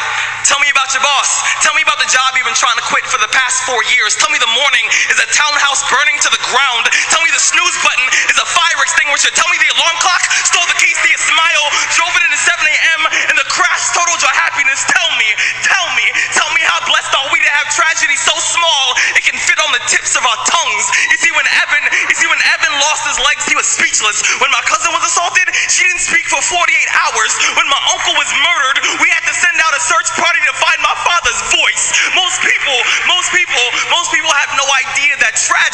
Tell 0.47 0.63
me 0.63 0.71
about 0.71 0.95
your 0.95 1.03
boss. 1.03 1.43
Tell 1.59 1.75
me 1.75 1.83
about 1.83 1.99
the 1.99 2.07
job 2.07 2.39
you've 2.39 2.47
been 2.47 2.55
trying 2.55 2.79
to 2.79 2.87
quit 2.87 3.03
for 3.11 3.19
the 3.19 3.27
past 3.35 3.67
four 3.67 3.83
years. 3.91 4.15
Tell 4.15 4.31
me 4.31 4.39
the 4.39 4.55
morning 4.55 4.87
is 5.11 5.19
a 5.19 5.27
townhouse 5.35 5.83
burning 5.91 6.23
to 6.23 6.31
the 6.31 6.39
ground. 6.47 6.87
Tell 7.11 7.19
me 7.27 7.35
the 7.35 7.43
snooze 7.43 7.75
button 7.83 8.07
is 8.31 8.39
a 8.39 8.47
fire 8.47 8.79
extinguisher. 8.79 9.35
Tell 9.35 9.51
me 9.51 9.59
the 9.59 9.75
alarm 9.75 9.99
clock 9.99 10.23
stole 10.47 10.63
the 10.71 10.79
keys 10.79 10.95
to 11.03 11.09
your 11.11 11.19
smile, 11.19 11.67
drove 11.99 12.15
it 12.15 12.23
into 12.31 12.39
7 12.47 12.63
a.m., 12.63 13.01
and 13.27 13.35
the 13.35 13.49
crash 13.51 13.91
totaled 13.91 14.23
your 14.23 14.37
happiness. 14.39 14.87
Tell 14.87 15.11
me, 15.19 15.29
tell 15.67 15.89
me, 15.99 16.07
tell 16.39 16.51
me 16.55 16.63
how 16.63 16.79
blessed 16.87 17.11
are 17.11 17.27
we 17.35 17.43
to 17.43 17.53
have 17.59 17.67
tragedy 17.75 18.15
so 18.15 18.39
small 18.39 18.95
it 19.19 19.27
can 19.27 19.35
fit 19.35 19.59
on 19.63 19.71
the 19.75 19.83
tips 19.91 20.15
of 20.15 20.23
our 20.23 20.41
tongues. 20.47 20.85
You 21.11 21.19
see, 21.19 21.33
when 21.35 21.47
Evan, 21.49 21.85
you 22.07 22.15
see, 22.15 22.29
when 22.31 22.43
Evan 22.55 22.75
lost 22.87 23.03
his 23.09 23.19
legs, 23.19 23.51
he 23.51 23.57
was 23.59 23.67
speechless. 23.67 24.23
When 24.39 24.51
my 24.55 24.63
cousin 24.67 24.95
was 24.95 25.03
assaulted, 25.03 25.51
she 25.71 25.83
didn't 25.89 26.05
speak 26.05 26.27
for 26.29 26.39
48 26.39 26.63
hours. 27.07 27.33
When 27.59 27.62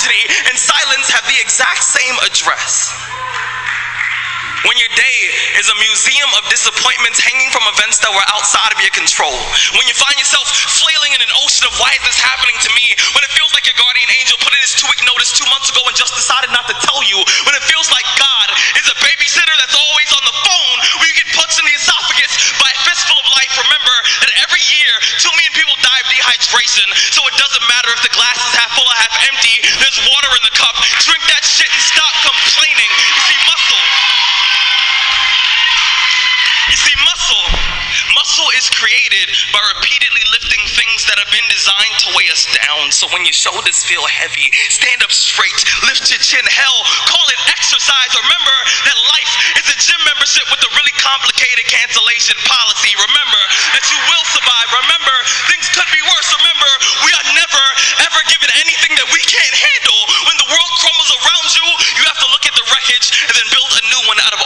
and 0.08 0.56
silence 0.56 1.12
have 1.12 1.26
the 1.28 1.36
exact 1.40 1.84
same 1.84 2.16
address. 2.24 2.96
When 4.66 4.74
your 4.74 4.90
day 4.90 5.18
is 5.54 5.70
a 5.70 5.76
museum 5.78 6.30
of 6.34 6.42
disappointments 6.50 7.22
hanging 7.22 7.46
from 7.54 7.62
events 7.78 8.02
that 8.02 8.10
were 8.10 8.26
outside 8.34 8.74
of 8.74 8.80
your 8.82 8.90
control. 8.90 9.36
When 9.78 9.86
you 9.86 9.94
find 9.94 10.18
yourself 10.18 10.50
flailing 10.50 11.14
in 11.14 11.22
an 11.22 11.32
ocean 11.46 11.70
of 11.70 11.78
why 11.78 11.94
is 11.94 12.02
this 12.02 12.18
happening 12.18 12.58
to 12.66 12.70
me? 12.74 12.90
When 13.14 13.22
it 13.22 13.30
feels 13.38 13.54
like 13.54 13.70
your 13.70 13.78
guardian 13.78 14.10
angel 14.18 14.34
put 14.42 14.50
in 14.50 14.60
his 14.64 14.74
two 14.74 14.90
week 14.90 14.98
notice 15.06 15.30
two 15.30 15.46
months 15.52 15.70
ago 15.70 15.78
and 15.86 15.94
just 15.94 16.16
decided 16.18 16.50
not 16.50 16.66
to 16.66 16.76
tell 16.82 16.98
you. 17.06 17.22
When 17.46 17.54
it 17.54 17.62
feels 17.70 17.86
like 17.94 18.06
God 18.18 18.48
is 18.80 18.86
a 18.90 18.96
babysitter 18.98 19.56
that's 19.62 19.78
always 19.78 20.10
on 20.10 20.24
the 20.26 20.36
phone 20.42 20.78
when 20.98 21.06
you 21.06 21.16
get 21.22 21.28
punched 21.38 21.62
in 21.62 21.66
the 21.68 21.76
esophagus 21.78 22.32
by 22.58 22.66
a 22.66 22.78
fistful 22.82 23.14
of 23.14 23.26
life. 23.38 23.52
Remember 23.62 23.96
that 24.26 24.32
every 24.42 24.64
year, 24.74 24.90
two 25.22 25.30
million 25.38 25.54
people 25.54 25.67
of. 26.36 26.88
So 27.14 27.24
it 27.24 27.36
doesn't 27.40 27.64
matter 27.64 27.90
if 27.96 28.02
the 28.04 28.12
glass 28.12 28.36
is 28.36 28.52
half 28.52 28.72
full 28.76 28.84
or 28.84 28.96
half 29.00 29.14
empty. 29.32 29.56
There's 29.80 29.98
water 30.04 30.30
in 30.36 30.42
the 30.44 30.52
cup. 30.52 30.76
Drink 31.00 31.24
that 31.32 31.44
shit 31.44 31.68
and 31.72 31.82
stop 31.82 32.12
complaining. 32.20 32.92
Down. 42.64 42.90
So 42.90 43.06
when 43.14 43.22
your 43.22 43.36
shoulders 43.36 43.84
feel 43.84 44.02
heavy, 44.06 44.50
stand 44.72 45.02
up 45.02 45.12
straight, 45.12 45.58
lift 45.86 46.10
your 46.10 46.22
chin. 46.22 46.42
Hell, 46.46 46.78
call 47.06 47.26
it 47.30 47.40
exercise. 47.52 48.12
Remember 48.14 48.56
that 48.88 48.96
life 48.98 49.32
is 49.62 49.66
a 49.70 49.76
gym 49.78 50.00
membership 50.02 50.46
with 50.50 50.62
a 50.62 50.70
really 50.74 50.94
complicated 50.98 51.66
cancellation 51.68 52.38
policy. 52.46 52.92
Remember 52.98 53.42
that 53.76 53.84
you 53.90 53.98
will 54.10 54.26
survive. 54.34 54.68
Remember 54.74 55.16
things 55.50 55.66
could 55.70 55.90
be 55.94 56.02
worse. 56.02 56.28
Remember 56.34 56.70
we 57.06 57.10
are 57.14 57.26
never 57.36 57.64
ever 58.10 58.20
given 58.32 58.50
anything 58.58 58.92
that 58.98 59.08
we 59.12 59.20
can't 59.28 59.56
handle. 59.56 60.00
When 60.26 60.36
the 60.40 60.48
world 60.50 60.72
crumbles 60.82 61.12
around 61.14 61.48
you, 61.54 61.66
you 62.00 62.04
have 62.10 62.20
to 62.22 62.28
look 62.32 62.44
at 62.46 62.54
the 62.56 62.66
wreckage 62.74 63.06
and 63.28 63.34
then 63.34 63.46
build 63.54 63.70
a 63.70 63.84
new 63.86 64.02
one 64.10 64.18
out 64.24 64.34
of 64.34 64.42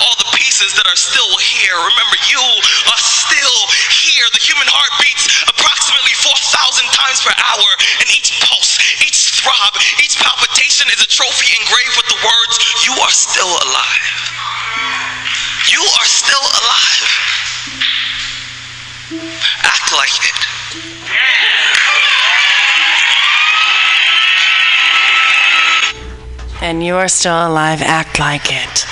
pieces 0.63 0.79
that 0.79 0.87
are 0.87 0.95
still 0.95 1.35
here. 1.43 1.75
Remember, 1.75 2.19
you 2.31 2.39
are 2.39 3.03
still 3.03 3.59
here. 3.91 4.23
The 4.31 4.39
human 4.39 4.71
heart 4.71 4.95
beats 5.03 5.27
approximately 5.51 6.15
4,000 6.23 6.87
times 6.95 7.19
per 7.27 7.35
hour, 7.35 7.69
and 7.99 8.07
each 8.15 8.39
pulse, 8.47 8.79
each 9.03 9.43
throb, 9.43 9.75
each 9.99 10.23
palpitation 10.23 10.87
is 10.95 11.03
a 11.03 11.09
trophy 11.11 11.51
engraved 11.59 11.99
with 11.99 12.07
the 12.15 12.21
words, 12.23 12.55
You 12.87 12.95
are 12.95 13.11
still 13.11 13.51
alive. 13.51 14.15
You 15.67 15.83
are 15.83 16.07
still 16.07 16.47
alive. 16.63 17.11
Act 19.67 19.91
like 19.91 20.15
it. 20.23 20.39
And 26.63 26.87
you 26.87 26.95
are 26.95 27.09
still 27.09 27.51
alive, 27.51 27.83
act 27.83 28.21
like 28.21 28.47
it. 28.47 28.87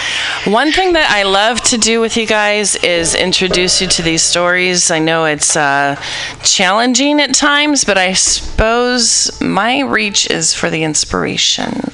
One 0.46 0.72
thing 0.72 0.94
that 0.94 1.10
I 1.10 1.24
love 1.24 1.60
to 1.64 1.76
do 1.76 2.00
with 2.00 2.16
you 2.16 2.26
guys 2.26 2.74
is 2.76 3.14
introduce 3.14 3.82
you 3.82 3.86
to 3.88 4.02
these 4.02 4.22
stories. 4.22 4.90
I 4.90 4.98
know 4.98 5.26
it's 5.26 5.54
uh, 5.54 6.02
challenging 6.42 7.20
at 7.20 7.34
times, 7.34 7.84
but 7.84 7.98
I 7.98 8.14
suppose 8.14 9.38
my 9.42 9.80
reach 9.80 10.30
is 10.30 10.54
for 10.54 10.70
the 10.70 10.82
inspiration. 10.82 11.92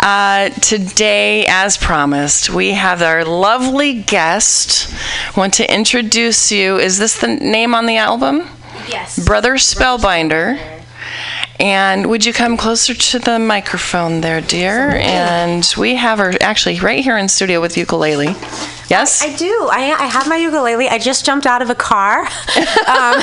Uh, 0.00 0.50
today, 0.50 1.44
as 1.48 1.76
promised, 1.76 2.50
we 2.50 2.70
have 2.70 3.02
our 3.02 3.24
lovely 3.24 4.00
guest. 4.00 4.94
Want 5.36 5.54
to 5.54 5.74
introduce 5.74 6.52
you. 6.52 6.76
Is 6.76 6.98
this 6.98 7.20
the 7.20 7.26
name 7.26 7.74
on 7.74 7.86
the 7.86 7.96
album? 7.96 8.48
Yes. 8.88 9.18
Brother 9.26 9.54
Spellbinder. 9.54 10.75
And 11.58 12.06
would 12.06 12.24
you 12.26 12.32
come 12.32 12.56
closer 12.56 12.94
to 12.94 13.18
the 13.18 13.38
microphone 13.38 14.20
there, 14.20 14.40
dear? 14.40 14.96
And 14.96 15.72
we 15.78 15.94
have 15.94 16.18
her 16.18 16.32
actually 16.40 16.80
right 16.80 17.02
here 17.02 17.16
in 17.16 17.28
studio 17.28 17.60
with 17.60 17.76
ukulele. 17.76 18.34
Yes? 18.88 19.22
I 19.22 19.34
do. 19.34 19.68
I, 19.70 19.94
I 19.98 20.06
have 20.06 20.28
my 20.28 20.36
ukulele. 20.36 20.88
I 20.88 20.98
just 20.98 21.24
jumped 21.26 21.46
out 21.46 21.62
of 21.62 21.70
a 21.70 21.74
car. 21.74 22.26
Um, 22.86 23.20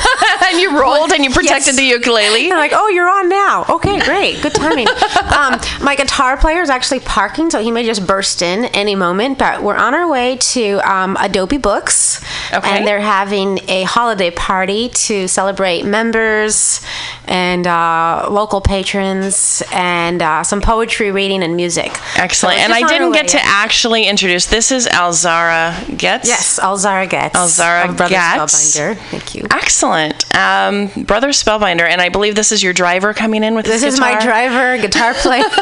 and 0.49 0.59
you 0.59 0.77
rolled 0.77 1.13
and 1.13 1.23
you 1.23 1.29
protected 1.29 1.75
the 1.75 1.83
ukulele. 1.83 2.51
I'm 2.51 2.57
like, 2.57 2.73
oh, 2.73 2.89
you're 2.89 3.09
on 3.09 3.29
now. 3.29 3.65
Okay, 3.69 3.97
great. 4.01 4.41
Good 4.41 4.53
timing. 4.53 4.87
um, 5.33 5.59
my 5.81 5.95
guitar 5.95 6.35
player 6.35 6.61
is 6.61 6.69
actually 6.69 6.99
parking, 6.99 7.49
so 7.49 7.61
he 7.61 7.71
may 7.71 7.85
just 7.85 8.05
burst 8.05 8.41
in 8.41 8.65
any 8.65 8.95
moment. 8.95 9.37
But 9.39 9.63
we're 9.63 9.77
on 9.77 9.93
our 9.93 10.09
way 10.09 10.35
to 10.37 10.79
um, 10.79 11.15
Adobe 11.19 11.57
Books. 11.57 12.21
Okay. 12.53 12.69
And 12.69 12.85
they're 12.85 12.99
having 12.99 13.59
a 13.69 13.83
holiday 13.83 14.31
party 14.31 14.89
to 14.89 15.29
celebrate 15.29 15.85
members 15.85 16.81
and 17.25 17.65
uh, 17.65 18.27
local 18.29 18.59
patrons 18.59 19.63
and 19.71 20.21
uh, 20.21 20.43
some 20.43 20.59
poetry 20.59 21.11
reading 21.11 21.41
and 21.41 21.55
music. 21.55 21.97
Excellent. 22.17 22.57
So 22.57 22.63
and 22.63 22.73
I 22.73 22.85
didn't 22.85 23.13
get 23.13 23.25
way. 23.25 23.29
to 23.29 23.39
actually 23.41 24.07
introduce. 24.07 24.47
This 24.47 24.71
is 24.71 24.87
Alzara 24.87 25.52
Getz. 25.97 26.27
Yes, 26.27 26.59
Alzara 26.59 27.09
Getz. 27.09 27.35
Alzara 27.35 27.95
Brother 27.95 28.09
Getz. 28.09 28.53
Spellbinder. 28.53 28.97
Thank 28.97 29.35
you. 29.35 29.47
Excellent. 29.51 30.35
Um, 30.35 30.87
Brother 31.05 31.29
Spellbinder, 31.29 31.87
and 31.87 32.01
I 32.01 32.09
believe 32.09 32.35
this 32.35 32.51
is 32.51 32.63
your 32.63 32.73
driver 32.73 33.13
coming 33.13 33.43
in 33.43 33.55
with 33.55 33.65
This 33.65 33.83
his 33.83 33.95
is 33.95 33.99
my 33.99 34.19
driver, 34.21 34.81
guitar 34.81 35.13
player. 35.13 35.43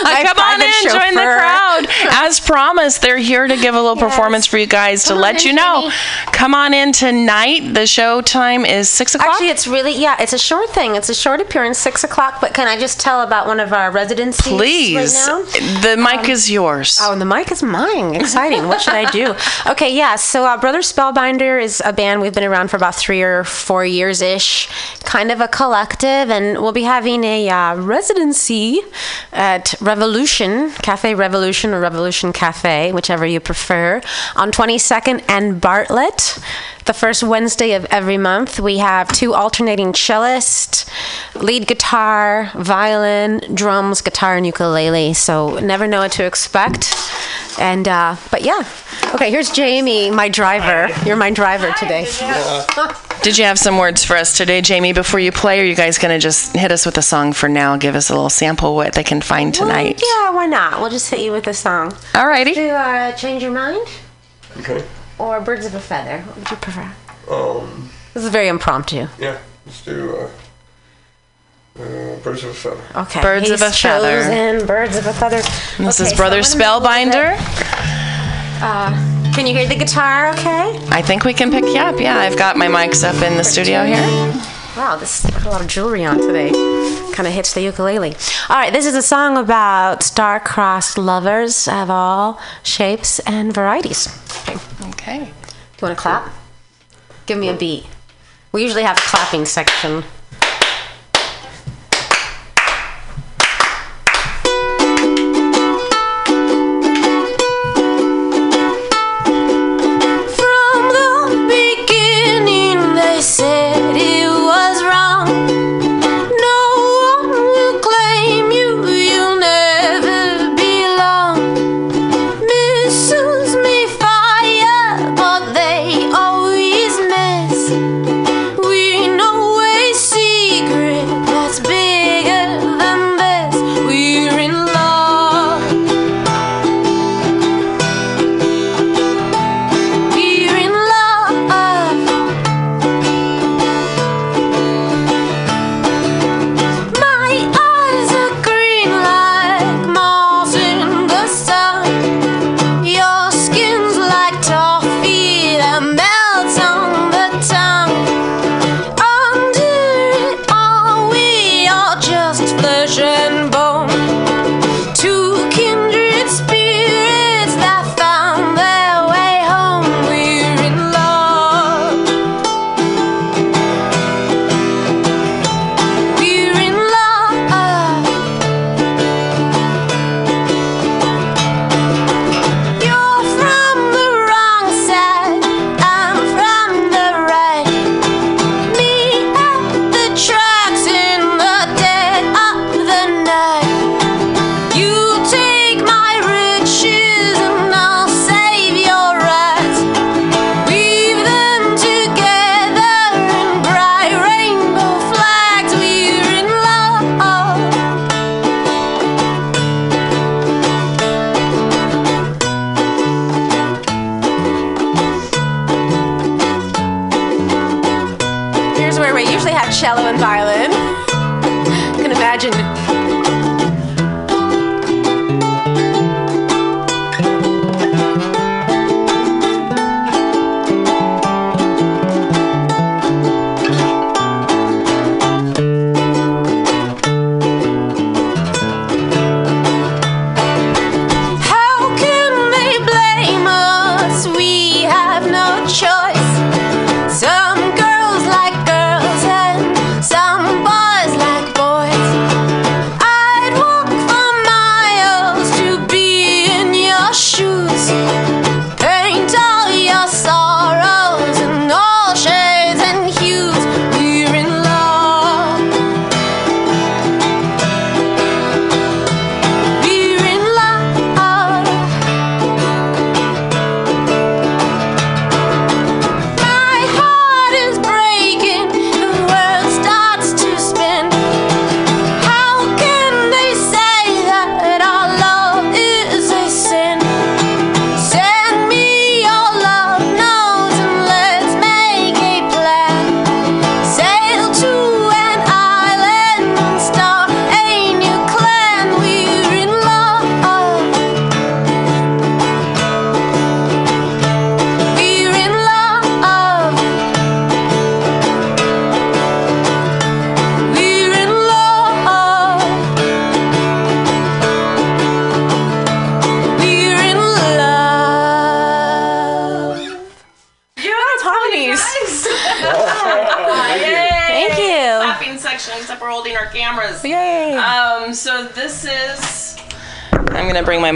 Come 0.00 0.38
on 0.38 0.62
in, 0.62 0.82
join 0.84 1.14
the 1.14 1.20
crowd. 1.20 1.86
As 2.10 2.40
promised, 2.40 3.02
they're 3.02 3.18
here 3.18 3.46
to 3.46 3.56
give 3.56 3.74
a 3.74 3.80
little 3.80 3.96
performance 3.96 4.46
for 4.46 4.58
you 4.58 4.66
guys 4.66 5.04
to 5.04 5.10
Come 5.10 5.18
on 5.18 5.22
let 5.22 5.42
in, 5.42 5.48
you 5.48 5.54
know. 5.54 5.90
Come 6.32 6.54
on 6.54 6.74
in 6.74 6.92
tonight. 6.92 7.74
The 7.74 7.86
show 7.86 8.20
time 8.20 8.64
is 8.64 8.88
six 8.88 9.14
o'clock. 9.14 9.30
Actually, 9.32 9.48
it's 9.50 9.66
really 9.66 9.92
yeah. 10.00 10.16
It's 10.20 10.32
a 10.32 10.38
short 10.38 10.70
thing. 10.70 10.96
It's 10.96 11.08
a 11.08 11.14
short 11.14 11.40
appearance, 11.40 11.78
six 11.78 12.04
o'clock. 12.04 12.40
But 12.40 12.54
can 12.54 12.66
I 12.68 12.78
just 12.78 12.98
tell 13.00 13.22
about 13.22 13.46
one 13.46 13.60
of 13.60 13.72
our 13.72 13.90
residencies 13.90 14.52
Please, 14.52 15.14
right 15.14 15.26
now? 15.26 15.80
the 15.82 15.96
mic 15.96 16.28
is 16.28 16.50
yours. 16.50 16.98
Oh, 17.00 17.12
and 17.12 17.20
the 17.20 17.26
mic 17.26 17.50
is 17.52 17.62
mine. 17.62 18.14
Exciting. 18.14 18.68
what 18.68 18.80
should 18.80 18.94
I 18.94 19.10
do? 19.10 19.19
Okay, 19.66 19.94
yeah. 19.94 20.16
So, 20.16 20.44
uh, 20.44 20.56
Brother 20.60 20.80
Spellbinder 20.80 21.62
is 21.62 21.82
a 21.84 21.92
band 21.92 22.20
we've 22.20 22.34
been 22.34 22.44
around 22.44 22.68
for 22.68 22.76
about 22.76 22.94
three 22.94 23.22
or 23.22 23.44
four 23.44 23.84
years 23.84 24.22
ish, 24.22 24.68
kind 25.04 25.30
of 25.30 25.40
a 25.40 25.48
collective, 25.48 26.30
and 26.30 26.60
we'll 26.60 26.72
be 26.72 26.82
having 26.82 27.22
a 27.24 27.48
uh, 27.48 27.76
residency 27.76 28.80
at 29.32 29.74
Revolution, 29.80 30.70
Cafe 30.70 31.14
Revolution 31.14 31.72
or 31.74 31.80
Revolution 31.80 32.32
Cafe, 32.32 32.92
whichever 32.92 33.26
you 33.26 33.40
prefer, 33.40 34.00
on 34.36 34.50
22nd 34.50 35.24
and 35.28 35.60
Bartlett. 35.60 36.38
The 36.86 36.94
first 36.94 37.22
Wednesday 37.22 37.72
of 37.72 37.84
every 37.86 38.18
month, 38.18 38.58
we 38.58 38.78
have 38.78 39.08
two 39.08 39.34
alternating 39.34 39.92
cellists, 39.92 40.88
lead 41.40 41.66
guitar, 41.66 42.50
violin, 42.54 43.40
drums, 43.54 44.00
guitar, 44.00 44.36
and 44.36 44.46
ukulele. 44.46 45.14
So 45.14 45.58
never 45.58 45.86
know 45.86 46.00
what 46.00 46.12
to 46.12 46.24
expect. 46.24 46.94
And 47.58 47.86
uh, 47.86 48.16
but 48.30 48.42
yeah, 48.42 48.64
okay. 49.14 49.30
Here's 49.30 49.50
Jamie, 49.50 50.10
my 50.10 50.28
driver. 50.28 50.92
You're 51.06 51.16
my 51.16 51.30
driver 51.30 51.72
today. 51.78 52.06
Did 53.22 53.36
you 53.36 53.44
have 53.44 53.58
some 53.58 53.76
words 53.76 54.02
for 54.02 54.16
us 54.16 54.34
today, 54.36 54.62
Jamie, 54.62 54.94
before 54.94 55.20
you 55.20 55.30
play? 55.30 55.58
Or 55.58 55.62
are 55.62 55.66
you 55.66 55.74
guys 55.76 55.98
going 55.98 56.14
to 56.14 56.18
just 56.18 56.56
hit 56.56 56.72
us 56.72 56.86
with 56.86 56.96
a 56.96 57.02
song 57.02 57.34
for 57.34 57.48
now? 57.50 57.76
Give 57.76 57.94
us 57.94 58.08
a 58.08 58.14
little 58.14 58.30
sample 58.30 58.74
what 58.74 58.94
they 58.94 59.04
can 59.04 59.20
find 59.20 59.54
tonight. 59.54 60.00
Yeah, 60.02 60.30
why 60.30 60.46
not? 60.46 60.80
We'll 60.80 60.88
just 60.90 61.10
hit 61.10 61.20
you 61.20 61.30
with 61.32 61.46
a 61.46 61.52
song. 61.54 61.90
Alrighty. 62.14 62.54
Do 62.54 62.70
uh, 62.70 63.12
change 63.12 63.42
your 63.42 63.52
mind 63.52 63.86
Okay. 64.58 64.84
Or 65.20 65.40
birds 65.40 65.66
of 65.66 65.74
a 65.74 65.80
feather? 65.80 66.18
What 66.22 66.36
would 66.36 66.50
you 66.50 66.56
prefer? 66.56 66.90
Um, 67.30 67.90
This 68.14 68.24
is 68.24 68.30
very 68.30 68.48
impromptu. 68.48 69.06
yeah, 69.18 69.38
let's 69.66 69.84
do 69.84 70.16
uh, 70.16 70.28
uh, 71.80 72.16
Birds 72.24 72.42
of 72.44 72.50
a 72.50 72.54
Feather. 72.54 72.82
Okay. 72.96 73.20
Birds 73.22 73.50
of 73.50 73.60
a 73.62 73.66
he's 73.70 73.80
feather. 73.80 74.22
chosen 74.22 74.66
Birds 74.66 74.96
of 74.96 75.06
a 75.06 75.12
feather. 75.12 75.40
This 75.78 76.00
Okay, 76.00 76.10
is 76.10 76.16
Brother 76.16 76.38
I'm 76.38 76.42
gonna 76.42 76.80
move 76.80 76.84
a 76.84 77.18
little 77.18 77.36
Spellbinder. 77.36 77.36
Uh, 78.62 79.32
can 79.34 79.46
you 79.46 79.54
hear 79.56 79.66
the 79.68 79.76
guitar? 79.76 80.30
Okay. 80.32 80.78
I 80.90 81.00
think 81.02 81.24
we 81.24 81.32
can 81.32 81.50
pick 81.50 81.64
you 81.64 81.76
up. 81.78 82.00
Yeah, 82.00 82.18
I've 82.18 82.36
got 82.36 82.56
my 82.56 82.66
mics 82.66 83.04
up 83.04 83.22
in 83.22 83.36
the 83.36 83.44
studio 83.44 83.84
here. 83.84 84.04
Wow, 84.76 84.96
this 84.96 85.26
got 85.26 85.44
a 85.46 85.50
lot 85.50 85.60
of 85.60 85.66
jewelry 85.66 86.04
on 86.04 86.18
today. 86.20 86.52
Kind 87.12 87.26
of 87.26 87.34
hits 87.34 87.52
the 87.54 87.60
ukulele. 87.60 88.14
All 88.48 88.56
right, 88.56 88.72
this 88.72 88.86
is 88.86 88.94
a 88.94 89.02
song 89.02 89.36
about 89.36 90.02
star-crossed 90.02 90.96
lovers 90.96 91.66
of 91.66 91.90
all 91.90 92.40
shapes 92.62 93.18
and 93.20 93.52
varieties. 93.52 94.08
Okay. 94.42 94.58
Okay. 94.90 95.18
Do 95.18 95.24
you 95.24 95.32
want 95.82 95.96
to 95.98 96.00
clap? 96.00 96.32
Give 97.26 97.36
me 97.36 97.48
a 97.48 97.54
beat. 97.54 97.84
We 98.52 98.62
usually 98.62 98.84
have 98.84 98.96
a 98.96 99.02
clapping 99.02 99.44
section. 99.44 100.04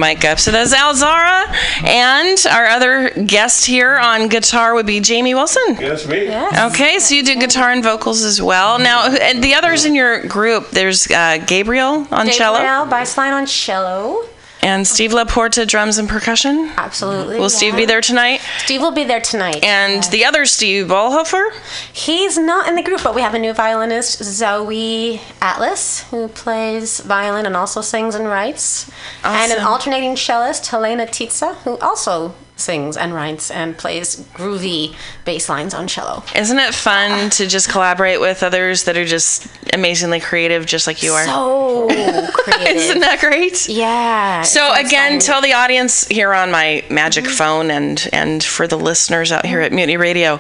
Mic 0.04 0.24
up. 0.24 0.38
So 0.38 0.50
that's 0.50 0.74
Alzara, 0.74 1.46
and 1.84 2.38
our 2.50 2.66
other 2.66 3.10
guest 3.24 3.64
here 3.64 3.96
on 3.96 4.28
guitar 4.28 4.74
would 4.74 4.86
be 4.86 5.00
Jamie 5.00 5.34
Wilson. 5.34 5.76
Yes, 5.80 6.06
me. 6.06 6.28
Okay, 6.70 6.98
so 6.98 7.14
you 7.14 7.22
do 7.24 7.36
guitar 7.36 7.70
and 7.70 7.82
vocals 7.82 8.22
as 8.22 8.40
well. 8.42 8.78
Now, 8.78 9.06
and 9.08 9.42
the 9.42 9.54
others 9.54 9.84
in 9.84 9.94
your 9.94 10.26
group, 10.26 10.70
there's 10.70 11.10
uh, 11.10 11.38
Gabriel 11.46 12.06
on 12.10 12.28
cello 12.28 12.58
Gabriel, 12.58 12.86
bass 12.86 13.16
on 13.16 13.46
cello. 13.46 14.24
and 14.62 14.86
Steve 14.86 15.12
Laporta 15.12 15.66
drums 15.66 15.96
and 15.98 16.08
percussion. 16.08 16.70
Absolutely. 16.76 17.38
Will 17.38 17.50
Steve 17.50 17.76
be 17.76 17.84
there 17.86 18.00
tonight? 18.00 18.40
Steve 18.58 18.80
will 18.80 18.92
be 18.92 19.04
there 19.04 19.20
tonight. 19.20 19.62
And 19.64 20.02
the 20.04 20.24
other 20.24 20.44
Steve 20.46 20.86
Ballhofer? 20.86 21.44
He's 21.92 22.36
not 22.38 22.68
in 22.68 22.74
the 22.74 22.82
group, 22.82 23.02
but 23.02 23.14
we 23.14 23.22
have 23.22 23.34
a 23.34 23.38
new 23.38 23.52
violinist, 23.54 24.22
Zoe 24.24 25.20
Atlas, 25.40 26.02
who 26.10 26.28
plays 26.28 27.00
violin 27.00 27.46
and 27.46 27.56
also 27.56 27.80
sings 27.80 28.14
and 28.14 28.26
writes. 28.26 28.90
And 29.24 29.52
an 29.52 29.60
alternating 29.64 30.16
cellist, 30.16 30.66
Helena 30.68 31.06
Titsa, 31.06 31.54
who 31.64 31.78
also 31.78 32.34
sings 32.56 32.96
and 32.96 33.12
writes 33.12 33.50
and 33.50 33.76
plays 33.76 34.16
groovy 34.34 34.94
bass 35.24 35.48
lines 35.48 35.74
on 35.74 35.88
cello. 35.88 36.22
Isn't 36.36 36.58
it 36.60 36.72
fun 36.72 37.28
to 37.30 37.48
just 37.48 37.68
collaborate 37.68 38.20
with 38.20 38.44
others 38.44 38.84
that 38.84 38.96
are 38.96 39.04
just 39.04 39.48
amazingly 39.72 40.20
creative, 40.20 40.64
just 40.64 40.86
like 40.86 41.02
you 41.02 41.12
are? 41.12 41.24
So 41.24 41.88
creative. 42.32 42.76
Isn't 42.76 43.00
that 43.00 43.18
great? 43.20 43.68
Yeah. 43.68 44.42
So 44.42 44.72
again, 44.74 45.18
tell 45.18 45.40
the 45.42 45.52
audience 45.54 46.06
here 46.06 46.32
on 46.32 46.50
my 46.52 46.84
magic 46.90 47.24
Mm-hmm. 47.24 47.34
phone 47.34 47.70
and 47.70 48.08
and 48.12 48.44
for 48.44 48.68
the 48.68 48.76
listeners 48.76 49.32
out 49.32 49.44
here 49.46 49.60
at 49.60 49.72
Mutiny 49.72 49.96
Radio, 49.96 50.38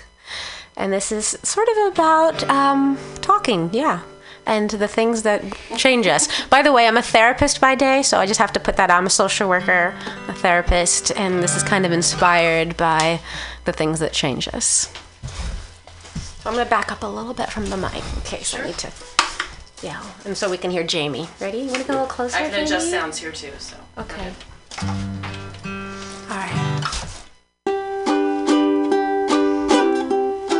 And 0.76 0.92
this 0.92 1.10
is 1.10 1.38
sort 1.42 1.68
of 1.68 1.92
about 1.92 2.44
um, 2.50 2.98
talking, 3.22 3.70
yeah. 3.72 4.02
And 4.46 4.70
the 4.70 4.86
things 4.88 5.22
that 5.24 5.42
change 5.76 6.06
us. 6.06 6.28
By 6.46 6.62
the 6.62 6.72
way, 6.72 6.86
I'm 6.86 6.96
a 6.96 7.02
therapist 7.02 7.60
by 7.60 7.74
day, 7.74 8.02
so 8.02 8.18
I 8.18 8.26
just 8.26 8.38
have 8.38 8.52
to 8.52 8.60
put 8.60 8.76
that 8.76 8.90
out. 8.90 8.98
I'm 8.98 9.06
a 9.06 9.10
social 9.10 9.48
worker, 9.48 9.92
a 10.28 10.32
therapist, 10.32 11.10
and 11.16 11.42
this 11.42 11.56
is 11.56 11.64
kind 11.64 11.84
of 11.84 11.90
inspired 11.92 12.76
by 12.76 13.20
the 13.64 13.72
things 13.72 13.98
that 13.98 14.12
change 14.12 14.46
us. 14.54 14.92
So 16.40 16.50
I'm 16.50 16.54
gonna 16.56 16.64
back 16.70 16.92
up 16.92 17.02
a 17.02 17.06
little 17.08 17.34
bit 17.34 17.50
from 17.50 17.66
the 17.70 17.76
mic 17.76 17.94
in 18.14 18.20
case 18.22 18.54
I 18.54 18.64
need 18.66 18.78
to 18.78 18.92
yell, 19.82 20.06
and 20.24 20.36
so 20.36 20.48
we 20.48 20.56
can 20.58 20.70
hear 20.70 20.84
Jamie. 20.84 21.28
Ready? 21.40 21.58
You 21.58 21.72
wanna 21.72 21.82
go 21.84 21.92
a 21.92 21.94
little 21.94 22.06
closer? 22.06 22.36
I 22.36 22.48
can 22.48 22.64
adjust 22.64 22.86
Jamie? 22.86 23.00
sounds 23.00 23.18
here 23.18 23.32
too. 23.32 23.52
So 23.58 23.76
Okay. 23.98 24.32